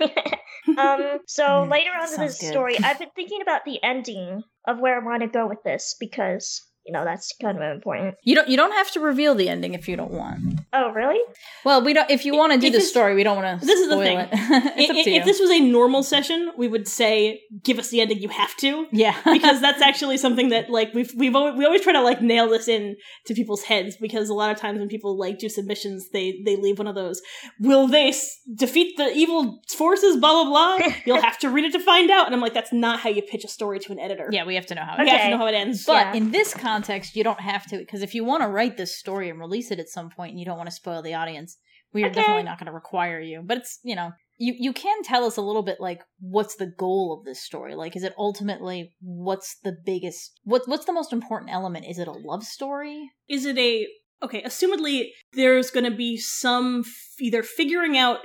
um. 0.78 1.20
So 1.26 1.44
Mm, 1.44 1.70
later 1.70 1.90
on 1.90 2.02
in 2.02 2.08
sounds 2.08 2.32
this 2.32 2.40
good. 2.40 2.48
story, 2.50 2.76
I've 2.82 2.98
been 3.02 3.10
thinking 3.14 3.40
about 3.42 3.64
the 3.64 3.80
ending 3.84 4.42
of 4.66 4.80
where 4.80 5.00
I 5.00 5.04
want 5.04 5.22
to 5.22 5.28
go 5.28 5.46
with 5.46 5.62
this 5.64 5.94
because 6.00 6.60
you 6.86 6.92
know 6.92 7.04
that's 7.04 7.34
kind 7.42 7.56
of 7.60 7.62
important. 7.74 8.14
You 8.22 8.34
don't 8.34 8.48
you 8.48 8.56
don't 8.56 8.72
have 8.72 8.90
to 8.92 9.00
reveal 9.00 9.34
the 9.34 9.48
ending 9.48 9.74
if 9.74 9.88
you 9.88 9.96
don't 9.96 10.12
want. 10.12 10.60
Oh, 10.72 10.90
really? 10.92 11.20
Well, 11.64 11.82
we 11.84 11.92
don't 11.92 12.10
if 12.10 12.24
you 12.24 12.36
want 12.36 12.52
to 12.52 12.58
do 12.58 12.70
the 12.70 12.80
story, 12.80 13.14
we 13.14 13.22
don't 13.24 13.36
want 13.42 13.60
to 13.60 13.66
this 13.66 13.80
is 13.80 13.88
the 13.88 13.96
thing. 13.96 14.18
it. 14.18 14.28
it's 14.32 14.90
I- 14.90 14.98
up 14.98 15.04
to 15.04 15.10
I- 15.10 15.14
you. 15.14 15.20
if 15.20 15.24
this 15.24 15.40
was 15.40 15.50
a 15.50 15.60
normal 15.60 16.02
session, 16.02 16.52
we 16.56 16.68
would 16.68 16.86
say, 16.88 17.40
"Give 17.62 17.78
us 17.78 17.88
the 17.90 18.00
ending. 18.00 18.18
You 18.20 18.28
have 18.28 18.54
to." 18.58 18.86
yeah. 18.92 19.16
because 19.32 19.60
that's 19.60 19.82
actually 19.82 20.16
something 20.16 20.48
that 20.50 20.70
like 20.70 20.92
we've 20.94 21.12
we've 21.16 21.34
always, 21.34 21.54
we 21.56 21.64
always 21.64 21.80
try 21.82 21.92
to 21.92 22.00
like 22.02 22.22
nail 22.22 22.48
this 22.48 22.68
in 22.68 22.96
to 23.26 23.34
people's 23.34 23.62
heads 23.62 23.96
because 24.00 24.28
a 24.28 24.34
lot 24.34 24.50
of 24.50 24.56
times 24.58 24.78
when 24.78 24.88
people 24.88 25.18
like 25.18 25.38
do 25.38 25.48
submissions 25.48 26.08
they 26.12 26.40
they 26.44 26.56
leave 26.56 26.78
one 26.78 26.86
of 26.86 26.94
those 26.94 27.20
will 27.60 27.86
they 27.88 28.08
s- 28.08 28.38
defeat 28.54 28.96
the 28.96 29.10
evil 29.14 29.60
forces 29.76 30.16
blah 30.16 30.44
blah 30.44 30.76
blah 30.78 30.88
you'll 31.06 31.20
have 31.20 31.38
to 31.38 31.48
read 31.50 31.64
it 31.64 31.72
to 31.72 31.80
find 31.80 32.10
out 32.10 32.26
and 32.26 32.34
I'm 32.34 32.40
like 32.40 32.54
that's 32.54 32.72
not 32.72 33.00
how 33.00 33.10
you 33.10 33.22
pitch 33.22 33.44
a 33.44 33.48
story 33.48 33.78
to 33.80 33.92
an 33.92 33.98
editor 33.98 34.28
yeah, 34.30 34.44
we 34.44 34.54
have 34.54 34.66
to 34.66 34.74
know 34.74 34.82
how 34.82 34.94
it 35.02 35.08
have 35.08 35.20
to 35.22 35.30
know 35.30 35.38
how 35.38 35.46
it 35.46 35.54
ends 35.54 35.84
But 35.86 36.06
Yeah. 36.06 36.14
in 36.14 36.30
this 36.30 36.52
context, 36.54 36.75
you 37.14 37.24
don't 37.24 37.40
have 37.40 37.66
to 37.66 37.78
because 37.78 38.02
if 38.02 38.14
you 38.14 38.24
want 38.24 38.42
to 38.42 38.48
write 38.48 38.76
this 38.76 38.96
story 38.98 39.30
and 39.30 39.38
release 39.38 39.70
it 39.70 39.78
at 39.78 39.88
some 39.88 40.10
point, 40.10 40.30
and 40.32 40.40
you 40.40 40.46
don't 40.46 40.58
want 40.58 40.68
to 40.68 40.74
spoil 40.74 41.02
the 41.02 41.14
audience, 41.14 41.58
we 41.92 42.02
are 42.02 42.06
Okay. 42.06 42.14
definitely 42.14 42.42
not 42.44 42.58
going 42.58 42.66
to 42.66 42.72
require 42.72 43.20
you. 43.20 43.42
But 43.44 43.58
it's 43.58 43.78
you 43.82 43.96
know 43.96 44.12
you 44.38 44.54
you 44.58 44.72
can 44.72 45.02
tell 45.02 45.24
us 45.24 45.36
a 45.36 45.42
little 45.42 45.62
bit 45.62 45.78
like 45.80 46.02
what's 46.20 46.56
the 46.56 46.66
goal 46.66 47.16
of 47.18 47.24
this 47.24 47.42
story? 47.42 47.74
Like, 47.74 47.96
is 47.96 48.02
it 48.04 48.14
ultimately 48.18 48.92
what's 49.00 49.56
the 49.64 49.76
biggest 49.84 50.40
what 50.44 50.62
what's 50.66 50.84
the 50.84 50.92
most 50.92 51.12
important 51.12 51.50
element? 51.52 51.86
Is 51.88 51.98
it 51.98 52.08
a 52.08 52.12
love 52.12 52.44
story? 52.44 53.10
is 53.28 53.44
it 53.44 53.58
a 53.58 53.86
okay 54.22 54.42
assumedly 54.42 55.08
there's 55.32 55.70
going 55.70 55.84
to 55.90 55.96
be 55.96 56.16
some 56.16 56.80
f- 56.86 57.20
either 57.20 57.42
figuring 57.42 57.98
out 57.98 58.20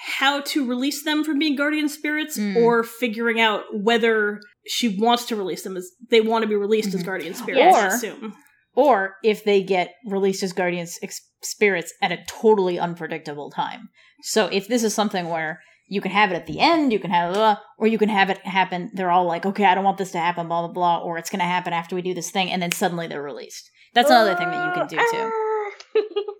how 0.00 0.40
to 0.42 0.64
release 0.66 1.02
them 1.04 1.24
from 1.24 1.38
being 1.38 1.56
guardian 1.56 1.88
spirits 1.88 2.38
Mm. 2.38 2.56
or 2.56 2.84
figuring 2.84 3.40
out 3.40 3.62
whether 3.72 4.40
she 4.66 4.88
wants 4.96 5.24
to 5.26 5.36
release 5.36 5.62
them 5.62 5.76
as 5.76 5.90
they 6.10 6.20
want 6.20 6.42
to 6.42 6.48
be 6.48 6.54
released 6.54 6.94
as 6.94 7.02
Mhm. 7.02 7.06
guardian 7.06 7.34
spirits 7.34 7.76
I 7.76 7.84
Or- 7.84 7.88
assume 7.88 8.34
Or 8.76 9.16
if 9.24 9.42
they 9.44 9.60
get 9.62 9.94
released 10.06 10.42
as 10.44 10.52
guardian 10.52 10.86
ex- 11.02 11.20
spirits 11.42 11.92
at 12.00 12.12
a 12.12 12.18
totally 12.28 12.78
unpredictable 12.78 13.50
time. 13.50 13.88
So 14.22 14.46
if 14.52 14.68
this 14.68 14.84
is 14.84 14.94
something 14.94 15.28
where 15.28 15.60
you 15.88 16.00
can 16.00 16.12
have 16.12 16.30
it 16.30 16.36
at 16.36 16.46
the 16.46 16.60
end, 16.60 16.92
you 16.92 17.00
can 17.00 17.10
have 17.10 17.36
uh, 17.36 17.56
or 17.78 17.86
you 17.88 17.98
can 17.98 18.08
have 18.08 18.30
it 18.30 18.38
happen. 18.46 18.90
They're 18.94 19.10
all 19.10 19.24
like, 19.24 19.44
okay, 19.46 19.64
I 19.64 19.74
don't 19.74 19.84
want 19.84 19.98
this 19.98 20.12
to 20.12 20.18
happen, 20.18 20.46
blah 20.46 20.60
blah 20.66 20.72
blah, 20.72 20.98
or 20.98 21.18
it's 21.18 21.30
going 21.30 21.40
to 21.40 21.44
happen 21.46 21.72
after 21.72 21.96
we 21.96 22.02
do 22.02 22.14
this 22.14 22.30
thing, 22.30 22.52
and 22.52 22.62
then 22.62 22.70
suddenly 22.72 23.06
they're 23.08 23.22
released. 23.22 23.68
That's 23.94 24.10
another 24.10 24.34
thing 24.36 24.50
that 24.50 24.64
you 24.66 24.72
can 24.74 24.86
do 24.86 24.96
too. 24.96 25.10
too. 25.10 25.32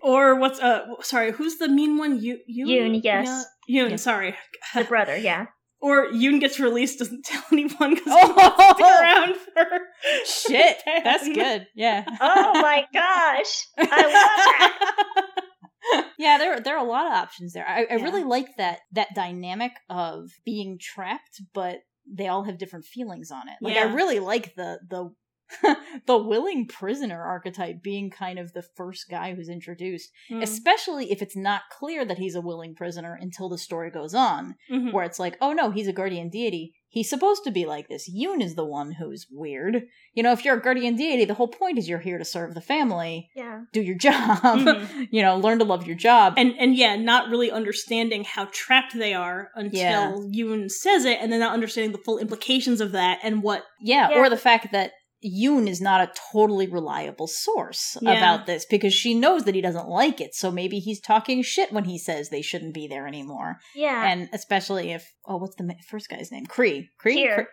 Or 0.01 0.35
what's 0.35 0.59
uh 0.59 0.85
sorry, 1.01 1.31
who's 1.31 1.57
the 1.57 1.67
mean 1.67 1.97
one? 1.97 2.19
You 2.21 2.39
Yoon? 2.49 2.67
Yoon, 2.95 3.01
yes. 3.03 3.45
Yeah, 3.67 3.83
Yoon, 3.83 3.89
Yeah. 3.91 3.95
sorry. 3.97 4.35
the 4.73 4.83
brother, 4.85 5.17
yeah. 5.17 5.47
or 5.81 6.07
Yoon 6.11 6.39
gets 6.39 6.59
released, 6.59 6.99
doesn't 6.99 7.23
tell 7.25 7.43
anyone 7.51 7.95
because 7.95 8.13
Oh! 8.15 8.27
he 8.27 8.73
stick 8.73 8.85
around 8.85 9.35
for 9.53 9.79
Shit, 10.25 10.77
for 10.83 11.03
that's 11.03 11.27
good. 11.27 11.67
Yeah. 11.75 12.05
Oh 12.21 12.53
my 12.61 12.85
gosh, 12.93 13.67
I 13.77 14.01
love 14.01 14.11
that. 14.11 16.05
yeah, 16.17 16.37
there 16.37 16.59
there 16.59 16.77
are 16.77 16.85
a 16.85 16.89
lot 16.89 17.05
of 17.07 17.13
options 17.13 17.53
there. 17.53 17.67
I, 17.67 17.81
I 17.83 17.95
Yeah. 17.97 18.03
really 18.03 18.23
like 18.23 18.47
that 18.57 18.79
that 18.93 19.09
dynamic 19.15 19.73
of 19.89 20.29
being 20.45 20.77
trapped, 20.79 21.41
but 21.53 21.79
they 22.11 22.27
all 22.27 22.43
have 22.43 22.57
different 22.57 22.85
feelings 22.85 23.31
on 23.31 23.47
it. 23.49 23.55
Like 23.61 23.77
I 23.77 23.83
really 23.93 24.19
like 24.19 24.55
the 24.55 24.79
the 24.89 25.13
the 26.05 26.17
willing 26.17 26.65
prisoner 26.67 27.21
archetype 27.23 27.81
being 27.81 28.09
kind 28.09 28.37
of 28.39 28.53
the 28.53 28.61
first 28.61 29.09
guy 29.09 29.33
who's 29.33 29.49
introduced, 29.49 30.09
Mm. 30.29 30.41
especially 30.43 31.11
if 31.11 31.21
it's 31.21 31.35
not 31.35 31.63
clear 31.71 32.05
that 32.05 32.17
he's 32.19 32.35
a 32.35 32.41
willing 32.41 32.75
prisoner 32.75 33.17
until 33.19 33.49
the 33.49 33.57
story 33.57 33.89
goes 33.91 34.13
on, 34.13 34.55
Mhm. 34.71 34.93
where 34.93 35.03
it's 35.05 35.19
like, 35.19 35.37
oh 35.41 35.53
no, 35.53 35.71
he's 35.71 35.87
a 35.87 35.93
guardian 35.93 36.29
deity. 36.29 36.73
He's 36.91 37.09
supposed 37.09 37.43
to 37.43 37.51
be 37.51 37.67
like 37.67 37.87
this. 37.87 38.09
Yoon 38.11 38.41
is 38.41 38.55
the 38.55 38.65
one 38.65 38.93
who's 38.93 39.27
weird. 39.29 39.83
You 40.15 40.23
know, 40.23 40.31
if 40.31 40.43
you're 40.43 40.57
a 40.57 40.61
guardian 40.61 40.95
deity, 40.95 41.23
the 41.23 41.35
whole 41.35 41.47
point 41.47 41.77
is 41.77 41.87
you're 41.87 41.99
here 41.99 42.17
to 42.17 42.25
serve 42.25 42.55
the 42.55 42.61
family, 42.61 43.29
Yeah. 43.35 43.61
do 43.71 43.81
your 43.81 43.95
job, 44.07 44.39
Mhm. 44.39 45.07
you 45.11 45.21
know, 45.21 45.37
learn 45.37 45.59
to 45.59 45.65
love 45.65 45.85
your 45.85 45.95
job. 45.95 46.33
And 46.37 46.55
and 46.59 46.75
yeah, 46.75 46.95
not 46.95 47.29
really 47.29 47.51
understanding 47.51 48.23
how 48.23 48.45
trapped 48.51 48.97
they 48.97 49.13
are 49.13 49.51
until 49.55 49.79
Yeah. 49.79 50.11
Yoon 50.33 50.69
says 50.71 51.05
it, 51.05 51.19
and 51.21 51.31
then 51.31 51.39
not 51.41 51.53
understanding 51.53 51.91
the 51.91 52.03
full 52.03 52.17
implications 52.17 52.81
of 52.81 52.91
that 52.93 53.19
and 53.23 53.43
what 53.43 53.63
Yeah, 53.81 54.09
Yeah. 54.09 54.19
or 54.19 54.29
the 54.29 54.37
fact 54.37 54.71
that 54.71 54.93
Yoon 55.25 55.67
is 55.67 55.81
not 55.81 56.01
a 56.01 56.11
totally 56.31 56.67
reliable 56.67 57.27
source 57.27 57.97
Yeah. 58.01 58.11
about 58.11 58.45
this 58.45 58.65
because 58.65 58.93
she 58.93 59.13
knows 59.13 59.43
that 59.43 59.55
he 59.55 59.61
doesn't 59.61 59.87
like 59.89 60.21
it. 60.21 60.33
So 60.35 60.49
maybe 60.51 60.79
he's 60.79 61.01
talking 61.01 61.41
shit 61.41 61.71
when 61.73 61.83
he 61.85 61.97
says 61.97 62.29
they 62.29 62.41
shouldn't 62.41 62.73
be 62.73 62.87
there 62.87 63.07
anymore. 63.07 63.57
Yeah. 63.75 64.09
And 64.09 64.29
especially 64.33 64.91
if 64.91 65.11
oh, 65.25 65.37
what's 65.37 65.55
the 65.55 65.73
first 65.89 66.09
guy's 66.09 66.31
name? 66.31 66.45
Kree. 66.45 66.87
Kree. 67.03 67.15
Kier. 67.25 67.45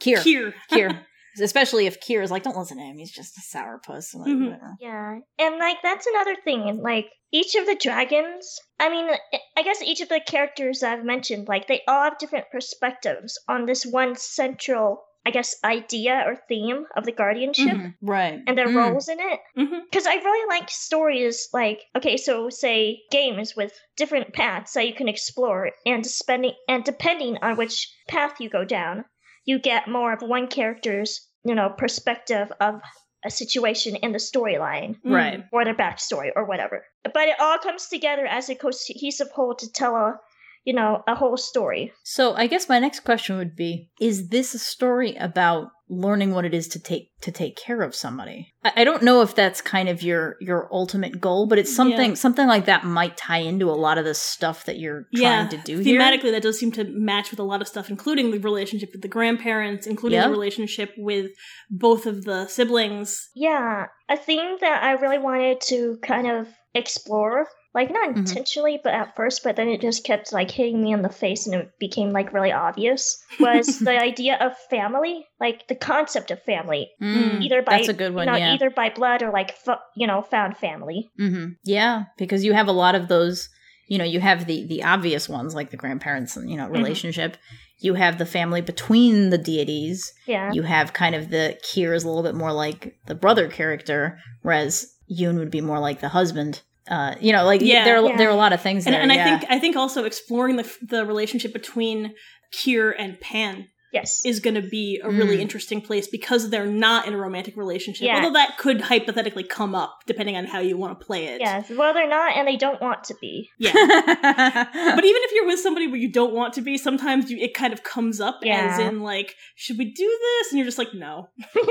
Kier. 0.00 0.18
Kier. 0.22 0.54
Kier. 0.72 1.00
Especially 1.40 1.86
if 1.86 2.00
Kier's 2.00 2.30
like, 2.30 2.44
don't 2.44 2.56
listen 2.56 2.76
to 2.78 2.84
him, 2.84 2.96
he's 2.96 3.10
just 3.10 3.36
a 3.36 3.40
sourpuss. 3.40 4.14
Like, 4.14 4.28
Mhm. 4.30 4.44
whatever. 4.44 4.76
Yeah, 4.80 5.18
and 5.40 5.58
like 5.58 5.78
that's 5.82 6.06
another 6.06 6.36
thing. 6.44 6.80
Like 6.80 7.06
each 7.32 7.56
of 7.56 7.66
the 7.66 7.74
dragons, 7.74 8.56
I 8.78 8.88
mean, 8.88 9.08
I 9.56 9.62
guess 9.64 9.82
each 9.82 10.00
of 10.00 10.08
the 10.08 10.20
characters 10.24 10.84
I've 10.84 11.04
mentioned, 11.04 11.48
like 11.48 11.66
they 11.66 11.80
all 11.88 12.04
have 12.04 12.18
different 12.18 12.46
perspectives 12.52 13.36
on 13.48 13.66
this 13.66 13.84
one 13.84 14.14
central, 14.14 15.02
I 15.26 15.30
guess, 15.30 15.56
idea 15.64 16.22
or 16.26 16.36
theme 16.48 16.86
of 16.96 17.04
the 17.04 17.12
guardianship 17.12 17.76
Mhm. 17.78 17.94
Right. 18.02 18.42
and 18.46 18.58
their 18.58 18.68
Mm. 18.68 18.76
roles 18.76 19.08
in 19.08 19.18
it. 19.20 19.40
Because 19.54 20.06
I 20.06 20.14
really 20.16 20.46
like 20.48 20.68
stories 20.70 21.48
like 21.52 21.80
okay, 21.96 22.16
so 22.16 22.50
say 22.50 23.02
games 23.10 23.56
with 23.56 23.72
different 23.96 24.32
paths 24.34 24.72
that 24.74 24.86
you 24.86 24.92
can 24.94 25.08
explore, 25.08 25.70
and 25.86 26.06
spending 26.06 26.52
and 26.68 26.84
depending 26.84 27.38
on 27.42 27.56
which 27.56 27.88
path 28.08 28.40
you 28.40 28.48
go 28.50 28.64
down, 28.64 29.04
you 29.44 29.58
get 29.58 29.88
more 29.88 30.12
of 30.12 30.20
one 30.22 30.46
character's 30.46 31.26
you 31.44 31.54
know 31.54 31.70
perspective 31.70 32.52
of 32.60 32.80
a 33.24 33.30
situation 33.30 33.96
in 33.96 34.12
the 34.12 34.18
storyline 34.18 35.00
Mm. 35.02 35.14
Right. 35.14 35.44
or 35.52 35.64
their 35.64 35.74
backstory 35.74 36.30
or 36.36 36.44
whatever. 36.44 36.84
But 37.04 37.28
it 37.28 37.40
all 37.40 37.56
comes 37.58 37.88
together 37.88 38.26
as 38.26 38.50
a 38.50 38.54
cohesive 38.54 39.30
whole 39.30 39.54
to 39.54 39.72
tell 39.72 39.96
a 39.96 40.20
you 40.64 40.72
know 40.74 41.02
a 41.06 41.14
whole 41.14 41.36
story. 41.36 41.92
So 42.02 42.34
I 42.34 42.46
guess 42.46 42.68
my 42.68 42.78
next 42.78 43.00
question 43.00 43.36
would 43.38 43.54
be: 43.56 43.90
Is 44.00 44.28
this 44.28 44.54
a 44.54 44.58
story 44.58 45.14
about 45.16 45.68
learning 45.90 46.32
what 46.32 46.46
it 46.46 46.54
is 46.54 46.66
to 46.66 46.80
take 46.80 47.10
to 47.20 47.30
take 47.30 47.56
care 47.56 47.82
of 47.82 47.94
somebody? 47.94 48.54
I, 48.64 48.72
I 48.76 48.84
don't 48.84 49.02
know 49.02 49.20
if 49.20 49.34
that's 49.34 49.60
kind 49.60 49.88
of 49.90 50.02
your 50.02 50.36
your 50.40 50.68
ultimate 50.72 51.20
goal, 51.20 51.46
but 51.46 51.58
it's 51.58 51.74
something 51.74 52.10
Yeah. 52.10 52.14
something 52.16 52.46
like 52.48 52.64
that 52.64 52.84
might 52.84 53.16
tie 53.18 53.38
into 53.38 53.68
a 53.70 53.72
lot 53.86 53.98
of 53.98 54.04
the 54.06 54.14
stuff 54.14 54.64
that 54.64 54.78
you're 54.78 55.04
Yeah, 55.12 55.46
trying 55.46 55.48
to 55.50 55.56
do 55.58 55.78
here. 55.80 56.00
thematically, 56.00 56.30
that 56.30 56.42
does 56.42 56.58
seem 56.58 56.72
to 56.72 56.84
match 56.84 57.30
with 57.30 57.38
a 57.40 57.44
lot 57.44 57.60
of 57.60 57.68
stuff, 57.68 57.90
including 57.90 58.30
the 58.30 58.38
relationship 58.38 58.90
with 58.92 59.02
the 59.02 59.08
grandparents, 59.08 59.86
including 59.86 60.18
Yeah. 60.18 60.26
the 60.26 60.32
relationship 60.32 60.92
with 60.96 61.30
both 61.70 62.06
of 62.06 62.24
the 62.24 62.46
siblings. 62.46 63.28
Yeah, 63.34 63.86
a 64.08 64.16
theme 64.16 64.56
that 64.62 64.82
I 64.82 64.92
really 64.92 65.18
wanted 65.18 65.60
to 65.68 65.98
kind 66.02 66.26
of 66.30 66.48
explore, 66.74 67.46
like 67.74 67.90
not 67.90 68.10
Mhm. 68.10 68.16
intentionally, 68.18 68.80
but 68.82 68.94
at 68.94 69.16
first, 69.16 69.42
but 69.42 69.56
then 69.56 69.68
it 69.68 69.80
just 69.80 70.04
kept 70.04 70.32
like 70.32 70.50
hitting 70.50 70.82
me 70.82 70.92
in 70.92 71.02
the 71.02 71.08
face 71.08 71.46
and 71.46 71.54
it 71.54 71.70
became 71.80 72.10
like 72.12 72.32
really 72.32 72.52
obvious, 72.52 73.20
was 73.40 73.66
the 73.84 74.00
idea 74.00 74.36
of 74.40 74.56
family, 74.70 75.26
like 75.40 75.66
the 75.68 75.74
concept 75.74 76.30
of 76.30 76.40
family, 76.42 76.90
Mm, 77.02 77.42
either 77.42 77.62
by 77.62 77.78
that's 77.78 77.88
a 77.88 77.92
good 77.92 78.14
one. 78.14 78.26
you 78.26 78.32
know, 78.32 78.38
yeah. 78.38 78.54
either 78.54 78.70
by 78.70 78.90
blood 78.90 79.22
or 79.22 79.30
like 79.32 79.56
you 79.96 80.06
know 80.06 80.22
found 80.22 80.56
family. 80.56 81.10
hmm 81.18 81.48
Yeah, 81.64 82.04
because 82.16 82.44
you 82.44 82.52
have 82.54 82.68
a 82.68 82.72
lot 82.72 82.94
of 82.94 83.08
those. 83.08 83.48
You 83.86 83.98
know, 83.98 84.04
you 84.04 84.20
have 84.20 84.46
the 84.46 84.66
the 84.66 84.82
obvious 84.82 85.28
ones 85.28 85.54
like 85.54 85.70
the 85.70 85.76
grandparents 85.76 86.36
and 86.36 86.48
you 86.50 86.56
know 86.56 86.68
relationship. 86.68 87.36
You 87.80 87.94
have 87.94 88.16
the 88.18 88.24
family 88.24 88.62
between 88.62 89.28
the 89.30 89.36
deities. 89.36 90.10
Yeah, 90.26 90.52
You 90.52 90.62
have 90.62 90.92
kind 90.94 91.14
of 91.14 91.28
the 91.28 91.58
Kier 91.62 91.94
is 91.94 92.04
a 92.04 92.06
little 92.08 92.22
bit 92.22 92.34
more 92.34 92.52
like 92.52 92.94
the 93.06 93.14
brother 93.14 93.46
character, 93.48 94.18
whereas 94.42 94.86
Yoon 95.10 95.36
would 95.38 95.50
be 95.50 95.60
more 95.60 95.80
like 95.80 96.00
the 96.00 96.08
husband. 96.10 96.62
Uh, 96.90 97.14
you 97.20 97.32
know, 97.32 97.44
like 97.44 97.60
Yeah. 97.62 97.84
there 97.84 97.98
are, 97.98 98.08
Yeah. 98.10 98.16
there 98.16 98.28
are 98.28 98.32
a 98.32 98.36
lot 98.36 98.52
of 98.52 98.60
things 98.60 98.86
And, 98.86 98.94
there. 98.94 99.00
and 99.02 99.10
I 99.10 99.14
yeah. 99.16 99.38
think 99.38 99.50
I 99.50 99.58
think 99.58 99.76
also 99.76 100.04
exploring 100.04 100.56
the 100.56 100.70
the 100.82 101.04
relationship 101.06 101.52
between 101.52 102.14
Kier 102.52 102.92
and 102.98 103.18
Pan 103.20 103.68
yes, 103.92 104.22
is 104.24 104.40
going 104.40 104.54
to 104.56 104.60
be 104.62 105.00
a 105.04 105.08
really 105.08 105.36
Mm. 105.38 105.40
interesting 105.42 105.80
place 105.80 106.08
because 106.08 106.50
they're 106.50 106.66
not 106.66 107.06
in 107.06 107.14
a 107.14 107.16
romantic 107.16 107.56
relationship. 107.56 108.04
Yeah. 108.06 108.16
Although 108.16 108.32
that 108.34 108.58
could 108.58 108.80
hypothetically 108.82 109.44
come 109.44 109.74
up 109.74 110.00
depending 110.06 110.36
on 110.36 110.44
how 110.46 110.58
you 110.58 110.76
want 110.76 110.98
to 110.98 111.06
play 111.06 111.26
it. 111.26 111.40
Yes, 111.40 111.70
Well, 111.70 111.94
they're 111.94 112.08
not, 112.08 112.36
and 112.36 112.46
they 112.46 112.56
don't 112.56 112.80
want 112.82 113.04
to 113.04 113.14
be. 113.20 113.48
Yeah. 113.58 113.72
But 114.96 115.04
even 115.04 115.22
if 115.26 115.32
you're 115.32 115.46
with 115.46 115.60
somebody 115.60 115.86
where 115.86 115.96
you 115.96 116.10
don't 116.10 116.34
want 116.34 116.54
to 116.54 116.60
be, 116.60 116.76
sometimes 116.76 117.30
you, 117.30 117.38
it 117.38 117.54
kind 117.54 117.72
of 117.72 117.82
comes 117.84 118.20
up 118.20 118.40
as 118.44 118.78
in 118.80 119.00
like, 119.00 119.34
should 119.56 119.78
we 119.78 119.86
do 119.86 120.18
this? 120.26 120.50
And 120.50 120.58
you're 120.58 120.66
just 120.66 120.78
like, 120.78 120.92
no. 120.92 121.28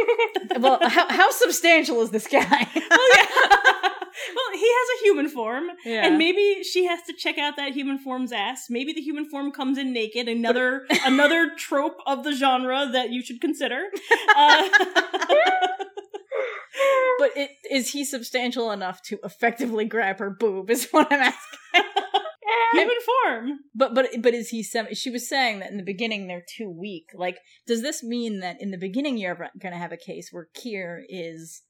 well, 0.60 0.80
how, 0.82 1.08
how 1.10 1.30
substantial 1.32 2.02
is 2.02 2.10
this 2.12 2.28
guy? 2.28 2.68
well, 2.90 3.10
yeah. 3.16 3.90
Well, 4.36 4.46
he 4.54 4.68
has 4.68 4.88
a 5.00 5.04
human 5.04 5.30
form, 5.30 5.66
Yeah. 5.86 6.06
and 6.06 6.18
maybe 6.18 6.64
she 6.64 6.86
has 6.86 7.02
to 7.04 7.14
check 7.14 7.38
out 7.38 7.56
that 7.58 7.74
human 7.74 7.98
form's 8.00 8.32
ass. 8.32 8.68
Maybe 8.70 8.94
the 8.94 9.02
human 9.02 9.30
form 9.30 9.52
comes 9.52 9.78
in 9.78 9.94
naked. 9.94 10.28
Another 10.28 10.86
another 11.06 11.52
trope 11.58 11.98
of 12.06 12.24
the 12.24 12.34
genre 12.34 12.88
that 12.92 13.12
you 13.12 13.24
should 13.24 13.42
consider. 13.42 13.84
Uh, 14.36 14.70
but 17.20 17.32
it, 17.36 17.52
is 17.70 17.92
he 17.92 18.04
substantial 18.06 18.72
enough 18.72 19.02
to 19.04 19.20
effectively 19.24 19.86
grab 19.86 20.20
her 20.20 20.30
boob? 20.30 20.70
Is 20.70 20.88
what 20.92 21.12
I'm 21.12 21.22
asking. 21.22 21.60
human 22.74 22.96
form. 23.06 23.60
But 23.76 23.94
but 23.94 24.08
but 24.22 24.34
is 24.34 24.50
he 24.50 24.64
sem- 24.64 24.94
she 24.94 25.10
was 25.10 25.28
saying 25.30 25.60
that 25.60 25.72
in 25.72 25.78
the 25.78 25.84
beginning 25.84 26.28
they're 26.28 26.46
too 26.58 26.70
weak. 26.70 27.10
Like 27.14 27.40
does 27.68 27.82
this 27.82 28.04
mean 28.04 28.40
that 28.40 28.58
in 28.62 28.72
the 28.72 28.78
beginning 28.78 29.18
you're 29.18 29.36
going 29.36 29.74
to 29.74 29.80
have 29.80 29.92
a 29.92 29.98
case 29.98 30.30
where 30.32 30.48
Kier 30.56 31.02
is 31.08 31.62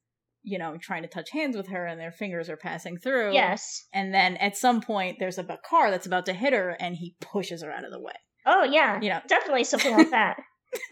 you 0.44 0.58
know 0.60 0.78
trying 0.80 1.02
to 1.04 1.08
touch 1.08 1.32
hands 1.32 1.56
with 1.58 1.68
her 1.68 1.86
and 1.86 2.00
their 2.00 2.12
fingers 2.12 2.50
are 2.50 2.58
passing 2.58 2.98
through? 2.98 3.34
yes. 3.34 3.86
And 3.94 4.14
then 4.14 4.38
at 4.38 4.58
some 4.58 4.82
point 4.82 5.18
there's 5.20 5.38
a 5.38 5.46
car 5.70 5.90
that's 5.92 6.06
about 6.06 6.26
to 6.28 6.34
hit 6.34 6.54
her 6.54 6.78
and 6.80 6.96
he 6.96 7.16
pushes 7.20 7.64
her 7.64 7.72
out 7.72 7.86
of 7.86 7.92
the 7.92 8.00
way. 8.00 8.14
Oh 8.46 8.64
yeah. 8.64 9.00
You 9.02 9.10
know. 9.10 9.20
Definitely 9.28 9.64
something 9.64 9.96
like 9.96 10.12
that. 10.12 10.38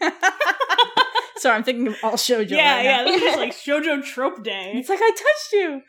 Sorry, 1.36 1.56
I'm 1.56 1.64
thinking 1.64 1.88
of 1.88 1.96
all 2.04 2.12
shoujo. 2.12 2.50
yeah, 2.50 2.76
right 2.76 2.84
yeah. 2.84 3.04
This 3.04 3.22
is 3.22 3.36
like 3.36 3.52
Shoujo 3.66 4.04
Trope 4.04 4.44
Day. 4.44 4.72
It's 4.76 4.88
like 4.88 5.00
I 5.02 5.10
touched 5.10 5.52
you. 5.52 5.80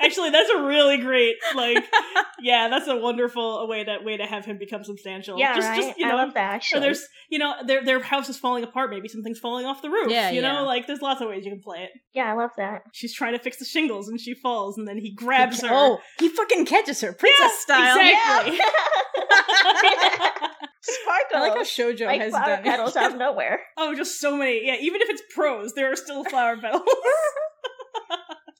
Actually, 0.00 0.30
that's 0.30 0.50
a 0.50 0.62
really 0.62 0.98
great 0.98 1.36
like. 1.54 1.84
Yeah, 2.42 2.68
that's 2.68 2.88
a 2.88 2.96
wonderful 2.96 3.68
way 3.68 3.84
to 3.84 3.98
way 4.02 4.16
to 4.16 4.24
have 4.24 4.46
him 4.46 4.56
become 4.56 4.82
substantial. 4.82 5.38
Yeah, 5.38 5.54
just, 5.54 5.68
right. 5.68 5.76
just 5.76 5.98
you 5.98 6.06
I 6.06 6.10
know, 6.10 6.16
love 6.16 6.32
that. 6.32 6.54
Actually, 6.54 6.80
there's, 6.80 7.06
you 7.28 7.38
know, 7.38 7.52
their 7.66 7.84
their 7.84 8.00
house 8.00 8.30
is 8.30 8.38
falling 8.38 8.64
apart. 8.64 8.88
Maybe 8.88 9.08
something's 9.08 9.38
falling 9.38 9.66
off 9.66 9.82
the 9.82 9.90
roof. 9.90 10.10
Yeah, 10.10 10.30
you 10.30 10.40
yeah. 10.40 10.52
know, 10.52 10.64
like 10.64 10.86
there's 10.86 11.02
lots 11.02 11.20
of 11.20 11.28
ways 11.28 11.44
you 11.44 11.50
can 11.50 11.60
play 11.60 11.82
it. 11.82 11.90
yeah, 12.14 12.32
I 12.32 12.32
love 12.32 12.52
that. 12.56 12.84
She's 12.92 13.12
trying 13.12 13.34
to 13.34 13.38
fix 13.38 13.58
the 13.58 13.66
shingles 13.66 14.08
and 14.08 14.18
she 14.18 14.32
falls, 14.32 14.78
and 14.78 14.88
then 14.88 14.96
he 14.96 15.12
grabs 15.12 15.60
her. 15.60 15.68
Oh, 15.70 15.98
he 16.18 16.30
fucking 16.30 16.64
catches 16.64 17.02
her, 17.02 17.12
princess 17.12 17.58
style. 17.58 17.98
exactly. 18.00 18.58
Sparkles. 20.82 21.34
I 21.34 21.40
like 21.40 21.52
how 21.56 21.62
shoujo 21.62 22.06
like 22.06 22.20
has 22.22 22.30
flower 22.30 22.46
done 22.46 22.62
petals 22.62 22.96
out 22.96 23.12
of 23.12 23.18
nowhere. 23.18 23.60
oh, 23.76 23.94
just 23.94 24.18
so 24.18 24.34
many. 24.34 24.66
Yeah, 24.66 24.76
even 24.80 25.02
if 25.02 25.10
it's 25.10 25.22
prose, 25.34 25.74
there 25.74 25.92
are 25.92 25.96
still 25.96 26.24
flower 26.24 26.56
petals. 26.56 26.82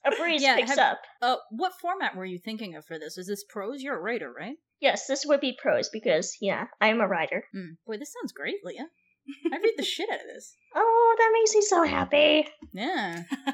A 0.06 0.10
breeze 0.16 0.42
Yeah, 0.42 0.56
picks 0.56 0.70
have- 0.70 0.78
up. 0.78 1.00
Uh, 1.20 1.36
what 1.50 1.72
format 1.80 2.16
were 2.16 2.24
you 2.24 2.38
thinking 2.38 2.74
of 2.76 2.84
for 2.86 2.98
this? 2.98 3.18
Is 3.18 3.26
this 3.26 3.44
prose? 3.44 3.82
You're 3.82 3.98
a 3.98 4.00
writer, 4.00 4.32
right? 4.32 4.56
Yes, 4.80 5.06
this 5.06 5.26
would 5.26 5.40
be 5.40 5.56
prose 5.60 5.90
because 5.90 6.36
yeah, 6.40 6.66
I'm 6.80 7.00
a 7.00 7.06
writer. 7.08 7.44
Mm. 7.54 7.76
Boy, 7.86 7.98
this 7.98 8.12
sounds 8.18 8.32
great, 8.32 8.56
Leah. 8.64 8.86
I 9.52 9.56
read 9.58 9.74
the 9.76 9.84
shit 9.84 10.08
out 10.10 10.20
of 10.20 10.26
this. 10.34 10.56
Oh, 10.74 11.14
that 11.18 11.30
makes 11.34 11.52
me 11.54 11.62
so 11.62 11.82
happy. 11.82 12.46
Yeah, 12.72 13.24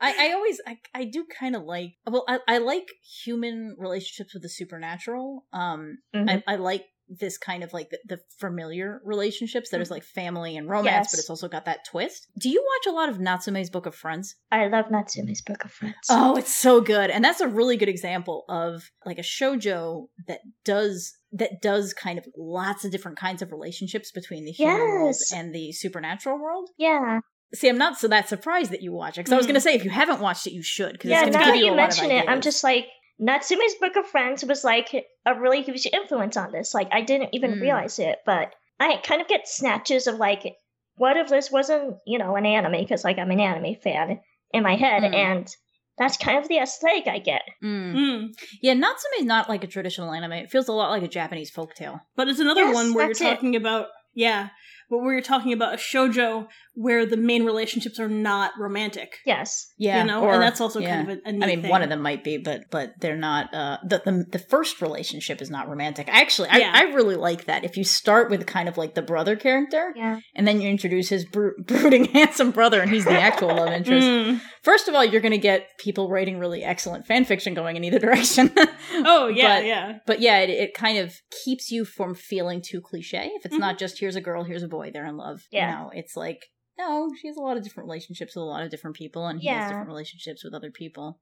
I, 0.00 0.28
I 0.28 0.32
always, 0.34 0.60
I, 0.66 0.76
I 0.94 1.04
do 1.04 1.24
kind 1.40 1.56
of 1.56 1.62
like. 1.62 1.92
Well, 2.06 2.24
I, 2.28 2.38
I 2.46 2.58
like 2.58 2.86
human 3.24 3.74
relationships 3.78 4.34
with 4.34 4.42
the 4.42 4.50
supernatural. 4.50 5.46
Um, 5.52 5.98
Mhm. 6.14 6.42
I, 6.46 6.52
I 6.52 6.56
like 6.56 6.84
this 7.08 7.38
kind 7.38 7.62
of 7.62 7.72
like 7.72 7.90
the, 7.90 7.98
the 8.06 8.20
familiar 8.38 9.00
relationships 9.04 9.70
that 9.70 9.80
is 9.80 9.90
like 9.90 10.02
family 10.02 10.56
and 10.56 10.68
romance, 10.68 11.06
Yes. 11.08 11.12
but 11.12 11.18
it's 11.20 11.30
also 11.30 11.48
got 11.48 11.64
that 11.66 11.84
twist. 11.88 12.28
Do 12.40 12.48
you 12.48 12.64
watch 12.64 12.92
a 12.92 12.96
lot 12.96 13.08
of 13.08 13.18
Natsume's 13.20 13.70
Book 13.70 13.86
of 13.86 13.94
Friends? 13.94 14.34
I 14.50 14.66
love 14.66 14.86
Natsume's 14.90 15.42
Book 15.42 15.64
of 15.64 15.70
Friends. 15.72 15.94
Oh, 16.10 16.36
it's 16.36 16.54
so 16.56 16.80
good. 16.80 17.10
And 17.10 17.24
that's 17.24 17.40
a 17.40 17.48
really 17.48 17.76
good 17.76 17.88
example 17.88 18.44
of 18.48 18.90
like 19.04 19.18
a 19.18 19.22
shojo 19.22 20.08
that 20.28 20.40
does 20.64 21.16
that 21.32 21.60
does 21.60 21.92
kind 21.92 22.18
of 22.18 22.26
lots 22.36 22.84
of 22.84 22.90
different 22.92 23.18
kinds 23.18 23.42
of 23.42 23.50
relationships 23.52 24.10
between 24.12 24.44
the 24.44 24.52
human 24.52 24.76
world 24.78 25.16
and 25.34 25.54
the 25.54 25.72
supernatural 25.72 26.38
world. 26.40 26.70
yeah, 26.78 27.20
See, 27.54 27.68
I'm 27.68 27.78
not 27.78 27.96
so 27.96 28.08
that 28.08 28.28
surprised 28.28 28.72
that 28.72 28.82
you 28.82 28.92
watch 28.92 29.16
it 29.18 29.20
because 29.20 29.32
I 29.32 29.36
was 29.36 29.44
Mm. 29.46 29.50
going 29.50 29.54
to 29.54 29.60
say 29.60 29.74
if 29.74 29.84
you 29.84 29.90
haven't 29.90 30.18
watched 30.20 30.48
it, 30.48 30.52
you 30.52 30.64
should 30.64 30.92
because 30.92 31.10
yeah. 31.10 31.26
it's 31.26 31.32
Now 31.36 31.44
going 31.44 31.52
to 31.52 31.52
that 31.52 31.58
you, 31.58 31.66
you 31.66 31.70
a 31.72 31.76
lot 31.76 31.90
of 31.92 31.98
mention 32.00 32.10
it, 32.10 32.28
I'm 32.28 32.40
just 32.40 32.64
like 32.64 32.86
Natsume's 33.18 33.74
Book 33.80 33.96
of 33.96 34.06
Friends 34.06 34.44
was 34.44 34.62
like 34.64 34.92
a 35.24 35.34
really 35.40 35.62
huge 35.62 35.86
influence 35.92 36.36
on 36.36 36.52
this. 36.52 36.74
Like 36.74 36.88
I 36.92 37.00
didn't 37.02 37.30
even 37.32 37.54
Mm. 37.54 37.60
realize 37.62 37.98
it, 37.98 38.18
but 38.26 38.54
I 38.78 38.96
kind 38.98 39.20
of 39.22 39.28
get 39.28 39.48
snatches 39.48 40.06
of 40.06 40.16
like, 40.16 40.54
what 40.96 41.16
if 41.16 41.28
this 41.28 41.50
wasn't 41.50 41.96
you 42.06 42.18
know 42.18 42.36
an 42.36 42.46
anime? 42.46 42.72
Because 42.80 43.04
like 43.04 43.18
I'm 43.18 43.30
an 43.30 43.40
anime 43.40 43.76
fan 43.76 44.20
in 44.52 44.62
my 44.62 44.76
head, 44.76 45.02
Mm. 45.02 45.14
and 45.14 45.56
that's 45.98 46.18
kind 46.18 46.36
of 46.36 46.46
the 46.48 46.58
aesthetic 46.58 47.06
I 47.08 47.18
get. 47.18 47.42
Mm. 47.64 47.94
Mm. 47.94 48.28
Yeah, 48.60 48.74
Natsume 48.74 49.12
is 49.18 49.24
not 49.24 49.48
like 49.48 49.64
a 49.64 49.66
traditional 49.66 50.12
anime. 50.12 50.32
It 50.32 50.50
feels 50.50 50.68
a 50.68 50.72
lot 50.72 50.90
like 50.90 51.02
a 51.02 51.08
Japanese 51.08 51.50
folktale. 51.50 52.00
But 52.16 52.28
it's 52.28 52.38
another 52.40 52.64
Yes, 52.64 52.74
one 52.74 52.92
where 52.92 53.04
you're 53.06 53.14
that's 53.14 53.20
it. 53.22 53.34
talking 53.34 53.56
about 53.56 53.86
yeah, 54.14 54.48
but 54.90 54.98
where 54.98 55.12
you're 55.14 55.22
talking 55.22 55.52
about 55.54 55.74
a 55.74 55.76
shojo 55.78 56.48
where 56.78 57.06
the 57.06 57.16
main 57.16 57.44
relationships 57.46 57.98
are 57.98 58.08
not 58.08 58.52
romantic. 58.58 59.16
Yes. 59.24 59.66
Yeah, 59.78 60.02
you 60.02 60.06
know, 60.06 60.22
or- 60.22 60.34
and 60.34 60.42
that's 60.42 60.60
also 60.60 60.78
yeah. 60.78 60.96
kind 60.96 61.10
of 61.10 61.18
a, 61.24 61.28
a 61.28 61.32
neat 61.32 61.42
I 61.42 61.46
mean, 61.46 61.62
thing. 61.62 61.70
one 61.70 61.82
of 61.82 61.88
them 61.88 62.02
might 62.02 62.22
be, 62.22 62.36
but 62.36 62.64
but 62.70 62.92
they're 63.00 63.16
not. 63.16 63.52
Uh, 63.54 63.78
the, 63.82 64.02
the 64.04 64.24
the 64.32 64.38
first 64.38 64.82
relationship 64.82 65.40
is 65.40 65.50
not 65.50 65.68
romantic. 65.70 66.06
Actually, 66.10 66.50
I, 66.50 66.58
Yeah. 66.58 66.70
I 66.74 66.82
really 66.94 67.16
like 67.16 67.46
that. 67.46 67.64
If 67.64 67.78
you 67.78 67.84
start 67.84 68.30
with 68.30 68.44
kind 68.46 68.68
of 68.68 68.76
like 68.76 68.94
the 68.94 69.00
brother 69.02 69.36
character, 69.36 69.92
Yeah. 69.96 70.20
and 70.34 70.46
then 70.46 70.60
you 70.60 70.68
introduce 70.68 71.08
his 71.08 71.24
bro- 71.24 71.52
brooding, 71.66 72.04
handsome 72.06 72.50
brother, 72.50 72.80
and 72.82 72.90
he's 72.90 73.06
the 73.06 73.18
actual 73.18 73.48
love 73.48 73.70
interest. 73.72 74.06
Mm. 74.06 74.40
First 74.62 74.86
of 74.88 74.94
all, 74.94 75.04
you're 75.04 75.22
going 75.22 75.32
to 75.32 75.38
get 75.38 75.68
people 75.78 76.10
writing 76.10 76.38
really 76.38 76.62
excellent 76.62 77.06
fan 77.06 77.24
fiction 77.24 77.54
going 77.54 77.76
in 77.76 77.84
either 77.84 77.98
direction. 78.06 78.52
Oh 78.92 79.28
yeah, 79.28 79.56
But- 79.60 79.64
yeah. 79.66 79.92
But 80.06 80.20
yeah, 80.20 80.38
it, 80.40 80.50
it 80.50 80.74
kind 80.74 80.98
of 80.98 81.14
keeps 81.44 81.70
you 81.70 81.86
from 81.86 82.14
feeling 82.14 82.60
too 82.60 82.82
cliche. 82.82 83.30
If 83.36 83.46
it's 83.46 83.54
Mhm. 83.56 83.60
not 83.60 83.78
just 83.78 83.98
here's 83.98 84.16
a 84.16 84.20
girl, 84.20 84.44
here's 84.44 84.62
a 84.62 84.68
boy, 84.68 84.90
they're 84.92 85.06
in 85.06 85.16
love. 85.16 85.40
Yeah. 85.50 85.70
You 85.70 85.76
know, 85.84 85.90
it's 85.94 86.16
like 86.16 86.40
no, 86.78 87.10
she 87.20 87.28
has 87.28 87.36
a 87.36 87.40
lot 87.40 87.56
of 87.56 87.62
different 87.62 87.86
relationships 87.88 88.34
with 88.34 88.42
a 88.42 88.46
lot 88.46 88.62
of 88.62 88.70
different 88.70 88.96
people, 88.96 89.26
and 89.26 89.40
he 89.40 89.48
has 89.48 89.68
different 89.68 89.88
relationships 89.88 90.44
with 90.44 90.54
other 90.54 90.70
people. 90.70 91.20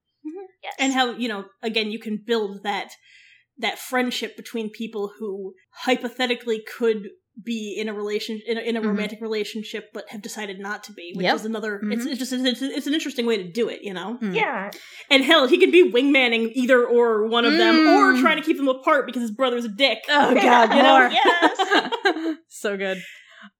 Yes. 0.62 0.74
and 0.78 0.92
how 0.94 1.10
you 1.12 1.28
know 1.28 1.44
again 1.62 1.90
you 1.90 1.98
can 1.98 2.16
build 2.26 2.62
that 2.62 2.92
that 3.58 3.78
friendship 3.78 4.34
between 4.34 4.70
people 4.70 5.12
who 5.18 5.52
hypothetically 5.84 6.62
could 6.78 7.10
be 7.42 7.76
in 7.78 7.88
a 7.88 7.92
relation 7.92 8.40
in 8.46 8.56
a, 8.56 8.60
in 8.62 8.76
a 8.76 8.80
Mhm. 8.80 8.86
romantic 8.86 9.20
relationship 9.20 9.90
but 9.92 10.08
have 10.08 10.22
decided 10.22 10.58
not 10.60 10.82
to 10.84 10.92
be 10.94 11.12
which 11.14 11.24
Yep. 11.24 11.34
is 11.36 11.44
another 11.44 11.80
it's, 11.84 12.04
Mhm. 12.06 12.10
it's 12.12 12.18
just 12.18 12.32
it's, 12.32 12.62
it's 12.62 12.86
an 12.86 12.94
interesting 12.94 13.26
way 13.26 13.36
to 13.36 13.44
do 13.44 13.68
it 13.68 13.82
you 13.82 13.92
know 13.92 14.14
Hmm. 14.14 14.32
yeah, 14.34 14.70
and 15.10 15.22
hell 15.22 15.46
he 15.48 15.58
could 15.58 15.70
be 15.72 15.90
wingmanning 15.92 16.52
either 16.54 16.82
or 16.86 17.26
one 17.26 17.44
of 17.44 17.52
them 17.58 17.74
Mm. 17.74 17.94
or 17.96 18.20
trying 18.20 18.36
to 18.40 18.42
keep 18.42 18.56
them 18.56 18.68
apart 18.68 19.04
because 19.04 19.20
his 19.22 19.32
brother's 19.32 19.66
a 19.66 19.68
dick 19.68 19.98
Oh 20.08 20.34
God, 20.48 20.74
You 20.74 20.82
know, 20.82 20.98
more. 20.98 21.10
yes. 21.10 22.36
so 22.48 22.76
good. 22.78 23.02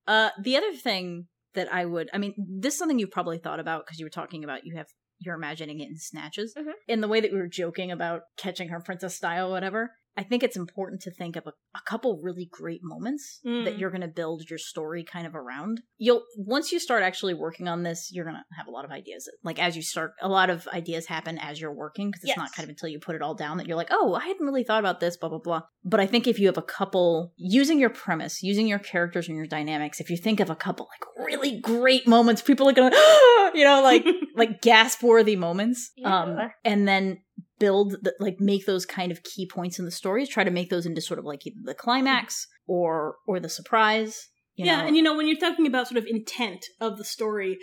Uh, 0.06 0.30
the 0.40 0.56
other 0.56 0.72
thing 0.72 1.26
that 1.54 1.72
I 1.72 1.84
would, 1.84 2.10
I 2.12 2.18
mean, 2.18 2.34
this 2.36 2.74
is 2.74 2.78
something 2.78 2.98
you've 2.98 3.10
probably 3.10 3.38
thought 3.38 3.60
about 3.60 3.84
because 3.86 3.98
you 3.98 4.06
were 4.06 4.10
talking 4.10 4.44
about 4.44 4.64
you 4.64 4.76
have 4.76 4.86
you're 5.20 5.36
imagining 5.36 5.80
it 5.80 5.88
in 5.88 5.96
snatches. 5.96 6.54
Mhm. 6.58 6.72
In 6.88 7.00
the 7.00 7.08
way 7.08 7.20
that 7.20 7.32
we 7.32 7.38
were 7.38 7.48
joking 7.48 7.90
about 7.92 8.22
catching 8.36 8.68
her 8.68 8.80
princess 8.80 9.14
style, 9.14 9.48
or 9.48 9.52
whatever. 9.52 9.92
I 10.16 10.22
think 10.22 10.42
it's 10.42 10.56
important 10.56 11.02
to 11.02 11.10
think 11.10 11.36
of 11.36 11.46
a, 11.46 11.52
a 11.76 11.80
couple 11.86 12.20
really 12.22 12.48
great 12.50 12.80
moments 12.82 13.40
Mm. 13.44 13.64
that 13.64 13.78
you're 13.78 13.90
going 13.90 14.00
to 14.00 14.08
build 14.08 14.48
your 14.48 14.58
story 14.58 15.04
kind 15.04 15.26
of 15.26 15.34
around. 15.34 15.82
You'll 15.98 16.22
once 16.36 16.72
you 16.72 16.78
start 16.78 17.02
actually 17.02 17.34
working 17.34 17.68
on 17.68 17.82
this, 17.82 18.10
you're 18.12 18.24
going 18.24 18.36
to 18.36 18.56
have 18.56 18.66
a 18.66 18.70
lot 18.70 18.84
of 18.84 18.90
ideas. 18.90 19.28
Like 19.42 19.58
as 19.58 19.76
you 19.76 19.82
start, 19.82 20.12
a 20.22 20.28
lot 20.28 20.50
of 20.50 20.66
ideas 20.68 21.06
happen 21.06 21.38
as 21.38 21.60
you're 21.60 21.74
working 21.74 22.10
because 22.10 22.22
it's 22.24 22.36
not 22.36 22.52
kind 22.52 22.64
of 22.64 22.70
until 22.70 22.88
you 22.88 22.98
put 23.00 23.14
it 23.16 23.22
all 23.22 23.34
down 23.34 23.56
that 23.58 23.66
you're 23.66 23.76
like, 23.76 23.88
oh, 23.90 24.14
I 24.14 24.26
hadn't 24.26 24.46
really 24.46 24.64
thought 24.64 24.80
about 24.80 25.00
this, 25.00 25.16
blah 25.16 25.28
blah 25.28 25.38
blah. 25.38 25.62
But 25.84 26.00
I 26.00 26.06
think 26.06 26.26
if 26.26 26.38
you 26.38 26.46
have 26.46 26.58
a 26.58 26.62
couple 26.62 27.32
using 27.36 27.78
your 27.78 27.90
premise, 27.90 28.42
using 28.42 28.66
your 28.66 28.78
characters 28.78 29.28
and 29.28 29.36
your 29.36 29.46
dynamics, 29.46 30.00
if 30.00 30.10
you 30.10 30.16
think 30.16 30.40
of 30.40 30.48
a 30.50 30.56
couple 30.56 30.88
like 30.90 31.26
really 31.26 31.60
great 31.60 32.06
moments, 32.06 32.40
people 32.42 32.68
are 32.68 32.72
gonna, 32.72 32.94
you 33.54 33.64
know, 33.64 33.80
like 33.82 34.04
like 34.36 34.62
gasp 34.62 35.02
worthy 35.02 35.36
moments, 35.36 35.90
um, 36.04 36.38
and 36.64 36.86
then 36.88 37.18
build 37.58 37.96
the, 38.02 38.14
like 38.20 38.40
make 38.40 38.66
those 38.66 38.86
kind 38.86 39.12
of 39.12 39.22
key 39.22 39.46
points 39.46 39.78
in 39.78 39.84
the 39.84 39.90
stories. 39.90 40.28
Try 40.28 40.44
to 40.44 40.50
make 40.50 40.70
those 40.70 40.86
into 40.86 41.00
sort 41.00 41.18
of 41.18 41.24
like 41.24 41.46
either 41.46 41.56
the 41.62 41.74
climax 41.74 42.46
or 42.66 43.16
or 43.26 43.40
the 43.40 43.48
surprise. 43.48 44.28
You 44.54 44.66
yeah 44.66 44.80
know? 44.80 44.86
and 44.86 44.96
you 44.96 45.02
know 45.02 45.16
when 45.16 45.26
you're 45.26 45.38
talking 45.38 45.66
about 45.66 45.88
sort 45.88 45.98
of 45.98 46.06
intent 46.06 46.66
of 46.80 46.96
the 46.96 47.04
story 47.04 47.58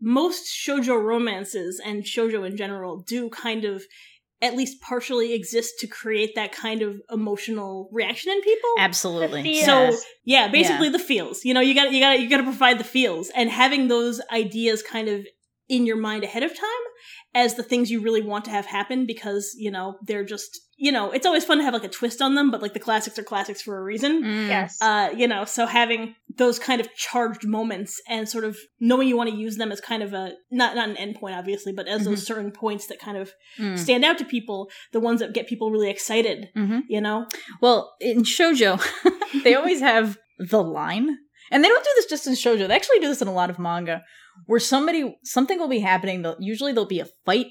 most 0.00 0.46
shojo 0.46 1.00
romances 1.00 1.80
and 1.84 2.02
shojo 2.02 2.44
in 2.44 2.56
general 2.56 3.04
do 3.06 3.30
kind 3.30 3.64
of 3.64 3.84
at 4.42 4.56
least 4.56 4.80
partially 4.82 5.32
exist 5.32 5.74
to 5.78 5.86
create 5.86 6.34
that 6.34 6.50
kind 6.50 6.82
of 6.82 6.96
emotional 7.10 7.88
reaction 7.92 8.32
in 8.32 8.40
people 8.40 8.70
absolutely. 8.78 9.60
So 9.60 9.96
yeah, 10.24 10.48
basically 10.48 10.88
the 10.88 10.98
feels. 10.98 11.44
You 11.44 11.54
know, 11.54 11.60
you 11.60 11.74
got 11.74 11.92
you 11.92 12.00
got 12.00 12.20
you 12.20 12.28
got 12.28 12.38
to 12.38 12.42
provide 12.42 12.78
the 12.78 12.84
feels, 12.84 13.30
and 13.30 13.48
having 13.48 13.86
those 13.86 14.20
ideas 14.32 14.82
kind 14.82 15.08
of 15.08 15.24
in 15.68 15.86
your 15.86 15.96
mind 15.96 16.24
ahead 16.24 16.42
of 16.42 16.50
time 16.50 16.84
as 17.34 17.54
the 17.54 17.62
things 17.62 17.90
you 17.90 18.00
really 18.02 18.20
want 18.22 18.44
to 18.44 18.50
have 18.50 18.66
happen 18.66 19.06
because 19.06 19.54
you 19.56 19.70
know 19.70 19.96
they're 20.06 20.24
just 20.24 20.60
you 20.76 20.92
know 20.92 21.10
it's 21.12 21.24
always 21.26 21.44
fun 21.44 21.58
to 21.58 21.64
have 21.64 21.74
like 21.74 21.84
a 21.84 21.88
twist 21.88 22.20
on 22.20 22.34
them, 22.34 22.50
but 22.50 22.60
like 22.62 22.74
the 22.74 22.80
classics 22.80 23.18
are 23.18 23.22
classics 23.24 23.62
for 23.62 23.78
a 23.78 23.82
reason. 23.82 24.22
Mm. 24.22 24.48
yes. 24.48 24.78
Uh, 24.80 25.10
you 25.16 25.26
know, 25.28 25.44
so 25.44 25.66
having 25.66 26.14
those 26.38 26.58
kind 26.58 26.80
of 26.80 26.92
charged 26.94 27.46
moments 27.46 28.00
and 28.08 28.28
sort 28.28 28.44
of 28.44 28.56
knowing 28.80 29.06
you 29.08 29.16
want 29.16 29.28
to 29.30 29.36
use 29.36 29.56
them 29.56 29.70
as 29.70 29.80
kind 29.80 30.02
of 30.02 30.12
a 30.12 30.32
not 30.50 30.74
not 30.76 30.88
an 30.88 30.96
endpoint, 30.96 31.36
obviously, 31.38 31.72
but 31.72 31.86
as 31.88 32.04
those 32.04 32.26
certain 32.26 32.50
points 32.50 32.86
that 32.88 32.98
kind 32.98 33.16
of 33.16 33.32
Mm. 33.58 33.78
stand 33.78 34.02
out 34.04 34.16
to 34.18 34.24
people, 34.24 34.70
the 34.92 35.00
ones 35.00 35.20
that 35.20 35.34
get 35.34 35.46
people 35.46 35.70
really 35.70 35.90
excited. 35.90 36.48
Mhm. 36.56 36.82
You 36.88 37.00
know, 37.02 37.26
Well, 37.60 37.94
in 38.00 38.22
shojo, 38.22 38.80
they 39.44 39.54
always 39.54 39.80
have 39.80 40.16
the 40.38 40.62
line, 40.62 41.18
and 41.50 41.62
they 41.62 41.68
don't 41.68 41.84
do 41.84 41.90
this 41.96 42.06
just 42.06 42.26
in 42.26 42.32
shojo. 42.32 42.66
They 42.66 42.74
actually 42.74 42.98
do 43.00 43.08
this 43.08 43.20
in 43.22 43.28
a 43.28 43.32
lot 43.32 43.50
of 43.50 43.58
manga, 43.58 44.02
where 44.46 44.60
somebody 44.60 45.16
something 45.24 45.58
will 45.58 45.68
be 45.68 45.80
happening. 45.80 46.22
They'll, 46.22 46.36
usually 46.40 46.72
there'll 46.72 46.86
be 46.88 47.00
a 47.00 47.08
fight 47.24 47.46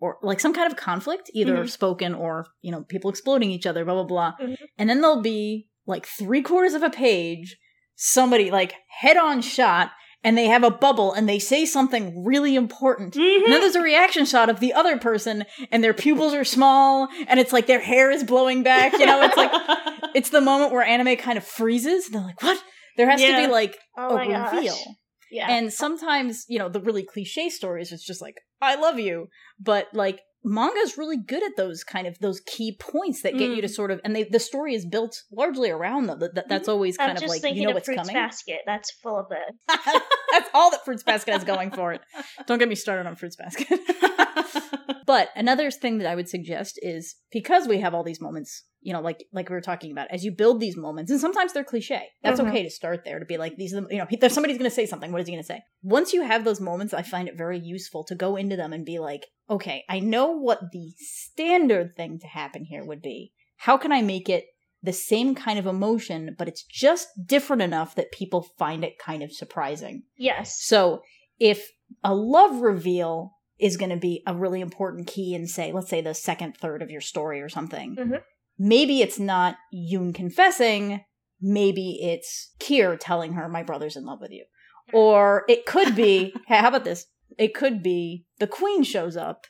or 0.00 0.18
like 0.22 0.40
some 0.40 0.52
kind 0.54 0.70
of 0.70 0.76
conflict, 0.76 1.30
either 1.34 1.58
Mhm. 1.58 1.70
spoken 1.70 2.14
or 2.14 2.46
you 2.60 2.72
know 2.72 2.82
people 2.88 3.10
exploding 3.10 3.50
each 3.50 3.66
other, 3.66 3.84
blah 3.84 3.94
blah 3.94 4.04
blah, 4.04 4.32
Mhm. 4.40 4.56
and 4.78 4.90
then 4.90 5.00
there'll 5.00 5.22
be 5.22 5.68
like 5.86 6.06
three 6.06 6.42
quarters 6.42 6.74
of 6.74 6.82
a 6.82 6.90
page, 6.90 7.56
somebody 7.96 8.50
like 8.50 8.74
head 9.00 9.16
on 9.16 9.40
shot. 9.42 9.90
And 10.24 10.38
they 10.38 10.46
have 10.46 10.62
a 10.62 10.70
bubble 10.70 11.12
and 11.12 11.28
they 11.28 11.40
say 11.40 11.64
something 11.64 12.24
really 12.24 12.54
important. 12.54 13.14
Mhm. 13.14 13.42
And 13.42 13.52
then 13.52 13.60
there's 13.60 13.74
a 13.74 13.82
reaction 13.82 14.24
shot 14.24 14.48
of 14.48 14.60
the 14.60 14.72
other 14.72 14.96
person 14.96 15.44
and 15.72 15.82
their 15.82 15.92
pupils 15.92 16.32
are 16.32 16.44
small 16.44 17.08
and 17.26 17.40
it's 17.40 17.52
like 17.52 17.66
their 17.66 17.80
hair 17.80 18.08
is 18.12 18.22
blowing 18.22 18.62
back. 18.62 18.92
You 18.92 19.06
know, 19.06 19.20
it's 19.22 19.36
like 19.36 19.50
it's 20.14 20.30
the 20.30 20.40
moment 20.40 20.70
where 20.70 20.84
anime 20.84 21.16
kind 21.16 21.36
of 21.38 21.44
freezes 21.44 22.06
and 22.06 22.14
they're 22.14 22.22
like, 22.22 22.40
what? 22.40 22.62
There 22.96 23.10
has 23.10 23.20
to 23.20 23.26
be 23.36 23.48
like 23.48 23.76
oh 23.98 24.10
a 24.10 24.14
my 24.14 24.28
gosh. 24.28 24.84
Yeah. 25.32 25.50
And 25.50 25.72
sometimes, 25.72 26.44
you 26.48 26.58
know, 26.60 26.68
the 26.68 26.80
really 26.80 27.02
cliche 27.02 27.48
stories 27.48 27.90
it's 27.90 28.04
just 28.06 28.20
like, 28.22 28.36
I 28.60 28.76
love 28.76 28.98
you. 29.00 29.28
But 29.58 29.88
like 29.92 30.20
manga's 30.44 30.98
really 30.98 31.16
good 31.16 31.42
at 31.44 31.52
those 31.56 31.84
kind 31.84 32.06
of 32.06 32.18
those 32.18 32.40
key 32.40 32.76
points 32.78 33.22
that 33.22 33.32
get 33.38 33.48
Mm. 33.50 33.56
you 33.56 33.62
to 33.62 33.68
sort 33.68 33.90
of 33.92 34.00
and 34.04 34.14
they 34.14 34.24
the 34.24 34.40
story 34.40 34.74
is 34.74 34.84
built 34.84 35.22
largely 35.32 35.70
around 35.70 36.06
them. 36.06 36.18
That, 36.18 36.34
that- 36.34 36.48
that's 36.48 36.68
always 36.68 36.96
I'm 36.98 37.14
kind 37.14 37.22
of 37.22 37.28
like 37.30 37.44
you 37.54 37.62
know 37.62 37.68
of 37.70 37.74
what's 37.74 37.86
Fruits 37.86 38.00
coming. 38.02 38.14
Basket. 38.14 38.58
That's 38.66 38.90
full 39.02 39.18
of 39.18 39.26
it. 39.30 39.54
that's 40.32 40.50
all 40.52 40.70
that 40.72 40.84
Fruits 40.84 41.02
Basket 41.04 41.32
has 41.32 41.44
going 41.44 41.70
for 41.70 41.92
it. 41.92 42.00
Don't 42.46 42.58
get 42.58 42.68
me 42.68 42.74
started 42.74 43.06
on 43.08 43.14
Fruits 43.16 43.36
Basket. 43.36 43.68
But 45.06 45.28
another 45.34 45.70
thing 45.70 45.98
that 45.98 46.06
I 46.06 46.14
would 46.14 46.28
suggest 46.28 46.78
is 46.82 47.16
because 47.30 47.66
we 47.66 47.78
have 47.80 47.94
all 47.94 48.04
these 48.04 48.20
moments, 48.20 48.64
you 48.80 48.92
know, 48.92 49.00
like 49.00 49.24
like 49.32 49.48
we 49.48 49.54
were 49.54 49.60
talking 49.60 49.92
about, 49.92 50.10
as 50.10 50.24
you 50.24 50.32
build 50.32 50.60
these 50.60 50.76
moments, 50.76 51.10
and 51.10 51.20
sometimes 51.20 51.52
they're 51.52 51.64
cliche. 51.64 52.08
That's 52.22 52.40
Mhm. 52.40 52.48
okay 52.48 52.62
to 52.62 52.70
start 52.70 53.04
there 53.04 53.18
to 53.18 53.24
be 53.24 53.36
like 53.36 53.56
these 53.56 53.74
are 53.74 53.80
the 53.80 53.88
you 53.90 53.98
know, 53.98 54.06
there's 54.20 54.32
somebody's 54.32 54.58
going 54.58 54.70
to 54.70 54.74
say 54.74 54.86
something. 54.86 55.12
What 55.12 55.20
is 55.20 55.26
he 55.26 55.32
going 55.32 55.42
to 55.42 55.46
say? 55.46 55.62
Once 55.82 56.12
you 56.12 56.22
have 56.22 56.44
those 56.44 56.60
moments, 56.60 56.94
I 56.94 57.02
find 57.02 57.28
it 57.28 57.36
very 57.36 57.58
useful 57.58 58.04
to 58.04 58.14
go 58.14 58.36
into 58.36 58.56
them 58.56 58.72
and 58.72 58.84
be 58.84 58.98
like, 58.98 59.26
okay, 59.50 59.84
I 59.88 60.00
know 60.00 60.28
what 60.32 60.60
the 60.72 60.92
standard 60.98 61.96
thing 61.96 62.18
to 62.20 62.26
happen 62.26 62.64
here 62.64 62.84
would 62.84 63.02
be. 63.02 63.32
How 63.56 63.76
can 63.76 63.92
I 63.92 64.02
make 64.02 64.28
it 64.28 64.44
the 64.82 64.92
same 64.92 65.34
kind 65.36 65.58
of 65.58 65.66
emotion, 65.66 66.34
but 66.36 66.48
it's 66.48 66.64
just 66.64 67.08
different 67.26 67.62
enough 67.62 67.94
that 67.94 68.10
people 68.10 68.42
find 68.58 68.82
it 68.84 68.98
kind 68.98 69.22
of 69.22 69.32
surprising? 69.32 70.02
Yes. 70.16 70.56
So 70.60 71.02
if 71.38 71.70
a 72.02 72.14
love 72.14 72.60
reveal 72.60 73.32
is 73.62 73.76
going 73.76 73.90
to 73.90 73.96
be 73.96 74.22
a 74.26 74.34
really 74.34 74.60
important 74.60 75.06
key 75.06 75.34
in, 75.34 75.46
say, 75.46 75.72
let's 75.72 75.88
say 75.88 76.00
the 76.00 76.14
second 76.14 76.56
third 76.56 76.82
of 76.82 76.90
your 76.90 77.00
story 77.00 77.40
or 77.40 77.48
something, 77.48 77.96
Mhm. 77.96 78.22
maybe 78.58 79.00
it's 79.00 79.18
not 79.18 79.56
Yoon 79.72 80.14
confessing, 80.14 81.00
maybe 81.40 81.98
it's 82.02 82.54
Kier 82.58 82.96
telling 83.00 83.34
her, 83.34 83.48
my 83.48 83.62
brother's 83.62 83.96
in 83.96 84.04
love 84.04 84.20
with 84.20 84.32
you. 84.32 84.44
Or 84.92 85.44
it 85.48 85.64
could 85.64 85.94
be, 85.94 86.34
hey, 86.48 86.56
how 86.56 86.68
about 86.68 86.84
this? 86.84 87.06
It 87.38 87.54
could 87.54 87.82
be 87.82 88.26
the 88.38 88.46
queen 88.46 88.82
shows 88.82 89.16
up 89.16 89.46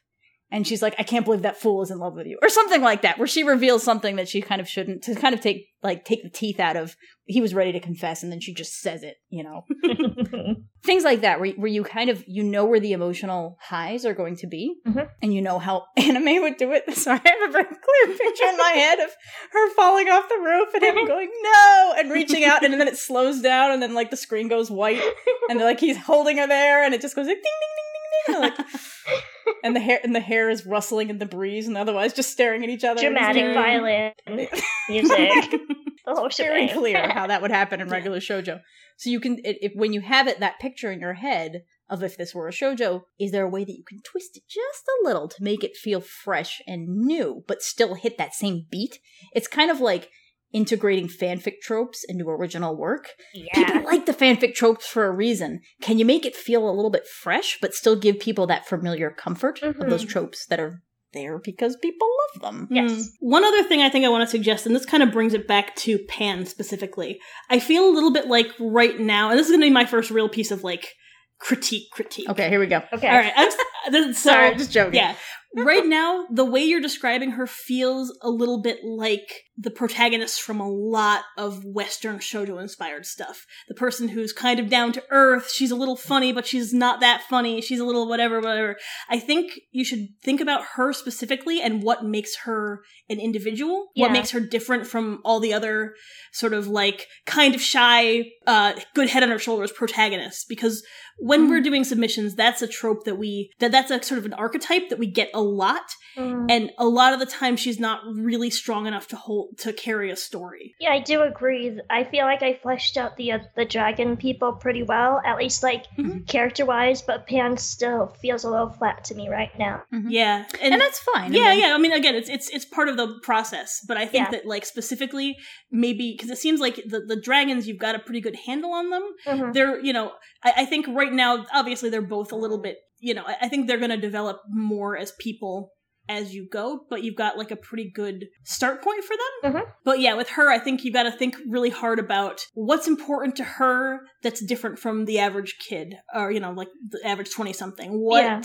and 0.53 0.65
she's 0.67 0.83
like, 0.83 0.95
I 0.99 1.03
can't 1.03 1.25
believe 1.25 1.43
that 1.43 1.61
fool 1.61 1.83
is 1.83 1.91
in 1.91 1.99
love 1.99 2.15
with 2.15 2.27
you. 2.29 2.39
Or 2.41 2.49
something 2.49 2.83
like 2.83 3.03
that, 3.03 3.19
where 3.19 3.27
she 3.27 3.43
reveals 3.43 3.83
something 3.83 4.15
that 4.17 4.29
she 4.29 4.41
kind 4.41 4.61
of 4.61 4.69
shouldn't, 4.69 5.03
to 5.05 5.17
kind 5.17 5.35
of 5.35 5.41
take, 5.41 5.67
like, 5.83 6.05
take 6.05 6.23
the 6.23 6.31
teeth 6.31 6.61
out 6.61 6.77
of, 6.77 6.95
he 7.25 7.41
was 7.41 7.55
ready 7.55 7.73
to 7.73 7.81
confess 7.81 8.23
and 8.23 8.31
then 8.31 8.39
she 8.41 8.53
just 8.55 8.81
says 8.81 9.03
it, 9.03 9.17
you 9.31 9.43
know? 9.43 9.65
things 10.85 11.05
like 11.05 11.21
that 11.23 11.41
where, 11.41 11.51
where 11.53 11.69
you 11.71 11.85
kind 11.85 12.11
of 12.11 12.25
you 12.27 12.43
know 12.43 12.65
where 12.65 12.81
the 12.81 12.93
emotional 12.93 13.57
highs 13.61 14.05
are 14.05 14.15
going 14.15 14.35
to 14.37 14.47
be 14.49 14.75
Mhm. 14.87 15.09
and 15.23 15.33
you 15.33 15.41
know 15.41 15.59
how 15.61 15.85
anime 15.97 16.43
would 16.43 16.57
do 16.57 16.73
it 16.73 16.93
so 16.97 17.13
i 17.13 17.15
have 17.15 17.49
a 17.49 17.53
very 17.53 17.65
clear 17.65 18.17
picture 18.19 18.45
in 18.49 18.57
my 18.57 18.71
head 18.75 18.99
of 18.99 19.11
her 19.53 19.71
falling 19.75 20.09
off 20.09 20.29
the 20.29 20.39
roof 20.39 20.75
and 20.75 20.83
him 20.83 21.07
going 21.07 21.31
no 21.43 21.95
and 21.97 22.11
reaching 22.11 22.45
out 22.45 22.65
and 22.65 22.75
then 22.75 22.89
it 22.89 22.99
slows 22.99 23.41
down 23.41 23.71
and 23.71 23.81
then 23.81 23.95
like 23.95 24.11
the 24.11 24.17
screen 24.17 24.49
goes 24.49 24.71
white 24.71 25.01
and 25.49 25.61
like 25.61 25.79
he's 25.79 25.97
holding 25.97 26.39
her 26.39 26.49
there 26.49 26.83
and 26.85 26.95
it 26.95 27.01
just 27.01 27.15
goes 27.15 27.27
like 27.29 27.37
ding 27.37 27.53
ding 27.61 28.35
ding 28.35 28.43
ding 28.43 28.57
ding 28.57 28.67
like, 28.67 29.23
and 29.63 29.77
the 29.77 29.81
hair 29.81 30.01
and 30.03 30.15
the 30.15 30.21
hair 30.21 30.51
is 30.51 30.67
rustling 30.67 31.11
in 31.11 31.19
the 31.19 31.27
breeze 31.27 31.67
and 31.67 31.77
otherwise 31.77 32.13
just 32.13 32.31
staring 32.31 32.63
at 32.63 32.71
each 32.71 32.85
other 32.85 33.01
Dramatic 33.01 33.55
violin 33.55 34.13
music. 34.89 35.61
Oh, 36.05 36.15
the 36.15 36.21
whole 36.21 36.31
very 36.37 36.67
clear 36.67 37.09
how 37.11 37.29
that 37.29 37.43
would 37.43 37.53
happen 37.53 37.81
in 37.81 37.89
regular 37.89 38.19
shojo. 38.19 38.61
So 38.97 39.09
you 39.09 39.21
can, 39.21 39.39
if 39.45 39.73
when 39.77 39.93
you 39.93 40.01
have 40.01 40.27
it 40.27 40.41
that 40.41 40.59
picture 40.59 40.91
in 40.91 40.99
your 40.99 41.15
head 41.15 41.63
of 41.89 42.03
if 42.03 42.17
this 42.17 42.35
were 42.35 42.49
a 42.49 42.53
shojo, 42.53 43.03
is 43.21 43.31
there 43.31 43.45
a 43.45 43.49
way 43.49 43.65
that 43.65 43.77
you 43.77 43.85
can 43.87 44.01
twist 44.03 44.37
it 44.37 44.43
just 44.49 44.85
a 44.89 45.07
little 45.07 45.29
to 45.29 45.43
make 45.43 45.63
it 45.63 45.77
feel 45.77 46.01
fresh 46.01 46.61
and 46.67 46.89
new, 46.89 47.45
but 47.47 47.63
still 47.63 47.95
hit 47.95 48.19
that 48.19 48.35
same 48.35 48.67
beat? 48.69 48.99
It's 49.33 49.47
kind 49.47 49.71
of 49.71 49.81
like 49.81 50.11
integrating 50.53 51.09
fanfic 51.09 51.61
tropes 51.63 52.05
into 52.09 52.29
original 52.29 52.77
work. 52.77 53.09
People 53.55 53.83
like 53.85 54.07
the 54.07 54.13
fanfic 54.13 54.55
tropes 54.55 54.87
for 54.87 55.07
a 55.07 55.11
reason. 55.11 55.61
Can 55.81 55.99
you 55.99 56.05
make 56.05 56.25
it 56.27 56.37
feel 56.37 56.69
a 56.69 56.73
little 56.73 56.91
bit 56.91 57.07
fresh, 57.07 57.59
but 57.61 57.75
still 57.75 57.97
give 57.97 58.19
people 58.21 58.47
that 58.49 58.67
familiar 58.67 59.11
comfort 59.11 59.63
of 59.63 59.79
those 59.79 60.05
tropes 60.05 60.47
that 60.47 60.61
are 60.61 60.83
there 61.13 61.39
because 61.39 61.77
people 61.77 62.09
love 62.35 62.43
them? 62.43 62.69
Yes. 62.71 62.93
Mm. 62.93 63.07
One 63.21 63.45
other 63.45 63.63
thing 63.65 63.81
I 63.83 63.89
think 63.89 64.05
I 64.05 64.09
want 64.09 64.23
to 64.23 64.31
suggest, 64.31 64.67
and 64.67 64.75
this 64.75 64.87
kind 64.87 65.03
of 65.03 65.13
brings 65.13 65.35
it 65.35 65.47
back 65.49 65.75
to 65.77 65.99
Pan 66.09 66.47
specifically. 66.47 67.19
I 67.51 67.59
feel 67.59 67.89
a 67.89 67.93
little 67.93 68.13
bit 68.13 68.29
like 68.29 68.49
right 68.59 68.99
now, 68.99 69.31
and 69.31 69.39
this 69.39 69.47
is 69.47 69.53
going 69.53 69.61
to 69.63 69.67
be 69.67 69.71
my 69.73 69.87
first 69.87 70.11
real 70.11 70.29
piece 70.29 70.51
of 70.51 70.63
like 70.65 70.93
critique 71.39 71.91
critique. 71.93 72.29
Okay, 72.29 72.49
here 72.49 72.61
we 72.61 72.67
go. 72.67 72.83
Okay. 72.93 73.09
All 73.09 73.17
right. 73.17 73.33
I'm, 73.37 73.47
this- 73.47 73.57
so 73.91 74.13
Sorry, 74.13 74.55
just 74.55 74.73
joking. 74.73 74.95
yeah. 74.95 75.15
Right 75.55 75.85
now, 75.87 76.25
the 76.33 76.47
way 76.47 76.63
you're 76.65 76.81
describing 76.81 77.33
her 77.33 77.47
feels 77.47 78.11
a 78.23 78.31
little 78.31 78.63
bit 78.63 78.79
like 78.83 79.43
the 79.59 79.71
protagonist 79.71 80.41
from 80.41 80.61
a 80.61 80.67
lot 80.67 81.25
of 81.37 81.63
Western 81.63 82.21
shoujo 82.21 82.59
inspired 82.59 83.05
stuff. 83.05 83.45
The 83.69 83.75
person 83.75 84.09
who's 84.09 84.33
kind 84.33 84.59
of 84.59 84.71
down 84.71 84.93
to 84.93 85.03
earth. 85.11 85.51
She's 85.53 85.71
a 85.71 85.77
little 85.77 85.95
funny, 85.97 86.33
but 86.33 86.47
she's 86.47 86.73
not 86.73 87.01
that 87.01 87.25
funny. 87.29 87.61
She's 87.61 87.81
a 87.81 87.85
little 87.85 88.09
whatever, 88.09 88.41
whatever. 88.41 88.79
I 89.11 89.19
think 89.19 89.53
you 89.73 89.85
should 89.85 90.07
think 90.25 90.41
about 90.41 90.63
her 90.77 90.91
specifically 90.95 91.61
and 91.61 91.83
what 91.83 92.03
makes 92.03 92.35
her 92.45 92.81
an 93.11 93.21
individual. 93.21 93.89
Yeah. 93.95 94.07
What 94.07 94.13
makes 94.13 94.31
her 94.31 94.41
different 94.41 94.87
from 94.87 95.21
all 95.23 95.39
the 95.39 95.53
other 95.53 95.95
sort 96.33 96.55
of 96.55 96.67
like 96.67 97.07
kind 97.27 97.55
of 97.55 97.61
shy, 97.61 98.25
uh, 98.47 98.73
good 98.95 99.11
head 99.11 99.23
on 99.23 99.29
her 99.29 99.39
shoulders 99.39 99.71
protagonists. 99.71 100.47
Because 100.49 100.83
when 101.19 101.47
Mm. 101.47 101.51
we're 101.51 101.61
doing 101.61 101.85
submissions, 101.85 102.35
that's 102.35 102.63
a 102.63 102.67
trope 102.67 103.05
that 103.05 103.17
we 103.19 103.51
that 103.61 103.71
that's 103.73 103.91
a 103.91 104.03
sort 104.03 104.19
of 104.19 104.25
an 104.27 104.35
archetype 104.35 104.89
that 104.91 104.99
we 104.99 105.07
get 105.07 105.31
a 105.35 105.41
lot, 105.41 105.83
Mm. 106.17 106.47
and 106.51 106.71
a 106.77 106.85
lot 106.87 107.15
of 107.15 107.21
the 107.21 107.27
time 107.27 107.57
she's 107.57 107.81
not 107.81 108.03
really 108.05 108.51
strong 108.51 108.87
enough 108.87 109.09
to 109.09 109.17
hold 109.17 109.57
to 109.61 109.73
carry 109.73 110.11
a 110.11 110.17
story. 110.17 110.75
Yeah, 110.79 110.91
I 110.93 110.99
do 111.01 111.23
agree. 111.23 111.81
I 111.89 112.05
feel 112.05 112.27
like 112.27 112.43
I 112.43 112.53
fleshed 112.63 112.99
out 112.99 113.17
the 113.17 113.33
uh, 113.33 113.39
the 113.57 113.65
dragon 113.65 114.19
people 114.19 114.53
pretty 114.53 114.83
well, 114.83 115.23
at 115.25 115.39
least 115.39 115.63
like 115.63 115.87
Mhm. 115.99 116.27
character 116.29 116.67
wise. 116.67 117.01
But 117.01 117.27
Pan 117.27 117.57
still 117.57 118.09
feels 118.21 118.45
a 118.45 118.51
little 118.51 118.69
flat 118.69 119.05
to 119.05 119.15
me 119.15 119.31
right 119.31 119.51
now. 119.59 119.85
Yeah, 119.91 120.45
and, 120.61 120.79
that's 120.79 120.99
fine. 121.01 121.35
I 121.35 121.39
yeah, 121.39 121.51
mean, 121.53 121.61
yeah. 121.61 121.75
I 121.75 121.79
mean, 121.79 121.93
again, 121.93 122.15
it's 122.15 122.29
it's 122.29 122.51
it's 122.51 122.67
part 122.67 122.91
of 122.91 122.99
the 122.99 123.19
process, 123.23 123.81
but 123.89 123.97
I 123.97 124.05
think 124.05 124.27
Yeah. 124.27 124.31
that 124.33 124.47
like 124.47 124.67
specifically 124.67 125.37
maybe 125.71 126.13
because 126.15 126.31
it 126.31 126.37
seems 126.39 126.61
like 126.61 126.77
the 126.87 127.01
the 127.01 127.17
dragons 127.17 127.67
you've 127.67 127.79
got 127.79 127.95
a 127.95 127.99
pretty 127.99 128.21
good 128.21 128.37
handle 128.47 128.73
on 128.73 128.91
them. 128.91 129.05
Mhm. 129.27 129.53
They're 129.55 129.81
you 129.81 129.95
know 129.95 130.13
I, 130.45 130.53
I 130.59 130.65
think 130.67 130.87
right 130.89 131.13
now 131.13 131.47
obviously 131.55 131.89
they're 131.89 132.03
both 132.03 132.33
a 132.33 132.37
little 132.37 132.59
bit 132.61 132.77
you 133.03 133.13
know 133.15 133.25
I, 133.27 133.49
think 133.49 133.67
they're 133.67 133.79
going 133.79 133.91
to 133.91 133.97
develop 134.11 134.41
more 134.49 134.97
as 134.97 135.13
people 135.21 135.71
as 136.09 136.35
you 136.35 136.49
go, 136.51 136.81
but 136.91 137.03
you've 137.05 137.15
got 137.17 137.39
like 137.39 137.51
a 137.53 137.57
pretty 137.57 137.91
good 137.95 138.27
start 138.45 138.83
point 138.83 139.05
for 139.05 139.15
them. 139.43 139.53
Mhm. 139.55 139.67
But 139.85 140.01
yeah, 140.01 140.15
with 140.15 140.31
her, 140.31 140.51
I 140.51 140.59
think 140.59 140.83
you've 140.83 140.95
got 140.95 141.05
to 141.05 141.13
think 141.13 141.37
really 141.49 141.71
hard 141.71 141.99
about 142.01 142.45
what's 142.55 142.89
important 142.89 143.37
to 143.37 143.45
her 143.45 144.01
that's 144.23 144.45
different 144.45 144.79
from 144.81 145.05
the 145.05 145.19
average 145.21 145.57
kid 145.69 145.95
or 146.15 146.31
you 146.33 146.41
know 146.41 146.53
like 146.53 146.69
the 146.91 147.01
average 147.07 147.31
twenty 147.33 147.53
something. 147.53 147.91
What 148.01 148.25
Yeah. 148.25 148.43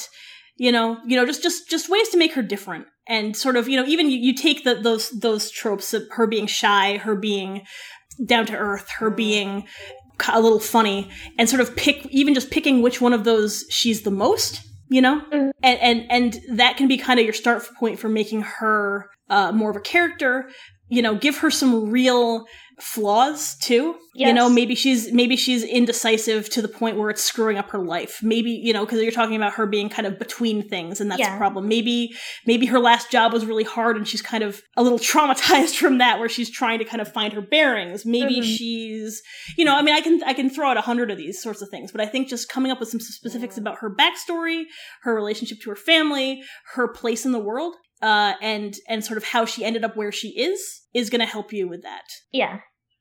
you 0.66 0.72
know 0.72 0.98
you 1.08 1.16
know 1.18 1.26
just 1.26 1.42
just 1.42 1.70
just 1.70 1.90
ways 1.90 2.10
to 2.10 2.18
make 2.18 2.34
her 2.34 2.44
different 2.44 2.86
and 3.08 3.36
sort 3.36 3.56
of 3.58 3.68
you 3.68 3.78
know 3.82 3.88
even 3.88 4.10
you, 4.10 4.18
you 4.18 4.34
take 4.36 4.64
the, 4.64 4.76
those 4.76 5.10
those 5.12 5.50
tropes 5.50 5.94
of 5.96 6.04
her 6.12 6.28
being 6.28 6.46
shy 6.48 6.98
her 6.98 7.16
being 7.16 7.64
down 8.26 8.46
to 8.48 8.56
earth 8.56 8.88
her 9.00 9.10
being 9.10 9.62
k- 9.62 9.68
a 10.34 10.40
little 10.40 10.60
funny 10.60 11.10
and 11.38 11.50
sort 11.50 11.62
of 11.62 11.76
pick 11.76 12.06
even 12.08 12.34
just 12.34 12.50
picking 12.52 12.82
which 12.82 13.00
one 13.02 13.14
of 13.14 13.24
those 13.24 13.66
she's 13.70 14.02
the 14.02 14.12
most 14.12 14.62
you 14.90 15.02
know 15.02 15.22
Mhm. 15.32 15.52
and 15.64 15.80
and 15.80 16.06
and 16.12 16.58
that 16.58 16.78
can 16.78 16.88
be 16.88 16.98
kind 16.98 17.20
of 17.20 17.26
your 17.26 17.34
start 17.34 17.68
point 17.80 18.00
for 18.00 18.10
making 18.10 18.42
her 18.42 19.10
uh 19.30 19.52
more 19.52 19.70
of 19.70 19.76
a 19.76 19.82
character 19.82 20.50
you 20.90 21.02
know 21.02 21.16
give 21.16 21.38
her 21.38 21.50
some 21.52 21.90
real 21.92 22.46
flaws 22.80 23.56
too 23.58 23.96
you 24.14 24.32
know 24.32 24.48
maybe 24.50 24.76
she's 24.76 25.12
maybe 25.12 25.36
she's 25.36 25.64
indecisive 25.64 26.48
to 26.50 26.62
the 26.62 26.68
point 26.68 26.96
where 26.98 27.10
it's 27.10 27.24
screwing 27.24 27.58
up 27.58 27.70
her 27.72 27.80
life 27.80 28.20
maybe 28.22 28.52
you 28.52 28.72
know 28.72 28.86
because 28.86 29.02
you're 29.02 29.12
talking 29.12 29.36
about 29.36 29.54
her 29.54 29.66
being 29.66 29.90
kind 29.90 30.06
of 30.08 30.20
between 30.20 30.68
things 30.70 31.02
and 31.02 31.10
that's 31.10 31.20
Yeah. 31.20 31.36
a 31.36 31.38
problem 31.38 31.68
maybe 31.68 32.14
maybe 32.46 32.68
her 32.68 32.80
last 32.80 33.10
job 33.12 33.34
was 33.34 33.46
really 33.46 33.64
hard 33.64 33.98
and 33.98 34.08
she's 34.08 34.22
kind 34.22 34.44
of 34.44 34.62
a 34.76 34.84
little 34.84 35.00
traumatized 35.12 35.76
from 35.78 35.98
that 35.98 36.20
where 36.20 36.30
she's 36.30 36.50
trying 36.52 36.78
to 36.80 36.86
kind 36.86 37.02
of 37.02 37.12
find 37.12 37.34
her 37.34 37.42
bearings 37.42 38.06
maybe 38.06 38.42
Mhm. 38.42 38.44
she's 38.58 39.22
you 39.58 39.66
know 39.66 39.76
i 39.76 39.82
mean 39.82 39.96
i 39.96 40.02
can 40.02 40.22
i 40.24 40.34
can 40.34 40.50
throw 40.50 40.70
out 40.70 40.78
a 40.78 40.82
hundred 40.82 41.10
of 41.10 41.18
these 41.18 41.42
sorts 41.42 41.62
of 41.64 41.70
things 41.70 41.92
but 41.92 42.00
i 42.02 42.06
think 42.06 42.28
just 42.30 42.48
coming 42.48 42.72
up 42.72 42.80
with 42.80 42.90
some 42.90 43.00
specifics 43.00 43.58
about 43.58 43.78
her 43.80 43.90
backstory 43.94 44.64
her 45.02 45.16
relationship 45.16 45.60
to 45.64 45.70
her 45.72 45.76
family 45.76 46.44
her 46.76 46.88
place 46.88 47.26
in 47.26 47.32
the 47.32 47.40
world 47.40 47.74
uh 48.04 48.34
and 48.42 48.76
and 48.88 49.04
sort 49.04 49.18
of 49.18 49.24
how 49.24 49.46
she 49.46 49.66
ended 49.66 49.84
up 49.84 49.98
where 49.98 50.12
she 50.12 50.30
is 50.40 50.84
is 50.94 51.10
going 51.10 51.20
to 51.20 51.26
help 51.26 51.52
you 51.54 51.68
with 51.68 51.82
that 51.84 52.04
Yeah. 52.32 52.60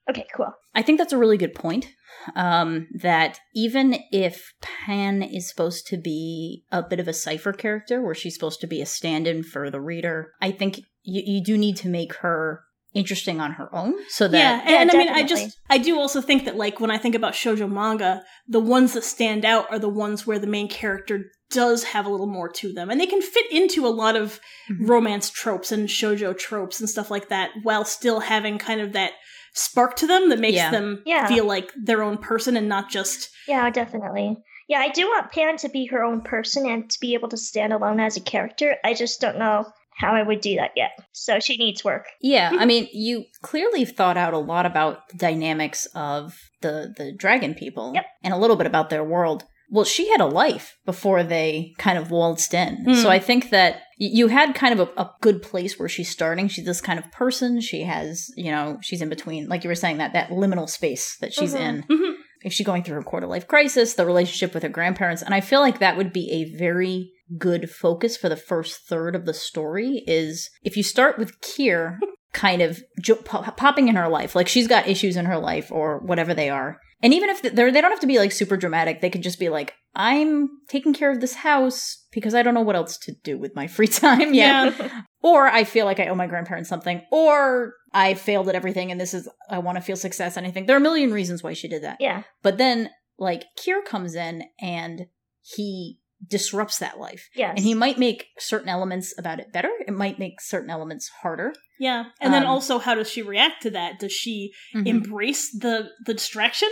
Okay. 0.08 0.26
Cool. 0.34 0.52
I 0.74 0.82
think 0.82 0.98
that's 0.98 1.12
a 1.12 1.18
really 1.18 1.36
good 1.36 1.54
point. 1.54 1.88
Um, 2.34 2.88
that 2.94 3.38
even 3.54 3.98
if 4.10 4.52
Pan 4.60 5.22
is 5.22 5.48
supposed 5.48 5.86
to 5.88 5.96
be 5.96 6.64
a 6.72 6.82
bit 6.82 6.98
of 7.00 7.08
a 7.08 7.12
cipher 7.12 7.52
character, 7.52 8.02
where 8.02 8.14
she's 8.14 8.34
supposed 8.34 8.60
to 8.60 8.66
be 8.66 8.80
a 8.80 8.86
stand-in 8.86 9.42
for 9.44 9.70
the 9.70 9.80
reader, 9.80 10.32
I 10.40 10.50
think 10.50 10.78
you, 11.02 11.22
you 11.24 11.44
do 11.44 11.56
need 11.56 11.76
to 11.78 11.88
make 11.88 12.14
her 12.16 12.62
interesting 12.94 13.40
on 13.40 13.52
her 13.52 13.72
own, 13.74 13.94
so 14.08 14.26
that 14.26 14.38
yeah, 14.38 14.60
and, 14.62 14.70
Yeah, 14.70 14.80
and 14.80 14.90
I 14.90 14.96
mean, 14.96 15.08
I 15.10 15.22
just, 15.22 15.58
I 15.68 15.76
do 15.78 15.98
also 15.98 16.22
think 16.22 16.46
that, 16.46 16.56
like, 16.56 16.80
when 16.80 16.90
I 16.90 16.96
think 16.96 17.14
about 17.14 17.34
shoujo 17.34 17.70
manga, 17.70 18.22
the 18.48 18.58
ones 18.60 18.94
that 18.94 19.04
stand 19.04 19.44
out 19.44 19.70
are 19.70 19.78
the 19.78 19.88
ones 19.88 20.26
where 20.26 20.38
the 20.38 20.46
main 20.46 20.66
character 20.68 21.30
does 21.50 21.84
have 21.84 22.06
a 22.06 22.08
little 22.08 22.26
more 22.26 22.48
to 22.48 22.72
them, 22.72 22.88
and 22.90 22.98
they 22.98 23.06
can 23.06 23.20
fit 23.22 23.52
into 23.52 23.86
a 23.86 23.88
lot 23.88 24.16
of 24.16 24.40
Mhm. 24.70 24.88
romance 24.88 25.28
tropes 25.30 25.70
and 25.70 25.88
shoujo 25.88 26.36
tropes 26.36 26.80
and 26.80 26.88
stuff 26.88 27.10
like 27.10 27.28
that, 27.28 27.50
while 27.62 27.84
still 27.84 28.20
having 28.20 28.56
kind 28.58 28.80
of 28.80 28.94
that 28.94 29.12
spark 29.56 29.96
to 29.96 30.06
them 30.06 30.28
that 30.28 30.38
makes 30.38 30.56
Yeah. 30.56 30.70
them 30.70 31.02
Yeah. 31.06 31.26
feel 31.26 31.44
like 31.44 31.72
their 31.76 32.02
own 32.02 32.18
person 32.18 32.56
and 32.56 32.68
not 32.68 32.90
just 32.90 33.30
Yeah, 33.48 33.68
definitely. 33.70 34.36
Yeah, 34.68 34.78
I 34.80 34.88
do 34.88 35.06
want 35.06 35.30
Pan 35.32 35.56
to 35.58 35.68
be 35.68 35.86
her 35.86 36.02
own 36.02 36.20
person 36.22 36.66
and 36.68 36.90
to 36.90 36.98
be 37.00 37.14
able 37.14 37.28
to 37.28 37.36
stand 37.36 37.72
alone 37.72 38.00
as 38.00 38.16
a 38.16 38.20
character. 38.20 38.76
I 38.84 38.94
just 38.94 39.20
don't 39.20 39.38
know 39.38 39.66
how 39.96 40.12
I 40.12 40.22
would 40.22 40.40
do 40.40 40.56
that 40.56 40.72
yet. 40.76 40.90
So 41.12 41.38
she 41.40 41.56
needs 41.56 41.84
work. 41.84 42.04
Yeah, 42.20 42.50
I 42.58 42.66
mean, 42.66 42.88
you 42.92 43.24
clearly 43.42 43.84
thought 43.86 44.16
out 44.18 44.34
a 44.34 44.38
lot 44.38 44.66
about 44.66 45.08
the 45.08 45.16
dynamics 45.16 45.86
of 45.94 46.34
the 46.62 46.92
the 46.96 47.12
dragon 47.12 47.54
people 47.54 47.92
Yep. 47.94 48.04
and 48.24 48.34
a 48.34 48.36
little 48.36 48.56
bit 48.56 48.66
about 48.66 48.90
their 48.90 49.04
world. 49.04 49.44
Well, 49.70 49.84
she 49.84 50.10
had 50.10 50.20
a 50.20 50.26
life 50.26 50.76
before 50.84 51.22
they 51.24 51.72
kind 51.78 51.96
of 51.98 52.10
waltzed 52.10 52.52
in. 52.54 52.84
Mm. 52.86 53.02
So 53.02 53.08
I 53.10 53.18
think 53.18 53.50
that 53.50 53.74
y- 53.74 53.80
you 53.96 54.28
had 54.28 54.54
kind 54.54 54.78
of 54.78 54.88
a, 54.96 55.00
a 55.02 55.10
good 55.22 55.42
place 55.42 55.78
where 55.78 55.88
she's 55.88 56.10
starting. 56.10 56.48
She's 56.48 56.66
this 56.66 56.80
kind 56.80 56.98
of 56.98 57.10
person. 57.12 57.60
She 57.60 57.82
has, 57.82 58.30
you 58.36 58.50
know, 58.50 58.78
she's 58.82 59.00
in 59.02 59.08
between, 59.08 59.48
like 59.48 59.64
you 59.64 59.68
were 59.68 59.74
saying, 59.74 59.98
that 59.98 60.12
that 60.12 60.28
liminal 60.30 60.68
space 60.68 61.16
that 61.20 61.32
she's 61.32 61.54
Mhm. 61.54 61.60
in. 61.60 61.82
Mhm. 61.84 62.14
If 62.42 62.52
she's 62.52 62.66
going 62.66 62.82
through 62.84 62.96
her 62.96 63.02
quarter 63.02 63.26
life 63.26 63.48
crisis, 63.48 63.94
the 63.94 64.06
relationship 64.06 64.52
with 64.54 64.62
her 64.62 64.68
grandparents, 64.68 65.22
and 65.22 65.34
I 65.34 65.40
feel 65.40 65.60
like 65.60 65.78
that 65.78 65.96
would 65.96 66.12
be 66.12 66.30
a 66.30 66.56
very 66.56 67.10
good 67.38 67.70
focus 67.70 68.16
for 68.16 68.28
the 68.28 68.36
first 68.36 68.86
third 68.88 69.16
of 69.16 69.24
the 69.26 69.34
story. 69.34 70.04
Is 70.06 70.50
if 70.62 70.76
you 70.76 70.82
start 70.82 71.18
with 71.18 71.40
Kier 71.40 71.98
kind 72.32 72.60
of 72.62 72.82
jo- 73.02 73.16
pop- 73.16 73.56
popping 73.56 73.88
in 73.88 73.96
her 73.96 74.08
life, 74.08 74.36
like 74.36 74.46
she's 74.46 74.68
got 74.68 74.86
issues 74.86 75.16
in 75.16 75.24
her 75.24 75.38
life 75.38 75.72
or 75.72 75.98
whatever 76.00 76.34
they 76.34 76.50
are, 76.50 76.78
and 77.02 77.12
even 77.12 77.30
if 77.30 77.42
they're 77.42 77.70
they 77.70 77.80
don't 77.80 77.90
have 77.90 78.00
to 78.00 78.06
be 78.06 78.18
like 78.18 78.32
super 78.32 78.56
dramatic, 78.56 79.00
they 79.00 79.10
could 79.10 79.22
just 79.22 79.38
be 79.38 79.48
like, 79.48 79.74
I'm 79.94 80.48
taking 80.68 80.94
care 80.94 81.10
of 81.10 81.20
this 81.20 81.34
house 81.34 82.06
because 82.12 82.34
I 82.34 82.42
don't 82.42 82.54
know 82.54 82.62
what 82.62 82.76
else 82.76 82.96
to 82.98 83.12
do 83.24 83.38
with 83.38 83.54
my 83.54 83.66
free 83.66 83.88
time 83.88 84.34
yet. 84.34 84.74
Or 85.22 85.48
I 85.48 85.64
feel 85.64 85.86
like 85.86 85.98
I 85.98 86.06
owe 86.06 86.14
my 86.14 86.28
grandparents 86.28 86.68
something, 86.68 87.02
or 87.10 87.74
I 87.92 88.14
failed 88.14 88.48
at 88.48 88.54
everything 88.54 88.92
and 88.92 89.00
this 89.00 89.12
is, 89.12 89.28
I 89.50 89.58
want 89.58 89.76
to 89.76 89.82
feel 89.82 89.96
success. 89.96 90.36
And 90.36 90.46
I 90.46 90.52
think 90.52 90.68
there 90.68 90.76
are 90.76 90.78
a 90.78 90.82
million 90.82 91.10
reasons 91.12 91.42
why 91.42 91.52
she 91.52 91.66
did 91.66 91.82
that. 91.82 91.96
Yeah. 91.98 92.22
But 92.44 92.58
then, 92.58 92.90
like, 93.18 93.42
Kier 93.58 93.84
comes 93.84 94.14
in 94.14 94.44
and 94.60 95.06
he 95.42 95.98
disrupts 96.26 96.78
that 96.78 96.98
life. 96.98 97.28
Yes. 97.34 97.54
And 97.56 97.64
he 97.64 97.74
might 97.74 97.98
make 97.98 98.26
certain 98.38 98.68
elements 98.68 99.14
about 99.18 99.38
it 99.40 99.52
better. 99.52 99.70
It 99.86 99.92
might 99.94 100.18
make 100.18 100.40
certain 100.40 100.70
elements 100.70 101.10
harder. 101.22 101.52
yeah, 101.78 102.04
and 102.22 102.32
then 102.32 102.44
Um, 102.44 102.48
also 102.48 102.78
how 102.78 102.94
does 102.94 103.10
she 103.10 103.20
react 103.20 103.60
to 103.60 103.70
that? 103.70 103.98
Does 103.98 104.10
she 104.12 104.50
Mhm. 104.74 104.86
embrace 104.86 105.50
the 105.52 105.90
the 106.06 106.14
distraction 106.14 106.70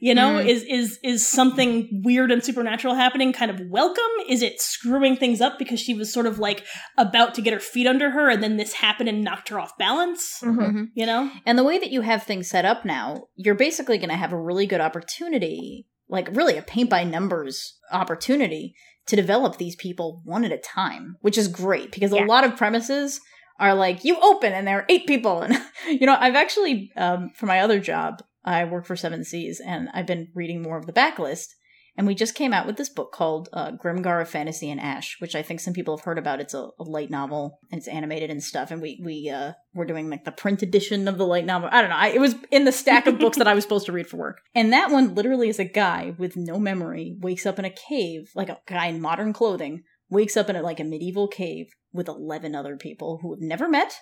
you 0.00 0.14
know 0.14 0.34
Mm. 0.38 0.46
is 0.46 0.62
is 0.62 0.98
is 1.02 1.26
something 1.26 1.88
weird 2.04 2.30
and 2.30 2.44
supernatural 2.44 2.94
happening 2.94 3.32
kind 3.32 3.50
of 3.50 3.58
welcome 3.68 4.12
is 4.28 4.42
it 4.42 4.60
screwing 4.60 5.16
things 5.16 5.40
up 5.40 5.58
because 5.58 5.80
she 5.80 5.92
was 5.92 6.12
sort 6.12 6.26
of 6.26 6.38
like 6.38 6.64
about 6.96 7.34
to 7.34 7.42
get 7.42 7.52
her 7.52 7.58
feet 7.58 7.88
under 7.88 8.10
her 8.10 8.30
and 8.30 8.44
then 8.44 8.56
this 8.56 8.74
happened 8.74 9.08
and 9.08 9.24
knocked 9.24 9.48
her 9.48 9.58
off 9.58 9.76
balance 9.76 10.38
Mhm. 10.40 10.56
Mhm. 10.58 10.86
you 10.94 11.04
know 11.06 11.32
And 11.44 11.58
the 11.58 11.64
way 11.64 11.78
that 11.80 11.90
you 11.90 12.02
have 12.02 12.22
things 12.22 12.48
set 12.48 12.64
up 12.64 12.84
now, 12.84 13.24
you're 13.34 13.56
basically 13.56 13.98
going 13.98 14.10
to 14.10 14.16
have 14.16 14.32
a 14.32 14.40
really 14.40 14.66
good 14.66 14.80
opportunity, 14.80 15.86
like 16.08 16.28
really 16.32 16.56
a 16.56 16.62
paint 16.62 16.90
by 16.90 17.04
numbers 17.04 17.78
opportunity 17.92 18.74
to 19.06 19.16
develop 19.16 19.56
these 19.56 19.76
people 19.76 20.22
one 20.24 20.44
at 20.44 20.52
a 20.52 20.58
time, 20.58 21.16
which 21.20 21.36
is 21.38 21.48
great 21.48 21.92
because 21.92 22.12
Yeah. 22.12 22.24
a 22.24 22.26
lot 22.26 22.44
of 22.44 22.56
premises 22.56 23.20
are 23.60 23.74
like 23.74 24.04
you 24.04 24.16
open 24.20 24.52
and 24.52 24.66
there 24.66 24.78
are 24.78 24.86
eight 24.88 25.06
people 25.06 25.40
and 25.42 25.54
you 25.86 26.06
know 26.06 26.16
i've 26.18 26.34
actually 26.34 26.90
um, 26.96 27.30
for 27.36 27.46
my 27.46 27.60
other 27.60 27.78
job 27.78 28.20
i 28.44 28.64
work 28.64 28.84
for 28.84 28.96
seven 28.96 29.22
seas 29.24 29.60
and 29.64 29.88
i've 29.94 30.06
been 30.08 30.26
reading 30.34 30.60
more 30.60 30.76
of 30.76 30.86
the 30.86 30.92
backlist 30.92 31.46
and 31.96 32.06
we 32.06 32.14
just 32.14 32.34
came 32.34 32.52
out 32.52 32.66
with 32.66 32.76
this 32.76 32.88
book 32.88 33.12
called 33.12 33.48
uh, 33.52 33.72
Grimgar 33.72 34.20
of 34.20 34.28
Fantasy 34.28 34.70
and 34.70 34.80
Ash, 34.80 35.16
which 35.20 35.36
I 35.36 35.42
think 35.42 35.60
some 35.60 35.74
people 35.74 35.96
have 35.96 36.04
heard 36.04 36.18
about. 36.18 36.40
It's 36.40 36.54
a, 36.54 36.68
a 36.78 36.82
light 36.82 37.10
novel 37.10 37.60
and 37.70 37.78
it's 37.78 37.86
animated 37.86 38.30
and 38.30 38.42
stuff. 38.42 38.70
And 38.70 38.82
we 38.82 39.00
we 39.02 39.30
uh, 39.30 39.52
we're 39.74 39.84
doing 39.84 40.10
like 40.10 40.24
the 40.24 40.32
print 40.32 40.62
edition 40.62 41.06
of 41.06 41.18
the 41.18 41.26
light 41.26 41.46
novel. 41.46 41.68
I 41.70 41.80
don't 41.80 41.90
know. 41.90 41.96
I, 41.96 42.08
it 42.08 42.20
was 42.20 42.34
in 42.50 42.64
the 42.64 42.72
stack 42.72 43.06
of 43.06 43.18
books 43.18 43.38
that 43.38 43.46
I 43.46 43.54
was 43.54 43.62
supposed 43.62 43.86
to 43.86 43.92
read 43.92 44.08
for 44.08 44.16
work. 44.16 44.40
And 44.54 44.72
that 44.72 44.90
one 44.90 45.14
literally 45.14 45.48
is 45.48 45.60
a 45.60 45.64
guy 45.64 46.14
with 46.18 46.36
no 46.36 46.58
memory 46.58 47.16
wakes 47.20 47.46
up 47.46 47.58
in 47.58 47.64
a 47.64 47.70
cave, 47.70 48.30
like 48.34 48.48
a 48.48 48.58
guy 48.66 48.86
in 48.86 49.00
modern 49.00 49.32
clothing, 49.32 49.84
wakes 50.10 50.36
up 50.36 50.50
in 50.50 50.56
a, 50.56 50.62
like 50.62 50.80
a 50.80 50.84
medieval 50.84 51.28
cave 51.28 51.66
with 51.92 52.08
eleven 52.08 52.56
other 52.56 52.76
people 52.76 53.20
who 53.22 53.32
have 53.32 53.40
never 53.40 53.68
met 53.68 53.94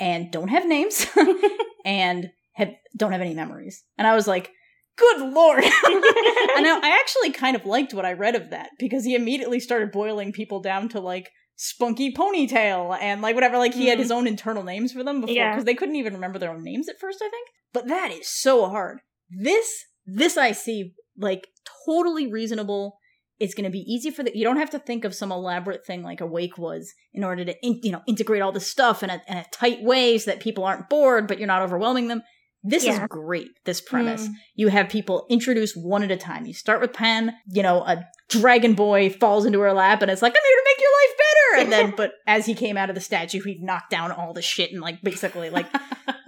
and 0.00 0.32
don't 0.32 0.48
have 0.48 0.66
names 0.66 1.06
and 1.84 2.30
have 2.54 2.70
don't 2.96 3.12
have 3.12 3.20
any 3.20 3.34
memories. 3.34 3.84
And 3.96 4.08
I 4.08 4.16
was 4.16 4.26
like, 4.26 4.50
good 4.98 5.32
lord. 5.32 5.62
and 5.86 6.64
now 6.64 6.80
I 6.82 6.98
actually 7.00 7.30
kind 7.30 7.56
of 7.56 7.64
liked 7.64 7.94
what 7.94 8.04
I 8.04 8.12
read 8.12 8.34
of 8.34 8.50
that 8.50 8.70
because 8.78 9.04
he 9.04 9.14
immediately 9.14 9.60
started 9.60 9.92
boiling 9.92 10.32
people 10.32 10.60
down 10.60 10.88
to 10.90 11.00
like 11.00 11.30
spunky 11.56 12.12
ponytail 12.12 12.96
and 13.00 13.20
like 13.20 13.34
whatever 13.34 13.58
like 13.58 13.74
he 13.74 13.88
had 13.88 13.98
Mhm. 13.98 14.02
his 14.02 14.10
own 14.12 14.26
internal 14.28 14.62
names 14.62 14.92
for 14.92 15.02
them 15.02 15.20
before 15.20 15.34
Yeah. 15.34 15.52
because 15.52 15.64
they 15.64 15.74
couldn't 15.74 15.96
even 15.96 16.14
remember 16.14 16.38
their 16.38 16.52
own 16.52 16.62
names 16.62 16.88
at 16.88 17.00
first 17.00 17.18
i 17.20 17.28
think 17.28 17.48
but 17.72 17.88
that 17.88 18.12
is 18.12 18.28
so 18.30 18.68
hard 18.68 19.00
this 19.28 19.84
this 20.06 20.36
i 20.36 20.52
see 20.52 20.92
like 21.18 21.48
totally 21.84 22.30
reasonable 22.30 22.98
it's 23.40 23.54
going 23.54 23.64
to 23.64 23.70
be 23.70 23.80
easy 23.92 24.08
for 24.12 24.22
the 24.22 24.30
you 24.38 24.44
don't 24.44 24.58
have 24.58 24.70
to 24.70 24.78
think 24.78 25.04
of 25.04 25.16
some 25.16 25.32
elaborate 25.32 25.84
thing 25.84 26.04
like 26.04 26.20
awake 26.20 26.56
was 26.58 26.92
in 27.12 27.24
order 27.24 27.44
to 27.44 27.54
in, 27.66 27.80
you 27.82 27.90
know 27.90 28.02
integrate 28.06 28.40
all 28.40 28.52
this 28.52 28.70
stuff 28.70 29.02
in 29.02 29.10
a, 29.10 29.20
in 29.26 29.36
a 29.38 29.44
tight 29.52 29.82
way 29.82 30.16
so 30.16 30.30
that 30.30 30.38
people 30.38 30.62
aren't 30.62 30.88
bored 30.88 31.26
but 31.26 31.38
you're 31.38 31.46
not 31.48 31.62
overwhelming 31.62 32.06
them 32.06 32.22
this 32.62 32.84
Yeah. 32.84 33.02
is 33.02 33.08
great 33.08 33.48
this 33.64 33.80
premise. 33.80 34.26
Mm. 34.28 34.32
you 34.56 34.68
have 34.68 34.88
people 34.88 35.26
introduced 35.30 35.76
one 35.76 36.02
at 36.02 36.10
a 36.10 36.16
time. 36.16 36.44
You 36.46 36.54
start 36.54 36.80
with 36.80 36.92
Pan 36.92 37.34
you 37.46 37.62
know 37.62 37.80
a 37.82 38.04
dragon 38.28 38.74
boy 38.74 39.10
falls 39.10 39.44
into 39.46 39.60
her 39.60 39.72
lap 39.72 40.02
and 40.02 40.10
it's 40.10 40.20
like 40.22 40.32
i'm 40.34 40.42
here 40.46 40.56
to 40.56 40.64
make 40.66 40.80
your 40.80 40.90
life 41.00 41.16
better! 41.18 41.62
And 41.62 41.72
then 41.72 41.94
but 41.96 42.12
as 42.26 42.44
he 42.46 42.54
came 42.54 42.76
out 42.76 42.90
of 42.90 42.94
the 42.94 43.00
statue 43.00 43.40
he 43.42 43.58
knocked 43.62 43.90
down 43.90 44.12
all 44.12 44.32
the 44.34 44.42
shit 44.42 44.70
and 44.72 44.80
like 44.82 45.00
basically 45.02 45.48
like 45.50 45.66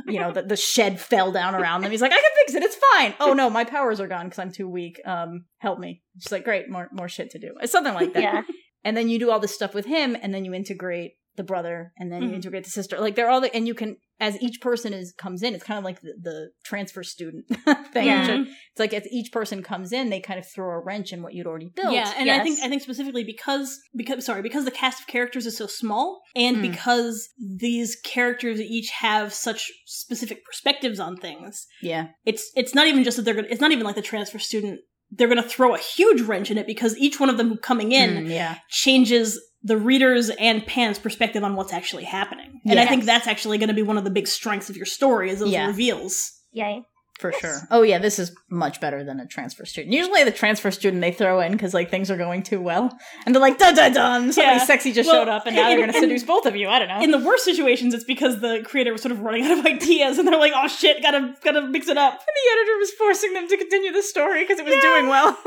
you 0.06 0.18
know 0.18 0.32
the, 0.32 0.42
the 0.42 0.56
shed 0.56 0.98
fell 1.00 1.30
down 1.30 1.54
around 1.54 1.82
them 1.82 1.90
he's 1.90 2.00
like 2.00 2.12
i 2.12 2.16
can 2.16 2.30
fix 2.38 2.54
it 2.54 2.62
it's 2.62 2.76
fine! 2.94 3.14
Oh 3.20 3.32
no 3.34 3.50
my 3.50 3.64
powers 3.64 4.00
are 4.00 4.08
gone 4.08 4.26
because 4.26 4.38
i'm 4.38 4.50
too 4.52 4.68
weak. 4.68 5.00
Um 5.04 5.44
help 5.58 5.78
me. 5.78 6.02
She's 6.18 6.32
like 6.32 6.44
great 6.44 6.70
more 6.70 6.88
more 6.92 7.08
shit 7.08 7.30
to 7.32 7.38
do. 7.38 7.54
It's 7.60 7.72
something 7.72 7.94
like 7.94 8.12
that. 8.14 8.22
Yeah. 8.22 8.42
and 8.82 8.96
then 8.96 9.08
you 9.10 9.18
do 9.18 9.30
all 9.30 9.40
this 9.40 9.54
stuff 9.54 9.74
with 9.74 9.84
him 9.86 10.16
and 10.20 10.32
then 10.32 10.44
you 10.46 10.54
integrate 10.54 11.12
the 11.36 11.44
brother 11.44 11.92
and 11.98 12.10
then 12.10 12.22
you 12.22 12.30
Mhm. 12.30 12.34
integrate 12.36 12.64
the 12.64 12.70
sister. 12.70 12.98
Like 12.98 13.14
they're 13.14 13.28
all 13.30 13.40
the 13.42 13.54
and 13.54 13.66
you 13.68 13.74
can 13.74 13.98
as 14.20 14.40
each 14.42 14.60
person 14.60 14.92
is 14.92 15.12
comes 15.12 15.42
in 15.42 15.54
it's 15.54 15.64
kind 15.64 15.78
of 15.78 15.84
like 15.84 16.00
the, 16.02 16.14
the 16.20 16.50
transfer 16.64 17.02
student 17.02 17.44
thing 17.92 18.06
Yeah. 18.06 18.20
which 18.40 18.48
it's 18.70 18.78
like 18.78 18.92
as 18.94 19.06
each 19.10 19.32
person 19.32 19.62
comes 19.62 19.92
in 19.92 20.10
they 20.10 20.20
kind 20.20 20.38
of 20.38 20.46
throw 20.46 20.70
a 20.70 20.78
wrench 20.78 21.12
in 21.12 21.22
what 21.22 21.34
you'd 21.34 21.46
already 21.46 21.70
built 21.74 21.92
Yeah, 21.92 22.12
and 22.16 22.30
I 22.30 22.42
think 22.42 22.60
I 22.62 22.68
think 22.68 22.82
specifically 22.82 23.24
because 23.24 23.80
because 23.96 24.24
sorry 24.26 24.42
because 24.42 24.64
the 24.64 24.70
cast 24.70 25.00
of 25.00 25.06
characters 25.06 25.46
is 25.46 25.56
so 25.56 25.66
small, 25.66 26.20
and 26.36 26.58
Mm. 26.58 26.62
because 26.70 27.28
these 27.38 27.96
characters 27.96 28.60
each 28.60 28.90
have 28.90 29.32
such 29.32 29.70
specific 29.86 30.44
perspectives 30.44 31.00
on 31.00 31.16
things. 31.16 31.66
yeah 31.82 32.08
It's 32.26 32.50
it's 32.54 32.74
not 32.74 32.86
even 32.86 33.04
just 33.04 33.16
that 33.16 33.22
they're 33.24 33.34
gonna. 33.34 33.48
It's 33.50 33.60
not 33.60 33.72
even 33.72 33.84
like 33.84 33.94
the 33.96 34.02
transfer 34.02 34.38
student. 34.38 34.80
They're 35.12 35.28
gonna 35.28 35.42
throw 35.42 35.74
a 35.74 35.78
huge 35.78 36.20
wrench 36.22 36.50
in 36.50 36.58
it 36.58 36.66
because 36.66 36.96
each 36.98 37.18
one 37.18 37.30
of 37.30 37.36
them 37.36 37.56
coming 37.56 37.90
in 37.92 38.10
Mm, 38.26 38.28
yeah 38.30 38.56
changes 38.68 39.40
the 39.62 39.76
readers 39.76 40.30
and 40.30 40.66
Pan's 40.66 40.98
perspective 40.98 41.44
on 41.44 41.54
what's 41.56 41.72
actually 41.72 42.04
happening. 42.04 42.60
And 42.66 42.78
I 42.80 42.86
think 42.86 43.04
that's 43.04 43.26
actually 43.26 43.58
going 43.58 43.68
to 43.68 43.74
be 43.74 43.82
one 43.82 43.98
of 43.98 44.04
the 44.04 44.10
big 44.10 44.26
strengths 44.28 44.70
of 44.70 44.76
your 44.76 44.86
story 44.86 45.30
is 45.30 45.40
those 45.40 45.50
Yeah. 45.50 45.66
reveals. 45.66 46.32
Yay. 46.52 46.82
for 47.20 47.32
sure 47.32 47.58
oh 47.70 47.82
yeah 47.82 47.98
this 47.98 48.18
is 48.18 48.34
much 48.48 48.80
better 48.80 49.04
than 49.04 49.20
a 49.20 49.26
transfer 49.26 49.66
student 49.66 49.92
usually 49.92 50.24
the 50.24 50.30
transfer 50.32 50.70
student 50.70 51.02
they 51.02 51.12
throw 51.12 51.38
in 51.40 51.52
because 51.52 51.74
like 51.74 51.90
things 51.90 52.10
are 52.10 52.16
going 52.16 52.42
too 52.42 52.58
well 52.62 52.90
and 53.26 53.34
they're 53.34 53.42
like 53.42 53.58
dun 53.58 53.74
dun 53.74 53.92
dun 53.92 54.32
somebody 54.32 54.56
Yeah. 54.56 54.64
sexy 54.64 54.90
just 54.90 55.06
Well, 55.06 55.20
showed 55.24 55.28
up 55.30 55.44
and 55.46 55.54
now 55.54 55.68
they're 55.68 55.78
gonna 55.80 55.92
seduce 55.92 56.24
both 56.24 56.46
of 56.46 56.56
you 56.56 56.66
i 56.70 56.78
don't 56.78 56.88
know 56.88 57.02
In 57.02 57.10
the 57.10 57.18
worst 57.18 57.44
situations, 57.44 57.92
it's 57.92 58.04
because 58.04 58.40
the 58.40 58.62
creator 58.64 58.90
was 58.90 59.02
sort 59.02 59.12
of 59.12 59.20
running 59.20 59.44
out 59.44 59.58
of 59.58 59.66
ideas, 59.76 60.16
and 60.18 60.26
they're 60.26 60.38
like, 60.38 60.52
"Oh 60.56 60.66
shit, 60.66 61.02
gotta 61.02 61.34
gotta 61.44 61.60
mix 61.60 61.88
it 61.88 61.98
up." 61.98 62.12
And 62.14 62.20
the 62.20 62.52
editor 62.54 62.78
was 62.78 62.90
forcing 62.92 63.34
them 63.34 63.46
to 63.48 63.56
continue 63.58 63.92
the 63.92 64.02
story 64.02 64.40
because 64.42 64.58
it 64.58 64.64
was 64.64 64.74
doing 64.80 65.06
well. 65.08 65.36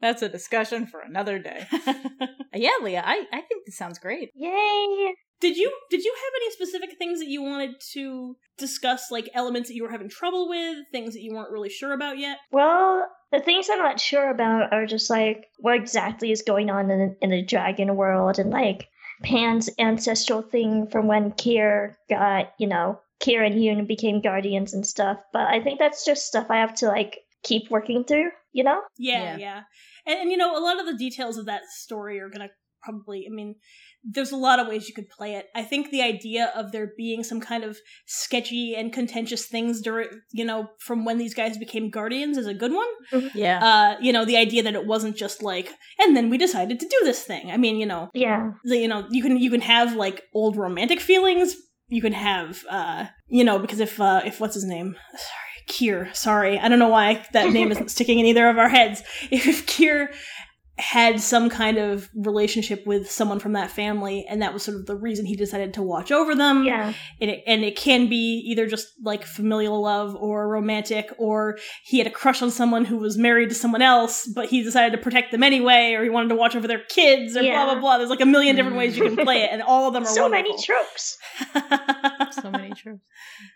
That's 0.00 0.22
a 0.22 0.28
discussion 0.28 0.86
for 0.86 1.00
another 1.00 1.38
day. 1.38 1.66
yeah, 2.54 2.70
Leah, 2.82 3.02
I, 3.04 3.24
I 3.32 3.40
think 3.42 3.66
this 3.66 3.76
sounds 3.76 3.98
great. 3.98 4.30
Yay. 4.34 5.14
Did 5.40 5.56
you 5.56 5.72
did 5.88 6.04
you 6.04 6.14
have 6.14 6.32
any 6.42 6.50
specific 6.52 6.98
things 6.98 7.18
that 7.20 7.28
you 7.28 7.42
wanted 7.42 7.80
to 7.92 8.36
discuss, 8.58 9.10
like 9.10 9.30
elements 9.34 9.68
that 9.68 9.74
you 9.74 9.82
were 9.82 9.90
having 9.90 10.10
trouble 10.10 10.48
with, 10.48 10.78
things 10.92 11.14
that 11.14 11.22
you 11.22 11.34
weren't 11.34 11.50
really 11.50 11.70
sure 11.70 11.92
about 11.92 12.18
yet? 12.18 12.38
Well, 12.52 13.06
the 13.32 13.40
things 13.40 13.68
I'm 13.70 13.78
not 13.78 14.00
sure 14.00 14.30
about 14.30 14.72
are 14.72 14.84
just 14.86 15.08
like 15.08 15.46
what 15.58 15.76
exactly 15.76 16.30
is 16.30 16.42
going 16.42 16.68
on 16.70 16.90
in, 16.90 17.16
in 17.22 17.30
the 17.30 17.42
dragon 17.42 17.96
world 17.96 18.38
and 18.38 18.50
like 18.50 18.88
Pan's 19.22 19.70
ancestral 19.78 20.42
thing 20.42 20.88
from 20.88 21.06
when 21.06 21.32
Kier 21.32 21.94
got, 22.08 22.52
you 22.58 22.66
know, 22.66 23.00
Kier 23.22 23.44
and 23.44 23.54
Yoon 23.54 23.86
became 23.86 24.20
guardians 24.20 24.74
and 24.74 24.86
stuff. 24.86 25.20
But 25.32 25.48
I 25.48 25.62
think 25.62 25.78
that's 25.78 26.04
just 26.04 26.26
stuff 26.26 26.46
I 26.50 26.56
have 26.56 26.74
to 26.76 26.86
like 26.86 27.18
keep 27.42 27.70
working 27.70 28.04
through, 28.04 28.30
you 28.52 28.64
know? 28.64 28.80
Yeah, 28.98 29.22
Yeah. 29.22 29.36
yeah. 29.36 29.60
And, 30.06 30.20
and 30.20 30.30
you 30.30 30.36
know, 30.36 30.56
a 30.56 30.62
lot 30.62 30.80
of 30.80 30.86
the 30.86 30.96
details 30.96 31.36
of 31.36 31.46
that 31.46 31.62
story 31.70 32.20
are 32.20 32.28
gonna 32.30 32.48
probably. 32.82 33.26
I 33.30 33.34
mean, 33.34 33.56
there's 34.02 34.32
a 34.32 34.36
lot 34.36 34.58
of 34.58 34.66
ways 34.66 34.88
you 34.88 34.94
could 34.94 35.10
play 35.10 35.34
it. 35.34 35.46
I 35.54 35.62
think 35.62 35.90
the 35.90 36.00
idea 36.00 36.50
of 36.56 36.72
there 36.72 36.92
being 36.96 37.22
some 37.22 37.38
kind 37.40 37.62
of 37.64 37.76
sketchy 38.06 38.74
and 38.74 38.90
contentious 38.92 39.46
things 39.46 39.82
during, 39.82 40.08
you 40.32 40.44
know, 40.44 40.68
from 40.78 41.04
when 41.04 41.18
these 41.18 41.34
guys 41.34 41.58
became 41.58 41.90
guardians 41.90 42.38
is 42.38 42.46
a 42.46 42.54
good 42.54 42.72
one. 42.72 42.88
Yeah. 43.34 43.58
Uh, 43.62 43.96
you 44.00 44.12
know, 44.12 44.24
the 44.24 44.38
idea 44.38 44.62
that 44.62 44.74
it 44.74 44.86
wasn't 44.86 45.16
just 45.16 45.42
like, 45.42 45.70
and 45.98 46.16
then 46.16 46.30
we 46.30 46.38
decided 46.38 46.80
to 46.80 46.86
do 46.88 46.96
this 47.04 47.22
thing. 47.22 47.50
I 47.50 47.58
mean, 47.58 47.76
you 47.76 47.86
know, 47.86 48.08
Yeah. 48.14 48.52
the, 48.64 48.78
you 48.78 48.88
know, 48.88 49.06
you 49.10 49.22
can 49.22 49.36
you 49.38 49.50
can 49.50 49.60
have 49.60 49.94
like 49.94 50.22
old 50.34 50.56
romantic 50.56 51.00
feelings. 51.00 51.54
You 51.88 52.00
can 52.00 52.12
have, 52.14 52.64
uh, 52.70 53.06
you 53.28 53.44
know, 53.44 53.58
because 53.58 53.80
if 53.80 54.00
uh, 54.00 54.22
if 54.24 54.40
what's 54.40 54.54
his 54.54 54.64
name, 54.64 54.96
sorry, 55.12 55.49
Kier, 55.70 56.14
sorry, 56.14 56.58
I 56.58 56.68
don't 56.68 56.78
know 56.78 56.88
why 56.88 57.24
that 57.32 57.52
name 57.52 57.70
isn't 57.70 57.90
sticking 57.90 58.18
in 58.18 58.26
either 58.26 58.48
of 58.48 58.58
our 58.58 58.68
heads. 58.68 59.02
If 59.30 59.66
Kier 59.66 60.12
had 60.80 61.20
some 61.20 61.48
kind 61.50 61.78
of 61.78 62.08
relationship 62.14 62.86
with 62.86 63.10
someone 63.10 63.38
from 63.38 63.52
that 63.52 63.70
family, 63.70 64.26
and 64.28 64.42
that 64.42 64.52
was 64.52 64.62
sort 64.62 64.76
of 64.78 64.86
the 64.86 64.96
reason 64.96 65.26
he 65.26 65.36
decided 65.36 65.74
to 65.74 65.82
watch 65.82 66.10
over 66.10 66.34
them. 66.34 66.64
Yeah. 66.64 66.92
And 67.20 67.30
it, 67.30 67.44
and 67.46 67.62
it 67.62 67.76
can 67.76 68.08
be 68.08 68.42
either 68.48 68.66
just 68.66 68.88
like 69.02 69.24
familial 69.24 69.80
love 69.82 70.14
or 70.16 70.48
romantic, 70.48 71.10
or 71.18 71.58
he 71.84 71.98
had 71.98 72.06
a 72.06 72.10
crush 72.10 72.42
on 72.42 72.50
someone 72.50 72.84
who 72.84 72.96
was 72.98 73.16
married 73.18 73.50
to 73.50 73.54
someone 73.54 73.82
else, 73.82 74.26
but 74.34 74.46
he 74.48 74.62
decided 74.62 74.92
to 74.96 74.98
protect 75.02 75.30
them 75.32 75.42
anyway, 75.42 75.92
or 75.94 76.02
he 76.02 76.10
wanted 76.10 76.28
to 76.30 76.34
watch 76.36 76.56
over 76.56 76.66
their 76.66 76.82
kids, 76.88 77.36
or 77.36 77.40
blah 77.40 77.48
Yeah. 77.48 77.64
blah 77.66 77.80
blah. 77.80 77.98
There's 77.98 78.10
like 78.10 78.20
a 78.20 78.26
million 78.26 78.56
different 78.56 78.76
ways 78.76 78.96
you 78.96 79.04
can 79.04 79.16
play 79.24 79.42
it, 79.42 79.50
and 79.52 79.62
all 79.62 79.86
of 79.88 79.94
them 79.94 80.02
are 80.04 80.06
So 80.06 80.28
many 80.28 80.50
tropes. 80.62 81.18
so 82.42 82.50
many 82.50 82.70
tropes. 82.70 83.02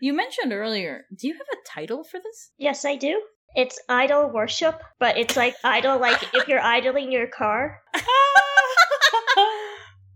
You 0.01 0.13
mentioned 0.15 0.53
earlier, 0.53 1.05
do 1.19 1.27
you 1.29 1.35
have 1.35 1.47
a 1.53 1.57
title 1.69 2.05
for 2.05 2.19
this? 2.19 2.51
Yes, 2.59 2.85
I 2.85 2.97
do. 2.97 3.21
It's 3.55 3.79
idol 3.89 4.31
worship, 4.31 4.81
but 4.99 5.17
it's 5.17 5.37
like 5.37 5.55
idol 5.63 5.99
like 5.99 6.23
if 6.35 6.49
you're 6.49 6.61
idling 6.61 7.13
your 7.13 7.27
car. 7.29 7.81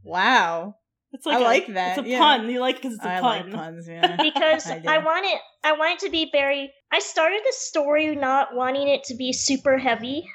Wow. 0.05 0.77
it's 1.13 1.27
like 1.27 1.37
I 1.37 1.41
a- 1.41 1.45
like 1.45 1.67
that, 1.75 1.99
It's 1.99 2.07
a 2.07 2.11
yeah. 2.11 2.19
pun. 2.19 2.49
You 2.49 2.61
like 2.61 2.77
it 2.77 2.83
because 2.83 2.95
it's 2.97 3.05
a 3.05 3.09
I 3.17 3.21
pun. 3.21 3.51
like 3.51 3.53
puns, 3.53 3.89
yeah. 3.91 4.17
because 4.23 4.67
I 4.71 4.79
do. 4.79 4.89
I, 4.89 4.99
want 4.99 5.27
it. 5.27 5.41
I 5.65 5.73
want 5.73 5.95
it 6.03 6.07
to 6.07 6.11
be 6.11 6.29
very. 6.33 6.73
I 6.91 7.01
started 7.01 7.41
the 7.45 7.53
story 7.53 8.15
not 8.17 8.55
wanting 8.55 8.89
it 8.89 9.05
to 9.05 9.15
be 9.15 9.33
super 9.33 9.77
heavy 9.77 10.27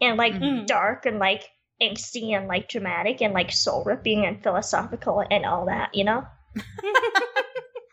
and 0.00 0.16
like 0.16 0.34
Mhm. 0.34 0.66
dark 0.66 1.06
and 1.06 1.18
like 1.18 1.44
angsty 1.80 2.36
and 2.36 2.48
like 2.48 2.68
dramatic 2.68 3.22
and 3.22 3.32
like 3.34 3.52
soul 3.52 3.84
ripping 3.84 4.26
and 4.26 4.42
philosophical 4.42 5.22
and 5.30 5.44
all 5.46 5.66
that. 5.66 5.94
You 5.94 6.04
know, 6.04 6.24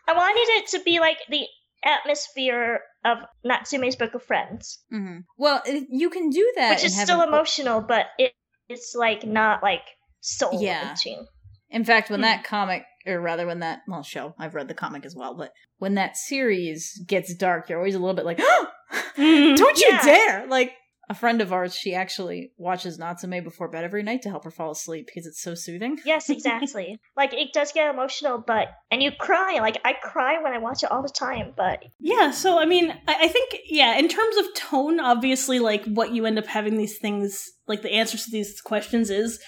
I 0.08 0.12
wanted 0.12 0.48
it 0.58 0.68
to 0.70 0.80
be 0.82 0.98
like 0.98 1.18
the 1.28 1.46
atmosphere 1.84 2.80
of 3.04 3.18
Natsume's 3.44 3.96
Book 3.96 4.14
of 4.14 4.22
Friends, 4.22 4.80
hmm 4.90 5.18
Well, 5.38 5.62
you 5.66 6.10
can 6.10 6.30
do 6.30 6.52
that. 6.56 6.70
which 6.70 6.84
is 6.84 6.98
still 7.00 7.22
emotional, 7.22 7.80
but 7.80 8.06
it 8.18 8.32
it's 8.68 8.94
like 8.94 9.24
not 9.24 9.62
like 9.62 9.82
soul 10.20 10.60
Yeah. 10.62 10.86
wrenching. 10.86 11.26
In 11.70 11.84
fact, 11.84 12.10
when 12.10 12.20
Hmm. 12.20 12.24
that 12.24 12.44
comic, 12.44 12.84
or 13.06 13.20
rather 13.20 13.46
when 13.46 13.60
that, 13.60 13.80
well, 13.88 14.02
show, 14.02 14.34
I've 14.38 14.54
read 14.54 14.68
the 14.68 14.74
comic 14.74 15.04
as 15.06 15.14
well, 15.16 15.34
but 15.34 15.52
when 15.78 15.94
that 15.94 16.16
series 16.16 17.00
gets 17.06 17.34
dark, 17.34 17.68
you're 17.68 17.78
always 17.78 17.94
a 17.94 17.98
little 17.98 18.14
bit 18.14 18.24
like, 18.24 18.38
Mm. 19.16 19.56
don't 19.56 19.78
you 19.80 19.88
Yeah. 19.90 20.02
dare! 20.04 20.46
Like, 20.46 20.72
a 21.10 21.14
friend 21.14 21.40
of 21.40 21.52
ours, 21.52 21.74
she 21.74 21.92
actually 21.92 22.52
watches 22.56 22.96
Natsume 22.96 23.42
before 23.42 23.66
bed 23.66 23.82
every 23.82 24.04
night 24.04 24.22
to 24.22 24.30
help 24.30 24.44
her 24.44 24.50
fall 24.52 24.70
asleep 24.70 25.06
because 25.06 25.26
it's 25.26 25.42
so 25.42 25.56
soothing. 25.56 25.98
Yes, 26.06 26.30
exactly. 26.30 27.00
like 27.16 27.34
it 27.34 27.52
does 27.52 27.72
get 27.72 27.92
emotional, 27.92 28.38
but 28.46 28.68
and 28.92 29.02
you 29.02 29.10
cry. 29.18 29.58
Like 29.60 29.78
I 29.84 29.94
cry 29.94 30.40
when 30.40 30.52
I 30.52 30.58
watch 30.58 30.84
it 30.84 30.92
all 30.92 31.02
the 31.02 31.08
time. 31.08 31.52
But 31.56 31.82
Yeah, 31.98 32.30
so 32.30 32.60
I 32.60 32.64
mean, 32.64 32.90
I, 33.08 33.24
I 33.24 33.28
think 33.28 33.56
yeah, 33.68 33.98
in 33.98 34.06
terms 34.06 34.36
of 34.36 34.54
tone, 34.54 35.00
obviously, 35.00 35.58
like 35.58 35.84
what 35.86 36.12
you 36.12 36.26
end 36.26 36.38
up 36.38 36.46
having 36.46 36.76
these 36.76 36.98
things, 36.98 37.44
like 37.66 37.82
the 37.82 37.90
answers 37.90 38.26
to 38.26 38.30
these 38.30 38.60
questions 38.60 39.10
is 39.10 39.40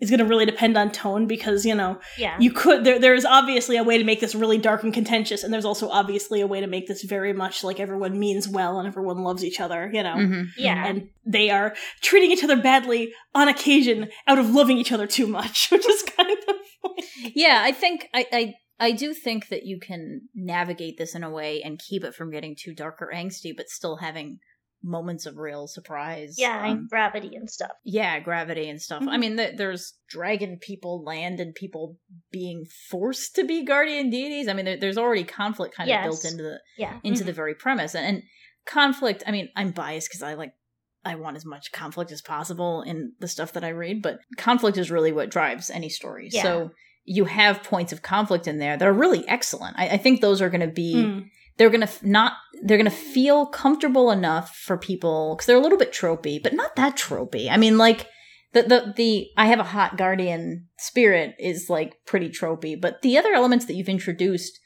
is 0.00 0.10
going 0.10 0.18
to 0.18 0.26
really 0.26 0.44
depend 0.44 0.76
on 0.76 0.90
tone 0.90 1.26
because 1.26 1.64
you 1.64 1.74
know 1.74 1.98
yeah, 2.18 2.36
you 2.38 2.52
could 2.52 2.84
there 2.84 2.98
there's 2.98 3.24
obviously 3.24 3.76
a 3.76 3.84
way 3.84 3.98
to 3.98 4.04
make 4.04 4.20
this 4.20 4.34
really 4.34 4.58
dark 4.58 4.82
and 4.82 4.92
contentious, 4.92 5.42
and 5.42 5.52
there's 5.52 5.64
also 5.64 5.88
obviously 5.88 6.40
a 6.40 6.46
way 6.46 6.60
to 6.60 6.66
make 6.66 6.86
this 6.86 7.02
very 7.02 7.32
much 7.32 7.64
like 7.64 7.80
everyone 7.80 8.18
means 8.18 8.48
well 8.48 8.78
and 8.78 8.86
everyone 8.86 9.22
loves 9.22 9.44
each 9.44 9.60
other, 9.60 9.90
you 9.92 10.02
know. 10.02 10.16
Mm-hmm. 10.16 10.42
yeah. 10.56 10.86
And 10.86 11.08
they 11.24 11.50
are 11.50 11.74
treating 12.02 12.30
each 12.30 12.44
other 12.44 12.56
badly 12.56 13.12
on 13.34 13.48
occasion 13.48 14.08
out 14.26 14.38
of 14.38 14.50
loving 14.50 14.78
each 14.78 14.92
other 14.92 15.06
too 15.06 15.26
much, 15.26 15.68
which 15.70 15.86
is 15.88 16.02
kind 16.02 16.30
of 16.30 16.56
Yeah, 17.34 17.60
I 17.62 17.72
think, 17.72 18.08
I, 18.14 18.26
I, 18.32 18.54
I 18.78 18.92
do 18.92 19.14
think 19.14 19.48
that 19.48 19.64
you 19.64 19.78
can 19.78 20.28
navigate 20.34 20.98
this 20.98 21.14
in 21.14 21.22
a 21.22 21.30
way 21.30 21.62
and 21.62 21.78
keep 21.78 22.04
it 22.04 22.14
from 22.14 22.30
getting 22.30 22.54
too 22.58 22.74
dark 22.74 23.00
or 23.00 23.10
angsty, 23.14 23.56
but 23.56 23.68
still 23.68 23.96
having 23.96 24.38
moments 24.86 25.26
of 25.26 25.36
real 25.36 25.66
surprise. 25.66 26.36
yeah, 26.38 26.60
Um, 26.64 26.70
and 26.70 26.88
gravity 26.88 27.32
and 27.34 27.50
stuff. 27.50 27.72
yeah 27.84 28.20
gravity 28.20 28.68
and 28.68 28.80
stuff 28.80 29.02
i 29.02 29.16
Mhm. 29.16 29.20
mean 29.20 29.36
th- 29.36 29.56
there's 29.56 29.94
dragon 30.08 30.58
people 30.60 31.02
land 31.04 31.40
and 31.40 31.54
people 31.54 31.96
being 32.30 32.64
forced 32.90 33.34
to 33.34 33.44
be 33.44 33.64
guardian 33.64 34.08
deities 34.10 34.46
i 34.48 34.52
mean 34.52 34.64
there, 34.64 34.76
there's 34.78 34.96
already 34.98 35.24
conflict 35.24 35.74
kind 35.74 35.90
of 35.90 36.02
built 36.04 36.24
into 36.24 36.42
the 36.42 36.60
Yeah, 36.78 36.98
into 37.02 37.22
Mhm. 37.22 37.26
the 37.26 37.32
very 37.32 37.54
premise 37.54 37.94
and, 37.94 38.06
and 38.06 38.22
conflict. 38.66 39.22
I 39.26 39.30
mean, 39.30 39.48
I'm 39.56 39.70
biased 39.70 40.08
because 40.08 40.22
I 40.22 40.34
like 40.34 40.52
I 41.04 41.14
want 41.14 41.36
as 41.36 41.44
much 41.44 41.70
conflict 41.70 42.10
as 42.10 42.20
possible 42.20 42.82
in 42.82 43.12
the 43.20 43.28
stuff 43.28 43.52
that 43.52 43.62
I 43.62 43.68
read, 43.68 44.02
but 44.02 44.18
conflict 44.36 44.76
is 44.76 44.90
really 44.90 45.12
what 45.12 45.30
drives 45.30 45.70
any 45.70 45.88
story. 45.88 46.28
Yeah. 46.32 46.42
So 46.42 46.70
you 47.04 47.26
have 47.26 47.62
points 47.62 47.92
of 47.92 48.02
conflict 48.02 48.48
in 48.48 48.58
there 48.58 48.76
that 48.76 48.86
are 48.88 48.92
really 48.92 49.22
excellent. 49.28 49.76
I, 49.78 49.90
I 49.90 49.96
think 49.98 50.20
those 50.20 50.42
are 50.42 50.50
going 50.50 50.66
to 50.68 50.74
be 50.84 50.94
Mm. 50.96 51.30
They're 51.56 51.70
going 51.70 51.80
to 51.80 51.86
f- 51.86 52.02
not 52.02 52.34
they're 52.62 52.82
to 52.82 52.90
feel 52.90 53.46
comfortable 53.46 54.10
enough 54.10 54.54
for 54.56 54.76
people 54.76 55.34
because 55.34 55.46
they're 55.46 55.56
a 55.56 55.60
little 55.60 55.78
bit 55.78 55.92
tropey, 55.92 56.42
but 56.42 56.52
not 56.54 56.76
that 56.76 56.96
tropey. 56.96 57.50
I 57.50 57.56
mean, 57.56 57.78
like 57.78 58.06
the 58.52 58.62
the 58.62 58.92
the 58.96 59.28
I 59.36 59.46
have 59.46 59.58
a 59.60 59.64
hot 59.64 59.96
guardian 59.96 60.68
spirit 60.78 61.34
is 61.38 61.68
like 61.68 61.94
pretty 62.06 62.28
tropey, 62.28 62.80
but 62.80 63.02
the 63.02 63.18
other 63.18 63.32
elements 63.32 63.66
that 63.66 63.74
you've 63.74 63.88
introduced 63.88 64.58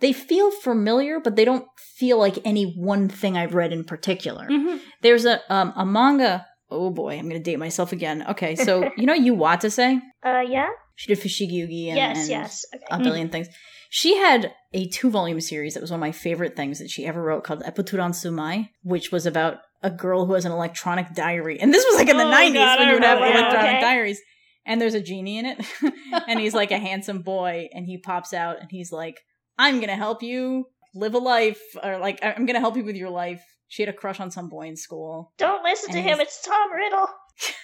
they 0.00 0.12
feel 0.12 0.50
familiar, 0.50 1.18
but 1.18 1.36
they 1.36 1.44
don't 1.46 1.66
feel 1.78 2.18
like 2.18 2.38
any 2.44 2.74
one 2.76 3.08
thing 3.08 3.36
I've 3.36 3.54
read 3.54 3.72
in 3.72 3.82
particular. 3.84 4.46
Mhm. 4.46 4.80
There's 5.02 5.24
a 5.24 5.40
um, 5.52 5.72
a 5.76 5.86
manga. 5.86 6.46
Oh 6.70 6.90
boy, 6.90 7.16
I'm 7.18 7.28
gonna 7.28 7.40
date 7.40 7.58
myself 7.58 7.92
again. 7.92 8.24
Okay, 8.28 8.56
so 8.56 8.90
you 8.96 9.06
know 9.06 9.14
you 9.14 9.34
Watase? 9.34 10.00
Uh, 10.24 10.40
yeah. 10.46 10.68
She 10.96 11.14
did 11.14 11.22
Fushigi 11.22 11.62
and, 11.88 11.96
yes, 11.96 12.18
and 12.18 12.28
yes. 12.28 12.64
Okay. 12.74 12.84
a 12.90 12.98
billion 12.98 13.28
things. 13.28 13.48
She 13.90 14.16
had 14.16 14.52
a 14.72 14.86
two 14.88 15.10
volume 15.10 15.40
series 15.40 15.74
that 15.74 15.80
was 15.80 15.90
one 15.90 15.98
of 15.98 16.02
my 16.02 16.12
favorite 16.12 16.56
things 16.56 16.78
that 16.78 16.90
she 16.90 17.06
ever 17.06 17.22
wrote 17.22 17.44
called 17.44 17.62
Epotoransu 17.62 18.32
Mai, 18.32 18.70
which 18.82 19.12
was 19.12 19.26
about 19.26 19.58
a 19.82 19.90
girl 19.90 20.26
who 20.26 20.34
has 20.34 20.44
an 20.44 20.52
electronic 20.52 21.14
diary. 21.14 21.60
And 21.60 21.72
this 21.72 21.84
was 21.86 21.96
like 21.96 22.08
in 22.08 22.16
the 22.16 22.24
Oh, 22.24 22.32
90s 22.32 22.54
God, 22.54 22.78
when 22.78 22.88
you 22.88 22.94
would 22.94 23.04
have 23.04 23.18
electronic 23.18 23.58
Okay. 23.58 23.80
diaries. 23.80 24.20
And 24.64 24.80
there's 24.80 24.94
a 24.94 25.00
genie 25.00 25.38
in 25.38 25.46
it. 25.46 25.64
and 26.28 26.40
he's 26.40 26.54
like 26.54 26.72
a 26.72 26.78
handsome 26.88 27.22
boy. 27.22 27.68
And 27.72 27.86
he 27.86 27.98
pops 27.98 28.32
out 28.34 28.60
and 28.60 28.68
he's 28.70 28.90
like, 28.90 29.20
I'm 29.58 29.76
going 29.76 29.88
to 29.88 29.96
help 29.96 30.22
you 30.22 30.66
live 30.94 31.14
a 31.14 31.18
life. 31.18 31.60
Or 31.82 31.98
like, 31.98 32.18
I'm 32.22 32.46
going 32.46 32.54
to 32.54 32.60
help 32.60 32.76
you 32.76 32.84
with 32.84 32.96
your 32.96 33.10
life. 33.10 33.42
She 33.68 33.82
had 33.82 33.88
a 33.88 33.96
crush 33.96 34.18
on 34.20 34.30
some 34.30 34.48
boy 34.48 34.66
in 34.66 34.76
school. 34.76 35.32
Don't 35.38 35.62
listen 35.64 35.92
to 35.92 36.00
him. 36.00 36.20
It's 36.20 36.42
Tom 36.42 36.72
Riddle. 36.72 37.08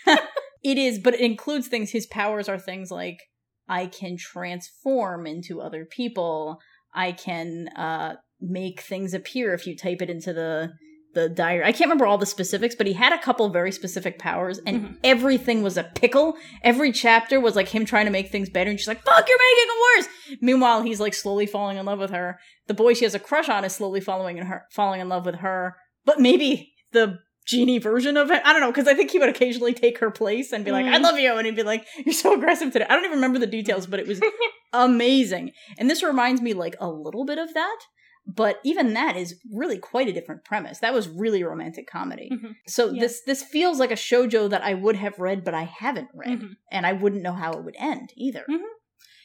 It 0.64 0.78
is, 0.78 1.00
but 1.00 1.14
it 1.14 1.20
includes 1.20 1.66
things. 1.66 1.90
His 1.90 2.06
powers 2.06 2.48
are 2.48 2.56
things 2.56 2.88
like 2.88 3.18
I 3.68 3.86
can 3.86 4.16
transform 4.16 5.26
into 5.26 5.60
other 5.60 5.84
people. 5.84 6.58
I 6.94 7.12
can 7.12 7.68
uh, 7.76 8.16
make 8.40 8.80
things 8.80 9.14
appear 9.14 9.54
if 9.54 9.66
you 9.66 9.76
type 9.76 10.02
it 10.02 10.10
into 10.10 10.32
the 10.32 10.72
the 11.14 11.28
diary. 11.28 11.62
I 11.62 11.72
can't 11.72 11.88
remember 11.88 12.06
all 12.06 12.16
the 12.16 12.24
specifics, 12.24 12.74
but 12.74 12.86
he 12.86 12.94
had 12.94 13.12
a 13.12 13.18
couple 13.20 13.46
very 13.50 13.70
specific 13.70 14.18
powers, 14.18 14.58
and 14.66 14.80
Mhm. 14.82 14.96
everything 15.04 15.62
was 15.62 15.76
a 15.76 15.84
pickle. 15.84 16.36
Every 16.62 16.90
chapter 16.90 17.38
was 17.38 17.54
like 17.54 17.68
him 17.68 17.84
trying 17.84 18.06
to 18.06 18.10
make 18.10 18.30
things 18.30 18.48
better, 18.48 18.70
and 18.70 18.80
she's 18.80 18.88
like, 18.88 19.02
"Fuck, 19.02 19.28
you're 19.28 19.38
making 19.38 19.68
it 19.68 19.98
worse." 19.98 20.38
Meanwhile, 20.40 20.82
he's 20.84 21.00
like 21.00 21.12
slowly 21.12 21.44
falling 21.44 21.76
in 21.76 21.84
love 21.84 21.98
with 21.98 22.12
her. 22.12 22.38
The 22.66 22.72
boy 22.72 22.94
she 22.94 23.04
has 23.04 23.14
a 23.14 23.18
crush 23.18 23.50
on 23.50 23.62
is 23.62 23.74
slowly 23.74 24.00
following 24.00 24.38
in 24.38 24.46
her, 24.46 24.64
falling 24.70 25.02
in 25.02 25.10
love 25.10 25.26
with 25.26 25.34
her. 25.36 25.76
But 26.06 26.18
maybe 26.18 26.72
the 26.92 27.18
genie 27.46 27.78
version 27.78 28.16
of 28.16 28.30
it. 28.30 28.40
I 28.44 28.52
don't 28.52 28.60
know, 28.60 28.70
because 28.70 28.88
I 28.88 28.94
think 28.94 29.10
he 29.10 29.18
would 29.18 29.28
occasionally 29.28 29.74
take 29.74 29.98
her 29.98 30.10
place 30.10 30.52
and 30.52 30.64
be 30.64 30.70
like, 30.72 30.86
I 30.86 30.98
Mm. 30.98 31.02
love 31.02 31.18
you. 31.18 31.32
And 31.36 31.46
he'd 31.46 31.56
be 31.56 31.62
like, 31.62 31.86
You're 32.04 32.12
so 32.12 32.34
aggressive 32.34 32.72
today. 32.72 32.86
I 32.88 32.94
don't 32.94 33.04
even 33.04 33.16
remember 33.18 33.38
the 33.38 33.46
details, 33.46 33.86
but 33.86 34.00
it 34.00 34.06
was 34.06 34.20
amazing. 34.72 35.52
And 35.78 35.90
this 35.90 36.02
reminds 36.02 36.40
me 36.40 36.54
like 36.54 36.76
a 36.80 36.88
little 36.88 37.24
bit 37.24 37.38
of 37.38 37.52
that. 37.54 37.78
But 38.24 38.60
even 38.64 38.94
that 38.94 39.16
is 39.16 39.34
really 39.52 39.78
quite 39.78 40.06
a 40.06 40.12
different 40.12 40.44
premise. 40.44 40.78
That 40.78 40.94
was 40.94 41.08
really 41.08 41.42
romantic 41.42 41.88
comedy. 41.90 42.30
Mhm. 42.32 42.54
So 42.68 42.90
Yeah. 42.92 43.00
this 43.00 43.22
this 43.26 43.42
feels 43.42 43.80
like 43.80 43.90
a 43.90 43.94
shojo 43.96 44.48
that 44.48 44.62
I 44.62 44.74
would 44.74 44.94
have 44.96 45.18
read, 45.18 45.42
but 45.44 45.54
I 45.54 45.62
haven't 45.64 46.08
read, 46.14 46.38
Mhm. 46.40 46.50
and 46.70 46.86
I 46.86 46.92
wouldn't 46.92 47.22
know 47.22 47.32
how 47.32 47.52
it 47.52 47.64
would 47.64 47.74
end 47.78 48.12
either. 48.16 48.44
Mhm. 48.48 48.62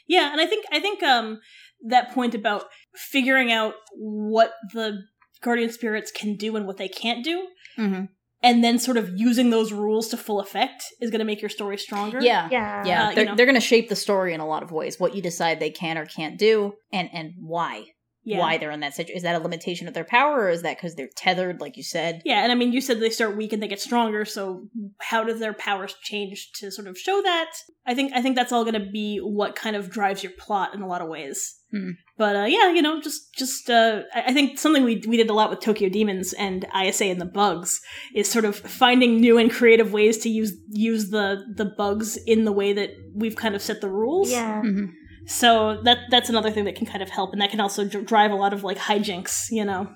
Yeah, 0.08 0.32
and 0.32 0.42
I 0.42 0.48
think 0.48 0.66
I 0.72 0.80
think 0.80 1.04
um 1.04 1.40
that 1.86 2.12
point 2.12 2.34
about 2.34 2.66
figuring 2.96 3.52
out 3.52 3.76
what 3.94 4.56
the 4.74 5.04
guardian 5.44 5.70
spirits 5.72 6.12
can 6.12 6.36
do 6.36 6.56
and 6.56 6.66
what 6.66 6.78
they 6.78 6.88
can't 6.88 7.24
do, 7.24 7.48
Mm-hmm. 7.78 8.06
and 8.44 8.64
then 8.64 8.78
sort 8.80 8.98
of 8.98 9.10
using 9.16 9.50
those 9.50 9.72
rules 9.74 10.08
to 10.10 10.18
full 10.18 10.40
effect 10.40 10.84
is 11.02 11.10
going 11.12 11.20
to 11.20 11.26
make 11.26 11.42
your 11.42 11.50
story 11.50 11.78
stronger. 11.78 12.20
Yeah, 12.22 12.48
Yeah. 12.52 12.84
yeah. 12.86 13.04
Uh, 13.10 13.16
they're 13.16 13.26
know. 13.26 13.36
they're 13.36 13.46
going 13.46 13.56
to 13.56 13.62
shape 13.62 13.90
the 13.90 13.96
story 13.96 14.34
in 14.34 14.40
a 14.40 14.48
lot 14.48 14.64
of 14.64 14.72
ways. 14.72 15.00
What 15.00 15.16
you 15.16 15.22
decide 15.22 15.60
they 15.60 15.70
can 15.72 15.98
or 15.98 16.06
can't 16.06 16.38
do, 16.38 16.74
and 16.92 17.10
and 17.14 17.34
why. 17.40 17.86
yeah. 18.24 18.40
why 18.40 18.58
they're 18.58 18.72
in 18.72 18.82
that 18.82 18.94
situation. 18.94 19.18
Is 19.18 19.24
that 19.24 19.36
a 19.36 19.44
limitation 19.44 19.88
of 19.88 19.94
their 19.94 20.04
power, 20.04 20.42
or 20.46 20.50
is 20.50 20.62
that 20.64 20.78
because 20.78 20.96
they're 20.96 21.10
tethered, 21.16 21.62
like 21.62 21.78
you 21.78 21.84
said? 21.84 22.22
Yeah, 22.26 22.44
and 22.44 22.52
I 22.52 22.56
mean, 22.56 22.74
you 22.74 22.82
said 22.82 23.00
they 23.00 23.10
start 23.10 23.38
weak 23.38 23.54
and 23.54 23.64
they 23.64 23.68
get 23.70 23.80
stronger. 23.80 24.26
So, 24.26 24.68
how 25.00 25.24
do 25.24 25.34
their 25.34 25.54
powers 25.54 25.96
change 26.04 26.52
to 26.56 26.70
sort 26.72 26.88
of 26.88 26.98
show 26.98 27.22
that? 27.24 27.52
I 27.86 27.96
think 27.96 28.12
I 28.14 28.22
think 28.22 28.36
that's 28.36 28.52
all 28.52 28.66
going 28.66 28.82
to 28.82 28.92
be 28.92 29.20
what 29.20 29.56
kind 29.56 29.76
of 29.76 29.90
drives 29.90 30.24
your 30.24 30.34
plot 30.38 30.74
in 30.76 30.82
a 30.82 30.88
lot 30.88 31.02
of 31.02 31.08
ways. 31.08 31.56
Hmm. 31.72 31.92
But 32.18 32.36
uh, 32.36 32.46
yeah, 32.46 32.72
you 32.72 32.82
know, 32.82 33.02
just 33.02 33.34
just 33.36 33.70
uh, 33.70 34.04
I 34.16 34.24
I 34.28 34.34
think 34.34 34.58
something 34.58 34.84
we 34.84 35.04
we 35.08 35.18
did 35.18 35.30
a 35.30 35.34
lot 35.34 35.50
with 35.50 35.60
Tokyo 35.60 35.90
Demons 35.90 36.34
and 36.34 36.66
ISA 36.82 37.06
and 37.06 37.20
the 37.22 37.26
bugs 37.26 37.80
is 38.16 38.30
sort 38.32 38.46
of 38.46 38.56
finding 38.56 39.20
new 39.20 39.38
and 39.38 39.52
creative 39.52 39.92
ways 39.92 40.18
to 40.20 40.30
use 40.30 40.54
use 40.70 41.10
the 41.10 41.44
the 41.56 41.66
bugs 41.78 42.18
in 42.26 42.46
the 42.46 42.52
way 42.54 42.74
that 42.74 42.92
we've 43.14 43.36
kind 43.36 43.54
of 43.56 43.62
set 43.62 43.82
the 43.82 43.90
rules. 43.90 44.32
Yeah. 44.32 44.62
Mm-hmm. 44.62 44.86
So 45.28 45.82
that 45.84 45.98
that's 46.10 46.30
another 46.30 46.52
thing 46.52 46.64
that 46.66 46.76
can 46.76 46.88
kind 46.88 47.04
of 47.04 47.10
help, 47.10 47.34
and 47.34 47.42
that 47.42 47.52
can 47.52 47.60
also 47.60 47.84
dr- 47.86 48.06
drive 48.06 48.32
a 48.32 48.36
lot 48.36 48.54
of 48.54 48.64
like 48.64 48.78
hijinks. 48.78 49.48
You 49.52 49.66
know. 49.66 49.90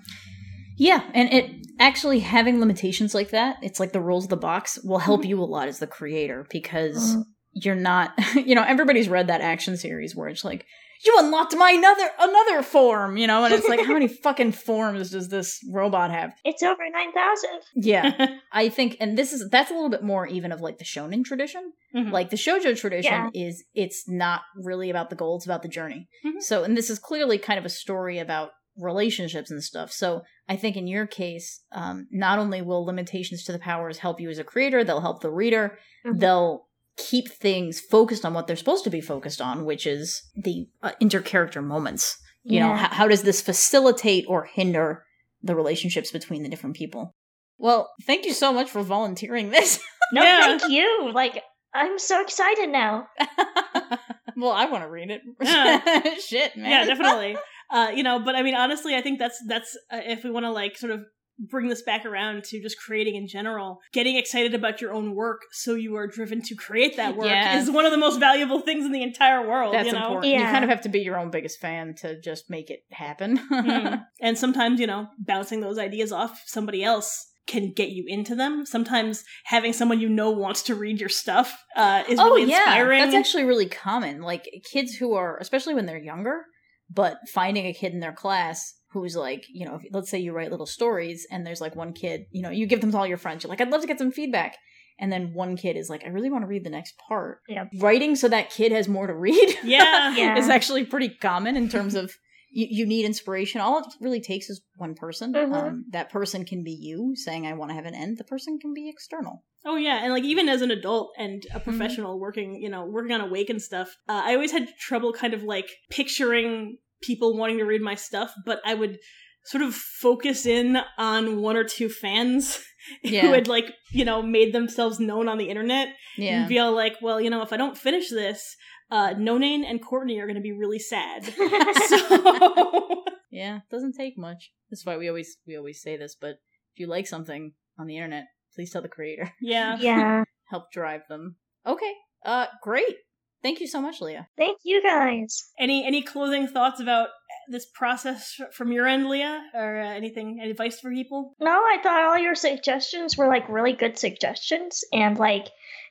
Yeah, 0.78 1.04
and 1.14 1.32
it 1.32 1.52
actually 1.80 2.20
having 2.20 2.60
limitations 2.60 3.14
like 3.16 3.30
that, 3.30 3.58
it's 3.62 3.80
like 3.80 3.92
the 3.94 4.02
rules 4.02 4.26
of 4.26 4.30
the 4.30 4.38
box 4.38 4.80
will 4.84 4.98
help 5.00 5.24
you 5.26 5.42
a 5.42 5.46
lot 5.46 5.68
as 5.68 5.80
the 5.80 5.88
creator 5.88 6.46
because 6.50 7.16
Mhm. 7.16 7.24
you're 7.54 7.76
not, 7.76 8.14
you 8.36 8.56
know, 8.56 8.64
everybody's 8.64 9.08
read 9.10 9.28
that 9.28 9.42
action 9.42 9.78
series 9.78 10.16
where 10.16 10.28
it's 10.28 10.44
like, 10.44 10.66
you 11.06 11.16
unlocked 11.20 11.56
my 11.56 11.72
another 11.72 12.10
another 12.20 12.62
form, 12.62 13.18
you 13.18 13.28
know, 13.28 13.44
and 13.44 13.54
it's 13.54 13.68
like, 13.68 13.80
how 13.86 13.94
many 13.94 14.08
fucking 14.24 14.52
forms 14.52 15.12
does 15.12 15.30
this 15.30 15.60
robot 15.72 16.12
have? 16.12 16.34
It's 16.46 16.62
over 16.64 16.84
9,000. 16.92 17.50
Yeah, 17.76 18.28
I 18.52 18.70
think, 18.70 18.98
and 19.00 19.18
this 19.18 19.34
is 19.34 19.48
that's 19.50 19.72
a 19.72 19.74
little 19.74 19.90
bit 19.90 20.04
more 20.04 20.28
even 20.28 20.52
of 20.52 20.62
like 20.62 20.78
the 20.78 20.86
shonen 20.86 21.24
tradition. 21.24 21.74
Mhm. 21.96 22.12
Like 22.12 22.30
the 22.30 22.38
shojo 22.38 22.78
tradition 22.80 23.12
Yeah. 23.34 23.48
is, 23.48 23.64
it's 23.74 24.04
not 24.08 24.42
really 24.56 24.90
about 24.90 25.10
the 25.10 25.16
goal; 25.16 25.38
it's 25.38 25.46
about 25.46 25.62
the 25.64 25.68
journey. 25.70 26.08
Mhm. 26.26 26.42
So, 26.42 26.64
and 26.64 26.78
this 26.78 26.90
is 26.90 27.00
clearly 27.00 27.38
kind 27.38 27.60
of 27.60 27.66
a 27.66 27.70
story 27.70 28.20
about 28.20 28.52
relationships 28.78 29.52
and 29.52 29.64
stuff. 29.64 29.92
So, 29.92 30.22
I 30.48 30.56
think 30.56 30.76
in 30.78 30.88
your 30.88 31.06
case, 31.06 31.62
um, 31.72 32.08
not 32.12 32.40
only 32.40 32.62
will 32.62 32.86
limitations 32.86 33.44
to 33.46 33.52
the 33.52 33.60
powers 33.60 33.98
help 34.00 34.20
you 34.20 34.30
as 34.30 34.40
a 34.40 34.44
creator, 34.44 34.84
they'll 34.84 35.02
help 35.02 35.22
the 35.22 35.30
reader. 35.32 35.78
Mhm. 36.06 36.20
They'll 36.20 36.68
keep 36.98 37.30
things 37.32 37.80
focused 37.80 38.26
on 38.26 38.34
what 38.34 38.48
they're 38.48 38.56
supposed 38.56 38.84
to 38.84 38.90
be 38.90 39.02
focused 39.02 39.42
on, 39.42 39.66
which 39.66 39.86
is 39.88 40.22
the 40.36 40.68
uh, 40.84 40.92
intercharacter 41.02 41.64
moments. 41.64 42.18
You 42.44 42.60
know, 42.60 42.70
Yeah. 42.70 42.78
how, 42.78 42.90
how 42.96 43.08
does 43.08 43.24
this 43.24 43.42
facilitate 43.42 44.26
or 44.28 44.46
hinder 44.46 45.06
the 45.44 45.56
relationships 45.56 46.12
between 46.12 46.44
the 46.44 46.50
different 46.50 46.76
people? 46.76 47.16
Well, 47.58 47.90
thank 48.08 48.26
you 48.26 48.34
so 48.34 48.52
much 48.52 48.70
for 48.70 48.82
volunteering 48.84 49.50
this. 49.52 49.80
No, 50.14 50.24
Yeah. 50.24 50.42
thank 50.58 50.70
you. 50.72 51.12
Like, 51.14 51.42
I'm 51.74 51.98
so 51.98 52.22
excited 52.22 52.68
now. 52.70 53.08
well, 54.36 54.52
I 54.52 54.66
want 54.66 54.84
to 54.84 54.90
read 54.90 55.10
it. 55.10 55.22
Yeah. 55.42 56.16
Shit, 56.20 56.58
man. 56.58 56.70
yeah 56.70 56.86
definitely 56.86 57.38
uh 57.72 57.90
you 57.96 58.04
know 58.04 58.20
but 58.20 58.36
i 58.36 58.42
mean 58.42 58.54
honestly 58.56 58.96
i 58.96 59.02
think 59.02 59.18
that's 59.18 59.42
that's 59.48 59.78
uh, 59.94 60.02
if 60.04 60.26
we 60.26 60.30
want 60.32 60.44
to 60.46 60.52
like 60.52 60.78
sort 60.78 60.92
of 60.92 61.06
bring 61.50 61.68
this 61.68 61.82
back 61.82 62.06
around 62.06 62.44
to 62.44 62.62
just 62.62 62.78
creating 62.80 63.16
in 63.16 63.28
general 63.28 63.80
getting 63.94 64.16
excited 64.16 64.54
about 64.54 64.80
your 64.80 64.94
own 64.94 65.16
work 65.16 65.42
so 65.52 65.74
you 65.74 65.96
are 65.96 66.08
driven 66.08 66.42
to 66.42 66.56
create 66.56 66.98
that 66.98 67.16
work 67.16 67.26
Yeah. 67.28 67.60
is 67.60 67.70
one 67.72 67.86
of 67.86 67.92
the 67.92 67.98
most 67.98 68.20
valuable 68.20 68.60
things 68.60 68.86
in 68.86 68.92
the 68.92 69.02
entire 69.02 69.48
world 69.48 69.74
That's 69.74 69.88
you 69.88 69.94
know 69.94 70.06
important. 70.08 70.34
You 70.34 70.40
kind 70.42 70.64
of 70.64 70.70
have 70.70 70.82
to 70.82 70.90
be 70.90 71.00
your 71.00 71.18
own 71.18 71.32
biggest 71.32 71.60
fan 71.60 71.96
to 72.02 72.20
just 72.22 72.50
make 72.50 72.70
it 72.70 72.82
happen. 72.92 73.40
Mm. 73.52 74.04
and 74.22 74.38
sometimes 74.38 74.80
you 74.80 74.88
know 74.88 75.08
bouncing 75.18 75.62
those 75.62 75.78
ideas 75.80 76.12
off 76.12 76.42
somebody 76.46 76.84
else 76.84 77.28
can 77.48 77.74
get 77.74 77.90
you 77.90 78.06
into 78.08 78.36
them 78.36 78.66
sometimes 78.66 79.24
having 79.46 79.74
someone 79.74 80.00
you 80.00 80.08
know 80.08 80.30
wants 80.30 80.62
to 80.62 80.76
read 80.76 81.00
your 81.00 81.10
stuff 81.10 81.64
uh, 81.76 82.04
is 82.08 82.20
oh 82.20 82.26
really 82.26 82.50
yeah, 82.50 82.58
inspiring 82.60 83.00
that's 83.02 83.16
actually 83.16 83.44
really 83.44 83.66
common. 83.68 84.22
Like 84.22 84.48
kids 84.72 84.94
who 84.96 85.16
are, 85.16 85.38
especially 85.40 85.74
when 85.74 85.86
they're 85.88 85.98
younger, 85.98 86.46
but 86.90 87.18
finding 87.34 87.66
a 87.66 87.74
kid 87.74 87.94
in 87.94 88.00
their 88.00 88.14
class 88.14 88.76
who's 88.92 89.16
like, 89.16 89.46
you 89.50 89.66
know, 89.66 89.76
if, 89.76 89.82
let's 89.94 90.10
say 90.10 90.20
you 90.20 90.34
write 90.34 90.52
little 90.52 90.66
stories, 90.66 91.26
and 91.32 91.46
there's 91.46 91.62
like 91.62 91.76
one 91.76 91.94
kid, 91.94 92.26
you 92.32 92.42
know, 92.42 92.50
you 92.50 92.66
give 92.66 92.82
them 92.82 92.92
to 92.92 92.98
all 92.98 93.08
your 93.08 93.18
friends. 93.18 93.44
You're 93.44 93.50
like, 93.50 93.62
I'd 93.62 93.72
love 93.72 93.82
to 93.82 93.88
get 93.88 94.00
some 94.00 94.12
feedback. 94.12 94.58
And 95.00 95.12
then 95.12 95.34
one 95.34 95.56
kid 95.58 95.78
is 95.78 95.90
like, 95.90 96.04
I 96.06 96.10
really 96.10 96.30
want 96.30 96.44
to 96.44 96.48
read 96.48 96.64
the 96.64 96.70
next 96.70 96.96
part. 97.08 97.40
Yep. 97.48 97.70
Writing 97.80 98.16
so 98.16 98.28
that 98.28 98.52
kid 98.52 98.72
has 98.72 98.88
more 98.88 99.08
to 99.08 99.16
read. 99.16 99.58
Yeah. 99.64 100.16
Yeah. 100.16 100.38
is 100.38 100.50
actually 100.50 100.86
pretty 100.86 101.10
common 101.10 101.56
in 101.56 101.70
terms 101.70 101.96
of 101.96 102.12
you, 102.52 102.68
you 102.70 102.86
need 102.86 103.06
inspiration. 103.06 103.62
All 103.62 103.80
it 103.80 103.86
really 104.00 104.22
takes 104.22 104.50
is 104.50 104.62
one 104.76 104.94
person. 104.94 105.34
Mhm. 105.34 105.54
Um, 105.54 105.86
that 105.92 106.12
person 106.12 106.46
can 106.46 106.64
be 106.64 106.72
you 106.74 107.14
saying, 107.16 107.48
I 107.48 107.54
want 107.54 107.72
to 107.72 107.76
have 107.76 107.86
an 107.86 107.96
end. 107.96 108.18
The 108.18 108.26
person 108.26 108.60
can 108.60 108.74
be 108.74 108.90
external. 108.90 109.44
Oh 109.64 109.76
yeah, 109.76 110.00
and 110.04 110.12
like 110.12 110.24
even 110.24 110.50
as 110.50 110.62
an 110.64 110.72
adult 110.72 111.14
and 111.20 111.46
a 111.54 111.60
professional 111.60 112.20
working, 112.20 112.56
you 112.56 112.68
know, 112.68 112.84
working 112.86 113.12
on 113.12 113.22
Awake 113.22 113.50
and 113.52 113.62
stuff, 113.62 113.96
uh, 114.10 114.22
I 114.26 114.34
always 114.34 114.52
had 114.52 114.68
trouble 114.80 115.14
kind 115.14 115.36
of 115.36 115.44
like 115.44 115.70
picturing 115.92 116.78
people 117.02 117.38
wanting 117.38 117.58
to 117.60 117.66
read 117.66 117.82
my 117.82 117.96
stuff, 117.96 118.34
but 118.46 118.60
I 118.66 118.74
would 118.74 119.00
sort 119.46 119.64
of 119.64 119.74
focus 119.74 120.46
in 120.46 120.78
on 120.98 121.42
one 121.42 121.58
or 121.58 121.64
two 121.64 121.90
fans 121.90 122.64
Yeah. 123.04 123.22
who 123.22 123.34
had 123.34 123.48
like, 123.48 123.74
you 123.92 124.06
know, 124.06 124.22
made 124.22 124.54
themselves 124.54 125.00
known 125.00 125.28
on 125.28 125.38
the 125.38 125.50
internet 125.50 125.90
Yeah. 126.18 126.42
and 126.42 126.48
feel 126.48 126.72
like, 126.74 126.96
well, 127.02 127.20
you 127.22 127.30
know, 127.30 127.42
if 127.44 127.54
I 127.54 127.58
don't 127.58 127.78
finish 127.78 128.10
this, 128.10 128.56
uh, 128.92 129.14
Nonane 129.14 129.64
and 129.66 129.82
Courtney 129.84 130.20
are 130.20 130.26
going 130.28 130.36
to 130.36 130.42
be 130.42 130.52
really 130.52 130.80
sad. 130.80 131.24
so 131.88 133.04
Yeah, 133.32 133.60
doesn't 133.72 133.94
take 133.98 134.18
much. 134.18 134.52
That's 134.70 134.86
why 134.86 134.98
we 134.98 135.08
always 135.08 135.38
we 135.48 135.56
always 135.58 135.82
say 135.82 135.96
this, 135.98 136.16
but 136.20 136.32
if 136.74 136.80
you 136.80 136.88
like 136.88 137.08
something 137.08 137.54
on 137.80 137.88
the 137.88 137.96
internet, 137.98 138.26
please 138.56 138.72
tell 138.72 138.82
the 138.82 138.90
creator. 138.90 139.32
Yeah. 139.42 139.78
Yeah. 139.80 140.24
Help 140.50 140.72
drive 140.72 141.02
them. 141.08 141.38
Okay. 141.66 141.94
Uh, 142.26 142.48
great. 142.62 142.98
Thank 143.44 143.60
you 143.60 143.68
so 143.68 143.82
much, 143.82 144.02
Leah. 144.02 144.28
Thank 144.38 144.60
you 144.64 144.82
guys. 144.84 145.50
Any 145.60 145.86
any 145.86 146.02
closing 146.02 146.48
thoughts 146.48 146.80
about 146.80 147.10
this 147.48 147.66
process 147.74 148.40
from 148.52 148.72
your 148.72 148.88
end, 148.88 149.08
Leah, 149.08 149.42
or 149.54 149.82
uh, 149.82 149.90
anything 149.90 150.40
any 150.40 150.52
advice 150.52 150.80
for 150.80 150.92
people? 150.92 151.36
No, 151.40 151.52
I 151.52 151.78
thought 151.82 152.04
all 152.04 152.18
your 152.18 152.36
suggestions 152.36 153.18
were 153.18 153.28
like 153.28 153.50
really 153.50 153.74
good 153.74 153.98
suggestions, 153.98 154.84
and 154.94 155.18
like 155.18 155.48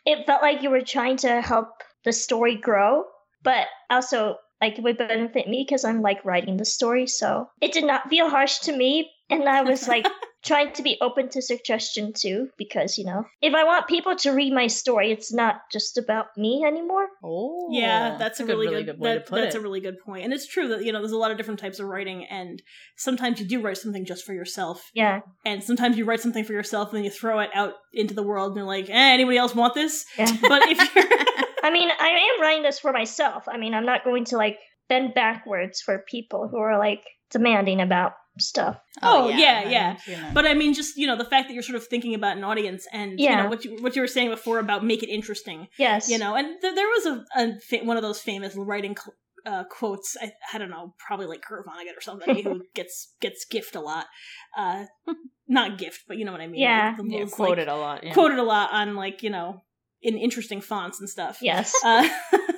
it 0.06 0.26
felt 0.26 0.42
like 0.42 0.62
you 0.62 0.70
were 0.70 0.80
trying 0.80 1.16
to 1.18 1.40
help 1.40 1.68
the 2.04 2.12
story 2.12 2.56
grow, 2.56 3.04
but 3.42 3.66
also 3.90 4.36
like 4.60 4.78
it 4.78 4.82
would 4.82 4.98
benefit 4.98 5.48
me 5.48 5.64
because 5.66 5.84
I'm 5.84 6.02
like 6.02 6.24
writing 6.24 6.56
the 6.56 6.64
story, 6.64 7.06
so 7.06 7.48
it 7.60 7.72
did 7.72 7.84
not 7.84 8.08
feel 8.08 8.30
harsh 8.30 8.60
to 8.60 8.76
me, 8.76 9.10
and 9.28 9.48
I 9.48 9.62
was 9.62 9.88
like 9.94 10.06
trying 10.42 10.72
to 10.72 10.82
be 10.82 10.96
open 11.00 11.28
to 11.30 11.42
suggestion 11.42 12.12
too, 12.12 12.48
because 12.56 12.96
you 12.98 13.04
know 13.04 13.24
if 13.42 13.54
I 13.54 13.64
want 13.64 13.86
people 13.88 14.16
to 14.16 14.30
read 14.30 14.52
my 14.52 14.66
story, 14.68 15.10
it's 15.12 15.32
not 15.32 15.56
just 15.72 15.98
about 15.98 16.26
me 16.36 16.64
anymore. 16.66 17.06
Oh, 17.22 17.68
yeah, 17.72 18.16
that's 18.18 18.40
a 18.40 18.44
really, 18.46 18.68
really 18.68 18.84
good, 18.84 18.98
way 18.98 19.14
that- 19.14 19.26
to 19.26 19.30
put 19.30 19.40
That's 19.42 19.54
it. 19.54 19.58
a 19.58 19.62
really 19.62 19.80
good 19.80 19.98
point, 20.04 20.24
and 20.24 20.32
it's 20.32 20.46
true 20.46 20.68
that 20.68 20.84
you 20.84 20.92
know 20.92 21.00
there's 21.00 21.12
a 21.12 21.18
lot 21.18 21.30
of 21.30 21.36
different 21.36 21.60
types 21.60 21.78
of 21.78 21.86
writing, 21.86 22.24
and 22.24 22.62
sometimes 22.96 23.40
you 23.40 23.46
do 23.46 23.60
write 23.60 23.76
something 23.78 24.04
just 24.04 24.24
for 24.24 24.32
yourself, 24.34 24.90
Yeah, 24.94 25.20
and 25.44 25.62
sometimes 25.62 25.96
you 25.98 26.04
write 26.04 26.20
something 26.20 26.44
for 26.44 26.52
yourself 26.52 26.88
and 26.90 26.98
then 26.98 27.04
you 27.04 27.10
throw 27.10 27.40
it 27.40 27.50
out 27.54 27.74
into 27.92 28.14
the 28.14 28.22
world, 28.22 28.48
and 28.52 28.56
you're 28.56 28.66
like, 28.66 28.88
eh, 28.88 28.92
anybody 29.14 29.36
else 29.38 29.54
want 29.54 29.74
this? 29.74 30.04
yeah. 30.18 30.26
But 30.48 30.62
if 30.68 30.94
you're 30.94 31.04
I 31.62 31.70
mean, 31.70 31.90
I 31.90 32.08
am 32.08 32.40
writing 32.40 32.62
this 32.62 32.78
for 32.80 32.90
myself. 32.92 33.44
I 33.46 33.58
mean, 33.58 33.74
I'm 33.74 33.84
not 33.84 34.02
going 34.04 34.24
to 34.26 34.36
like 34.38 34.56
bend 34.88 35.12
backwards 35.14 35.82
for 35.82 36.04
people 36.10 36.48
who 36.50 36.56
are 36.58 36.78
like 36.78 37.04
demanding 37.30 37.80
about 37.82 38.12
stuff. 38.40 38.78
Oh, 39.02 39.28
yeah, 39.28 39.68
yeah. 39.68 39.96
you 40.06 40.16
know. 40.16 40.30
But 40.34 40.46
I 40.46 40.54
mean, 40.54 40.74
just 40.74 40.96
you 40.96 41.06
know, 41.06 41.16
the 41.16 41.24
fact 41.24 41.48
that 41.48 41.54
you're 41.54 41.62
sort 41.62 41.76
of 41.76 41.86
thinking 41.86 42.14
about 42.14 42.36
an 42.36 42.44
audience, 42.44 42.86
and 42.92 43.18
you 43.20 43.28
know 43.34 43.48
what 43.48 43.64
you 43.64 43.76
what 43.82 43.94
you 43.96 44.02
were 44.02 44.08
saying 44.08 44.30
before 44.30 44.58
about 44.58 44.84
make 44.84 45.02
it 45.02 45.08
interesting, 45.08 45.68
Yes. 45.78 46.08
you 46.10 46.18
know. 46.18 46.34
And 46.34 46.60
th- 46.60 46.74
there 46.74 46.86
was 46.88 47.06
a, 47.06 47.24
a 47.36 47.60
fa- 47.60 47.84
one 47.84 47.96
of 47.96 48.02
those 48.02 48.20
famous 48.20 48.54
writing 48.56 48.96
cl- 48.96 49.14
uh, 49.46 49.64
quotes. 49.70 50.16
I, 50.20 50.32
I 50.52 50.58
don't 50.58 50.70
know, 50.70 50.94
probably 50.98 51.26
like 51.26 51.42
Kurt 51.42 51.66
Vonnegut 51.66 51.96
or 51.96 52.00
somebody 52.00 52.42
who 52.42 52.62
gets 52.74 53.14
gets 53.20 53.44
gift 53.44 53.74
a 53.76 53.80
lot. 53.80 54.06
Uh, 54.56 54.84
not 55.48 55.78
gift, 55.78 56.04
but 56.06 56.16
you 56.18 56.24
know 56.24 56.32
what 56.32 56.40
I 56.40 56.46
mean. 56.46 56.60
Yeah. 56.60 56.88
Like, 56.88 56.96
the 56.96 57.12
yeah, 57.12 57.18
little, 57.20 57.30
quoted 57.36 57.68
like, 57.68 57.76
a 57.76 57.78
lot. 57.78 58.04
Yeah. 58.04 58.12
quoted 58.12 58.38
a 58.38 58.42
lot 58.44 58.72
on 58.72 58.94
like 58.94 59.22
you 59.22 59.30
know 59.30 59.60
in 60.02 60.16
interesting 60.16 60.60
fonts 60.60 60.98
and 61.00 61.08
stuff. 61.08 61.38
Yes. 61.42 61.74
Uh, 61.84 62.08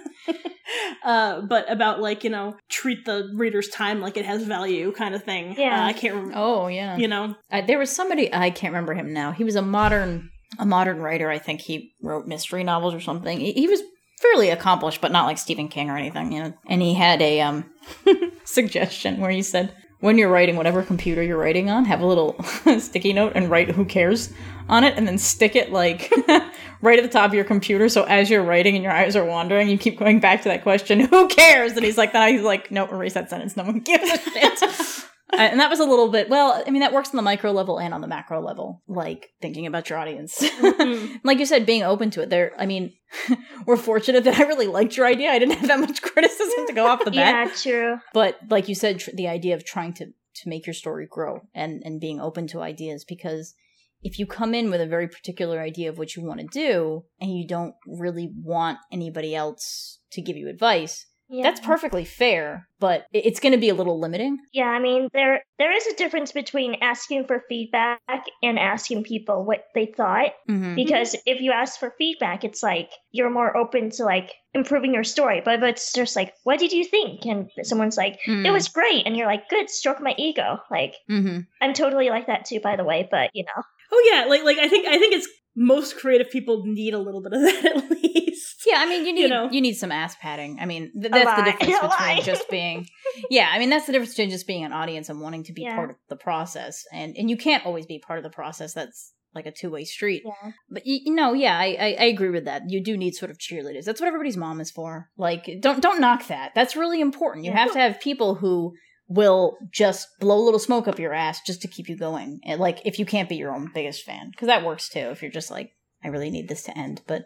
uh, 1.05 1.41
but 1.43 1.71
about 1.71 2.01
like 2.01 2.25
you 2.25 2.31
know 2.31 2.57
treat 2.69 3.05
the 3.05 3.31
reader's 3.35 3.69
time 3.69 4.01
like 4.01 4.17
it 4.17 4.25
has 4.25 4.43
value 4.45 4.93
kind 4.93 5.15
of 5.15 5.23
thing. 5.25 5.55
Yeah. 5.59 5.83
Uh, 5.83 5.87
I 5.89 5.93
can't 5.93 6.15
remember. 6.15 6.35
Oh 6.37 6.67
yeah. 6.69 6.97
You 6.97 7.09
know, 7.09 7.37
Uh, 7.51 7.61
there 7.63 7.79
was 7.79 7.91
somebody 7.91 8.33
I 8.33 8.51
can't 8.51 8.73
remember 8.73 8.95
him 8.95 9.13
now. 9.13 9.33
He 9.33 9.45
was 9.45 9.57
a 9.57 9.63
modern 9.63 10.31
a 10.59 10.67
modern 10.67 11.01
writer. 11.01 11.31
I 11.31 11.39
think 11.39 11.61
he 11.63 11.93
wrote 12.03 12.27
mystery 12.27 12.63
novels 12.65 12.95
or 12.95 13.01
something. 13.01 13.41
He, 13.41 13.53
he 13.53 13.67
was 13.69 13.81
fairly 14.21 14.51
accomplished, 14.51 15.01
but 15.01 15.11
not 15.11 15.27
like 15.27 15.39
Stephen 15.39 15.69
King 15.69 15.91
or 15.91 15.97
anything. 15.97 16.33
You 16.33 16.43
know. 16.45 16.55
And 16.69 16.83
he 16.83 16.95
had 16.95 17.21
a 17.23 17.41
um 17.41 17.65
suggestion 18.45 19.21
where 19.21 19.31
he 19.31 19.43
said, 19.43 19.75
when 20.03 20.19
you're 20.19 20.29
writing 20.29 20.57
whatever 20.57 20.83
computer 20.83 21.23
you're 21.23 21.39
writing 21.39 21.71
on, 21.71 21.85
have 21.85 22.01
a 22.01 22.07
little 22.07 22.37
sticky 22.81 23.13
note 23.13 23.33
and 23.37 23.49
write 23.49 23.71
"Who 23.71 23.85
cares" 23.85 24.33
on 24.69 24.83
it, 24.83 24.95
and 24.97 25.07
then 25.07 25.17
stick 25.17 25.55
it 25.55 25.71
like 25.71 26.13
right 26.83 26.99
at 26.99 27.05
the 27.05 27.09
top 27.09 27.31
of 27.31 27.35
your 27.35 27.45
computer. 27.45 27.89
So 27.89 28.03
as 28.05 28.29
you're 28.29 28.43
writing 28.43 28.75
and 28.75 28.83
your 28.83 28.93
eyes 28.93 29.15
are 29.15 29.25
wandering, 29.25 29.69
you 29.69 29.79
keep 29.79 29.99
going 29.99 30.19
back 30.19 30.43
to 30.43 30.49
that 30.49 30.65
question, 30.65 30.99
"Who 31.01 31.29
cares?" 31.29 31.73
And 31.73 31.85
he's 31.85 31.97
like, 31.97 32.13
"Then 32.13 32.29
he's 32.33 32.43
like, 32.43 32.73
no, 32.73 32.87
erase 32.89 33.15
that 33.15 33.31
sentence. 33.31 33.57
No 33.57 33.63
one 33.63 33.79
gives 33.79 34.11
a 34.11 34.19
shit." 34.19 35.09
Uh, 35.33 35.37
and 35.41 35.59
that 35.61 35.71
was 35.71 35.81
a 35.81 35.85
little 35.85 36.11
bit 36.11 36.29
well 36.29 36.63
i 36.67 36.71
mean 36.71 36.81
that 36.81 36.93
works 36.93 37.09
on 37.11 37.17
the 37.17 37.23
micro 37.23 37.53
level 37.53 37.79
and 37.79 37.95
on 37.95 38.01
the 38.03 38.07
macro 38.07 38.41
level 38.41 38.83
like 38.87 39.29
thinking 39.41 39.67
about 39.67 39.89
your 39.89 39.99
audience 39.99 40.39
Mhm. 40.41 41.21
like 41.25 41.39
you 41.39 41.47
said 41.47 41.65
being 41.65 41.83
open 41.83 42.11
to 42.11 42.21
it 42.23 42.29
there 42.29 42.53
i 42.59 42.67
mean 42.67 42.93
we're 43.67 43.77
fortunate 43.79 44.25
that 44.25 44.39
i 44.39 44.43
really 44.45 44.67
liked 44.67 44.97
your 44.97 45.07
idea 45.07 45.31
i 45.31 45.39
didn't 45.39 45.55
have 45.59 45.69
that 45.69 45.81
much 45.81 46.03
criticism 46.11 46.67
to 46.67 46.73
go 46.75 46.87
off 46.87 47.05
the 47.05 47.11
bat 47.11 47.47
yeah, 47.49 47.55
true. 47.63 47.97
but 48.13 48.39
like 48.51 48.69
you 48.69 48.75
said 48.75 48.99
tr- 49.01 49.11
the 49.15 49.27
idea 49.29 49.55
of 49.55 49.65
trying 49.65 49.95
to 49.95 50.07
to 50.35 50.49
make 50.49 50.67
your 50.67 50.75
story 50.75 51.07
grow 51.11 51.41
and 51.55 51.83
and 51.85 52.01
being 52.01 52.21
open 52.21 52.47
to 52.47 52.61
ideas 52.61 53.05
because 53.05 53.55
if 54.03 54.19
you 54.19 54.27
come 54.27 54.53
in 54.55 54.69
with 54.71 54.81
a 54.81 54.87
very 54.87 55.07
particular 55.09 55.61
idea 55.61 55.89
of 55.89 55.97
what 55.97 56.15
you 56.17 56.23
want 56.25 56.41
to 56.41 56.47
do 56.47 57.05
and 57.21 57.31
you 57.31 57.47
don't 57.47 57.75
really 57.87 58.29
want 58.43 58.79
anybody 58.91 59.35
else 59.35 60.01
to 60.11 60.21
give 60.21 60.37
you 60.37 60.49
advice 60.49 61.07
Yeah. 61.33 61.43
that's 61.45 61.61
perfectly 61.61 62.05
fair 62.05 62.69
but 62.79 63.07
it's 63.13 63.41
going 63.41 63.53
to 63.53 63.59
be 63.59 63.69
a 63.69 63.75
little 63.75 63.99
limiting 64.01 64.39
Yeah, 64.53 64.67
I 64.67 64.79
mean 64.81 65.09
there 65.13 65.43
there 65.59 65.75
is 65.75 65.87
a 65.87 65.97
difference 65.97 66.33
between 66.33 66.77
asking 66.83 67.27
for 67.27 67.43
feedback 67.49 68.01
and 68.43 68.59
asking 68.59 69.05
people 69.05 69.45
what 69.45 69.65
they 69.75 69.87
thought. 69.87 70.33
mm-hmm. 70.51 70.75
Because 70.75 71.15
if 71.25 71.41
you 71.41 71.53
ask 71.53 71.79
for 71.79 71.95
feedback, 71.97 72.43
it's 72.45 72.63
like 72.63 72.91
you're 73.13 73.31
more 73.31 73.57
open 73.57 73.91
to 73.91 74.05
like 74.05 74.33
improving 74.53 74.93
your 74.93 75.05
story. 75.05 75.41
But 75.45 75.55
if 75.55 75.63
it's 75.63 75.93
just 75.93 76.17
like, 76.17 76.35
what 76.43 76.59
did 76.59 76.73
you 76.73 76.85
think? 76.85 77.25
And 77.25 77.49
someone's 77.63 77.97
like, 77.97 78.19
Mm. 78.27 78.45
it 78.45 78.51
was 78.51 78.69
great, 78.69 79.07
and 79.07 79.17
you're 79.17 79.27
like, 79.29 79.49
good, 79.49 79.71
stroke 79.71 80.01
my 80.03 80.15
ego. 80.19 80.59
Like 80.71 80.95
mm-hmm. 81.09 81.41
I'm 81.61 81.73
totally 81.75 82.11
like 82.11 82.27
that 82.27 82.45
too, 82.47 82.59
by 82.61 82.75
the 82.77 82.85
way. 82.85 83.07
But 83.11 83.31
you 83.33 83.45
know, 83.45 83.63
Oh 83.93 84.11
yeah, 84.13 84.25
like 84.29 84.43
like 84.43 84.59
I 84.59 84.69
think 84.69 84.87
I 84.89 84.99
think 84.99 85.15
it's 85.15 85.29
most 85.55 85.97
creative 85.99 86.31
people 86.31 86.65
need 86.67 86.95
a 86.95 86.99
little 86.99 87.23
bit 87.23 87.33
of 87.35 87.41
that 87.43 87.65
at 87.77 87.91
least. 87.91 88.22
Yeah, 88.67 88.77
I 88.79 88.87
mean, 88.89 89.05
you 89.07 89.13
need 89.13 89.23
you, 89.23 89.29
know. 89.29 89.49
need 89.49 89.75
some 89.75 89.93
ass 89.93 90.17
padding. 90.21 90.59
I 90.61 90.67
mean, 90.67 90.93
th- 91.01 91.13
that's 91.13 91.37
the 91.37 91.43
difference 91.67 91.95
between 91.97 92.23
just 92.25 92.49
being. 92.51 92.87
Yeah, 93.31 93.49
I 93.53 93.59
mean, 93.59 93.71
that's 93.71 93.87
the 93.87 93.93
difference 93.93 94.13
between 94.15 94.31
just 94.31 94.47
being 94.47 94.65
an 94.65 94.73
audience 94.73 95.09
and 95.09 95.21
wanting 95.21 95.45
to 95.45 95.53
be 95.53 95.63
Yeah. 95.63 95.75
part 95.77 95.91
of 95.91 95.97
the 96.09 96.17
process, 96.17 96.85
and 96.93 97.17
and 97.17 97.29
you 97.31 97.37
can't 97.37 97.65
always 97.67 97.87
be 97.87 97.99
part 97.99 98.19
of 98.19 98.23
the 98.23 98.31
process. 98.31 98.75
That's 98.75 99.13
like 99.35 99.47
a 99.47 99.51
two 99.53 99.71
way 99.71 99.85
street. 99.85 100.23
yeah, 100.27 100.53
But 100.71 100.87
you, 100.87 101.01
you 101.07 101.15
know, 101.15 101.33
yeah, 101.33 101.59
I, 101.59 101.77
I 101.81 101.97
I 102.01 102.05
agree 102.05 102.31
with 102.31 102.45
that. 102.45 102.63
You 102.69 102.83
do 102.83 102.97
need 102.97 103.15
sort 103.15 103.31
of 103.31 103.39
cheerleaders. 103.39 103.85
That's 103.85 104.01
what 104.01 104.07
everybody's 104.09 104.37
mom 104.37 104.61
is 104.61 104.71
for. 104.71 105.09
Like, 105.17 105.49
don't 105.61 105.81
don't 105.81 106.01
knock 106.01 106.27
that. 106.29 106.53
That's 106.55 106.77
really 106.77 107.01
important. 107.01 107.45
You 107.47 107.51
Yeah. 107.53 107.59
have 107.59 107.73
to 107.73 107.79
have 107.79 108.01
people 108.01 108.35
who 108.37 108.75
will 109.09 109.57
just 109.71 110.09
blow 110.21 110.39
a 110.39 110.45
little 110.45 110.59
smoke 110.61 110.87
up 110.89 110.99
your 110.99 111.13
ass 111.13 111.41
just 111.47 111.61
to 111.63 111.69
keep 111.69 111.89
you 111.89 111.97
going. 111.97 112.41
And 112.45 112.61
like, 112.61 112.81
if 112.85 112.99
you 112.99 113.05
can't 113.07 113.29
be 113.29 113.37
your 113.37 113.55
own 113.55 113.71
biggest 113.75 114.05
fan, 114.05 114.31
because 114.31 114.47
that 114.49 114.65
works 114.65 114.89
too. 114.89 115.01
If 115.01 115.21
you're 115.23 115.31
just 115.31 115.51
like, 115.51 115.73
I 116.05 116.09
really 116.09 116.31
need 116.31 116.49
this 116.49 116.63
to 116.65 116.79
end, 116.79 117.03
but 117.07 117.25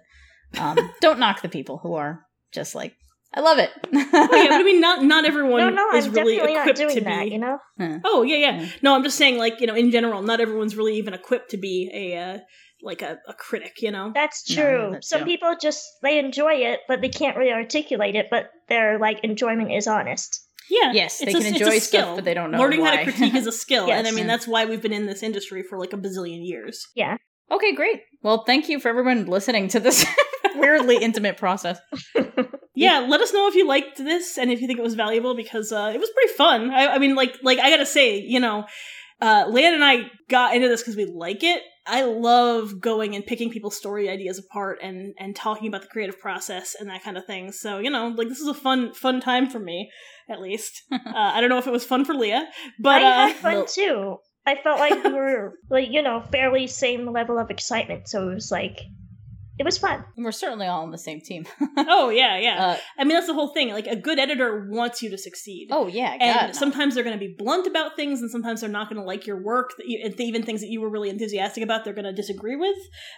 um, 0.58 0.78
don't 1.00 1.18
knock 1.18 1.42
the 1.42 1.48
people 1.48 1.78
who 1.78 1.94
are 1.94 2.20
just 2.52 2.74
like, 2.74 2.94
I 3.34 3.40
love 3.40 3.58
it. 3.58 3.70
Oh 3.84 3.90
yeah, 3.92 4.48
but 4.48 4.52
I 4.52 4.62
mean, 4.62 4.80
not 4.80 5.02
not 5.04 5.24
everyone 5.26 5.60
no, 5.60 5.68
no, 5.70 5.90
is 5.98 6.06
I'm 6.06 6.12
really 6.14 6.36
definitely 6.36 6.54
not 6.54 6.60
equipped 6.62 6.78
doing 6.78 6.94
to 6.94 7.00
that. 7.02 7.24
be. 7.24 7.30
You 7.32 7.38
know, 7.38 7.58
Oh 8.04 8.22
yeah, 8.22 8.36
yeah. 8.36 8.60
Yeah. 8.62 8.68
No, 8.82 8.94
I'm 8.94 9.02
just 9.02 9.18
saying, 9.18 9.36
like 9.38 9.60
you 9.60 9.66
know, 9.66 9.74
in 9.74 9.90
general, 9.90 10.22
not 10.22 10.40
everyone's 10.40 10.76
really 10.76 10.96
even 10.96 11.12
equipped 11.12 11.50
to 11.50 11.56
be 11.58 11.90
a 11.92 12.16
uh, 12.18 12.38
like 12.82 13.02
a, 13.02 13.18
a 13.28 13.34
critic. 13.34 13.82
You 13.82 13.90
know. 13.90 14.12
that's 14.14 14.48
No, 14.50 14.54
true. 14.62 14.78
that's- 14.92 15.08
Some 15.08 15.20
yeah. 15.20 15.26
people 15.26 15.54
just 15.60 15.84
they 16.02 16.18
enjoy 16.18 16.52
it, 16.54 16.80
but 16.88 17.00
they 17.02 17.08
can't 17.10 17.36
really 17.36 17.52
articulate 17.52 18.14
it. 18.14 18.26
But 18.30 18.46
their 18.68 18.98
like 18.98 19.20
enjoyment 19.22 19.70
is 19.72 19.86
honest. 19.86 20.40
Yeah. 20.70 20.92
Yes, 20.92 21.18
they 21.18 21.26
a- 21.26 21.32
can 21.32 21.36
it's 21.42 21.50
a 21.50 21.52
enjoy 21.54 21.78
stuff, 21.78 21.82
skill. 21.82 22.14
but 22.16 22.24
they 22.24 22.32
don't 22.34 22.50
know 22.52 22.58
Learning 22.58 22.84
how 22.84 22.96
to 22.96 23.04
critique 23.04 23.34
is 23.34 23.46
a 23.46 23.52
skill, 23.64 23.90
and 23.90 24.06
I 24.06 24.10
mean 24.12 24.20
Yeah. 24.20 24.26
that's 24.28 24.48
why 24.48 24.64
we've 24.64 24.80
been 24.82 24.92
in 24.94 25.04
this 25.06 25.22
industry 25.22 25.62
for 25.62 25.78
like 25.78 25.92
a 25.92 25.96
bazillion 25.98 26.40
years. 26.46 26.86
Okay, 27.50 27.74
great. 27.74 28.02
Well, 28.22 28.44
thank 28.44 28.68
you 28.68 28.80
for 28.80 28.88
everyone 28.88 29.26
listening 29.26 29.68
to 29.68 29.80
this 29.80 30.04
weirdly 30.56 30.96
intimate 30.96 31.36
process. 31.36 31.78
Yeah, 32.76 33.06
let 33.08 33.22
us 33.22 33.32
know 33.32 33.48
if 33.48 33.54
you 33.54 33.66
liked 33.66 33.96
this 33.96 34.36
and 34.36 34.52
if 34.52 34.60
you 34.60 34.66
think 34.66 34.78
it 34.78 34.82
was 34.82 34.94
valuable 34.94 35.34
because 35.34 35.72
uh, 35.72 35.90
it 35.94 35.98
was 35.98 36.10
pretty 36.10 36.34
fun. 36.34 36.70
I, 36.70 36.88
I 36.88 36.98
mean, 36.98 37.14
like, 37.14 37.38
like 37.42 37.58
I 37.58 37.70
gotta 37.70 37.86
say, 37.86 38.20
you 38.20 38.38
know, 38.38 38.66
uh, 39.22 39.46
Lianne 39.46 39.74
and 39.74 39.82
I 39.82 40.10
got 40.28 40.54
into 40.54 40.68
this 40.68 40.82
because 40.82 40.94
we 40.94 41.06
like 41.06 41.42
it. 41.42 41.62
I 41.86 42.02
love 42.02 42.78
going 42.80 43.14
and 43.14 43.24
picking 43.24 43.50
people's 43.50 43.78
story 43.78 44.10
ideas 44.10 44.38
apart 44.38 44.80
and 44.82 45.14
and 45.18 45.34
talking 45.34 45.68
about 45.68 45.82
the 45.82 45.88
creative 45.88 46.20
process 46.20 46.76
and 46.78 46.90
that 46.90 47.02
kind 47.02 47.16
of 47.16 47.24
thing. 47.24 47.50
So 47.50 47.78
you 47.78 47.88
know, 47.88 48.08
like 48.08 48.28
this 48.28 48.40
is 48.40 48.48
a 48.48 48.54
fun 48.54 48.92
fun 48.92 49.20
time 49.20 49.48
for 49.48 49.58
me, 49.58 49.90
at 50.28 50.42
least. 50.42 50.82
uh, 50.92 50.98
I 51.14 51.40
don't 51.40 51.48
know 51.48 51.58
if 51.58 51.66
it 51.66 51.72
was 51.72 51.84
fun 51.84 52.04
for 52.04 52.12
Leah, 52.12 52.46
but 52.78 53.02
I 53.02 53.06
uh, 53.06 53.28
had 53.28 53.36
fun 53.36 53.54
well- 53.54 53.66
too. 53.66 54.16
I 54.46 54.54
felt 54.62 54.78
like 54.78 55.02
we 55.04 55.12
were 55.24 55.54
like 55.70 55.90
you 55.90 56.02
know 56.02 56.20
fairly 56.20 56.66
same 56.66 57.06
level 57.10 57.38
of 57.38 57.50
excitement, 57.50 58.08
so 58.08 58.28
it 58.30 58.34
was 58.34 58.50
like 58.50 58.80
it 59.58 59.64
was 59.64 59.78
fun. 59.78 60.04
And 60.16 60.24
we're 60.24 60.32
certainly 60.32 60.66
all 60.66 60.82
on 60.82 60.90
the 60.90 60.98
same 60.98 61.20
team. 61.22 61.46
oh 61.78 62.10
yeah, 62.10 62.36
yeah. 62.38 62.62
Uh, 62.62 62.76
I 62.98 63.04
mean, 63.04 63.14
that's 63.14 63.26
the 63.26 63.32
whole 63.32 63.54
thing. 63.54 63.70
Like 63.70 63.86
a 63.86 63.96
good 63.96 64.18
editor 64.18 64.66
wants 64.70 65.02
you 65.02 65.08
to 65.10 65.16
succeed. 65.18 65.68
oh 65.70 65.86
yeah, 65.86 66.12
and 66.12 66.20
God, 66.40 66.46
no. 66.48 66.52
sometimes 66.52 66.94
they're 66.94 67.04
going 67.04 67.18
to 67.18 67.26
be 67.26 67.34
blunt 67.38 67.66
about 67.66 67.96
things 67.96 68.20
and 68.20 68.30
sometimes 68.30 68.60
they're 68.60 68.68
not 68.70 68.90
going 68.90 69.00
to 69.00 69.06
like 69.06 69.26
your 69.26 69.42
work 69.42 69.70
that 69.78 69.86
you, 69.88 69.98
and 70.04 70.20
even 70.20 70.42
things 70.42 70.60
that 70.60 70.68
you 70.68 70.80
were 70.82 70.90
really 70.90 71.08
enthusiastic 71.08 71.62
about 71.64 71.84
they're 71.84 71.94
going 71.94 72.04
to 72.04 72.12
disagree 72.12 72.56
with 72.56 72.76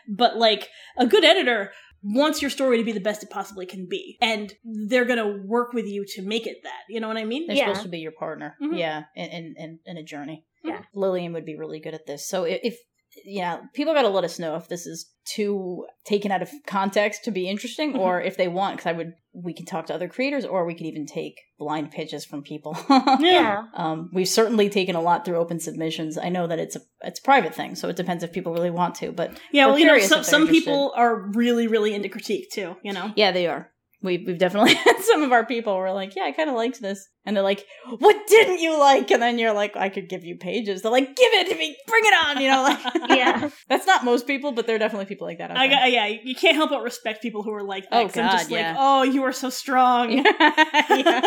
but 0.09 0.37
like 0.37 0.69
a 0.97 1.07
good 1.07 1.25
editor 1.25 1.73
wants 2.05 2.41
your 2.41 2.51
story 2.53 2.79
to 2.79 2.85
be 2.85 2.93
the 2.93 3.01
best 3.01 3.25
it 3.25 3.31
possibly 3.31 3.67
can 3.67 3.89
be 3.91 4.17
and 4.23 4.55
they're 4.89 5.05
going 5.05 5.19
to 5.19 5.43
work 5.45 5.73
with 5.73 5.87
you 5.87 6.05
to 6.07 6.23
make 6.23 6.47
it 6.47 6.59
that 6.63 6.83
you 6.89 7.01
know 7.01 7.09
what 7.09 7.17
i 7.17 7.25
mean 7.25 7.49
They're 7.49 7.57
Yeah. 7.57 7.67
supposed 7.67 7.83
to 7.83 7.89
be 7.89 7.99
your 7.99 8.13
partner. 8.13 8.57
Mhm. 8.63 8.79
Yeah, 8.79 9.03
in, 9.17 9.29
in, 9.31 9.55
in, 9.59 9.79
in 9.85 9.97
a 9.97 10.05
journey. 10.05 10.45
Yeah. 10.65 10.83
Lillian 10.95 11.33
would 11.33 11.45
be 11.47 11.57
really 11.57 11.81
good 11.81 11.95
at 11.95 12.07
this. 12.07 12.29
So 12.29 12.45
i- 12.45 12.61
if 12.63 12.77
you 13.25 13.41
know, 13.41 13.61
people 13.75 13.95
got 13.95 14.03
to 14.03 14.09
let 14.09 14.23
us 14.23 14.39
know 14.39 14.55
if 14.57 14.69
this 14.69 14.87
is 14.87 15.11
too 15.25 15.85
taken 16.05 16.31
out 16.31 16.43
of 16.43 16.51
context 16.67 17.25
to 17.25 17.31
be 17.31 17.49
interesting, 17.49 17.91
Mm-hmm. 17.93 18.01
or 18.01 18.21
if 18.21 18.37
they 18.37 18.49
want. 18.49 18.77
Because 18.77 18.91
I 18.91 18.93
would, 18.93 19.13
we 19.33 19.55
can 19.55 19.65
talk 19.67 19.87
to 19.87 19.95
other 19.95 20.09
creators, 20.09 20.45
or 20.45 20.65
we 20.67 20.75
could 20.75 20.87
even 20.87 21.07
take 21.07 21.35
blind 21.59 21.91
pitches 21.91 22.25
from 22.27 22.43
people. 22.43 22.77
Yeah. 23.19 23.65
Um, 23.75 24.11
we've 24.13 24.29
certainly 24.29 24.69
taken 24.69 24.95
a 24.95 25.01
lot 25.01 25.25
through 25.25 25.37
open 25.39 25.59
submissions. 25.59 26.19
I 26.19 26.29
know 26.29 26.47
that 26.47 26.59
it's 26.59 26.77
a 26.77 26.81
it's 27.03 27.19
a 27.19 27.23
private 27.23 27.55
thing, 27.55 27.75
so 27.77 27.89
it 27.89 27.97
depends 27.97 28.23
if 28.23 28.33
people 28.33 28.53
really 28.53 28.71
want 28.71 28.95
to. 28.97 29.11
But 29.11 29.41
Yeah, 29.53 29.67
well, 29.67 29.79
you 29.79 29.87
know, 29.87 29.99
some, 30.01 30.23
some 30.23 30.47
people 30.47 30.93
are 30.95 31.31
really, 31.33 31.67
really 31.67 31.95
into 31.95 32.09
critique 32.11 32.51
too. 32.53 32.77
You 32.85 32.93
know. 32.93 33.13
Yeah, 33.17 33.33
they 33.33 33.47
are. 33.47 33.71
We 34.01 34.19
we've 34.25 34.39
definitely 34.39 34.75
had 34.87 34.99
some 35.01 35.23
of 35.23 35.33
our 35.33 35.45
people 35.45 35.77
were 35.77 35.91
like, 35.93 36.15
yeah, 36.15 36.23
I 36.25 36.33
kind 36.33 36.49
of 36.49 36.55
liked 36.55 36.81
this, 36.81 37.09
and 37.27 37.35
they're 37.37 37.43
like, 37.43 37.65
what 37.99 38.17
didn't 38.29 38.61
you 38.61 38.79
like? 38.79 39.11
And 39.11 39.21
then 39.21 39.39
you're 39.39 39.53
like, 39.53 39.77
I 39.77 39.89
could 39.89 40.09
give 40.09 40.25
you 40.25 40.37
pages. 40.37 40.83
They're 40.83 40.93
like, 40.93 41.17
give 41.17 41.33
it 41.33 41.49
to 41.51 41.57
me, 41.59 41.77
bring 41.89 42.05
it 42.05 42.15
on. 42.27 42.41
You 42.41 42.49
know, 42.49 42.63
like 42.63 42.79
Yeah. 43.19 43.51
that's 43.69 43.87
not 43.87 44.05
most 44.05 44.27
people, 44.27 44.53
but 44.53 44.67
there 44.67 44.77
are 44.77 44.79
definitely 44.79 45.07
people 45.07 45.27
like 45.27 45.39
that. 45.39 45.51
Out 45.51 45.57
I 45.57 45.67
there. 45.67 45.79
got, 45.79 45.91
yeah, 45.91 46.07
you 46.07 46.35
can't 46.37 46.55
help 46.57 46.71
but 46.71 46.83
respect 46.83 47.23
people 47.23 47.43
who 47.43 47.53
are 47.53 47.65
like 47.65 47.91
that. 47.91 47.97
Oh, 47.97 48.07
'cause 48.07 48.17
I'm 48.19 48.31
just 48.31 48.51
yeah. 48.51 48.69
like, 48.71 48.77
oh, 48.79 49.03
you 49.03 49.25
are 49.25 49.33
so 49.33 49.51
strong. 49.51 50.13
Yeah. 50.13 51.21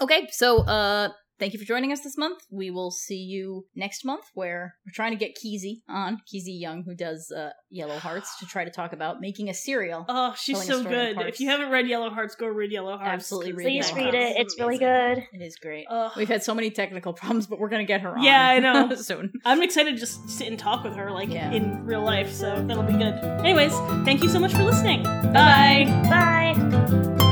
Okay, 0.00 0.28
so 0.32 0.58
uh 0.64 1.08
thank 1.44 1.52
you 1.52 1.58
for 1.58 1.66
joining 1.66 1.92
us 1.92 2.00
this 2.00 2.16
month. 2.16 2.46
We 2.50 2.70
will 2.70 2.90
see 2.90 3.18
you 3.18 3.66
next 3.76 4.02
month 4.02 4.24
where 4.32 4.76
we're 4.86 4.92
trying 4.94 5.10
to 5.12 5.18
get 5.18 5.36
Keezy 5.36 5.82
on, 5.90 6.22
Keezy 6.26 6.58
Young, 6.58 6.84
who 6.84 6.94
does 6.94 7.30
uh 7.30 7.50
Yellow 7.68 7.98
Hearts, 7.98 8.38
to 8.38 8.46
try 8.46 8.64
to 8.64 8.70
talk 8.70 8.94
about 8.94 9.20
making 9.20 9.50
a 9.50 9.54
serial. 9.54 10.06
Oh, 10.08 10.34
she's 10.38 10.64
so 10.64 10.82
good. 10.82 11.18
If 11.20 11.40
you 11.40 11.50
haven't 11.50 11.68
read 11.68 11.86
Yellow 11.86 12.08
Hearts, 12.08 12.34
go 12.34 12.46
read 12.46 12.72
Yellow 12.72 12.96
Hearts. 12.96 13.12
Absolutely 13.12 13.52
read 13.52 13.64
Please 13.64 13.90
Yellow 13.90 14.04
read 14.06 14.14
Hearts. 14.14 14.30
it. 14.38 14.40
It's 14.40 14.58
really 14.58 14.78
good. 14.78 15.18
It 15.34 15.42
is 15.42 15.56
great. 15.56 15.84
Ugh. 15.90 16.12
We've 16.16 16.28
had 16.28 16.42
so 16.42 16.54
many 16.54 16.70
technical 16.70 17.12
problems, 17.12 17.46
but 17.46 17.58
we're 17.58 17.68
gonna 17.68 17.84
get 17.84 18.00
her 18.00 18.16
on. 18.16 18.22
Yeah, 18.22 18.48
I 18.48 18.58
know. 18.60 18.94
soon. 18.94 19.30
I'm 19.44 19.62
excited 19.62 19.92
to 19.92 20.00
just 20.00 20.26
sit 20.30 20.46
and 20.48 20.58
talk 20.58 20.82
with 20.82 20.94
her, 20.96 21.10
like 21.10 21.28
Yeah. 21.28 21.50
in 21.52 21.84
real 21.84 22.02
life. 22.02 22.32
So 22.32 22.64
that'll 22.66 22.84
be 22.84 22.92
good. 22.94 23.22
Anyways, 23.44 23.72
thank 24.06 24.22
you 24.22 24.30
so 24.30 24.40
much 24.40 24.54
for 24.54 24.62
listening. 24.62 25.02
Bye. 25.02 25.84
Bye. 26.08 27.23